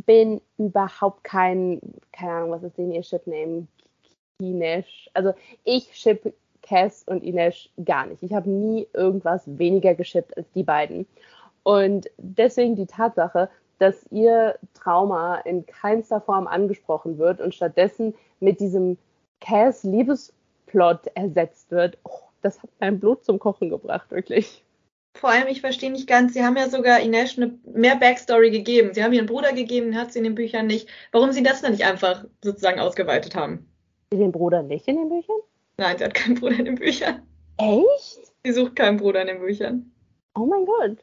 bin 0.07 0.41
überhaupt 0.57 1.24
kein, 1.24 1.80
keine 2.12 2.32
Ahnung, 2.32 2.51
was 2.53 2.62
ist 2.62 2.78
denn 2.78 2.93
ihr 2.93 3.03
Ship-Name? 3.03 3.66
Inesh. 4.41 5.11
Also 5.12 5.34
ich 5.64 5.95
ship 5.95 6.34
Cass 6.62 7.03
und 7.05 7.22
Inesh 7.22 7.70
gar 7.84 8.07
nicht. 8.07 8.22
Ich 8.22 8.32
habe 8.32 8.49
nie 8.49 8.86
irgendwas 8.95 9.43
weniger 9.47 9.95
geschippt 9.95 10.36
als 10.36 10.51
die 10.53 10.62
beiden. 10.62 11.07
Und 11.62 12.09
deswegen 12.16 12.76
die 12.76 12.86
Tatsache, 12.86 13.51
dass 13.80 14.06
ihr 14.10 14.58
Trauma 14.74 15.36
in 15.38 15.66
keinster 15.66 16.20
Form 16.20 16.46
angesprochen 16.46 17.18
wird 17.18 17.40
und 17.40 17.54
stattdessen 17.54 18.14
mit 18.38 18.60
diesem 18.60 18.98
Cass 19.40 19.84
Liebesplot 19.84 21.06
ersetzt 21.14 21.70
wird, 21.70 21.98
oh, 22.04 22.20
das 22.42 22.62
hat 22.62 22.70
mein 22.78 23.00
Blut 23.00 23.24
zum 23.24 23.38
Kochen 23.38 23.70
gebracht, 23.70 24.10
wirklich. 24.10 24.62
Vor 25.16 25.30
allem, 25.30 25.48
ich 25.48 25.60
verstehe 25.60 25.90
nicht 25.90 26.06
ganz, 26.06 26.34
sie 26.34 26.44
haben 26.44 26.56
ja 26.56 26.68
sogar 26.68 27.00
Ines 27.00 27.36
eine 27.36 27.58
mehr 27.64 27.96
Backstory 27.96 28.50
gegeben. 28.50 28.94
Sie 28.94 29.02
haben 29.02 29.12
ihren 29.12 29.26
Bruder 29.26 29.52
gegeben, 29.52 29.96
hat 29.96 30.12
sie 30.12 30.18
in 30.18 30.24
den 30.24 30.34
Büchern 30.34 30.66
nicht. 30.66 30.88
Warum 31.10 31.32
sie 31.32 31.42
das 31.42 31.62
dann 31.62 31.72
nicht 31.72 31.84
einfach 31.84 32.24
sozusagen 32.44 32.80
ausgeweitet 32.80 33.34
haben? 33.34 33.66
Den 34.12 34.30
Bruder 34.30 34.62
nicht 34.62 34.86
in 34.88 34.96
den 34.96 35.08
Büchern? 35.08 35.36
Nein, 35.78 35.98
sie 35.98 36.04
hat 36.04 36.14
keinen 36.14 36.36
Bruder 36.36 36.58
in 36.58 36.66
den 36.66 36.74
Büchern. 36.76 37.22
Echt? 37.56 38.32
Sie 38.44 38.52
sucht 38.52 38.76
keinen 38.76 38.98
Bruder 38.98 39.22
in 39.22 39.28
den 39.28 39.40
Büchern. 39.40 39.90
Oh 40.34 40.46
mein 40.46 40.64
Gott. 40.64 40.98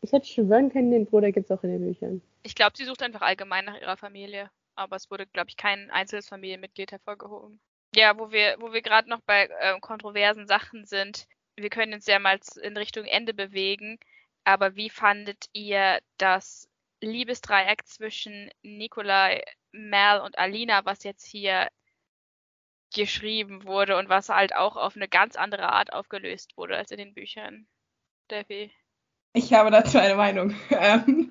Ich 0.00 0.12
hätte 0.12 0.26
schwören 0.26 0.70
können, 0.70 0.90
den 0.90 1.06
Bruder 1.06 1.32
gibt 1.32 1.50
es 1.50 1.56
auch 1.56 1.64
in 1.64 1.70
den 1.70 1.84
Büchern. 1.84 2.22
Ich 2.42 2.54
glaube, 2.54 2.76
sie 2.76 2.84
sucht 2.84 3.02
einfach 3.02 3.22
allgemein 3.22 3.64
nach 3.64 3.80
ihrer 3.80 3.96
Familie. 3.96 4.50
Aber 4.76 4.94
es 4.94 5.10
wurde, 5.10 5.26
glaube 5.26 5.50
ich, 5.50 5.56
kein 5.56 5.90
einzelnes 5.90 6.28
Familienmitglied 6.28 6.92
hervorgehoben. 6.92 7.58
Ja, 7.96 8.16
wo 8.16 8.30
wir, 8.30 8.56
wo 8.60 8.72
wir 8.72 8.80
gerade 8.80 9.10
noch 9.10 9.20
bei 9.22 9.48
äh, 9.60 9.80
kontroversen 9.80 10.46
Sachen 10.46 10.84
sind, 10.84 11.26
wir 11.56 11.68
können 11.68 11.94
uns 11.94 12.06
ja 12.06 12.20
mal 12.20 12.38
in 12.62 12.76
Richtung 12.76 13.04
Ende 13.04 13.34
bewegen. 13.34 13.98
Aber 14.44 14.76
wie 14.76 14.88
fandet 14.88 15.46
ihr 15.52 15.98
das 16.16 16.68
Liebesdreieck 17.00 17.86
zwischen 17.86 18.50
Nikolai, 18.62 19.42
Mel 19.72 20.20
und 20.20 20.38
Alina, 20.38 20.84
was 20.84 21.02
jetzt 21.02 21.26
hier 21.26 21.68
geschrieben 22.94 23.64
wurde 23.64 23.96
und 23.96 24.08
was 24.08 24.28
halt 24.28 24.54
auch 24.54 24.76
auf 24.76 24.96
eine 24.96 25.08
ganz 25.08 25.36
andere 25.36 25.70
Art 25.72 25.92
aufgelöst 25.92 26.56
wurde 26.56 26.76
als 26.76 26.92
in 26.92 26.98
den 26.98 27.14
Büchern? 27.14 27.66
Steffi? 28.26 28.72
Ich 29.38 29.52
habe 29.52 29.70
dazu 29.70 29.98
eine 29.98 30.16
Meinung. 30.16 30.54
Ähm, 30.70 31.30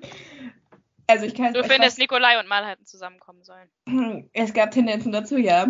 also 1.06 1.24
ich 1.24 1.34
kann 1.34 1.54
Du 1.54 1.62
findest, 1.62 1.96
weiß, 1.96 1.98
Nikolai 1.98 2.38
und 2.38 2.48
Mal 2.48 2.66
hätten 2.66 2.84
zusammenkommen 2.84 3.42
sollen. 3.42 4.28
Es 4.32 4.52
gab 4.52 4.70
Tendenzen 4.70 5.12
dazu, 5.12 5.36
ja. 5.36 5.68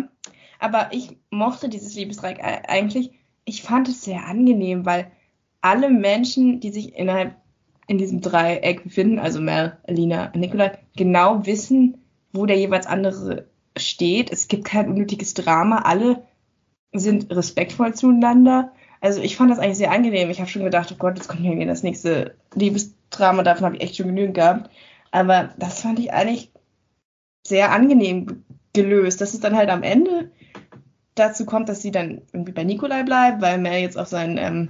Aber 0.59 0.89
ich 0.91 1.17
mochte 1.29 1.69
dieses 1.69 1.95
Liebesdreieck 1.95 2.39
eigentlich. 2.41 3.11
Ich 3.45 3.61
fand 3.61 3.87
es 3.87 4.03
sehr 4.03 4.25
angenehm, 4.25 4.85
weil 4.85 5.11
alle 5.61 5.89
Menschen, 5.89 6.59
die 6.59 6.71
sich 6.71 6.95
innerhalb 6.95 7.35
in 7.87 7.97
diesem 7.97 8.21
Dreieck 8.21 8.83
befinden, 8.83 9.19
also 9.19 9.41
Mel, 9.41 9.77
Alina, 9.87 10.31
Nikolai, 10.35 10.77
genau 10.95 11.45
wissen, 11.45 12.05
wo 12.31 12.45
der 12.45 12.57
jeweils 12.57 12.85
andere 12.85 13.49
steht. 13.77 14.31
Es 14.31 14.47
gibt 14.47 14.65
kein 14.65 14.89
unnötiges 14.89 15.33
Drama. 15.33 15.79
Alle 15.79 16.25
sind 16.93 17.31
respektvoll 17.31 17.93
zueinander. 17.93 18.73
Also 19.01 19.21
ich 19.21 19.37
fand 19.37 19.51
das 19.51 19.59
eigentlich 19.59 19.77
sehr 19.77 19.91
angenehm. 19.91 20.29
Ich 20.29 20.39
habe 20.39 20.49
schon 20.49 20.63
gedacht, 20.63 20.91
oh 20.91 20.95
Gott, 20.97 21.17
jetzt 21.17 21.27
kommt 21.27 21.41
hier 21.41 21.65
das 21.65 21.83
nächste 21.83 22.35
Liebesdrama. 22.53 23.43
Davon 23.43 23.65
habe 23.65 23.77
ich 23.77 23.83
echt 23.83 23.95
schon 23.95 24.07
genügend 24.07 24.35
gehabt. 24.35 24.69
Aber 25.11 25.49
das 25.57 25.81
fand 25.81 25.99
ich 25.99 26.13
eigentlich 26.13 26.51
sehr 27.45 27.71
angenehm 27.71 28.43
gelöst. 28.73 29.21
Dass 29.21 29.33
es 29.33 29.39
dann 29.39 29.55
halt 29.55 29.69
am 29.69 29.83
Ende 29.83 30.31
dazu 31.15 31.45
kommt, 31.45 31.69
dass 31.69 31.81
sie 31.81 31.91
dann 31.91 32.21
irgendwie 32.33 32.51
bei 32.51 32.63
Nikolai 32.63 33.03
bleibt, 33.03 33.41
weil 33.41 33.57
Mel 33.57 33.81
jetzt 33.81 33.97
auf 33.97 34.07
seinen 34.07 34.37
ähm, 34.37 34.69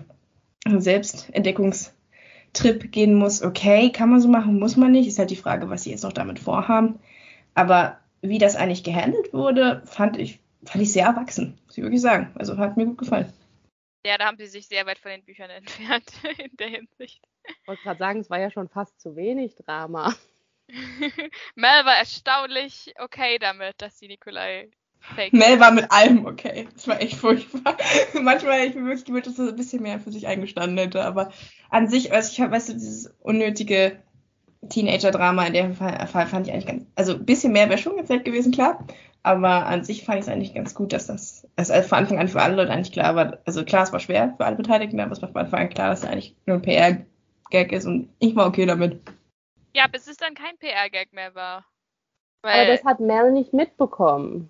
Selbstentdeckungstrip 0.82 2.92
gehen 2.92 3.16
muss. 3.16 3.44
Okay, 3.44 3.92
kann 3.92 4.10
man 4.10 4.22
so 4.22 4.28
machen, 4.28 4.60
muss 4.60 4.78
man 4.78 4.92
nicht. 4.92 5.08
Ist 5.08 5.20
halt 5.20 5.32
die 5.32 5.36
Frage, 5.36 5.70
was 5.70 5.84
sie 5.84 5.92
jetzt 5.92 6.04
noch 6.04 6.14
damit 6.14 6.40
vorhaben. 6.40 7.00
Aber 7.56 7.98
wie 8.22 8.38
das 8.38 8.56
eigentlich 8.56 8.84
gehandelt 8.84 9.34
wurde, 9.34 9.82
fand 9.86 10.18
ich, 10.18 10.40
fand 10.66 10.84
ich 10.84 10.92
sehr 10.92 11.06
erwachsen, 11.06 11.58
muss 11.66 11.78
ich 11.78 11.84
wirklich 11.84 12.02
sagen. 12.02 12.30
Also 12.36 12.58
hat 12.58 12.78
mir 12.78 12.86
gut 12.86 12.98
gefallen. 12.98 13.32
Ja, 14.06 14.18
da 14.18 14.26
haben 14.26 14.38
sie 14.38 14.48
sich 14.48 14.68
sehr 14.68 14.86
weit 14.86 15.00
von 15.00 15.12
den 15.12 15.24
Büchern 15.24 15.50
entfernt 15.50 16.12
in 16.38 16.56
der 16.58 16.70
Hinsicht. 16.70 17.22
Ich 17.44 17.68
wollte 17.68 17.84
gerade 17.84 18.00
sagen, 18.00 18.20
es 18.20 18.30
war 18.30 18.40
ja 18.40 18.52
schon 18.52 18.70
fast 18.70 19.00
zu 19.00 19.16
wenig 19.16 19.56
Drama. 19.56 20.16
Mel 21.56 21.86
war 21.86 21.98
erstaunlich 21.98 22.94
okay 23.00 23.40
damit, 23.40 23.82
dass 23.82 23.98
sie 23.98 24.08
Nikolai 24.08 24.70
fake 25.00 25.34
Mel 25.34 25.60
war 25.60 25.72
mit 25.72 25.92
allem 25.92 26.26
okay. 26.26 26.68
Das 26.74 26.88
war 26.88 27.02
echt 27.02 27.16
furchtbar. 27.16 27.78
Manchmal 28.22 28.60
hätte 28.60 28.70
ich 28.70 28.76
mir 28.76 28.86
wirklich 28.86 29.06
gewünscht, 29.06 29.28
dass 29.28 29.40
er 29.40 29.50
ein 29.50 29.56
bisschen 29.56 29.82
mehr 29.82 30.00
für 30.00 30.12
sich 30.12 30.28
eingestanden 30.28 30.78
hätte. 30.78 31.04
Aber 31.04 31.32
an 31.70 31.90
sich, 31.90 32.14
also 32.14 32.32
ich 32.32 32.40
habe, 32.42 32.52
weißt 32.52 32.70
du, 32.70 32.74
dieses 32.74 33.14
unnötige 33.20 34.04
Teenager-Drama 34.68 35.46
in 35.46 35.54
dem 35.54 35.76
Fall, 35.76 36.06
Fall, 36.08 36.28
fand 36.28 36.48
ich 36.48 36.54
eigentlich 36.54 36.68
ganz, 36.68 36.86
also 36.96 37.14
ein 37.14 37.26
bisschen 37.26 37.54
mehr 37.54 37.70
wäre 37.70 37.78
schon 37.78 37.98
gezählt 37.98 38.26
gewesen, 38.26 38.52
klar. 38.52 38.86
Aber 39.30 39.68
an 39.68 39.84
sich 39.84 40.06
fand 40.06 40.18
ich 40.18 40.26
es 40.26 40.32
eigentlich 40.32 40.56
ganz 40.56 40.74
gut, 40.74 40.92
dass 40.92 41.06
das, 41.06 41.48
also 41.56 41.72
von 41.84 42.00
Anfang 42.00 42.18
an 42.18 42.28
für 42.28 42.42
alle 42.42 42.56
Leute 42.56 42.72
eigentlich 42.72 42.92
klar 42.92 43.16
war. 43.16 43.38
Also 43.46 43.64
klar, 43.64 43.84
es 43.84 43.94
war 43.94 44.00
schwer 44.00 44.34
für 44.36 44.44
alle 44.44 44.56
Beteiligten, 44.56 45.00
aber 45.00 45.12
es 45.12 45.22
war 45.22 45.30
von 45.30 45.42
Anfang 45.42 45.60
an 45.60 45.70
klar, 45.70 45.90
dass 45.92 46.00
es 46.00 46.10
eigentlich 46.10 46.36
nur 46.48 46.58
ein 46.58 46.64
PR-Gag 46.64 47.72
ist 47.72 47.86
und 47.86 48.10
ich 48.18 48.36
war 48.36 48.48
okay 48.48 48.66
damit. 48.66 49.00
Ja, 49.76 49.86
bis 49.86 50.08
es 50.08 50.18
dann 50.18 50.34
kein 50.34 50.58
PR-Gag 50.58 51.14
mehr 51.14 51.36
war. 51.36 51.64
Weil 52.42 52.62
aber 52.62 52.72
das 52.72 52.84
hat 52.84 53.00
Mel 53.00 53.32
nicht 53.32 53.54
mitbekommen. 53.54 54.50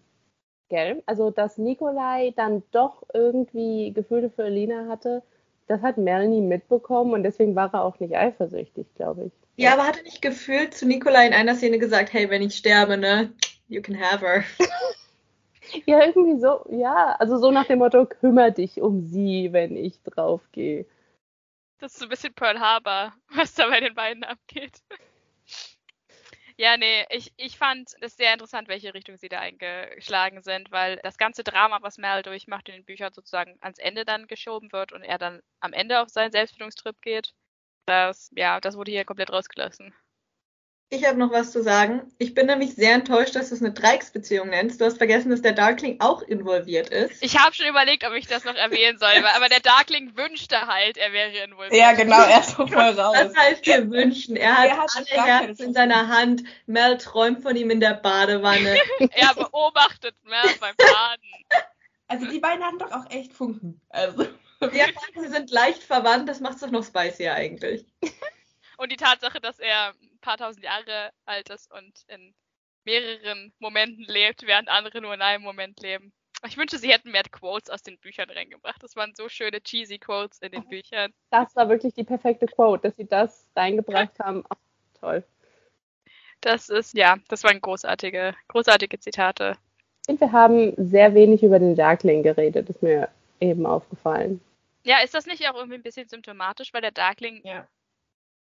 Gell? 0.69 1.03
Also, 1.07 1.29
dass 1.29 1.57
Nikolai 1.57 2.31
dann 2.37 2.63
doch 2.71 3.03
irgendwie 3.13 3.91
Gefühle 3.91 4.29
für 4.29 4.45
Elina 4.45 4.87
hatte, 4.87 5.23
das 5.67 5.81
hat 5.81 5.97
Melanie 5.97 6.41
mitbekommen 6.41 7.11
und 7.11 7.23
deswegen 7.23 7.53
war 7.53 7.73
er 7.73 7.83
auch 7.83 7.99
nicht 7.99 8.15
eifersüchtig, 8.15 8.87
glaube 8.95 9.25
ich. 9.25 9.31
Ja, 9.57 9.73
aber 9.73 9.85
hat 9.85 9.97
er 9.97 10.03
nicht 10.03 10.21
gefühlt 10.21 10.73
zu 10.73 10.87
Nikolai 10.87 11.27
in 11.27 11.33
einer 11.33 11.55
Szene 11.55 11.79
gesagt, 11.79 12.13
hey, 12.13 12.29
wenn 12.29 12.41
ich 12.41 12.55
sterbe, 12.55 12.95
ne, 12.95 13.33
you 13.69 13.81
can 13.81 13.95
have 13.95 14.19
her. 14.19 14.43
ja, 15.85 16.05
irgendwie 16.05 16.39
so, 16.39 16.65
ja, 16.69 17.15
also 17.19 17.37
so 17.37 17.51
nach 17.51 17.65
dem 17.65 17.79
Motto, 17.79 18.05
kümmere 18.05 18.51
dich 18.51 18.81
um 18.81 19.07
sie, 19.07 19.53
wenn 19.53 19.77
ich 19.77 20.01
draufgehe. 20.03 20.85
Das 21.77 21.93
ist 21.93 21.99
so 21.99 22.05
ein 22.05 22.09
bisschen 22.09 22.33
Pearl 22.33 22.59
Harbor, 22.59 23.13
was 23.35 23.53
da 23.53 23.67
bei 23.69 23.79
den 23.79 23.95
beiden 23.95 24.23
abgeht. 24.23 24.81
Ja, 26.61 26.75
nee, 26.75 27.05
ich, 27.09 27.31
ich 27.37 27.57
fand 27.57 27.95
es 28.01 28.17
sehr 28.17 28.33
interessant, 28.33 28.67
welche 28.67 28.93
Richtung 28.93 29.15
sie 29.15 29.29
da 29.29 29.39
eingeschlagen 29.39 30.41
sind, 30.41 30.71
weil 30.71 30.97
das 31.03 31.17
ganze 31.17 31.41
Drama, 31.41 31.81
was 31.81 31.97
Mel 31.97 32.21
durchmacht 32.21 32.67
in 32.67 32.75
den 32.75 32.83
Büchern, 32.83 33.13
sozusagen 33.13 33.57
ans 33.61 33.79
Ende 33.79 34.03
dann 34.03 34.27
geschoben 34.27 34.69
wird 34.73 34.91
und 34.91 35.01
er 35.01 35.17
dann 35.17 35.41
am 35.61 35.71
Ende 35.71 36.01
auf 36.01 36.09
seinen 36.09 36.33
Selbstfindungstrip 36.33 37.01
geht. 37.01 37.33
Das, 37.85 38.29
ja, 38.35 38.59
das 38.59 38.75
wurde 38.75 38.91
hier 38.91 39.05
komplett 39.05 39.31
rausgelassen. 39.31 39.93
Ich 40.91 41.05
habe 41.05 41.19
noch 41.19 41.31
was 41.31 41.51
zu 41.51 41.61
sagen. 41.61 42.01
Ich 42.17 42.33
bin 42.33 42.47
nämlich 42.47 42.73
sehr 42.73 42.95
enttäuscht, 42.95 43.35
dass 43.35 43.49
du 43.49 43.55
es 43.55 43.61
eine 43.61 43.73
Dreiecksbeziehung 43.73 44.49
nennst. 44.49 44.81
Du 44.81 44.85
hast 44.85 44.97
vergessen, 44.97 45.29
dass 45.29 45.43
der 45.43 45.51
Darkling 45.51 46.01
auch 46.01 46.23
involviert 46.23 46.89
ist. 46.89 47.21
Ich 47.21 47.37
habe 47.37 47.53
schon 47.53 47.67
überlegt, 47.67 48.03
ob 48.05 48.13
ich 48.13 48.25
das 48.25 48.43
noch 48.43 48.55
erwähnen 48.55 48.97
soll, 48.97 49.11
aber 49.35 49.49
der 49.49 49.59
Darkling 49.59 50.17
wünschte 50.17 50.59
halt, 50.65 50.97
er 50.97 51.13
wäre 51.13 51.43
involviert. 51.43 51.79
Ja, 51.79 51.93
genau, 51.93 52.19
er 52.23 52.39
ist 52.39 52.57
so 52.57 52.65
voll 52.65 52.81
raus. 52.81 53.15
Das 53.15 53.35
heißt, 53.37 53.67
wir 53.67 53.91
wünschen. 53.91 54.35
Er 54.35 54.57
hat, 54.57 54.67
er 54.67 54.77
hat 54.77 54.89
alle 54.95 55.25
Herzen 55.25 55.65
in 55.65 55.73
seiner 55.73 56.07
Hand. 56.07 56.43
Mel 56.65 56.97
träumt 56.97 57.43
von 57.43 57.55
ihm 57.55 57.69
in 57.69 57.79
der 57.79 57.93
Badewanne. 57.93 58.75
er 59.11 59.35
beobachtet 59.35 60.15
Mel 60.23 60.55
beim 60.59 60.75
Baden. 60.75 61.65
Also 62.07 62.25
die 62.25 62.39
beiden 62.39 62.63
hatten 62.63 62.79
doch 62.79 62.91
auch 62.91 63.11
echt 63.11 63.33
Funken. 63.33 63.79
Also. 63.89 64.23
Ja, 64.73 64.85
sie 65.15 65.27
sind 65.27 65.51
leicht 65.51 65.83
verwandt, 65.83 66.27
das 66.27 66.39
macht 66.39 66.55
es 66.55 66.61
doch 66.61 66.71
noch 66.71 66.83
spicier 66.83 67.35
eigentlich. 67.35 67.85
Und 68.79 68.93
die 68.93 68.97
Tatsache, 68.97 69.41
dass 69.41 69.59
er 69.59 69.89
ein 69.89 70.19
paar 70.21 70.37
tausend 70.37 70.63
Jahre 70.63 71.11
alt 71.25 71.49
ist 71.49 71.69
und 71.69 72.05
in 72.07 72.33
mehreren 72.85 73.51
Momenten 73.59 74.05
lebt, 74.05 74.47
während 74.47 74.69
andere 74.69 75.01
nur 75.01 75.13
in 75.13 75.21
einem 75.21 75.43
Moment 75.43 75.81
leben. 75.81 76.13
Ich 76.47 76.55
wünsche, 76.55 76.77
sie 76.77 76.89
hätten 76.89 77.11
mehr 77.11 77.23
Quotes 77.23 77.69
aus 77.69 77.83
den 77.83 77.97
Büchern 77.97 78.29
reingebracht. 78.29 78.81
Das 78.81 78.95
waren 78.95 79.13
so 79.15 79.27
schöne 79.27 79.59
cheesy 79.61 79.99
Quotes 79.99 80.39
in 80.39 80.53
den 80.53 80.65
Büchern. 80.69 81.13
Das 81.29 81.53
war 81.57 81.67
wirklich 81.67 81.93
die 81.93 82.05
perfekte 82.05 82.45
Quote, 82.45 82.87
dass 82.87 82.95
sie 82.95 83.05
das 83.05 83.45
reingebracht 83.53 84.17
haben. 84.17 84.45
Ach, 84.47 84.55
toll. 84.97 85.25
Das 86.39 86.69
ist, 86.69 86.93
ja, 86.93 87.17
das 87.27 87.43
waren 87.43 87.59
großartige, 87.59 88.33
großartige 88.47 88.97
Zitate. 88.97 89.57
Ich 90.03 90.05
finde, 90.05 90.21
wir 90.21 90.31
haben 90.31 90.73
sehr 90.77 91.13
wenig 91.13 91.43
über 91.43 91.59
den 91.59 91.75
Darkling 91.75 92.23
geredet, 92.23 92.69
ist 92.69 92.81
mir 92.81 93.09
eben 93.41 93.65
aufgefallen. 93.65 94.39
Ja, 94.85 94.99
ist 94.99 95.13
das 95.13 95.25
nicht 95.25 95.45
auch 95.49 95.55
irgendwie 95.55 95.75
ein 95.75 95.83
bisschen 95.83 96.07
symptomatisch, 96.07 96.73
weil 96.73 96.81
der 96.81 96.91
Darkling 96.91 97.41
ja 97.43 97.67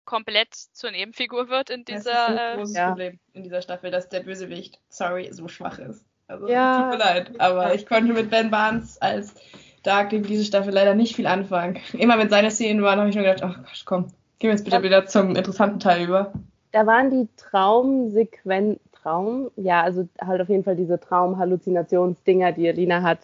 komplett 0.05 0.55
zur 0.55 0.90
Nebenfigur 0.90 1.48
wird 1.48 1.70
in 1.70 1.84
dieser. 1.84 2.11
Das 2.12 2.30
ist 2.30 2.38
ein 2.38 2.57
großes 2.57 2.76
äh, 2.76 2.86
Problem 2.86 3.18
in 3.32 3.42
dieser 3.42 3.62
Staffel, 3.62 3.90
dass 3.90 4.09
der 4.09 4.20
Bösewicht, 4.20 4.80
sorry, 4.88 5.28
so 5.32 5.48
schwach 5.48 5.78
ist. 5.78 6.05
Also 6.26 6.48
ja. 6.48 6.82
tut 6.82 6.98
mir 6.98 7.05
leid, 7.05 7.40
aber 7.40 7.74
ich 7.74 7.86
konnte 7.86 8.12
mit 8.12 8.30
Ben 8.30 8.50
Barnes 8.50 9.00
als 9.00 9.34
Darkling 9.82 10.22
diese 10.22 10.44
Staffel 10.44 10.72
leider 10.72 10.94
nicht 10.94 11.16
viel 11.16 11.26
anfangen. 11.26 11.78
Immer 11.92 12.18
wenn 12.18 12.30
seine 12.30 12.50
Szenen 12.50 12.82
waren, 12.82 12.98
habe 12.98 13.11
ich 13.11 13.16
nur 13.16 13.24
gedacht, 13.24 13.42
ach 13.42 13.59
oh, 13.62 13.82
komm, 13.84 14.05
gehen 14.38 14.48
wir 14.48 14.50
jetzt 14.52 14.64
bitte 14.64 14.76
ja. 14.76 14.82
wieder 14.82 15.07
zum 15.07 15.36
interessanten 15.36 15.80
Teil 15.80 16.05
über. 16.05 16.32
da 16.72 16.86
waren 16.86 17.11
die 17.11 17.28
Traumsequenzen, 17.36 18.80
Traum, 19.05 19.50
ja, 19.57 19.82
also 19.82 20.09
halt 20.18 20.40
auf 20.40 20.48
jeden 20.48 20.64
Fall 20.64 20.76
diese 20.76 20.98
Traumhalluzinationsdinger, 20.98 22.52
die 22.52 22.68
Alina 22.68 23.02
hat. 23.02 23.18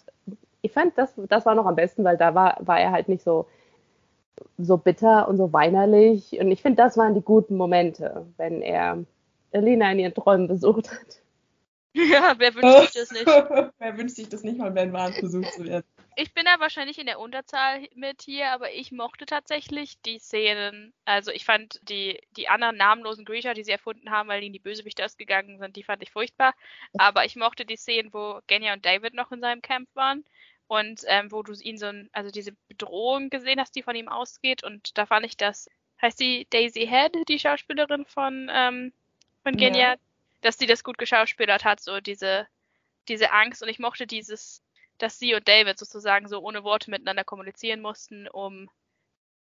Ich 0.61 0.73
fand, 0.73 0.97
das, 0.99 1.15
das 1.17 1.47
war 1.47 1.55
noch 1.55 1.65
am 1.65 1.75
besten, 1.75 2.05
weil 2.05 2.19
da 2.19 2.35
war, 2.35 2.59
war 2.61 2.79
er 2.79 2.93
halt 2.93 3.09
nicht 3.09 3.25
so, 3.25 3.47
so 4.59 4.77
bitter 4.77 5.29
und 5.29 5.37
so 5.37 5.53
weinerlich. 5.53 6.39
Und 6.39 6.51
ich 6.51 6.63
finde, 6.63 6.83
das 6.83 6.97
waren 6.97 7.15
die 7.15 7.23
guten 7.23 7.57
Momente, 7.57 8.27
wenn 8.37 8.63
er 8.63 9.05
Alina 9.53 9.93
in 9.93 9.99
ihren 9.99 10.15
Träumen 10.15 10.49
besucht 10.49 10.91
hat. 10.91 11.21
Ja, 11.93 12.35
wer 12.39 12.55
wünscht 12.55 12.93
sich 12.93 13.03
das 13.03 13.11
nicht? 13.11 13.27
wer 13.79 13.99
wünscht 13.99 14.15
sich 14.15 14.29
das 14.29 14.45
nicht 14.45 14.59
mal, 14.59 14.73
wenn 14.77 14.93
Wahn 14.93 15.13
besucht 15.21 15.53
zu 15.55 15.65
werden? 15.65 15.85
Ich 16.15 16.33
bin 16.33 16.45
da 16.45 16.61
wahrscheinlich 16.61 16.99
in 17.01 17.07
der 17.07 17.19
Unterzahl 17.19 17.89
mit 17.97 18.23
hier, 18.23 18.53
aber 18.53 18.73
ich 18.73 18.93
mochte 18.93 19.27
tatsächlich 19.27 20.01
die 20.03 20.21
Szenen. 20.21 20.93
Also 21.05 21.33
ich 21.33 21.45
fand 21.45 21.81
die, 21.89 22.21
die 22.37 22.49
anderen 22.49 22.77
namenlosen 22.77 23.25
Grisha, 23.25 23.55
die 23.55 23.65
sie 23.65 23.73
erfunden 23.73 24.11
haben, 24.11 24.29
weil 24.29 24.43
ihnen 24.45 24.53
die 24.53 24.61
Bösewichte 24.61 25.05
ausgegangen 25.05 25.59
sind, 25.59 25.75
die 25.75 25.83
fand 25.83 26.01
ich 26.05 26.13
furchtbar. 26.13 26.55
Aber 26.99 27.25
ich 27.25 27.35
mochte 27.35 27.65
die 27.65 27.77
Szenen, 27.77 28.13
wo 28.13 28.39
Genya 28.47 28.73
und 28.73 28.87
David 28.87 29.15
noch 29.15 29.33
in 29.33 29.41
seinem 29.41 29.61
Camp 29.61 29.89
waren 29.95 30.25
und 30.71 31.03
ähm, 31.07 31.33
wo 31.33 31.43
du 31.43 31.53
ihn 31.53 31.79
so 31.79 31.87
ein, 31.87 32.09
also 32.13 32.31
diese 32.31 32.53
Bedrohung 32.69 33.29
gesehen 33.29 33.59
hast, 33.59 33.75
die 33.75 33.83
von 33.83 33.97
ihm 33.97 34.09
ausgeht. 34.09 34.63
Und 34.63 34.97
da 34.97 35.05
fand 35.05 35.27
ich 35.27 35.37
das, 35.37 35.69
heißt 36.01 36.21
die 36.21 36.47
Daisy 36.51 36.87
Head, 36.87 37.17
die 37.29 37.41
Schauspielerin 37.41 38.07
von, 38.07 38.49
ähm, 38.53 38.93
von 39.43 39.57
Genya, 39.57 39.93
ja. 39.93 39.97
dass 40.43 40.59
sie 40.59 40.67
das 40.67 40.85
gut 40.85 40.97
geschauspielert 40.97 41.65
hat, 41.65 41.81
so 41.81 42.01
diese, 42.01 42.47
diese 43.09 43.33
Angst. 43.33 43.63
Und 43.63 43.69
ich 43.69 43.81
mochte 43.81 44.07
dieses 44.07 44.63
dass 44.99 45.19
sie 45.19 45.35
und 45.35 45.49
David 45.49 45.79
sozusagen 45.79 46.29
so 46.29 46.41
ohne 46.41 46.63
Worte 46.63 46.91
miteinander 46.91 47.25
kommunizieren 47.25 47.81
mussten, 47.81 48.29
um 48.29 48.69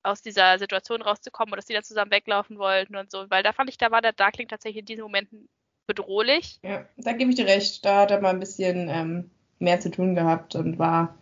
aus 0.03 0.21
dieser 0.21 0.57
Situation 0.57 1.01
rauszukommen 1.01 1.51
oder 1.51 1.57
dass 1.57 1.67
sie 1.67 1.73
dann 1.73 1.83
zusammen 1.83 2.11
weglaufen 2.11 2.57
wollten 2.57 2.95
und 2.95 3.11
so. 3.11 3.29
Weil 3.29 3.43
da 3.43 3.51
fand 3.51 3.69
ich, 3.69 3.77
da 3.77 3.91
war 3.91 4.01
der 4.01 4.13
Darkling 4.13 4.47
tatsächlich 4.47 4.79
in 4.79 4.85
diesen 4.85 5.01
Momenten 5.01 5.49
bedrohlich. 5.85 6.59
Ja, 6.63 6.87
da 6.95 7.11
gebe 7.11 7.31
ich 7.31 7.35
dir 7.35 7.45
recht. 7.45 7.83
Da 7.83 8.01
hat 8.01 8.11
er 8.11 8.21
mal 8.21 8.29
ein 8.29 8.39
bisschen 8.39 8.87
ähm, 8.89 9.31
mehr 9.59 9.79
zu 9.79 9.91
tun 9.91 10.15
gehabt 10.15 10.55
und 10.55 10.79
war, 10.79 11.15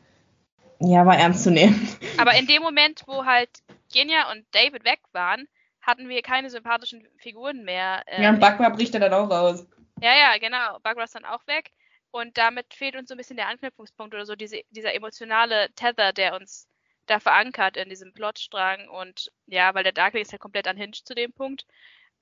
ja, 0.79 1.05
war 1.05 1.17
ernst 1.17 1.43
zu 1.43 1.51
nehmen. 1.51 1.89
Aber 2.17 2.37
in 2.37 2.47
dem 2.47 2.61
Moment, 2.61 3.03
wo 3.07 3.25
halt 3.25 3.49
Genia 3.91 4.31
und 4.31 4.45
David 4.51 4.83
weg 4.85 4.99
waren, 5.11 5.47
hatten 5.81 6.09
wir 6.09 6.21
keine 6.21 6.49
sympathischen 6.49 7.07
Figuren 7.17 7.63
mehr. 7.63 8.03
Äh, 8.07 8.23
ja, 8.23 8.29
und 8.29 8.39
Bagwa 8.39 8.69
bricht 8.69 8.93
er 8.93 8.99
dann 8.99 9.13
auch 9.13 9.29
raus. 9.29 9.65
Ja, 10.01 10.15
ja, 10.15 10.37
genau. 10.37 10.79
Bagwa 10.83 11.03
ist 11.03 11.15
dann 11.15 11.25
auch 11.25 11.45
weg. 11.47 11.71
Und 12.11 12.37
damit 12.37 12.73
fehlt 12.73 12.95
uns 12.95 13.09
so 13.09 13.15
ein 13.15 13.17
bisschen 13.17 13.37
der 13.37 13.47
Anknüpfungspunkt 13.47 14.13
oder 14.13 14.25
so 14.25 14.35
diese, 14.35 14.61
dieser 14.69 14.93
emotionale 14.93 15.69
Tether, 15.75 16.13
der 16.13 16.35
uns 16.35 16.67
da 17.05 17.19
verankert 17.19 17.77
in 17.77 17.89
diesem 17.89 18.13
Plotstrang. 18.13 18.89
Und 18.89 19.31
ja, 19.45 19.73
weil 19.73 19.83
der 19.83 19.93
Darkling 19.93 20.21
ist 20.21 20.31
halt 20.31 20.41
komplett 20.41 20.67
unhinged 20.67 21.07
zu 21.07 21.15
dem 21.15 21.31
Punkt. 21.33 21.65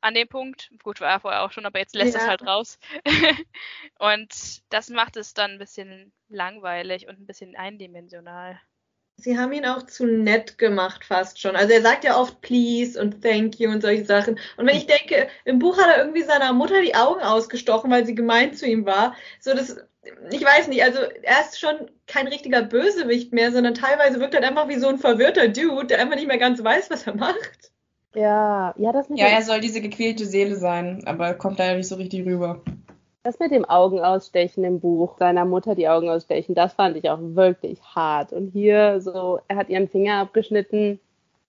An 0.06 0.14
dem 0.14 0.28
Punkt. 0.28 0.70
Gut, 0.84 1.01
war 1.01 1.14
er 1.14 1.20
vorher 1.20 1.41
auch 1.41 1.51
schon, 1.51 1.66
aber 1.66 1.80
jetzt 1.80 1.95
lässt 1.95 2.14
ja. 2.14 2.22
es 2.22 2.28
halt 2.28 2.45
raus. 2.45 2.78
und 3.97 4.62
das 4.70 4.89
macht 4.89 5.18
es 5.18 5.34
dann 5.34 5.53
ein 5.53 5.58
bisschen 5.58 6.14
langweilig 6.30 7.08
und 7.08 7.20
ein 7.20 7.26
bisschen 7.26 7.56
eindimensional. 7.56 8.62
Sie 9.18 9.36
haben 9.36 9.51
ihn 9.51 9.66
auch 9.66 9.82
zu 9.82 10.06
nett 10.06 10.60
gemacht, 10.60 11.06
fast 11.06 11.41
schon. 11.41 11.56
Also 11.56 11.74
er 11.74 11.82
sagt 11.82 12.03
ja 12.03 12.20
oft 12.20 12.39
please 12.41 13.01
und 13.01 13.24
thank 13.24 13.60
you 13.60 13.72
und 13.72 13.82
solche 13.82 14.06
Sachen. 14.06 14.38
Und 14.58 14.68
wenn 14.68 14.78
ich 14.78 14.86
denke, 14.86 15.28
im 15.43 15.58
Buch 15.58 15.76
hat 15.80 15.88
er 15.88 15.97
irgendwie 15.97 16.22
seiner 16.22 16.53
Mutter 16.53 16.84
die 16.84 16.93
Augen 16.93 17.22
ausgestochen, 17.22 17.89
weil 17.89 18.06
sie 18.06 18.14
gemein 18.14 18.53
zu 18.53 18.68
ihm 18.68 18.86
war. 18.86 19.16
So 19.39 19.56
das, 19.56 19.76
ich 20.30 20.45
weiß 20.45 20.68
nicht, 20.68 20.84
also 20.84 20.99
er 20.99 21.41
ist 21.41 21.60
schon 21.60 21.89
kein 22.06 22.28
richtiger 22.28 22.62
Bösewicht 22.62 23.34
mehr, 23.34 23.51
sondern 23.51 23.74
teilweise 23.74 24.20
wirkt 24.20 24.36
er 24.36 24.43
einfach 24.43 24.68
wie 24.68 24.78
so 24.78 24.88
ein 24.88 24.99
verwirrter 24.99 25.47
Dude, 25.47 25.88
der 25.88 25.99
einfach 25.99 26.16
nicht 26.16 26.28
mehr 26.28 26.38
ganz 26.38 26.64
weiß, 26.64 26.91
was 26.91 27.08
er 27.08 27.16
macht. 27.16 27.72
Ja, 28.16 28.74
ja, 28.78 28.91
das 28.91 29.09
mit 29.09 29.20
Ja, 29.20 29.28
er 29.28 29.41
soll 29.41 29.59
diese 29.59 29.82
gequälte 29.82 30.26
Seele 30.26 30.55
sein, 30.55 31.03
aber 31.05 31.34
kommt 31.34 31.59
leider 31.59 31.76
nicht 31.76 31.88
so 31.88 31.95
richtig 31.95 32.26
rüber. 32.26 32.61
Das 33.24 33.39
mit 33.39 33.51
dem 33.51 33.66
Augenausstechen 33.66 34.63
im 34.63 34.80
Buch, 34.80 35.18
seiner 35.18 35.45
Mutter 35.45 35.76
die 35.76 35.89
Augen 35.89 36.09
ausstechen, 36.09 36.53
das 36.55 36.74
fand 36.74 36.95
ich 36.95 37.09
auch 37.09 37.20
wirklich 37.20 37.82
hart. 37.84 38.32
Und 38.32 38.49
hier 38.49 39.01
so, 39.01 39.39
er 39.47 39.57
hat 39.57 39.70
ihren 39.70 39.89
Finger 39.89 40.20
abgeschnitten, 40.20 40.99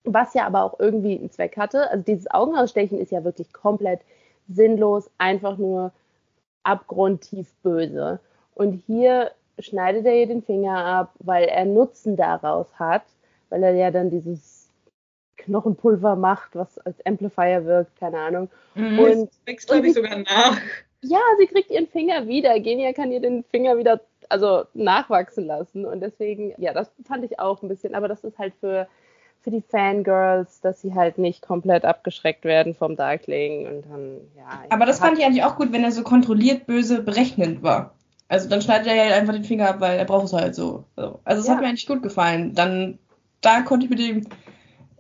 was 0.05 0.35
ja 0.35 0.47
aber 0.47 0.65
auch 0.65 0.81
irgendwie 0.81 1.19
einen 1.19 1.31
Zweck 1.31 1.57
hatte. 1.57 1.91
Also 1.91 2.03
dieses 2.03 2.31
Augenausstechen 2.31 2.99
ist 2.99 3.13
ja 3.13 3.25
wirklich 3.25 3.53
komplett 3.53 4.01
sinnlos, 4.49 5.11
einfach 5.19 5.59
nur 5.59 5.93
abgrundtief 6.63 7.53
böse. 7.63 8.21
Und 8.55 8.73
hier 8.87 9.33
schneidet 9.59 10.07
er 10.07 10.15
ihr 10.15 10.27
den 10.27 10.43
Finger 10.43 10.85
ab, 10.85 11.13
weil 11.19 11.45
er 11.45 11.65
Nutzen 11.65 12.17
daraus 12.17 12.67
hat, 12.79 13.03
weil 13.51 13.63
er 13.63 13.75
ja 13.75 13.91
dann 13.91 14.11
dieses 14.11 14.56
Knochenpulver 15.37 16.17
macht, 16.17 16.55
was 16.55 16.79
als 16.79 17.05
Amplifier 17.07 17.65
wirkt, 17.65 17.99
keine 17.99 18.19
Ahnung. 18.19 18.51
Mhm, 18.75 18.99
und 18.99 19.31
wächst, 19.45 19.69
glaube 19.69 19.87
ich, 19.87 19.95
sogar 19.95 20.19
nach 20.19 20.61
ja, 21.03 21.21
sie 21.39 21.47
kriegt 21.47 21.71
ihren 21.71 21.87
Finger 21.87 22.27
wieder. 22.27 22.59
Genia 22.59 22.93
kann 22.93 23.13
ihr 23.13 23.21
den 23.21 23.45
Finger 23.45 23.79
wieder 23.79 24.01
also 24.29 24.65
nachwachsen 24.75 25.47
lassen. 25.47 25.85
Und 25.85 26.01
deswegen, 26.01 26.53
ja, 26.59 26.73
das 26.73 26.91
fand 27.07 27.25
ich 27.25 27.39
auch 27.39 27.63
ein 27.63 27.69
bisschen, 27.69 27.95
aber 27.95 28.09
das 28.09 28.25
ist 28.25 28.39
halt 28.39 28.55
für, 28.61 28.89
für 29.43 29.51
die 29.51 29.63
Fangirls, 29.63 30.61
dass 30.61 30.81
sie 30.81 30.95
halt 30.95 31.19
nicht 31.19 31.43
komplett 31.43 31.85
abgeschreckt 31.85 32.45
werden 32.45 32.75
vom 32.75 32.97
Darkling 32.97 33.67
und 33.67 33.83
dann, 33.91 34.21
ja. 34.37 34.65
Aber 34.71 34.87
das 34.87 34.99
fand 34.99 35.19
ich 35.19 35.25
eigentlich 35.25 35.45
auch 35.45 35.57
gut, 35.57 35.73
wenn 35.73 35.85
er 35.85 35.93
so 35.93 36.03
kontrolliert 36.03 36.67
böse 36.67 37.03
berechnend 37.03 37.63
war. 37.63 37.95
Also 38.29 38.49
dann 38.49 38.61
schneidet 38.61 38.89
er 38.89 38.97
ja 38.97 39.15
einfach 39.15 39.35
den 39.35 39.45
Finger 39.45 39.69
ab, 39.69 39.81
weil 39.81 39.99
er 39.99 40.05
braucht 40.05 40.25
es 40.25 40.33
halt 40.33 40.57
so. 40.57 40.85
Also 40.97 41.41
es 41.41 41.47
ja. 41.47 41.55
hat 41.55 41.61
mir 41.61 41.69
eigentlich 41.69 41.87
gut 41.87 42.03
gefallen. 42.03 42.55
Dann, 42.55 42.99
da 43.41 43.63
konnte 43.63 43.87
ich 43.87 43.91
mit 43.91 44.01
ihm 44.01 44.27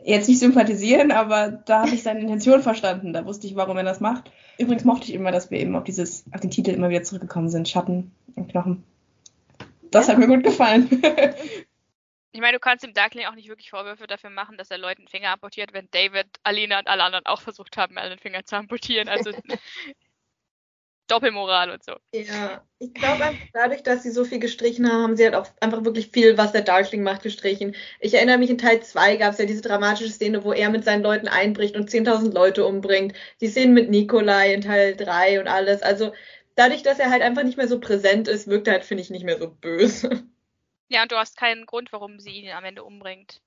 jetzt 0.07 0.29
nicht 0.29 0.39
sympathisieren, 0.39 1.11
aber 1.11 1.49
da 1.49 1.83
habe 1.83 1.95
ich 1.95 2.03
seine 2.03 2.21
Intention 2.21 2.63
verstanden. 2.63 3.13
Da 3.13 3.25
wusste 3.25 3.47
ich, 3.47 3.57
warum 3.57 3.77
er 3.77 3.85
das 3.85 4.01
macht. 4.01 4.31
Übrigens 4.57 4.85
mochte 4.85 5.09
ich 5.09 5.15
immer, 5.15 5.33
dass 5.33 5.51
wir 5.51 5.59
eben 5.59 5.75
auf 5.75 5.85
dieses, 5.85 6.25
auf 6.33 6.41
den 6.41 6.51
Titel 6.51 6.71
immer 6.71 6.89
wieder 6.89 7.03
zurückgekommen 7.03 7.49
sind. 7.49 7.69
Schatten 7.69 8.13
und 8.37 8.49
Knochen. 8.51 8.85
Das 9.91 10.09
hat 10.09 10.19
mir 10.19 10.29
gut 10.29 10.45
gefallen. 10.45 10.89
Ich 12.33 12.43
meine, 12.43 12.59
du 12.59 12.61
kannst 12.61 12.85
dem 12.85 12.93
Darkling 12.93 13.25
auch 13.25 13.35
nicht 13.35 13.49
wirklich 13.49 13.71
Vorwürfe 13.71 14.07
dafür 14.07 14.29
machen, 14.29 14.59
dass 14.59 14.71
er 14.71 14.77
Leuten 14.77 15.09
Finger 15.09 15.31
amputiert, 15.31 15.73
wenn 15.73 15.89
David, 15.91 16.27
Alina 16.43 16.81
und 16.81 16.87
alle 16.87 17.03
anderen 17.03 17.25
auch 17.25 17.41
versucht 17.41 17.79
haben, 17.79 17.97
alle 17.97 18.11
den 18.11 18.19
Finger 18.19 18.45
zu 18.45 18.57
amputieren. 18.57 19.09
Also 19.09 19.31
Doppelmoral 21.09 21.71
und 21.71 21.85
so. 21.85 21.95
Ja, 22.13 22.65
ich 22.79 22.93
glaube 22.95 23.25
einfach 23.25 23.47
dadurch, 23.53 23.83
dass 23.83 24.03
sie 24.03 24.11
so 24.11 24.25
viel 24.25 24.41
gestrichen 24.41 24.91
haben, 24.91 25.03
haben 25.03 25.17
sie 25.17 25.25
halt 25.25 25.35
auch 25.35 25.47
einfach 25.61 25.85
wirklich 25.85 26.09
viel, 26.09 26.37
was 26.37 26.53
der 26.53 26.63
Darkling 26.63 27.03
macht, 27.03 27.23
gestrichen. 27.23 27.77
Ich 28.01 28.15
erinnere 28.15 28.39
mich, 28.39 28.51
in 28.51 28.59
Teil 28.59 28.83
2 28.83 29.17
gab 29.17 29.33
es 29.33 29.39
ja 29.39 29.45
diese 29.45 29.63
dramatische 29.63 30.11
Szene, 30.11 30.43
wo 30.43 30.53
er 30.53 30.71
mit 30.71 30.85
seinen 30.85 31.03
Leuten 31.03 31.29
einbricht 31.29 31.77
und 31.77 31.91
10.000 31.91 32.35
Leute 32.35 32.67
umbringt. 32.67 33.15
Die 33.41 33.49
Szenen 33.49 33.75
mit 33.75 33.91
Nikolai 33.91 34.53
in 34.53 34.63
Teil 34.63 34.97
3 34.97 35.39
und 35.41 35.47
alles. 35.47 35.83
Also 35.83 36.13
dadurch, 36.57 36.83
dass 36.83 36.99
er 36.99 37.11
halt 37.11 37.23
einfach 37.23 37.45
nicht 37.45 37.57
mehr 37.57 37.69
so 37.69 37.79
präsent 37.79 38.27
ist, 38.27 38.49
wirkt 38.49 38.67
er 38.67 38.75
halt, 38.75 38.85
finde 38.85 39.03
ich, 39.03 39.11
nicht 39.11 39.25
mehr 39.25 39.39
so 39.39 39.51
böse. 39.51 40.27
Ja, 40.89 41.03
und 41.03 41.11
du 41.11 41.17
hast 41.17 41.37
keinen 41.37 41.67
Grund, 41.67 41.93
warum 41.93 42.21
sie 42.21 42.31
ihn 42.31 42.53
am 42.53 42.65
Ende 42.65 42.85
umbringt. 42.85 43.43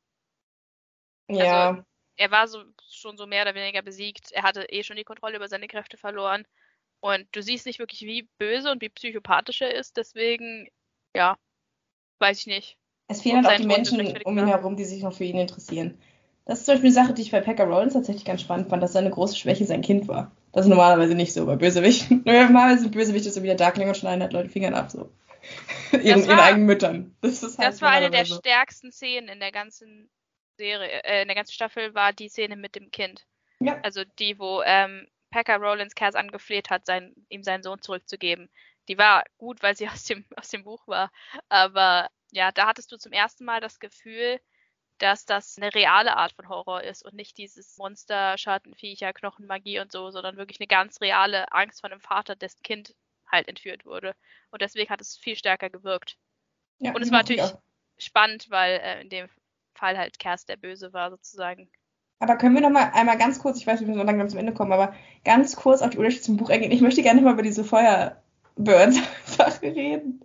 Ja. 1.29 1.69
Also, 1.69 1.83
er 2.17 2.31
war 2.31 2.49
so, 2.49 2.65
schon 2.91 3.15
so 3.15 3.27
mehr 3.27 3.43
oder 3.43 3.55
weniger 3.55 3.81
besiegt. 3.81 4.33
Er 4.33 4.43
hatte 4.43 4.63
eh 4.63 4.83
schon 4.83 4.97
die 4.97 5.05
Kontrolle 5.05 5.37
über 5.37 5.47
seine 5.47 5.69
Kräfte 5.69 5.95
verloren. 5.95 6.45
Und 7.01 7.27
du 7.31 7.41
siehst 7.41 7.65
nicht 7.65 7.79
wirklich, 7.79 8.01
wie 8.01 8.27
böse 8.37 8.71
und 8.71 8.81
wie 8.81 8.89
psychopathisch 8.89 9.61
er 9.61 9.73
ist. 9.73 9.97
Deswegen, 9.97 10.67
ja, 11.15 11.37
weiß 12.19 12.39
ich 12.41 12.47
nicht. 12.47 12.77
Es 13.07 13.21
fehlen 13.21 13.45
halt 13.45 13.57
auch 13.57 13.61
die 13.61 13.67
Menschen 13.67 14.17
um 14.23 14.37
ihn 14.37 14.47
herum, 14.47 14.75
die 14.75 14.85
sich 14.85 15.01
noch 15.01 15.13
für 15.13 15.23
ihn 15.23 15.37
interessieren. 15.37 15.97
Das 16.45 16.59
ist 16.59 16.65
zum 16.65 16.73
Beispiel 16.73 16.87
eine 16.87 16.95
Sache, 16.95 17.13
die 17.13 17.21
ich 17.21 17.31
bei 17.31 17.41
Packer 17.41 17.65
Rollins 17.65 17.93
tatsächlich 17.93 18.25
ganz 18.25 18.41
spannend 18.41 18.69
fand, 18.69 18.81
dass 18.81 18.93
seine 18.93 19.11
große 19.11 19.35
Schwäche 19.35 19.65
sein 19.65 19.81
Kind 19.81 20.07
war. 20.07 20.31
Das 20.51 20.65
ist 20.65 20.69
normalerweise 20.69 21.15
nicht 21.15 21.31
so 21.31 21.45
bei 21.45 21.55
Bösewichten. 21.55 22.23
Normalerweise 22.25 22.83
sind 22.83 22.91
Bösewichte 22.91 23.29
so 23.29 23.43
wie 23.43 23.47
der 23.47 23.55
Darkling 23.55 23.87
und 23.87 23.97
schneiden 23.97 24.21
halt 24.21 24.33
Leute 24.33 24.49
Fingern 24.49 24.73
ab, 24.73 24.89
so. 24.91 25.11
ihren, 25.91 26.21
war, 26.21 26.35
ihren 26.35 26.39
eigenen 26.39 26.65
Müttern. 26.65 27.15
Das, 27.21 27.41
halt 27.43 27.59
das 27.59 27.81
war 27.81 27.91
eine 27.91 28.09
der 28.09 28.25
stärksten 28.25 28.91
Szenen 28.91 29.29
in 29.29 29.39
der 29.39 29.51
ganzen 29.51 30.09
Serie, 30.57 31.03
äh, 31.03 31.21
in 31.21 31.27
der 31.27 31.35
ganzen 31.35 31.53
Staffel, 31.53 31.93
war 31.93 32.13
die 32.13 32.29
Szene 32.29 32.55
mit 32.55 32.75
dem 32.75 32.89
Kind. 32.91 33.25
Ja. 33.59 33.79
Also 33.83 34.03
die, 34.17 34.39
wo 34.39 34.61
ähm, 34.65 35.07
Packer 35.29 35.57
Rollins 35.57 35.95
Kers 35.95 36.15
angefleht 36.15 36.69
hat, 36.69 36.85
sein, 36.85 37.13
ihm 37.29 37.43
seinen 37.43 37.63
Sohn 37.63 37.81
zurückzugeben. 37.81 38.49
Die 38.87 38.97
war 38.97 39.23
gut, 39.37 39.61
weil 39.61 39.75
sie 39.75 39.87
aus 39.89 40.03
dem, 40.05 40.25
aus 40.35 40.49
dem 40.49 40.63
Buch 40.63 40.87
war. 40.87 41.11
Aber 41.49 42.09
ja, 42.31 42.51
da 42.51 42.67
hattest 42.67 42.91
du 42.91 42.97
zum 42.97 43.11
ersten 43.11 43.45
Mal 43.45 43.61
das 43.61 43.79
Gefühl, 43.79 44.39
dass 44.99 45.25
das 45.25 45.57
eine 45.57 45.73
reale 45.73 46.17
Art 46.17 46.33
von 46.33 46.49
Horror 46.49 46.83
ist 46.83 47.03
und 47.03 47.13
nicht 47.13 47.37
dieses 47.37 47.77
Monster, 47.77 48.37
Schattenviecher, 48.37 49.13
Knochenmagie 49.13 49.79
und 49.79 49.91
so, 49.91 50.11
sondern 50.11 50.37
wirklich 50.37 50.59
eine 50.59 50.67
ganz 50.67 50.99
reale 51.01 51.51
Angst 51.51 51.81
von 51.81 51.91
einem 51.91 52.01
Vater, 52.01 52.35
dessen 52.35 52.61
Kind 52.63 52.93
halt 53.31 53.47
entführt 53.47 53.85
wurde. 53.85 54.15
Und 54.51 54.61
deswegen 54.61 54.89
hat 54.89 55.01
es 55.01 55.17
viel 55.17 55.37
stärker 55.37 55.69
gewirkt. 55.69 56.17
Ja, 56.79 56.93
und 56.93 57.01
es 57.01 57.11
war 57.11 57.19
natürlich 57.19 57.53
spannend, 57.97 58.49
weil 58.49 58.79
äh, 58.79 59.01
in 59.01 59.09
dem 59.09 59.29
Fall 59.73 59.97
halt 59.97 60.19
Kers 60.19 60.45
der 60.45 60.57
Böse 60.57 60.93
war 60.93 61.09
sozusagen. 61.09 61.69
Aber 62.19 62.35
können 62.35 62.53
wir 62.53 62.61
noch 62.61 62.69
mal 62.69 62.91
einmal 62.93 63.17
ganz 63.17 63.39
kurz, 63.39 63.57
ich 63.57 63.67
weiß, 63.67 63.79
wir 63.79 63.87
müssen 63.87 63.99
noch 63.99 64.05
langsam 64.05 64.29
zum 64.29 64.39
Ende 64.39 64.53
kommen, 64.53 64.73
aber 64.73 64.93
ganz 65.23 65.55
kurz 65.55 65.81
auf 65.81 65.89
die 65.89 65.97
Unterschiede 65.97 66.23
zum 66.23 66.37
Buch 66.37 66.49
eingehen. 66.49 66.71
Ich 66.71 66.81
möchte 66.81 67.01
gerne 67.01 67.21
mal 67.21 67.33
über 67.33 67.43
diese 67.43 67.63
Feuerbird-Sache 67.63 69.61
reden. 69.63 70.21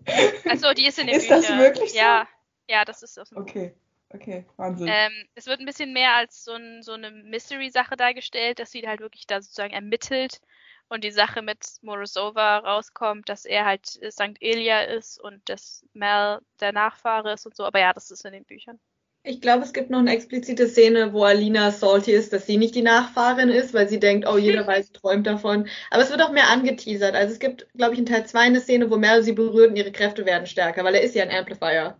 Achso, 0.48 0.72
die 0.74 0.86
ist 0.86 0.98
in 0.98 1.06
den 1.06 1.16
Ist 1.16 1.28
Büchern. 1.28 1.42
das 1.42 1.58
wirklich 1.58 1.92
so? 1.92 1.98
Ja, 1.98 2.28
ja, 2.68 2.84
das 2.84 3.02
ist 3.02 3.18
aus 3.18 3.30
dem 3.30 3.38
Okay. 3.38 3.74
Okay, 4.14 4.46
Wahnsinn. 4.56 4.88
Ähm, 4.88 5.12
es 5.34 5.46
wird 5.46 5.58
ein 5.58 5.66
bisschen 5.66 5.92
mehr 5.92 6.14
als 6.14 6.44
so, 6.44 6.52
ein, 6.52 6.82
so 6.82 6.92
eine 6.92 7.10
Mystery-Sache 7.10 7.96
dargestellt, 7.96 8.60
dass 8.60 8.70
sie 8.70 8.86
halt 8.86 9.00
wirklich 9.00 9.26
da 9.26 9.40
sozusagen 9.42 9.74
ermittelt 9.74 10.40
und 10.88 11.02
die 11.02 11.10
Sache 11.10 11.42
mit 11.42 11.66
Morozova 11.82 12.58
rauskommt, 12.58 13.28
dass 13.28 13.44
er 13.44 13.64
halt 13.64 13.86
St. 13.86 14.36
Elia 14.40 14.82
ist 14.82 15.20
und 15.20 15.48
dass 15.48 15.84
Mel 15.94 16.40
der 16.60 16.72
Nachfahre 16.72 17.32
ist 17.32 17.46
und 17.46 17.56
so. 17.56 17.64
Aber 17.64 17.80
ja, 17.80 17.92
das 17.92 18.12
ist 18.12 18.24
in 18.24 18.32
den 18.32 18.44
Büchern. 18.44 18.78
Ich 19.26 19.40
glaube, 19.40 19.64
es 19.64 19.72
gibt 19.72 19.88
noch 19.88 20.00
eine 20.00 20.12
explizite 20.12 20.68
Szene, 20.68 21.14
wo 21.14 21.24
Alina 21.24 21.70
salty 21.70 22.12
ist, 22.12 22.34
dass 22.34 22.46
sie 22.46 22.58
nicht 22.58 22.74
die 22.74 22.82
Nachfahrin 22.82 23.48
ist, 23.48 23.72
weil 23.72 23.88
sie 23.88 23.98
denkt, 23.98 24.28
oh, 24.28 24.36
jeder 24.36 24.66
weiß, 24.66 24.92
träumt 24.92 25.26
davon. 25.26 25.66
Aber 25.90 26.02
es 26.02 26.10
wird 26.10 26.20
auch 26.20 26.30
mehr 26.30 26.50
angeteasert. 26.50 27.14
Also 27.14 27.32
es 27.32 27.38
gibt, 27.38 27.66
glaube 27.74 27.94
ich, 27.94 27.98
in 27.98 28.04
Teil 28.04 28.26
2 28.26 28.40
eine 28.40 28.60
Szene, 28.60 28.90
wo 28.90 28.98
Mel 28.98 29.22
sie 29.22 29.32
berührt 29.32 29.70
und 29.70 29.76
ihre 29.76 29.92
Kräfte 29.92 30.26
werden 30.26 30.46
stärker, 30.46 30.84
weil 30.84 30.94
er 30.94 31.00
ist 31.00 31.14
ja 31.14 31.22
ein 31.22 31.30
Amplifier. 31.30 31.96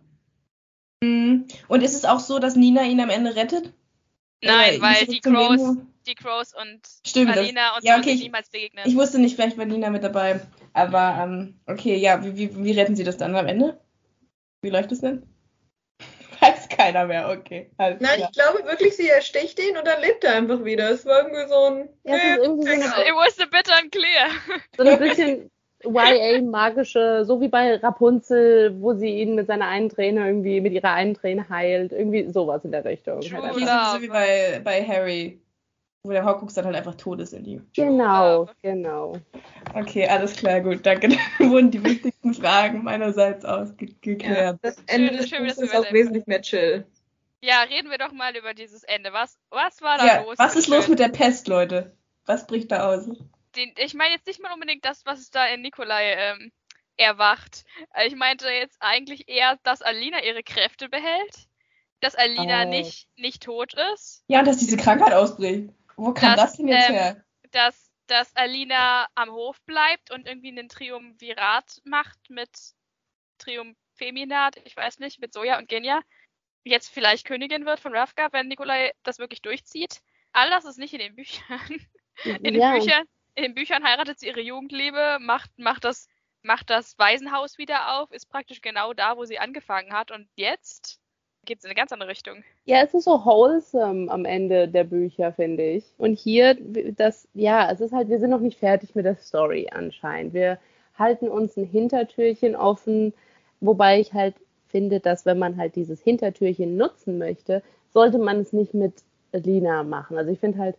Mhm. 1.01 1.47
Und 1.67 1.81
ist 1.81 1.95
es 1.95 2.05
auch 2.05 2.19
so, 2.19 2.37
dass 2.37 2.55
Nina 2.55 2.83
ihn 2.83 3.01
am 3.01 3.09
Ende 3.09 3.35
rettet? 3.35 3.73
Nein, 4.43 4.75
Oder 4.75 4.81
weil 4.83 4.93
ist 4.93 5.01
es 5.03 5.07
die 5.09 5.19
Crows, 5.21 5.77
die 6.05 6.13
Crows 6.13 6.53
und 6.53 6.81
Stimmt, 7.07 7.29
das- 7.31 7.37
Alina 7.39 7.75
und 7.75 7.83
ja, 7.83 7.95
okay, 7.97 8.09
sind 8.09 8.17
ich- 8.17 8.23
niemals 8.25 8.49
begegnet. 8.49 8.85
Ich 8.85 8.95
wusste 8.95 9.17
nicht, 9.17 9.35
vielleicht 9.35 9.57
war 9.57 9.65
Nina 9.65 9.89
mit 9.89 10.03
dabei. 10.03 10.41
Aber, 10.73 11.17
ähm, 11.23 11.59
okay, 11.65 11.95
ja, 11.97 12.23
wie, 12.23 12.37
wie, 12.37 12.63
wie 12.63 12.71
retten 12.73 12.95
sie 12.95 13.03
das 13.03 13.17
dann 13.17 13.35
am 13.35 13.47
Ende? 13.47 13.79
Wie 14.61 14.69
läuft 14.69 14.91
es 14.91 15.01
denn? 15.01 15.23
Keiner 16.85 17.05
mehr, 17.07 17.29
okay. 17.29 17.69
Alles 17.77 18.01
Nein, 18.01 18.17
klar. 18.17 18.29
ich 18.31 18.37
glaube 18.37 18.65
wirklich, 18.65 18.95
sie 18.95 19.09
ersticht 19.09 19.59
ihn 19.59 19.77
und 19.77 19.87
dann 19.87 20.01
lebt 20.01 20.23
er 20.23 20.35
einfach 20.35 20.63
wieder. 20.63 20.91
Es 20.91 21.05
war 21.05 21.23
irgendwie 21.23 21.47
so 21.47 21.63
ein. 21.65 21.89
Ja, 22.03 22.15
es 22.15 22.23
ist 22.23 22.45
irgendwie 22.45 22.67
so 22.67 22.73
eine, 22.73 23.07
It 23.07 23.15
was 23.15 23.39
a 23.39 23.45
bit 23.45 23.69
unclear. 23.83 24.29
so 24.77 24.83
ein 24.83 24.99
bisschen 24.99 25.51
YA-magische, 25.83 27.25
so 27.25 27.41
wie 27.41 27.47
bei 27.47 27.75
Rapunzel, 27.75 28.81
wo 28.81 28.93
sie 28.93 29.21
ihn 29.21 29.35
mit 29.35 29.47
seiner 29.47 29.67
einen 29.67 29.89
Träne 29.89 30.25
irgendwie, 30.25 30.61
mit 30.61 30.73
ihrer 30.73 30.93
einen 30.93 31.13
Träne 31.13 31.47
heilt. 31.49 31.91
Irgendwie 31.91 32.31
sowas 32.31 32.63
in 32.65 32.71
der 32.71 32.85
Richtung. 32.85 33.21
True 33.21 33.41
Halt 33.41 33.53
so 33.53 34.01
wie 34.01 34.07
bei, 34.07 34.61
bei 34.63 34.83
Harry, 34.83 35.39
wo 36.05 36.11
der 36.11 36.23
Horcrux 36.25 36.53
dann 36.53 36.65
halt 36.65 36.75
einfach 36.75 36.95
tot 36.95 37.19
ist 37.19 37.33
in 37.33 37.45
ihm. 37.45 37.67
Genau, 37.75 38.47
genau. 38.61 39.13
Okay, 39.73 40.07
alles 40.07 40.35
klar, 40.35 40.61
gut. 40.61 40.85
Danke. 40.85 41.09
Dann 41.09 41.17
wurden 41.51 41.71
die 41.71 41.83
wichtigsten 41.83 42.33
Fragen 42.33 42.83
meinerseits 42.83 43.43
Ja, 43.43 43.61
ausgeklärt. 43.61 44.59
das 44.61 44.77
Ende 44.87 45.09
Schön- 45.09 45.17
des 45.17 45.29
schön, 45.29 45.47
dass 45.47 45.55
Buches 45.57 45.69
ist 45.71 45.75
auch 45.77 45.85
da- 45.85 45.93
wesentlich 45.93 46.27
mehr 46.27 46.41
chill. 46.41 46.85
Ja, 47.41 47.61
reden 47.61 47.89
wir 47.91 47.97
doch 47.97 48.11
mal 48.11 48.35
über 48.35 48.53
dieses 48.53 48.83
Ende. 48.83 49.13
Was, 49.13 49.37
was 49.49 49.81
war 49.81 49.97
da 49.97 50.05
Ja, 50.05 50.21
los? 50.23 50.37
was 50.39 50.55
ist 50.55 50.67
los 50.67 50.87
mit 50.87 50.99
der 50.99 51.09
Pest, 51.09 51.47
Leute? 51.47 51.95
Was 52.25 52.47
bricht 52.47 52.71
da 52.71 52.89
aus? 52.93 53.05
den, 53.55 53.71
ich 53.77 53.93
meine 53.93 54.13
jetzt 54.15 54.27
nicht 54.27 54.41
mal 54.41 54.51
unbedingt 54.53 54.83
das, 54.83 55.05
was 55.05 55.29
da 55.29 55.45
in 55.47 55.61
Nikolai 55.61 56.13
ähm, 56.17 56.51
erwacht. 56.97 57.63
Äh, 57.93 58.07
Ich 58.07 58.15
meinte 58.15 58.49
jetzt 58.49 58.77
eigentlich 58.81 59.29
eher, 59.29 59.57
dass 59.63 59.81
Alina 59.81 60.21
ihre 60.23 60.43
Kräfte 60.43 60.89
behält, 60.89 61.47
dass 62.01 62.15
Alina 62.15 62.63
Oh. 62.65 62.69
nicht, 62.69 63.07
nicht 63.15 63.43
tot 63.43 63.73
ist, 63.93 64.23
Ja, 64.27 64.39
und 64.39 64.47
dass 64.47 64.57
diese 64.57 64.75
Krankheit 64.77 65.13
ausbricht. 65.13 65.69
Wo 65.97 66.13
kam 66.13 66.35
Das, 66.35 66.51
das, 66.51 66.57
denn 66.57 66.67
jetzt 66.67 66.89
ähm, 66.89 66.95
her? 66.95 67.25
dass, 67.51 67.91
dass 68.07 68.35
Alina 68.35 69.07
am 69.15 69.31
Hof 69.31 69.61
bleibt 69.63 70.11
und 70.11 70.27
irgendwie 70.27 70.49
einen 70.49 70.69
Triumvirat 70.69 71.81
macht 71.85 72.29
mit 72.29 72.49
Triumpheminat, 73.37 74.57
ich 74.65 74.75
weiß 74.75 74.99
nicht, 74.99 75.19
mit 75.19 75.33
Soja 75.33 75.57
und 75.57 75.67
Genya. 75.69 76.01
Jetzt 76.63 76.89
vielleicht 76.89 77.25
Königin 77.25 77.65
wird 77.65 77.79
von 77.79 77.95
Ravka, 77.95 78.29
wenn 78.31 78.47
Nikolai 78.47 78.91
das 79.03 79.19
wirklich 79.19 79.41
durchzieht. 79.41 80.01
All 80.33 80.49
das 80.49 80.65
ist 80.65 80.77
nicht 80.77 80.93
in 80.93 80.99
den 80.99 81.15
Büchern. 81.15 81.59
In 82.23 82.43
den 82.43 82.55
ja. 82.55 82.73
Büchern, 82.73 83.03
in 83.35 83.43
den 83.43 83.53
Büchern 83.55 83.83
heiratet 83.83 84.19
sie 84.19 84.27
ihre 84.27 84.39
Jugendliebe, 84.39 85.17
macht, 85.19 85.51
macht, 85.57 85.83
das, 85.83 86.07
macht 86.43 86.69
das 86.69 86.97
Waisenhaus 86.97 87.57
wieder 87.57 87.99
auf, 87.99 88.11
ist 88.11 88.29
praktisch 88.29 88.61
genau 88.61 88.93
da, 88.93 89.17
wo 89.17 89.25
sie 89.25 89.37
angefangen 89.37 89.91
hat. 89.91 90.11
Und 90.11 90.29
jetzt 90.35 91.01
geht 91.45 91.59
es 91.59 91.63
in 91.63 91.69
eine 91.69 91.75
ganz 91.75 91.91
andere 91.91 92.09
Richtung. 92.09 92.43
Ja, 92.65 92.81
es 92.83 92.93
ist 92.93 93.05
so 93.05 93.23
wholesome 93.23 94.11
am 94.11 94.25
Ende 94.25 94.67
der 94.67 94.83
Bücher, 94.83 95.31
finde 95.31 95.63
ich. 95.63 95.85
Und 95.97 96.17
hier, 96.17 96.57
das, 96.95 97.27
ja, 97.33 97.71
es 97.71 97.81
ist 97.81 97.93
halt, 97.93 98.09
wir 98.09 98.19
sind 98.19 98.31
noch 98.31 98.39
nicht 98.39 98.59
fertig 98.59 98.95
mit 98.95 99.05
der 99.05 99.15
Story 99.15 99.69
anscheinend. 99.71 100.33
Wir 100.33 100.59
halten 100.97 101.27
uns 101.27 101.57
ein 101.57 101.65
Hintertürchen 101.65 102.55
offen, 102.55 103.13
wobei 103.59 103.99
ich 103.99 104.13
halt 104.13 104.35
finde, 104.67 104.99
dass 104.99 105.25
wenn 105.25 105.39
man 105.39 105.57
halt 105.57 105.75
dieses 105.75 106.01
Hintertürchen 106.01 106.77
nutzen 106.77 107.17
möchte, 107.17 107.61
sollte 107.93 108.17
man 108.17 108.39
es 108.41 108.51
nicht 108.51 108.73
mit 108.73 108.93
Lina 109.31 109.83
machen. 109.83 110.17
Also 110.17 110.31
ich 110.31 110.39
finde 110.39 110.59
halt, 110.59 110.75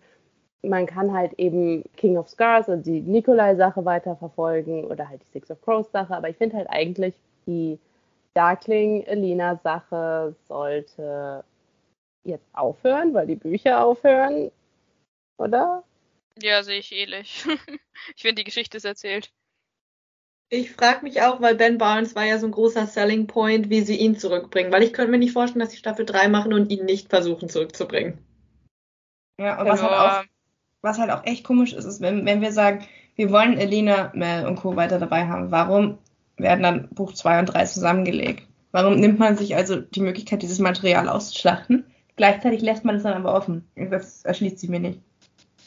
man 0.62 0.86
kann 0.86 1.12
halt 1.12 1.34
eben 1.38 1.84
King 1.96 2.16
of 2.16 2.28
Scars, 2.28 2.68
also 2.68 2.82
die 2.82 3.00
Nikolai-Sache 3.00 3.84
weiterverfolgen 3.84 4.84
oder 4.84 5.08
halt 5.08 5.22
die 5.22 5.32
Six 5.32 5.50
of 5.50 5.60
Crows-Sache, 5.62 6.14
aber 6.14 6.28
ich 6.28 6.36
finde 6.36 6.56
halt 6.56 6.68
eigentlich 6.68 7.14
die 7.46 7.78
Darkling-Elina-Sache 8.36 10.34
sollte 10.46 11.44
jetzt 12.24 12.46
aufhören, 12.52 13.14
weil 13.14 13.26
die 13.26 13.36
Bücher 13.36 13.84
aufhören, 13.84 14.50
oder? 15.38 15.84
Ja, 16.40 16.62
sehe 16.62 16.80
ich 16.80 16.92
ähnlich. 16.92 17.46
ich 18.14 18.22
finde, 18.22 18.36
die 18.36 18.44
Geschichte 18.44 18.76
ist 18.76 18.84
erzählt. 18.84 19.32
Ich 20.48 20.72
frage 20.72 21.02
mich 21.02 21.22
auch, 21.22 21.40
weil 21.40 21.56
Ben 21.56 21.78
Barnes 21.78 22.14
war 22.14 22.24
ja 22.24 22.38
so 22.38 22.46
ein 22.46 22.52
großer 22.52 22.86
Selling 22.86 23.26
Point, 23.26 23.68
wie 23.68 23.80
sie 23.80 23.96
ihn 23.96 24.16
zurückbringen. 24.16 24.70
Weil 24.70 24.84
ich 24.84 24.92
könnte 24.92 25.10
mir 25.10 25.18
nicht 25.18 25.32
vorstellen, 25.32 25.60
dass 25.60 25.70
sie 25.70 25.78
Staffel 25.78 26.04
3 26.04 26.28
machen 26.28 26.52
und 26.52 26.70
ihn 26.70 26.84
nicht 26.84 27.08
versuchen 27.08 27.48
zurückzubringen. 27.48 28.18
Ja, 29.40 29.60
und 29.60 29.68
was 29.68 29.82
halt, 29.82 29.92
auch, 29.92 30.24
was 30.82 30.98
halt 30.98 31.10
auch 31.10 31.24
echt 31.24 31.42
komisch 31.42 31.72
ist, 31.72 31.84
ist, 31.84 32.00
wenn, 32.00 32.24
wenn 32.26 32.42
wir 32.42 32.52
sagen, 32.52 32.86
wir 33.16 33.30
wollen 33.30 33.58
Elena, 33.58 34.12
Mel 34.14 34.46
und 34.46 34.56
Co. 34.56 34.76
weiter 34.76 34.98
dabei 34.98 35.26
haben, 35.26 35.50
warum 35.50 35.98
werden 36.36 36.62
dann 36.62 36.88
Buch 36.90 37.12
2 37.12 37.40
und 37.40 37.46
3 37.46 37.64
zusammengelegt? 37.64 38.46
Warum 38.72 38.96
nimmt 38.96 39.18
man 39.18 39.36
sich 39.36 39.56
also 39.56 39.76
die 39.80 40.00
Möglichkeit, 40.00 40.42
dieses 40.42 40.58
Material 40.58 41.08
auszuschlachten? 41.08 41.86
Gleichzeitig 42.16 42.62
lässt 42.62 42.84
man 42.84 42.96
es 42.96 43.02
dann 43.02 43.14
aber 43.14 43.34
offen. 43.34 43.68
Das 43.74 44.24
erschließt 44.24 44.58
sich 44.58 44.68
mir 44.68 44.80
nicht. 44.80 45.00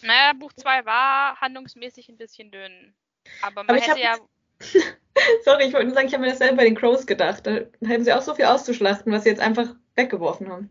Naja, 0.01 0.33
Buch 0.33 0.53
2 0.53 0.85
war 0.85 1.39
handlungsmäßig 1.39 2.09
ein 2.09 2.17
bisschen 2.17 2.51
dünn. 2.51 2.93
Aber 3.41 3.63
man 3.63 3.69
Aber 3.69 3.77
ich 3.77 3.87
hätte 3.87 3.99
ja. 3.99 4.17
Sorry, 5.43 5.65
ich 5.65 5.73
wollte 5.73 5.87
nur 5.87 5.95
sagen, 5.95 6.07
ich 6.07 6.13
habe 6.13 6.23
mir 6.23 6.31
dasselbe 6.31 6.55
bei 6.55 6.63
den 6.63 6.75
Crows 6.75 7.05
gedacht. 7.05 7.45
Da 7.45 7.51
hätten 7.85 8.03
sie 8.03 8.13
auch 8.13 8.21
so 8.21 8.35
viel 8.35 8.45
auszuschlachten, 8.45 9.11
was 9.11 9.23
sie 9.23 9.29
jetzt 9.29 9.41
einfach 9.41 9.75
weggeworfen 9.95 10.49
haben. 10.49 10.69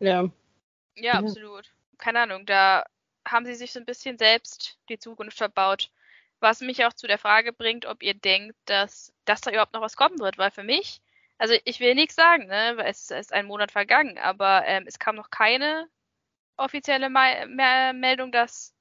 Ja, 0.00 0.28
Ja. 0.96 1.14
absolut. 1.14 1.72
Keine 1.98 2.20
Ahnung, 2.20 2.46
da 2.46 2.84
haben 3.26 3.44
sie 3.44 3.54
sich 3.54 3.72
so 3.72 3.78
ein 3.78 3.84
bisschen 3.86 4.18
selbst 4.18 4.78
die 4.88 4.98
Zukunft 4.98 5.36
verbaut. 5.36 5.90
Was 6.40 6.60
mich 6.60 6.84
auch 6.84 6.92
zu 6.92 7.06
der 7.06 7.18
Frage 7.18 7.52
bringt, 7.52 7.86
ob 7.86 8.02
ihr 8.02 8.14
denkt, 8.14 8.56
dass, 8.64 9.12
dass 9.24 9.40
da 9.40 9.50
überhaupt 9.50 9.74
noch 9.74 9.82
was 9.82 9.96
kommen 9.96 10.18
wird. 10.18 10.38
Weil 10.38 10.50
für 10.50 10.62
mich, 10.62 11.00
also 11.38 11.54
ich 11.64 11.80
will 11.80 11.94
nichts 11.94 12.14
sagen, 12.16 12.46
ne? 12.46 12.74
weil 12.76 12.90
es 12.90 13.10
ist 13.10 13.32
ein 13.32 13.46
Monat 13.46 13.72
vergangen, 13.72 14.18
aber 14.18 14.64
ähm, 14.66 14.84
es 14.86 14.98
kam 14.98 15.16
noch 15.16 15.30
keine 15.30 15.88
offizielle 16.56 17.10
Me 17.10 17.46
Me 17.48 17.92
Meldung, 17.94 18.32
dass 18.32 18.74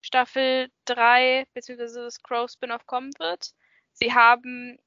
Staffel 0.00 0.70
3 0.86 1.46
bzw. 1.54 2.04
das 2.04 2.22
Crow 2.22 2.50
Spin-off 2.50 2.86
kommen 2.86 3.12
wird. 3.18 3.52
Sie 3.92 4.14
haben 4.14 4.78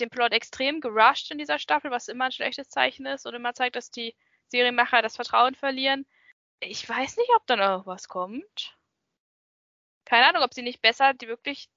den 0.00 0.10
Plot 0.10 0.32
extrem 0.32 0.80
gerusht 0.80 1.30
in 1.30 1.38
dieser 1.38 1.58
Staffel, 1.58 1.90
was 1.90 2.08
immer 2.08 2.26
ein 2.26 2.32
schlechtes 2.32 2.68
Zeichen 2.68 3.06
ist 3.06 3.26
und 3.26 3.34
immer 3.34 3.54
zeigt, 3.54 3.76
dass 3.76 3.90
die 3.90 4.14
Serienmacher 4.48 5.02
das 5.02 5.16
Vertrauen 5.16 5.54
verlieren. 5.54 6.06
Ich 6.60 6.88
weiß 6.88 7.16
nicht, 7.16 7.30
ob 7.36 7.46
da 7.46 7.56
noch 7.56 7.86
was 7.86 8.08
kommt. 8.08 8.76
Keine 10.06 10.26
Ahnung, 10.26 10.42
ob 10.42 10.54
sie 10.54 10.62
nicht 10.62 10.80
besser 10.80 11.12
die 11.12 11.28
wirklich 11.28 11.68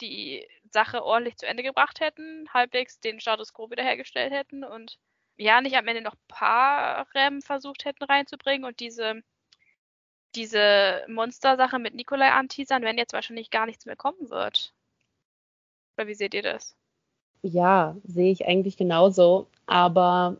die 0.00 0.48
Sache 0.70 1.04
ordentlich 1.04 1.36
zu 1.36 1.46
Ende 1.46 1.62
gebracht 1.62 2.00
hätten, 2.00 2.48
halbwegs 2.52 2.98
den 3.00 3.20
Status 3.20 3.52
quo 3.52 3.70
wiederhergestellt 3.70 4.32
hätten 4.32 4.64
und 4.64 4.98
ja, 5.36 5.60
nicht 5.60 5.76
am 5.76 5.86
Ende 5.86 6.02
noch 6.02 6.16
Paarem 6.28 7.42
versucht 7.42 7.84
hätten 7.84 8.04
reinzubringen 8.04 8.64
und 8.64 8.80
diese 8.80 9.22
diese 10.34 11.04
Monster-Sache 11.08 11.78
mit 11.78 11.94
Nikolai 11.94 12.30
anteasern, 12.30 12.82
wenn 12.82 12.98
jetzt 12.98 13.12
wahrscheinlich 13.12 13.50
gar 13.50 13.66
nichts 13.66 13.86
mehr 13.86 13.96
kommen 13.96 14.30
wird. 14.30 14.72
Oder 15.96 16.06
wie 16.06 16.14
seht 16.14 16.34
ihr 16.34 16.42
das? 16.42 16.74
Ja, 17.42 17.96
sehe 18.04 18.32
ich 18.32 18.46
eigentlich 18.46 18.76
genauso. 18.76 19.48
Aber 19.66 20.38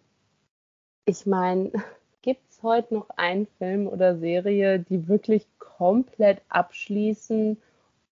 ich 1.05 1.27
meine, 1.27 1.73
gibt 2.23 2.51
es 2.51 2.63
heute 2.63 2.95
noch 2.95 3.11
einen 3.11 3.47
Film 3.59 3.87
oder 3.87 4.17
Serie, 4.17 4.79
die 4.79 5.09
wirklich 5.09 5.47
komplett 5.83 6.43
abschließen, 6.49 7.61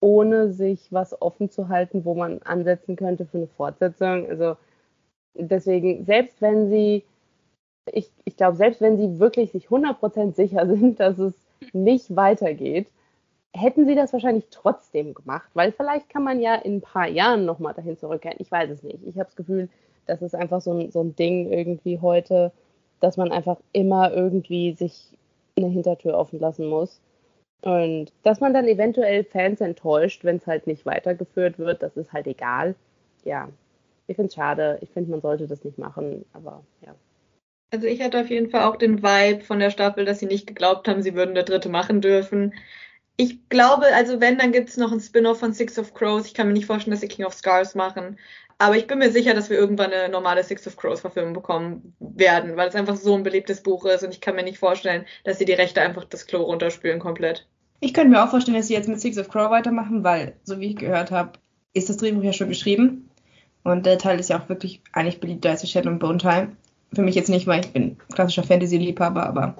ohne 0.00 0.52
sich 0.52 0.92
was 0.92 1.22
offen 1.22 1.50
zu 1.50 1.68
halten, 1.68 2.04
wo 2.04 2.14
man 2.14 2.42
ansetzen 2.42 2.96
könnte 2.96 3.26
für 3.26 3.38
eine 3.38 3.46
Fortsetzung? 3.46 4.28
Also 4.28 4.56
deswegen, 5.34 6.04
selbst 6.04 6.42
wenn 6.42 6.68
sie, 6.68 7.04
ich, 7.92 8.10
ich 8.24 8.36
glaube, 8.36 8.56
selbst 8.56 8.80
wenn 8.80 8.96
sie 8.96 9.20
wirklich 9.20 9.52
sich 9.52 9.68
100% 9.68 10.34
sicher 10.34 10.66
sind, 10.74 10.98
dass 10.98 11.16
es 11.20 11.34
nicht 11.72 12.16
weitergeht, 12.16 12.88
hätten 13.54 13.86
sie 13.86 13.94
das 13.94 14.12
wahrscheinlich 14.12 14.48
trotzdem 14.50 15.14
gemacht, 15.14 15.50
weil 15.54 15.70
vielleicht 15.70 16.08
kann 16.08 16.24
man 16.24 16.40
ja 16.40 16.56
in 16.56 16.78
ein 16.78 16.80
paar 16.80 17.06
Jahren 17.06 17.44
nochmal 17.44 17.74
dahin 17.74 17.96
zurückkehren. 17.96 18.38
Ich 18.40 18.50
weiß 18.50 18.68
es 18.70 18.82
nicht. 18.82 19.04
Ich 19.06 19.14
habe 19.14 19.26
das 19.26 19.36
Gefühl, 19.36 19.68
das 20.06 20.22
ist 20.22 20.34
einfach 20.34 20.60
so 20.60 20.72
ein, 20.72 20.90
so 20.90 21.02
ein 21.02 21.14
Ding 21.14 21.52
irgendwie 21.52 22.00
heute, 22.00 22.50
dass 22.98 23.16
man 23.16 23.30
einfach 23.30 23.58
immer 23.72 24.12
irgendwie 24.12 24.72
sich 24.72 25.16
eine 25.56 25.68
Hintertür 25.68 26.18
offen 26.18 26.40
lassen 26.40 26.66
muss. 26.66 27.00
Und 27.62 28.12
dass 28.22 28.40
man 28.40 28.54
dann 28.54 28.66
eventuell 28.66 29.24
Fans 29.24 29.60
enttäuscht, 29.60 30.24
wenn 30.24 30.36
es 30.36 30.46
halt 30.46 30.66
nicht 30.66 30.86
weitergeführt 30.86 31.58
wird, 31.58 31.82
das 31.82 31.96
ist 31.96 32.12
halt 32.12 32.26
egal. 32.26 32.74
Ja, 33.24 33.48
ich 34.06 34.16
finde 34.16 34.28
es 34.28 34.34
schade. 34.34 34.78
Ich 34.80 34.90
finde, 34.90 35.10
man 35.10 35.20
sollte 35.20 35.46
das 35.46 35.62
nicht 35.64 35.78
machen, 35.78 36.24
aber 36.32 36.62
ja. 36.84 36.94
Also 37.72 37.86
ich 37.86 38.02
hatte 38.02 38.20
auf 38.20 38.30
jeden 38.30 38.50
Fall 38.50 38.64
auch 38.64 38.76
den 38.76 39.02
Vibe 39.02 39.44
von 39.44 39.60
der 39.60 39.70
Staffel, 39.70 40.04
dass 40.04 40.18
sie 40.18 40.26
nicht 40.26 40.46
geglaubt 40.46 40.88
haben, 40.88 41.02
sie 41.02 41.14
würden 41.14 41.34
der 41.34 41.44
dritte 41.44 41.68
machen 41.68 42.00
dürfen. 42.00 42.54
Ich 43.16 43.48
glaube, 43.48 43.86
also 43.94 44.20
wenn, 44.20 44.38
dann 44.38 44.50
gibt 44.50 44.70
es 44.70 44.76
noch 44.76 44.90
ein 44.90 45.00
Spin-off 45.00 45.38
von 45.38 45.52
Six 45.52 45.78
of 45.78 45.94
Crows. 45.94 46.26
Ich 46.26 46.34
kann 46.34 46.48
mir 46.48 46.54
nicht 46.54 46.66
vorstellen, 46.66 46.92
dass 46.92 47.02
sie 47.02 47.08
King 47.08 47.26
of 47.26 47.34
Scars 47.34 47.74
machen. 47.74 48.18
Aber 48.60 48.76
ich 48.76 48.86
bin 48.86 48.98
mir 48.98 49.10
sicher, 49.10 49.32
dass 49.32 49.48
wir 49.48 49.56
irgendwann 49.56 49.90
eine 49.90 50.10
normale 50.10 50.44
Six 50.44 50.66
of 50.66 50.76
Crows 50.76 51.00
Verfilmung 51.00 51.32
bekommen 51.32 51.94
werden, 51.98 52.58
weil 52.58 52.68
es 52.68 52.74
einfach 52.74 52.96
so 52.96 53.14
ein 53.14 53.22
beliebtes 53.22 53.62
Buch 53.62 53.86
ist 53.86 54.04
und 54.04 54.12
ich 54.12 54.20
kann 54.20 54.36
mir 54.36 54.42
nicht 54.42 54.58
vorstellen, 54.58 55.06
dass 55.24 55.38
sie 55.38 55.46
die 55.46 55.54
Rechte 55.54 55.80
einfach 55.80 56.04
das 56.04 56.26
Klo 56.26 56.42
runterspülen 56.42 57.00
komplett. 57.00 57.46
Ich 57.80 57.94
könnte 57.94 58.10
mir 58.10 58.22
auch 58.22 58.28
vorstellen, 58.28 58.58
dass 58.58 58.66
sie 58.66 58.74
jetzt 58.74 58.86
mit 58.86 59.00
Six 59.00 59.16
of 59.16 59.30
Crow 59.30 59.50
weitermachen, 59.50 60.04
weil, 60.04 60.34
so 60.44 60.60
wie 60.60 60.72
ich 60.72 60.76
gehört 60.76 61.10
habe, 61.10 61.38
ist 61.72 61.88
das 61.88 61.96
Drehbuch 61.96 62.22
ja 62.22 62.34
schon 62.34 62.50
geschrieben. 62.50 63.08
Und 63.64 63.86
der 63.86 63.96
Teil 63.96 64.20
ist 64.20 64.28
ja 64.28 64.38
auch 64.38 64.50
wirklich 64.50 64.82
eigentlich 64.92 65.20
beliebter 65.20 65.48
als 65.48 65.66
Shadow 65.66 65.88
and 65.88 66.00
Bone 66.00 66.18
Teil. 66.18 66.48
Für 66.92 67.00
mich 67.00 67.14
jetzt 67.14 67.30
nicht, 67.30 67.46
weil 67.46 67.64
ich 67.64 67.72
bin 67.72 67.96
klassischer 68.12 68.42
Fantasy-Liebhaber, 68.42 69.24
aber 69.24 69.54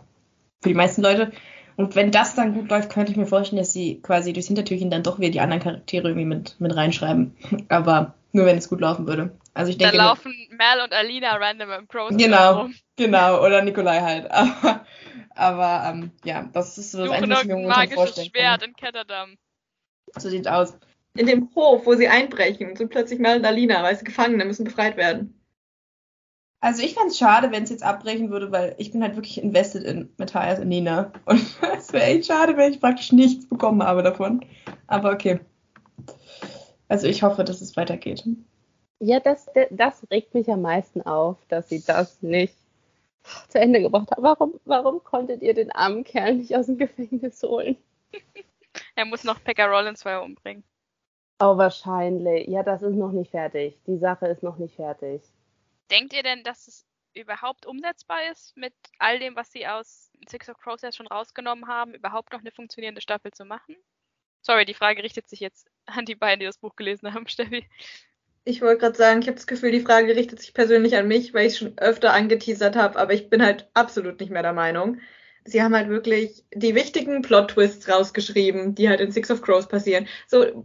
für 0.61 0.69
die 0.69 0.75
meisten 0.75 1.01
Leute. 1.01 1.33
Und 1.77 1.97
wenn 1.97 2.11
das 2.11 2.35
dann 2.35 2.53
gut 2.53 2.69
läuft, 2.69 2.93
könnte 2.93 3.13
ich 3.13 3.17
mir 3.17 3.25
vorstellen, 3.25 3.63
dass 3.63 3.73
sie 3.73 4.03
quasi 4.03 4.35
durchs 4.35 4.49
Hintertürchen 4.49 4.91
dann 4.91 5.03
doch 5.03 5.19
wieder 5.19 5.31
die 5.31 5.41
anderen 5.41 5.63
Charaktere 5.63 6.09
irgendwie 6.09 6.27
mit, 6.27 6.57
mit 6.59 6.77
reinschreiben. 6.77 7.35
Aber 7.71 8.15
nur 8.33 8.47
wenn 8.47 8.59
es 8.59 8.69
gut 8.69 8.81
laufen 8.81 9.07
würde. 9.07 9.37
Also 9.55 9.71
ich 9.71 9.79
denke. 9.79 9.97
Dann 9.97 10.07
laufen 10.07 10.35
Mel 10.51 10.85
und 10.85 10.93
Alina 10.93 11.37
random 11.37 11.71
im 11.71 11.89
Crows 11.89 12.17
Genau, 12.17 12.63
rum. 12.63 12.75
genau. 12.97 13.45
Oder 13.45 13.63
Nikolai 13.63 14.01
halt. 14.01 14.31
Aber, 14.31 14.85
aber 15.35 15.89
ähm, 15.89 16.11
ja, 16.25 16.49
das 16.53 16.77
ist 16.77 16.93
so 16.93 17.05
das 17.05 17.11
Einzige, 17.13 17.33
was 17.33 17.43
ich 17.43 17.49
mir 17.49 17.57
momentan 17.57 17.91
vorstellen 17.91 18.29
Schwert 18.29 18.61
kann. 18.61 18.71
in 18.71 18.77
Ketterdam. 18.77 19.39
So 20.17 20.29
sieht's 20.29 20.47
aus. 20.47 20.77
In 21.17 21.27
dem 21.27 21.51
Hof, 21.55 21.87
wo 21.87 21.95
sie 21.95 22.09
einbrechen, 22.09 22.77
sind 22.77 22.91
plötzlich 22.91 23.19
Mel 23.19 23.39
und 23.39 23.45
Alina, 23.45 23.83
weil 23.83 23.97
sie 23.97 24.05
Gefangene 24.05 24.45
müssen 24.45 24.65
befreit 24.65 24.97
werden. 24.97 25.41
Also 26.61 26.83
ich 26.83 26.93
fände 26.95 27.09
es 27.09 27.19
schade, 27.19 27.51
wenn 27.53 27.63
es 27.63 27.71
jetzt 27.71 27.83
abbrechen 27.83 28.31
würde, 28.31 28.53
weil 28.53 28.75
ich 28.77 28.93
bin 28.93 29.03
halt 29.03 29.17
wirklich 29.17 29.43
invested 29.43 29.83
in 29.83 30.13
Matthias 30.19 30.59
und 30.61 30.69
Nina. 30.69 31.11
Und 31.25 31.41
es 31.77 31.93
wäre 31.93 32.05
echt 32.05 32.27
schade, 32.27 32.57
wenn 32.57 32.73
ich 32.73 32.81
praktisch 32.81 33.13
nichts 33.13 33.49
bekommen 33.49 33.83
habe 33.83 34.03
davon. 34.03 34.45
Aber 34.87 35.13
okay. 35.13 35.41
Also 36.91 37.07
ich 37.07 37.23
hoffe, 37.23 37.45
dass 37.45 37.61
es 37.61 37.77
weitergeht. 37.77 38.25
Ja, 38.99 39.21
das, 39.21 39.47
das 39.71 40.05
regt 40.11 40.35
mich 40.35 40.51
am 40.51 40.63
meisten 40.63 41.03
auf, 41.03 41.37
dass 41.49 41.69
sie 41.69 41.85
das 41.85 42.21
nicht 42.21 42.55
zu 43.49 43.61
Ende 43.61 43.81
gebracht 43.81 44.11
haben. 44.11 44.25
Warum, 44.25 44.61
warum 44.65 45.05
konntet 45.05 45.41
ihr 45.41 45.55
den 45.55 45.71
armen 45.71 46.03
Kerl 46.03 46.35
nicht 46.35 46.55
aus 46.57 46.67
dem 46.67 46.79
Gefängnis 46.79 47.43
holen? 47.43 47.77
Er 48.95 49.05
muss 49.05 49.25
noch 49.25 49.43
Pekka 49.43 49.67
Rollins 49.67 50.03
vorher 50.03 50.23
umbringen. 50.23 50.63
Oh, 51.41 51.57
wahrscheinlich. 51.57 52.47
Ja, 52.49 52.63
das 52.63 52.83
ist 52.83 52.95
noch 52.95 53.11
nicht 53.11 53.31
fertig. 53.31 53.81
Die 53.87 53.99
Sache 53.99 54.27
ist 54.27 54.43
noch 54.43 54.59
nicht 54.59 54.77
fertig. 54.77 55.23
Denkt 55.91 56.13
ihr 56.13 56.23
denn, 56.23 56.45
dass 56.45 56.69
es 56.69 56.87
überhaupt 57.15 57.67
umsetzbar 57.67 58.31
ist, 58.31 58.57
mit 58.57 58.75
all 58.99 59.19
dem, 59.19 59.35
was 59.35 59.51
sie 59.51 59.67
aus 59.67 60.13
Six 60.29 60.49
of 60.49 60.59
Crows 60.59 60.83
jetzt 60.83 60.97
schon 60.97 61.09
rausgenommen 61.09 61.67
haben, 61.67 61.95
überhaupt 61.95 62.33
noch 62.33 62.41
eine 62.41 62.53
funktionierende 62.53 63.01
Staffel 63.01 63.33
zu 63.33 63.45
machen? 63.45 63.77
Sorry, 64.43 64.65
die 64.65 64.75
Frage 64.75 65.03
richtet 65.03 65.29
sich 65.29 65.41
jetzt 65.41 65.69
an 65.87 66.05
die 66.05 66.15
beiden, 66.15 66.41
die 66.41 66.47
das 66.47 66.59
Buch 66.59 66.77
gelesen 66.77 67.13
haben, 67.13 67.29
Steffi. 67.29 67.67
Ich 68.45 68.63
wollte 68.63 68.81
gerade 68.81 68.97
sagen, 68.97 69.21
ich 69.21 69.27
habe 69.27 69.37
das 69.37 69.47
Gefühl, 69.47 69.71
die 69.71 69.81
Frage 69.81 70.17
richtet 70.17 70.41
sich 70.41 70.55
persönlich 70.55 70.97
an 70.97 71.07
mich, 71.07 71.35
weil 71.35 71.47
ich 71.47 71.59
schon 71.59 71.77
öfter 71.79 72.13
angeteasert 72.15 72.75
habe, 72.75 72.99
aber 72.99 73.13
ich 73.13 73.29
bin 73.29 73.45
halt 73.45 73.69
absolut 73.75 74.19
nicht 74.19 74.31
mehr 74.31 74.43
der 74.43 74.55
Meinung. 74.55 74.99
Sie 75.45 75.63
haben 75.63 75.75
halt 75.75 75.89
wirklich 75.89 76.45
die 76.55 76.75
wichtigen 76.75 77.23
Plot-Twists 77.23 77.89
rausgeschrieben, 77.89 78.75
die 78.75 78.89
halt 78.89 79.01
in 79.01 79.13
Six 79.13 79.31
of 79.31 79.43
Crows 79.43 79.69
passieren. 79.69 80.07
So, 80.27 80.65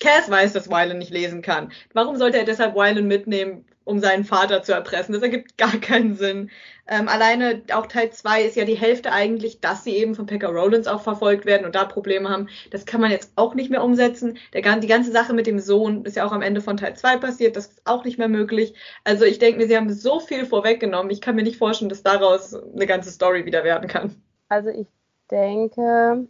Cass 0.00 0.30
weiß, 0.30 0.54
dass 0.54 0.68
Wylan 0.68 0.98
nicht 0.98 1.12
lesen 1.12 1.42
kann. 1.42 1.72
Warum 1.92 2.16
sollte 2.16 2.38
er 2.38 2.44
deshalb 2.44 2.74
Wylan 2.74 3.06
mitnehmen, 3.06 3.66
um 3.84 3.98
seinen 3.98 4.24
Vater 4.24 4.62
zu 4.62 4.72
erpressen? 4.72 5.12
Das 5.12 5.22
ergibt 5.22 5.58
gar 5.58 5.76
keinen 5.78 6.14
Sinn. 6.14 6.50
Ähm, 6.86 7.08
alleine 7.08 7.62
auch 7.72 7.86
Teil 7.86 8.10
2 8.10 8.42
ist 8.42 8.56
ja 8.56 8.64
die 8.64 8.74
Hälfte 8.74 9.12
eigentlich, 9.12 9.60
dass 9.60 9.84
sie 9.84 9.96
eben 9.96 10.14
von 10.14 10.26
Pekka 10.26 10.48
Rollins 10.48 10.88
auch 10.88 11.02
verfolgt 11.02 11.46
werden 11.46 11.64
und 11.64 11.74
da 11.74 11.84
Probleme 11.84 12.28
haben. 12.28 12.48
Das 12.70 12.84
kann 12.84 13.00
man 13.00 13.10
jetzt 13.10 13.32
auch 13.36 13.54
nicht 13.54 13.70
mehr 13.70 13.84
umsetzen. 13.84 14.38
Der, 14.52 14.76
die 14.76 14.86
ganze 14.86 15.12
Sache 15.12 15.32
mit 15.32 15.46
dem 15.46 15.60
Sohn 15.60 16.04
ist 16.04 16.16
ja 16.16 16.26
auch 16.26 16.32
am 16.32 16.42
Ende 16.42 16.60
von 16.60 16.76
Teil 16.76 16.96
2 16.96 17.18
passiert. 17.18 17.56
Das 17.56 17.66
ist 17.66 17.82
auch 17.84 18.04
nicht 18.04 18.18
mehr 18.18 18.28
möglich. 18.28 18.74
Also 19.04 19.24
ich 19.24 19.38
denke 19.38 19.60
mir, 19.60 19.68
sie 19.68 19.76
haben 19.76 19.92
so 19.92 20.20
viel 20.20 20.46
vorweggenommen. 20.46 21.10
Ich 21.10 21.20
kann 21.20 21.36
mir 21.36 21.44
nicht 21.44 21.58
vorstellen, 21.58 21.90
dass 21.90 22.02
daraus 22.02 22.54
eine 22.54 22.86
ganze 22.86 23.10
Story 23.10 23.46
wieder 23.46 23.62
werden 23.64 23.88
kann. 23.88 24.16
Also 24.48 24.70
ich 24.70 24.88
denke, 25.30 26.26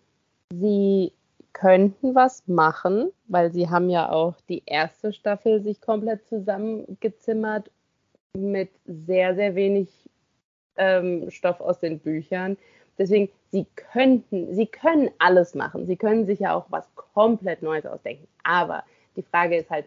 sie 0.53 1.13
könnten 1.53 2.15
was 2.15 2.47
machen, 2.47 3.11
weil 3.29 3.53
sie 3.53 3.69
haben 3.69 3.91
ja 3.91 4.11
auch 4.11 4.35
die 4.49 4.63
erste 4.67 5.13
Staffel 5.13 5.63
sich 5.63 5.81
komplett 5.81 6.27
zusammengezimmert 6.29 7.71
mit 8.37 8.71
sehr, 8.87 9.35
sehr 9.35 9.55
wenig 9.55 9.89
ähm, 10.77 11.31
Stoff 11.31 11.61
aus 11.61 11.81
den 11.81 11.99
Büchern. 11.99 12.57
Deswegen, 12.99 13.31
sie 13.51 13.67
könnten, 13.77 14.55
sie 14.55 14.67
können 14.67 15.11
alles 15.19 15.55
machen. 15.55 15.87
Sie 15.87 15.97
können 15.97 16.27
sich 16.27 16.41
ja 16.41 16.55
auch 16.55 16.67
was 16.71 16.85
komplett 16.95 17.63
Neues 17.63 17.87
ausdenken. 17.87 18.27
Aber 18.45 18.85
die 19.17 19.23
Frage 19.23 19.57
ist 19.57 19.71
halt, 19.71 19.87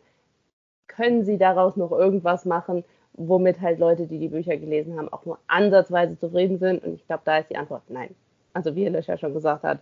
können 0.87 1.23
sie 1.23 1.37
daraus 1.37 1.75
noch 1.75 1.91
irgendwas 1.91 2.45
machen, 2.45 2.83
womit 3.13 3.61
halt 3.61 3.79
Leute, 3.79 4.07
die 4.07 4.19
die 4.19 4.27
Bücher 4.27 4.57
gelesen 4.57 4.97
haben, 4.97 5.11
auch 5.11 5.25
nur 5.25 5.39
ansatzweise 5.47 6.17
zufrieden 6.19 6.59
sind? 6.59 6.83
Und 6.83 6.95
ich 6.95 7.07
glaube, 7.07 7.23
da 7.25 7.37
ist 7.37 7.49
die 7.49 7.55
Antwort 7.55 7.83
nein. 7.87 8.13
Also 8.53 8.75
wie 8.75 8.83
ja 8.83 9.17
schon 9.17 9.33
gesagt 9.33 9.63
hat, 9.63 9.79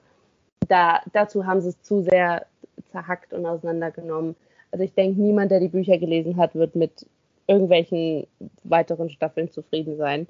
da, 0.68 1.02
dazu 1.14 1.46
haben 1.46 1.62
sie 1.62 1.70
es 1.70 1.82
zu 1.82 2.02
sehr 2.02 2.46
zerhackt 2.92 3.34
und 3.34 3.46
auseinandergenommen. 3.46 4.36
Also 4.72 4.84
ich 4.84 4.94
denke, 4.94 5.22
niemand, 5.22 5.52
der 5.52 5.60
die 5.60 5.68
Bücher 5.68 5.98
gelesen 5.98 6.38
hat, 6.38 6.56
wird 6.56 6.76
mit 6.76 7.06
irgendwelchen 7.48 8.28
weiteren 8.64 9.10
Staffeln 9.10 9.52
zufrieden 9.52 9.98
sein. 9.98 10.28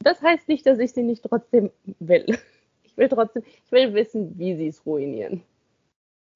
Das 0.00 0.22
heißt 0.22 0.48
nicht, 0.48 0.66
dass 0.66 0.78
ich 0.78 0.92
sie 0.92 1.02
nicht 1.02 1.24
trotzdem 1.24 1.70
will. 1.98 2.26
Ich 2.86 2.98
will 2.98 3.08
trotzdem, 3.08 3.42
ich 3.44 3.72
will 3.72 3.92
wissen, 3.92 4.38
wie 4.38 4.54
sie 4.54 4.68
es 4.68 4.86
ruinieren. 4.86 5.42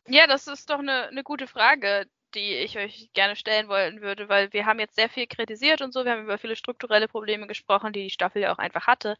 Ja, 0.09 0.27
das 0.27 0.49
ist 0.49 0.69
doch 0.69 0.81
eine, 0.81 1.07
eine 1.07 1.23
gute 1.23 1.47
Frage, 1.47 2.07
die 2.35 2.55
ich 2.55 2.77
euch 2.77 3.11
gerne 3.13 3.37
stellen 3.37 3.69
wollen 3.69 4.01
würde, 4.01 4.29
weil 4.29 4.53
wir 4.53 4.67
haben 4.67 4.81
jetzt 4.81 4.97
sehr 4.97 5.09
viel 5.09 5.29
kritisiert 5.29 5.83
und 5.83 5.93
so, 5.93 6.05
wir 6.05 6.11
haben 6.11 6.25
über 6.25 6.37
viele 6.37 6.57
strukturelle 6.57 7.07
Probleme 7.07 7.47
gesprochen, 7.47 7.93
die 7.93 8.03
die 8.03 8.11
Staffel 8.11 8.43
ja 8.43 8.53
auch 8.53 8.59
einfach 8.59 8.89
hatte. 8.89 9.17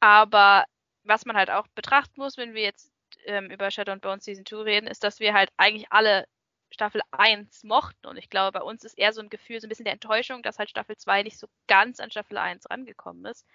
Aber 0.00 0.64
was 1.04 1.24
man 1.24 1.34
halt 1.34 1.50
auch 1.50 1.66
betrachten 1.68 2.20
muss, 2.20 2.36
wenn 2.36 2.52
wir 2.52 2.62
jetzt 2.62 2.92
ähm, 3.26 3.50
über 3.50 3.70
Shadow 3.70 3.92
and 3.92 4.02
Bone 4.02 4.20
Season 4.20 4.44
2 4.46 4.56
reden, 4.62 4.86
ist, 4.86 5.04
dass 5.04 5.20
wir 5.20 5.34
halt 5.34 5.50
eigentlich 5.56 5.86
alle 5.90 6.26
Staffel 6.70 7.00
1 7.12 7.64
mochten. 7.64 8.06
Und 8.06 8.16
ich 8.16 8.30
glaube, 8.30 8.58
bei 8.58 8.64
uns 8.64 8.84
ist 8.84 8.98
eher 8.98 9.12
so 9.12 9.20
ein 9.20 9.30
Gefühl, 9.30 9.60
so 9.60 9.66
ein 9.66 9.68
bisschen 9.68 9.84
der 9.84 9.94
Enttäuschung, 9.94 10.42
dass 10.42 10.58
halt 10.58 10.70
Staffel 10.70 10.96
2 10.96 11.22
nicht 11.22 11.38
so 11.38 11.46
ganz 11.68 12.00
an 12.00 12.10
Staffel 12.10 12.38
1 12.38 12.68
rangekommen 12.70 13.24
ist. 13.26 13.46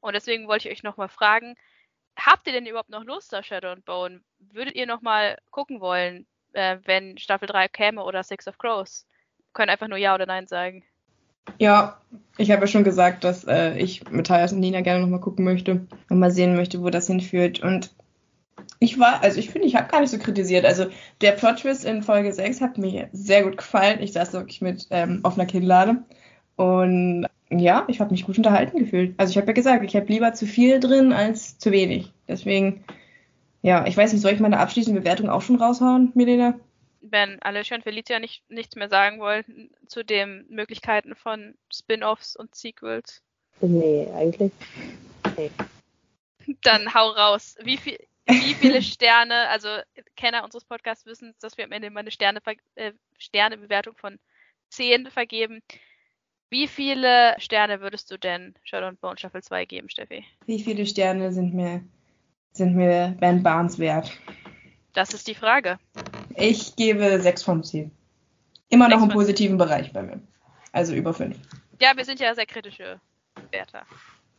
Und 0.00 0.14
deswegen 0.14 0.48
wollte 0.48 0.68
ich 0.68 0.74
euch 0.74 0.82
nochmal 0.82 1.08
fragen, 1.08 1.56
habt 2.16 2.46
ihr 2.46 2.52
denn 2.52 2.66
überhaupt 2.66 2.90
noch 2.90 3.04
Lust 3.04 3.34
auf 3.34 3.44
Shadow 3.44 3.68
and 3.68 3.84
Bone? 3.84 4.20
Würdet 4.38 4.74
ihr 4.74 4.86
nochmal 4.86 5.38
gucken 5.50 5.80
wollen, 5.80 6.26
äh, 6.52 6.78
wenn 6.84 7.18
Staffel 7.18 7.46
3 7.46 7.68
käme 7.68 8.02
oder 8.04 8.22
Six 8.22 8.48
of 8.48 8.58
Crows? 8.58 9.06
Könnt 9.52 9.70
einfach 9.70 9.88
nur 9.88 9.98
Ja 9.98 10.14
oder 10.14 10.26
Nein 10.26 10.46
sagen. 10.46 10.84
Ja, 11.58 12.00
ich 12.38 12.50
habe 12.50 12.62
ja 12.62 12.66
schon 12.66 12.84
gesagt, 12.84 13.24
dass 13.24 13.44
äh, 13.44 13.76
ich 13.78 14.04
mit 14.04 14.12
Matthias 14.12 14.52
und 14.52 14.60
Nina 14.60 14.82
gerne 14.82 15.00
nochmal 15.00 15.20
gucken 15.20 15.44
möchte 15.44 15.86
und 16.08 16.18
mal 16.18 16.30
sehen 16.30 16.54
möchte, 16.54 16.80
wo 16.82 16.90
das 16.90 17.06
hinführt. 17.08 17.60
Und 17.60 17.90
ich 18.78 18.98
war, 18.98 19.22
also 19.22 19.38
ich 19.38 19.50
finde, 19.50 19.66
ich 19.66 19.76
habe 19.76 19.88
gar 19.88 20.00
nicht 20.00 20.10
so 20.10 20.18
kritisiert. 20.18 20.64
Also 20.64 20.86
der 21.20 21.32
Plot-Twist 21.32 21.84
in 21.84 22.02
Folge 22.02 22.32
6 22.32 22.60
hat 22.60 22.78
mir 22.78 23.08
sehr 23.12 23.42
gut 23.44 23.56
gefallen. 23.56 24.00
Ich 24.00 24.12
saß 24.12 24.32
wirklich 24.32 24.60
mit 24.60 24.86
ähm, 24.90 25.20
offener 25.22 25.46
Kinnlade. 25.46 26.02
Und 26.56 27.26
ja, 27.50 27.84
ich 27.88 28.00
habe 28.00 28.10
mich 28.12 28.24
gut 28.24 28.38
unterhalten 28.38 28.78
gefühlt. 28.78 29.14
Also 29.18 29.30
ich 29.30 29.36
habe 29.36 29.48
ja 29.48 29.52
gesagt, 29.52 29.84
ich 29.84 29.96
habe 29.96 30.06
lieber 30.06 30.32
zu 30.34 30.46
viel 30.46 30.80
drin 30.80 31.12
als 31.12 31.58
zu 31.58 31.70
wenig. 31.72 32.12
Deswegen, 32.28 32.84
ja, 33.62 33.86
ich 33.86 33.96
weiß 33.96 34.12
nicht, 34.12 34.22
soll 34.22 34.32
ich 34.32 34.40
meine 34.40 34.58
abschließende 34.58 35.00
Bewertung 35.00 35.28
auch 35.28 35.42
schon 35.42 35.56
raushauen, 35.56 36.12
Milena? 36.14 36.58
Wenn 37.02 37.40
Alicia 37.42 37.76
und 37.76 37.82
Felicia 37.82 38.18
nicht, 38.18 38.48
nichts 38.50 38.76
mehr 38.76 38.88
sagen 38.88 39.20
wollten 39.20 39.70
zu 39.86 40.04
den 40.04 40.44
Möglichkeiten 40.50 41.14
von 41.14 41.54
Spin-offs 41.72 42.36
und 42.36 42.54
Sequels, 42.54 43.22
Nee, 43.60 44.08
eigentlich. 44.14 44.52
Nee. 45.36 45.50
dann 46.62 46.94
hau 46.94 47.10
raus. 47.10 47.56
Wie, 47.62 47.76
viel, 47.76 47.98
wie 48.30 48.54
viele 48.54 48.82
Sterne, 48.82 49.48
also 49.48 49.68
Kenner 50.16 50.44
unseres 50.44 50.64
Podcasts 50.64 51.06
wissen, 51.06 51.34
dass 51.40 51.56
wir 51.56 51.64
am 51.64 51.72
Ende 51.72 51.88
immer 51.88 52.00
eine 52.00 52.10
Sterne, 52.10 52.40
äh, 52.74 52.92
Sternebewertung 53.18 53.96
von 53.96 54.18
10 54.70 55.10
vergeben. 55.10 55.62
Wie 56.48 56.66
viele 56.66 57.36
Sterne 57.38 57.80
würdest 57.80 58.10
du 58.10 58.18
denn 58.18 58.54
Shadow 58.64 58.86
and 58.86 59.00
Bone 59.00 59.16
Staffel 59.18 59.42
2 59.42 59.64
geben, 59.66 59.88
Steffi? 59.88 60.24
Wie 60.46 60.62
viele 60.62 60.84
Sterne 60.84 61.32
sind 61.32 61.54
mir, 61.54 61.84
sind 62.52 62.74
mir 62.74 63.16
Ben 63.20 63.42
Barnes 63.42 63.78
wert? 63.78 64.10
Das 64.92 65.14
ist 65.14 65.28
die 65.28 65.34
Frage. 65.34 65.78
Ich 66.34 66.74
gebe 66.74 67.20
6 67.20 67.42
von 67.42 67.62
10. 67.62 67.92
Immer 68.68 68.88
noch 68.88 69.02
im 69.02 69.08
positiven 69.08 69.58
Bereich 69.58 69.92
bei 69.92 70.02
mir. 70.02 70.20
Also 70.72 70.94
über 70.94 71.14
5. 71.14 71.36
Ja, 71.80 71.96
wir 71.96 72.04
sind 72.04 72.20
ja 72.20 72.34
sehr 72.34 72.46
kritische 72.46 73.00
Werte. 73.50 73.82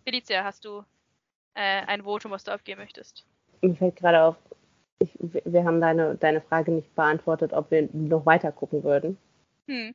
Felicia, 0.04 0.44
hast 0.44 0.66
du 0.66 0.84
äh, 1.54 1.82
ein 1.86 2.04
Votum, 2.04 2.32
was 2.32 2.44
du 2.44 2.52
abgeben 2.52 2.82
möchtest? 2.82 3.26
Mir 3.62 3.76
fällt 3.76 3.96
gerade 3.96 4.24
auf, 4.24 4.36
ich, 5.00 5.10
wir 5.20 5.64
haben 5.64 5.82
deine, 5.82 6.16
deine 6.16 6.42
Frage 6.42 6.72
nicht 6.72 6.94
beantwortet, 6.96 7.54
ob 7.54 7.72
wir 7.72 7.90
noch 7.94 8.26
weiter 8.26 8.52
gucken 8.52 8.84
würden. 8.84 9.18
Hm. 9.68 9.94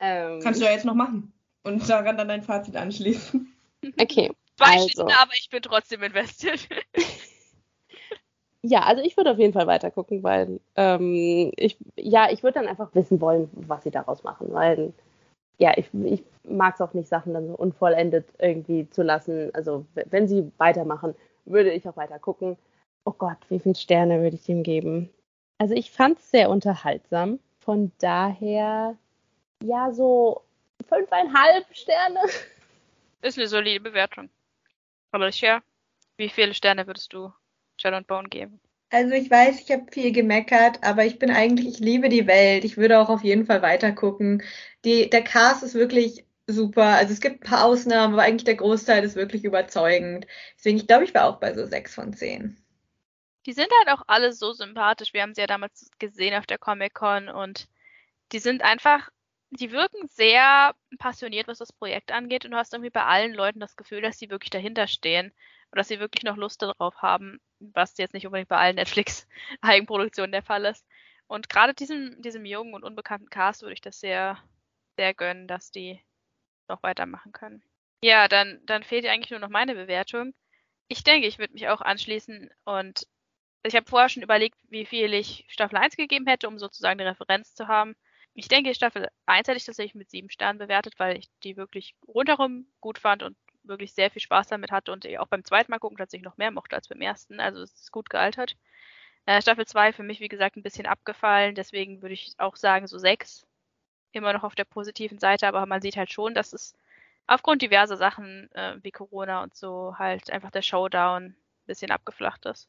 Ähm, 0.00 0.40
Kannst 0.42 0.60
du 0.60 0.64
ja 0.64 0.72
jetzt 0.72 0.84
noch 0.84 0.94
machen. 0.94 1.32
Und 1.64 1.88
daran 1.88 2.16
dann 2.16 2.28
dein 2.28 2.42
Fazit 2.42 2.76
anschließen. 2.76 3.54
Okay, 4.00 4.30
Zwei 4.56 4.74
Also. 4.74 4.88
Stunden, 4.88 5.12
aber 5.12 5.32
ich 5.34 5.48
bin 5.50 5.62
trotzdem 5.62 6.02
investiert. 6.02 6.68
Ja, 8.64 8.84
also 8.84 9.02
ich 9.02 9.16
würde 9.16 9.32
auf 9.32 9.38
jeden 9.38 9.52
Fall 9.52 9.66
weiter 9.66 9.90
gucken, 9.90 10.22
weil 10.22 10.60
ähm, 10.76 11.50
ich, 11.56 11.76
ja, 11.96 12.30
ich 12.30 12.44
würde 12.44 12.60
dann 12.60 12.68
einfach 12.68 12.94
wissen 12.94 13.20
wollen, 13.20 13.50
was 13.54 13.82
sie 13.82 13.90
daraus 13.90 14.22
machen, 14.22 14.52
weil 14.52 14.92
ja, 15.58 15.72
ich, 15.76 15.88
ich 16.04 16.22
mag 16.44 16.76
es 16.76 16.80
auch 16.80 16.94
nicht, 16.94 17.08
Sachen 17.08 17.34
dann 17.34 17.48
so 17.48 17.54
unvollendet 17.56 18.24
irgendwie 18.38 18.88
zu 18.88 19.02
lassen. 19.02 19.52
Also 19.52 19.84
wenn 19.94 20.28
sie 20.28 20.52
weitermachen, 20.58 21.16
würde 21.44 21.72
ich 21.72 21.88
auch 21.88 21.96
weiter 21.96 22.20
gucken. 22.20 22.56
Oh 23.04 23.12
Gott, 23.12 23.38
wie 23.48 23.58
viele 23.58 23.74
Sterne 23.74 24.20
würde 24.22 24.36
ich 24.36 24.44
dem 24.44 24.62
geben? 24.62 25.10
Also 25.58 25.74
ich 25.74 25.90
fand 25.90 26.18
es 26.18 26.30
sehr 26.30 26.50
unterhaltsam. 26.50 27.40
Von 27.60 27.92
daher, 27.98 28.96
ja, 29.62 29.92
so 29.92 30.42
fünfeinhalb 30.88 31.66
Sterne. 31.74 32.20
Ist 33.22 33.38
eine 33.38 33.46
solide 33.46 33.80
Bewertung. 33.80 34.28
Alicia, 35.12 35.62
wie 36.16 36.28
viele 36.28 36.54
Sterne 36.54 36.86
würdest 36.86 37.12
du 37.12 37.32
Shadow 37.76 37.96
and 37.96 38.06
Bone 38.06 38.28
geben? 38.28 38.60
Also 38.90 39.14
ich 39.14 39.30
weiß, 39.30 39.60
ich 39.60 39.70
habe 39.72 39.86
viel 39.90 40.12
gemeckert, 40.12 40.84
aber 40.84 41.04
ich 41.04 41.18
bin 41.18 41.30
eigentlich, 41.30 41.66
ich 41.66 41.78
liebe 41.78 42.08
die 42.08 42.26
Welt. 42.26 42.64
Ich 42.64 42.76
würde 42.76 42.98
auch 42.98 43.08
auf 43.08 43.24
jeden 43.24 43.46
Fall 43.46 43.62
weiter 43.62 43.92
gucken. 43.92 44.42
Die, 44.84 45.08
der 45.08 45.22
Cast 45.22 45.62
ist 45.62 45.74
wirklich 45.74 46.26
super. 46.46 46.84
Also 46.84 47.12
es 47.12 47.20
gibt 47.20 47.42
ein 47.42 47.48
paar 47.50 47.64
Ausnahmen, 47.64 48.14
aber 48.14 48.22
eigentlich 48.22 48.44
der 48.44 48.56
Großteil 48.56 49.02
ist 49.04 49.16
wirklich 49.16 49.44
überzeugend. 49.44 50.26
Deswegen, 50.56 50.76
ich 50.76 50.86
glaube, 50.86 51.04
ich 51.04 51.14
war 51.14 51.26
auch 51.26 51.40
bei 51.40 51.54
so 51.54 51.66
sechs 51.66 51.94
von 51.94 52.12
zehn. 52.12 52.61
Die 53.46 53.52
sind 53.52 53.68
halt 53.78 53.88
auch 53.88 54.04
alle 54.06 54.32
so 54.32 54.52
sympathisch. 54.52 55.12
Wir 55.12 55.22
haben 55.22 55.34
sie 55.34 55.40
ja 55.40 55.46
damals 55.46 55.90
gesehen 55.98 56.34
auf 56.34 56.46
der 56.46 56.58
Comic-Con 56.58 57.28
und 57.28 57.68
die 58.32 58.38
sind 58.38 58.62
einfach, 58.62 59.10
die 59.50 59.72
wirken 59.72 60.08
sehr 60.08 60.74
passioniert, 60.98 61.48
was 61.48 61.58
das 61.58 61.72
Projekt 61.72 62.12
angeht 62.12 62.44
und 62.44 62.52
du 62.52 62.56
hast 62.56 62.72
irgendwie 62.72 62.90
bei 62.90 63.04
allen 63.04 63.34
Leuten 63.34 63.60
das 63.60 63.76
Gefühl, 63.76 64.00
dass 64.00 64.18
sie 64.18 64.30
wirklich 64.30 64.50
dahinter 64.50 64.86
stehen 64.86 65.32
und 65.70 65.78
dass 65.78 65.88
sie 65.88 66.00
wirklich 66.00 66.22
noch 66.22 66.36
Lust 66.36 66.62
darauf 66.62 67.02
haben, 67.02 67.40
was 67.58 67.98
jetzt 67.98 68.14
nicht 68.14 68.26
unbedingt 68.26 68.48
bei 68.48 68.58
allen 68.58 68.76
Netflix-Eigenproduktionen 68.76 70.32
der 70.32 70.42
Fall 70.42 70.64
ist. 70.64 70.86
Und 71.26 71.48
gerade 71.48 71.74
diesem, 71.74 72.20
diesem 72.20 72.44
jungen 72.44 72.74
und 72.74 72.84
unbekannten 72.84 73.30
Cast 73.30 73.62
würde 73.62 73.74
ich 73.74 73.80
das 73.80 74.00
sehr, 74.00 74.38
sehr 74.96 75.14
gönnen, 75.14 75.48
dass 75.48 75.70
die 75.70 76.00
noch 76.68 76.82
weitermachen 76.82 77.32
können. 77.32 77.62
Ja, 78.02 78.28
dann, 78.28 78.60
dann 78.66 78.82
fehlt 78.82 79.04
ja 79.04 79.12
eigentlich 79.12 79.30
nur 79.30 79.40
noch 79.40 79.48
meine 79.48 79.74
Bewertung. 79.74 80.34
Ich 80.88 81.04
denke, 81.04 81.26
ich 81.26 81.38
würde 81.38 81.54
mich 81.54 81.68
auch 81.68 81.80
anschließen 81.80 82.50
und 82.64 83.06
ich 83.64 83.76
habe 83.76 83.88
vorher 83.88 84.08
schon 84.08 84.22
überlegt, 84.22 84.58
wie 84.70 84.86
viel 84.86 85.14
ich 85.14 85.44
Staffel 85.48 85.76
1 85.78 85.96
gegeben 85.96 86.26
hätte, 86.26 86.48
um 86.48 86.58
sozusagen 86.58 87.00
eine 87.00 87.10
Referenz 87.10 87.54
zu 87.54 87.68
haben. 87.68 87.94
Ich 88.34 88.48
denke, 88.48 88.74
Staffel 88.74 89.08
1 89.26 89.48
hätte 89.48 89.58
ich 89.58 89.64
tatsächlich 89.64 89.94
mit 89.94 90.10
sieben 90.10 90.30
Sternen 90.30 90.58
bewertet, 90.58 90.94
weil 90.98 91.18
ich 91.18 91.28
die 91.44 91.56
wirklich 91.56 91.94
rundherum 92.08 92.66
gut 92.80 92.98
fand 92.98 93.22
und 93.22 93.36
wirklich 93.64 93.92
sehr 93.92 94.10
viel 94.10 94.22
Spaß 94.22 94.48
damit 94.48 94.70
hatte 94.72 94.92
und 94.92 95.06
auch 95.18 95.28
beim 95.28 95.44
zweiten 95.44 95.70
Mal 95.70 95.78
gucken 95.78 95.98
tatsächlich 95.98 96.24
noch 96.24 96.36
mehr 96.38 96.50
mochte 96.50 96.76
als 96.76 96.88
beim 96.88 97.00
ersten. 97.00 97.40
Also 97.40 97.62
es 97.62 97.72
ist 97.74 97.92
gut 97.92 98.10
gealtert. 98.10 98.56
Äh, 99.26 99.40
Staffel 99.42 99.66
2 99.66 99.92
für 99.92 100.02
mich, 100.02 100.20
wie 100.20 100.28
gesagt, 100.28 100.56
ein 100.56 100.62
bisschen 100.62 100.86
abgefallen, 100.86 101.54
deswegen 101.54 102.02
würde 102.02 102.14
ich 102.14 102.34
auch 102.38 102.56
sagen, 102.56 102.86
so 102.86 102.98
sechs. 102.98 103.46
Immer 104.12 104.32
noch 104.32 104.44
auf 104.44 104.54
der 104.54 104.64
positiven 104.64 105.18
Seite, 105.18 105.46
aber 105.48 105.64
man 105.66 105.80
sieht 105.82 105.96
halt 105.96 106.12
schon, 106.12 106.34
dass 106.34 106.52
es 106.52 106.74
aufgrund 107.26 107.62
diverser 107.62 107.96
Sachen 107.96 108.50
äh, 108.52 108.76
wie 108.82 108.90
Corona 108.90 109.42
und 109.42 109.54
so 109.54 109.96
halt 109.98 110.30
einfach 110.30 110.50
der 110.50 110.62
Showdown 110.62 111.24
ein 111.24 111.36
bisschen 111.66 111.90
abgeflacht 111.90 112.44
ist. 112.46 112.68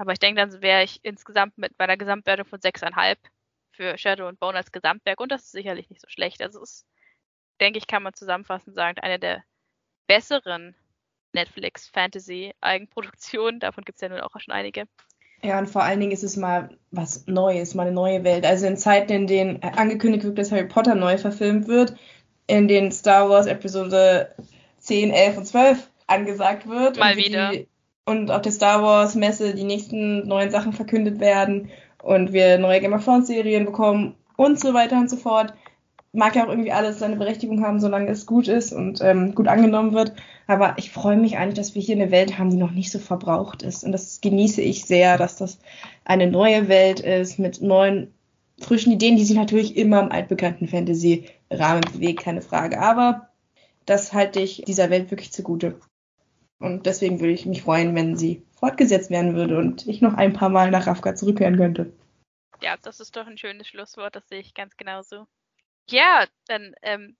Aber 0.00 0.12
ich 0.12 0.18
denke, 0.18 0.40
dann 0.40 0.62
wäre 0.62 0.82
ich 0.82 0.98
insgesamt 1.02 1.58
mit 1.58 1.76
bei 1.76 1.84
einer 1.84 1.98
Gesamtwertung 1.98 2.46
von 2.46 2.58
6,5 2.58 3.18
für 3.72 3.98
Shadow 3.98 4.28
und 4.28 4.40
Bone 4.40 4.56
als 4.56 4.72
Gesamtwerk 4.72 5.20
und 5.20 5.30
das 5.30 5.42
ist 5.42 5.52
sicherlich 5.52 5.90
nicht 5.90 6.00
so 6.00 6.08
schlecht. 6.08 6.40
Also 6.40 6.62
es 6.62 6.70
ist, 6.70 6.86
denke 7.60 7.78
ich, 7.78 7.86
kann 7.86 8.02
man 8.02 8.14
zusammenfassend 8.14 8.74
sagen, 8.74 8.98
eine 9.00 9.18
der 9.18 9.44
besseren 10.06 10.74
Netflix-Fantasy-Eigenproduktionen. 11.34 13.60
Davon 13.60 13.84
gibt 13.84 13.96
es 13.96 14.00
ja 14.00 14.08
nun 14.08 14.20
auch 14.20 14.30
schon 14.40 14.54
einige. 14.54 14.84
Ja, 15.42 15.58
und 15.58 15.68
vor 15.68 15.82
allen 15.82 16.00
Dingen 16.00 16.12
ist 16.12 16.24
es 16.24 16.38
mal 16.38 16.78
was 16.90 17.26
Neues, 17.26 17.74
mal 17.74 17.82
eine 17.82 17.92
neue 17.92 18.24
Welt. 18.24 18.46
Also 18.46 18.66
in 18.66 18.78
Zeiten, 18.78 19.12
in 19.12 19.26
denen 19.26 19.62
angekündigt 19.62 20.24
wird, 20.24 20.38
dass 20.38 20.50
Harry 20.50 20.66
Potter 20.66 20.94
neu 20.94 21.18
verfilmt 21.18 21.68
wird, 21.68 21.94
in 22.46 22.68
denen 22.68 22.90
Star 22.90 23.28
Wars 23.28 23.46
Episode 23.46 24.34
10, 24.78 25.10
11 25.10 25.36
und 25.36 25.44
12 25.44 25.90
angesagt 26.06 26.66
wird. 26.66 26.98
Mal 26.98 27.18
wieder. 27.18 27.50
Die, 27.50 27.68
und 28.04 28.30
auf 28.30 28.42
der 28.42 28.52
Star 28.52 28.82
Wars 28.82 29.14
Messe 29.14 29.54
die 29.54 29.64
nächsten 29.64 30.26
neuen 30.26 30.50
Sachen 30.50 30.72
verkündet 30.72 31.20
werden 31.20 31.70
und 32.02 32.32
wir 32.32 32.58
neue 32.58 32.80
Game 32.80 32.92
of 32.92 33.04
Thrones 33.04 33.26
Serien 33.26 33.66
bekommen 33.66 34.14
und 34.36 34.58
so 34.58 34.74
weiter 34.74 34.98
und 34.98 35.10
so 35.10 35.16
fort. 35.16 35.54
Mag 36.12 36.34
ja 36.34 36.44
auch 36.44 36.48
irgendwie 36.48 36.72
alles 36.72 36.98
seine 36.98 37.16
Berechtigung 37.16 37.64
haben, 37.64 37.78
solange 37.78 38.10
es 38.10 38.26
gut 38.26 38.48
ist 38.48 38.72
und 38.72 39.00
ähm, 39.00 39.34
gut 39.34 39.46
angenommen 39.46 39.92
wird. 39.92 40.12
Aber 40.48 40.74
ich 40.76 40.90
freue 40.90 41.16
mich 41.16 41.36
eigentlich, 41.38 41.54
dass 41.54 41.76
wir 41.76 41.82
hier 41.82 41.94
eine 41.94 42.10
Welt 42.10 42.36
haben, 42.36 42.50
die 42.50 42.56
noch 42.56 42.72
nicht 42.72 42.90
so 42.90 42.98
verbraucht 42.98 43.62
ist. 43.62 43.84
Und 43.84 43.92
das 43.92 44.20
genieße 44.20 44.60
ich 44.60 44.84
sehr, 44.84 45.18
dass 45.18 45.36
das 45.36 45.60
eine 46.04 46.28
neue 46.28 46.66
Welt 46.66 46.98
ist 46.98 47.38
mit 47.38 47.62
neuen, 47.62 48.12
frischen 48.58 48.92
Ideen, 48.92 49.16
die 49.16 49.24
sich 49.24 49.36
natürlich 49.36 49.76
immer 49.76 50.00
im 50.00 50.10
altbekannten 50.10 50.66
Fantasy-Rahmen 50.66 51.84
bewegt, 51.92 52.24
keine 52.24 52.42
Frage. 52.42 52.80
Aber 52.80 53.28
das 53.86 54.12
halte 54.12 54.40
ich 54.40 54.62
dieser 54.66 54.90
Welt 54.90 55.12
wirklich 55.12 55.30
zugute. 55.32 55.78
Und 56.60 56.86
deswegen 56.86 57.20
würde 57.20 57.32
ich 57.32 57.46
mich 57.46 57.62
freuen, 57.62 57.94
wenn 57.96 58.16
sie 58.16 58.46
fortgesetzt 58.52 59.10
werden 59.10 59.34
würde 59.34 59.56
und 59.58 59.86
ich 59.86 60.00
noch 60.02 60.14
ein 60.14 60.34
paar 60.34 60.50
Mal 60.50 60.70
nach 60.70 60.86
Rafka 60.86 61.14
zurückkehren 61.14 61.56
könnte. 61.56 61.92
Ja, 62.62 62.76
das 62.82 63.00
ist 63.00 63.16
doch 63.16 63.26
ein 63.26 63.38
schönes 63.38 63.66
Schlusswort, 63.66 64.14
das 64.14 64.28
sehe 64.28 64.40
ich 64.40 64.54
ganz 64.54 64.76
genauso. 64.76 65.26
Ja, 65.88 66.26
dann 66.46 66.74
ähm, 66.82 67.16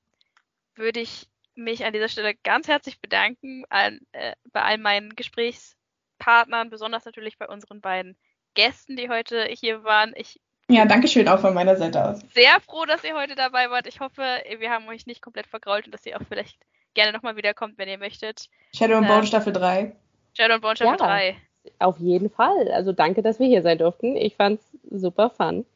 würde 0.74 1.00
ich 1.00 1.28
mich 1.54 1.84
an 1.84 1.92
dieser 1.94 2.08
Stelle 2.08 2.34
ganz 2.44 2.68
herzlich 2.68 3.00
bedanken 3.00 3.64
an, 3.70 4.00
äh, 4.12 4.34
bei 4.52 4.62
all 4.62 4.78
meinen 4.78 5.16
Gesprächspartnern, 5.16 6.68
besonders 6.70 7.04
natürlich 7.06 7.38
bei 7.38 7.48
unseren 7.48 7.80
beiden 7.80 8.16
Gästen, 8.54 8.96
die 8.96 9.08
heute 9.08 9.44
hier 9.46 9.82
waren. 9.84 10.12
Ich 10.16 10.40
Ja, 10.68 10.84
danke 10.84 11.08
schön 11.08 11.28
auch 11.28 11.40
von 11.40 11.54
meiner 11.54 11.76
Seite 11.76 12.04
aus. 12.04 12.20
sehr 12.34 12.60
froh, 12.60 12.84
dass 12.84 13.04
ihr 13.04 13.14
heute 13.14 13.34
dabei 13.34 13.70
wart. 13.70 13.86
Ich 13.86 14.00
hoffe, 14.00 14.22
wir 14.58 14.70
haben 14.70 14.86
euch 14.88 15.06
nicht 15.06 15.22
komplett 15.22 15.46
vergrault 15.46 15.86
und 15.86 15.92
dass 15.92 16.04
ihr 16.06 16.20
auch 16.20 16.26
vielleicht 16.28 16.58
gerne 16.94 17.12
nochmal 17.12 17.36
wiederkommt, 17.36 17.78
wenn 17.78 17.88
ihr 17.88 17.98
möchtet. 17.98 18.48
Shadow 18.74 18.96
and. 18.96 19.08
Bone 19.08 19.26
Staffel 19.26 19.52
3. 19.52 19.94
Shadow 20.34 20.54
and 20.54 20.62
Bone 20.62 20.76
Staffel 20.76 20.96
Ja. 20.98 21.06
3. 21.06 21.36
Auf 21.78 21.98
jeden 21.98 22.30
Fall. 22.30 22.70
Also 22.72 22.92
danke, 22.92 23.22
dass 23.22 23.38
wir 23.38 23.46
hier 23.46 23.62
sein 23.62 23.78
durften. 23.78 24.16
Ich 24.16 24.36
fand's 24.36 24.64
super 24.90 25.30
fun. 25.30 25.66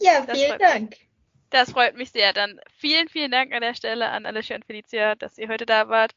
Ja, 0.00 0.24
Das 0.26 0.38
vielen 0.38 0.50
freut 0.50 0.60
mich. 0.60 0.68
Dank. 0.70 0.96
Das 1.50 1.72
freut 1.72 1.96
mich 1.96 2.10
sehr. 2.10 2.32
Dann 2.32 2.60
vielen, 2.78 3.08
vielen 3.08 3.30
Dank 3.30 3.52
an 3.52 3.60
der 3.60 3.74
Stelle 3.74 4.08
an 4.08 4.24
Alicia 4.24 4.56
und 4.56 4.64
Felicia, 4.64 5.16
dass 5.16 5.36
ihr 5.36 5.48
heute 5.48 5.66
da 5.66 5.88
wart. 5.88 6.14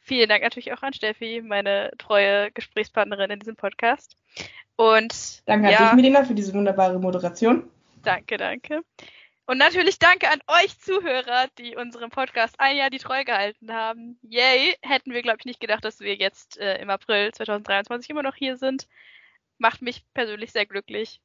Vielen 0.00 0.28
Dank 0.28 0.42
natürlich 0.42 0.72
auch 0.72 0.82
an 0.82 0.92
Steffi, 0.92 1.40
meine 1.42 1.90
treue 1.98 2.52
Gesprächspartnerin 2.52 3.30
in 3.30 3.38
diesem 3.40 3.56
Podcast. 3.56 4.14
Und 4.76 5.42
Danke 5.48 5.68
an 5.68 5.72
ja, 5.72 5.78
dich, 5.86 5.92
Melina, 5.94 6.24
für 6.24 6.34
diese 6.34 6.52
wunderbare 6.52 6.98
Moderation. 7.00 7.68
danke, 8.02 8.36
danke. 8.36 8.82
Und 9.46 9.58
natürlich 9.58 9.98
danke 9.98 10.30
an 10.30 10.40
euch 10.46 10.78
Zuhörer, 10.80 11.48
die 11.58 11.76
unserem 11.76 12.08
Podcast 12.08 12.58
ein 12.58 12.76
Jahr 12.76 12.88
die 12.88 12.98
Treue 12.98 13.26
gehalten 13.26 13.72
haben. 13.72 14.18
Yay! 14.22 14.74
Hätten 14.80 15.12
wir, 15.12 15.20
glaube 15.20 15.38
ich, 15.40 15.44
nicht 15.44 15.60
gedacht, 15.60 15.84
dass 15.84 16.00
wir 16.00 16.14
jetzt 16.14 16.56
äh, 16.58 16.80
im 16.80 16.88
April 16.88 17.30
2023 17.32 18.08
immer 18.08 18.22
noch 18.22 18.36
hier 18.36 18.56
sind. 18.56 18.88
Macht 19.58 19.82
mich 19.82 20.02
persönlich 20.14 20.50
sehr 20.52 20.64
glücklich. 20.64 21.20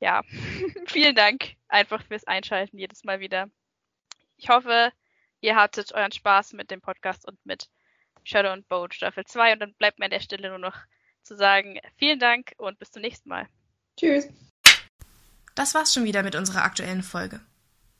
Ja, 0.00 0.22
vielen 0.86 1.14
Dank 1.14 1.56
einfach 1.68 2.02
fürs 2.02 2.26
Einschalten 2.26 2.78
jedes 2.78 3.04
Mal 3.04 3.20
wieder. 3.20 3.50
Ich 4.38 4.48
hoffe, 4.48 4.90
ihr 5.42 5.54
hattet 5.54 5.92
euren 5.92 6.12
Spaß 6.12 6.54
mit 6.54 6.70
dem 6.70 6.80
Podcast 6.80 7.28
und 7.28 7.44
mit 7.44 7.68
Shadow 8.24 8.48
and 8.48 8.66
Bone 8.68 8.90
Staffel 8.90 9.26
2. 9.26 9.52
Und 9.52 9.58
dann 9.60 9.74
bleibt 9.74 9.98
mir 9.98 10.06
an 10.06 10.10
der 10.10 10.20
Stelle 10.20 10.48
nur 10.48 10.58
noch 10.58 10.78
zu 11.22 11.36
sagen, 11.36 11.78
vielen 11.98 12.18
Dank 12.18 12.54
und 12.56 12.78
bis 12.78 12.90
zum 12.90 13.02
nächsten 13.02 13.28
Mal. 13.28 13.46
Tschüss. 13.98 14.28
Das 15.54 15.74
war's 15.74 15.92
schon 15.92 16.04
wieder 16.04 16.22
mit 16.22 16.36
unserer 16.36 16.64
aktuellen 16.64 17.02
Folge. 17.02 17.40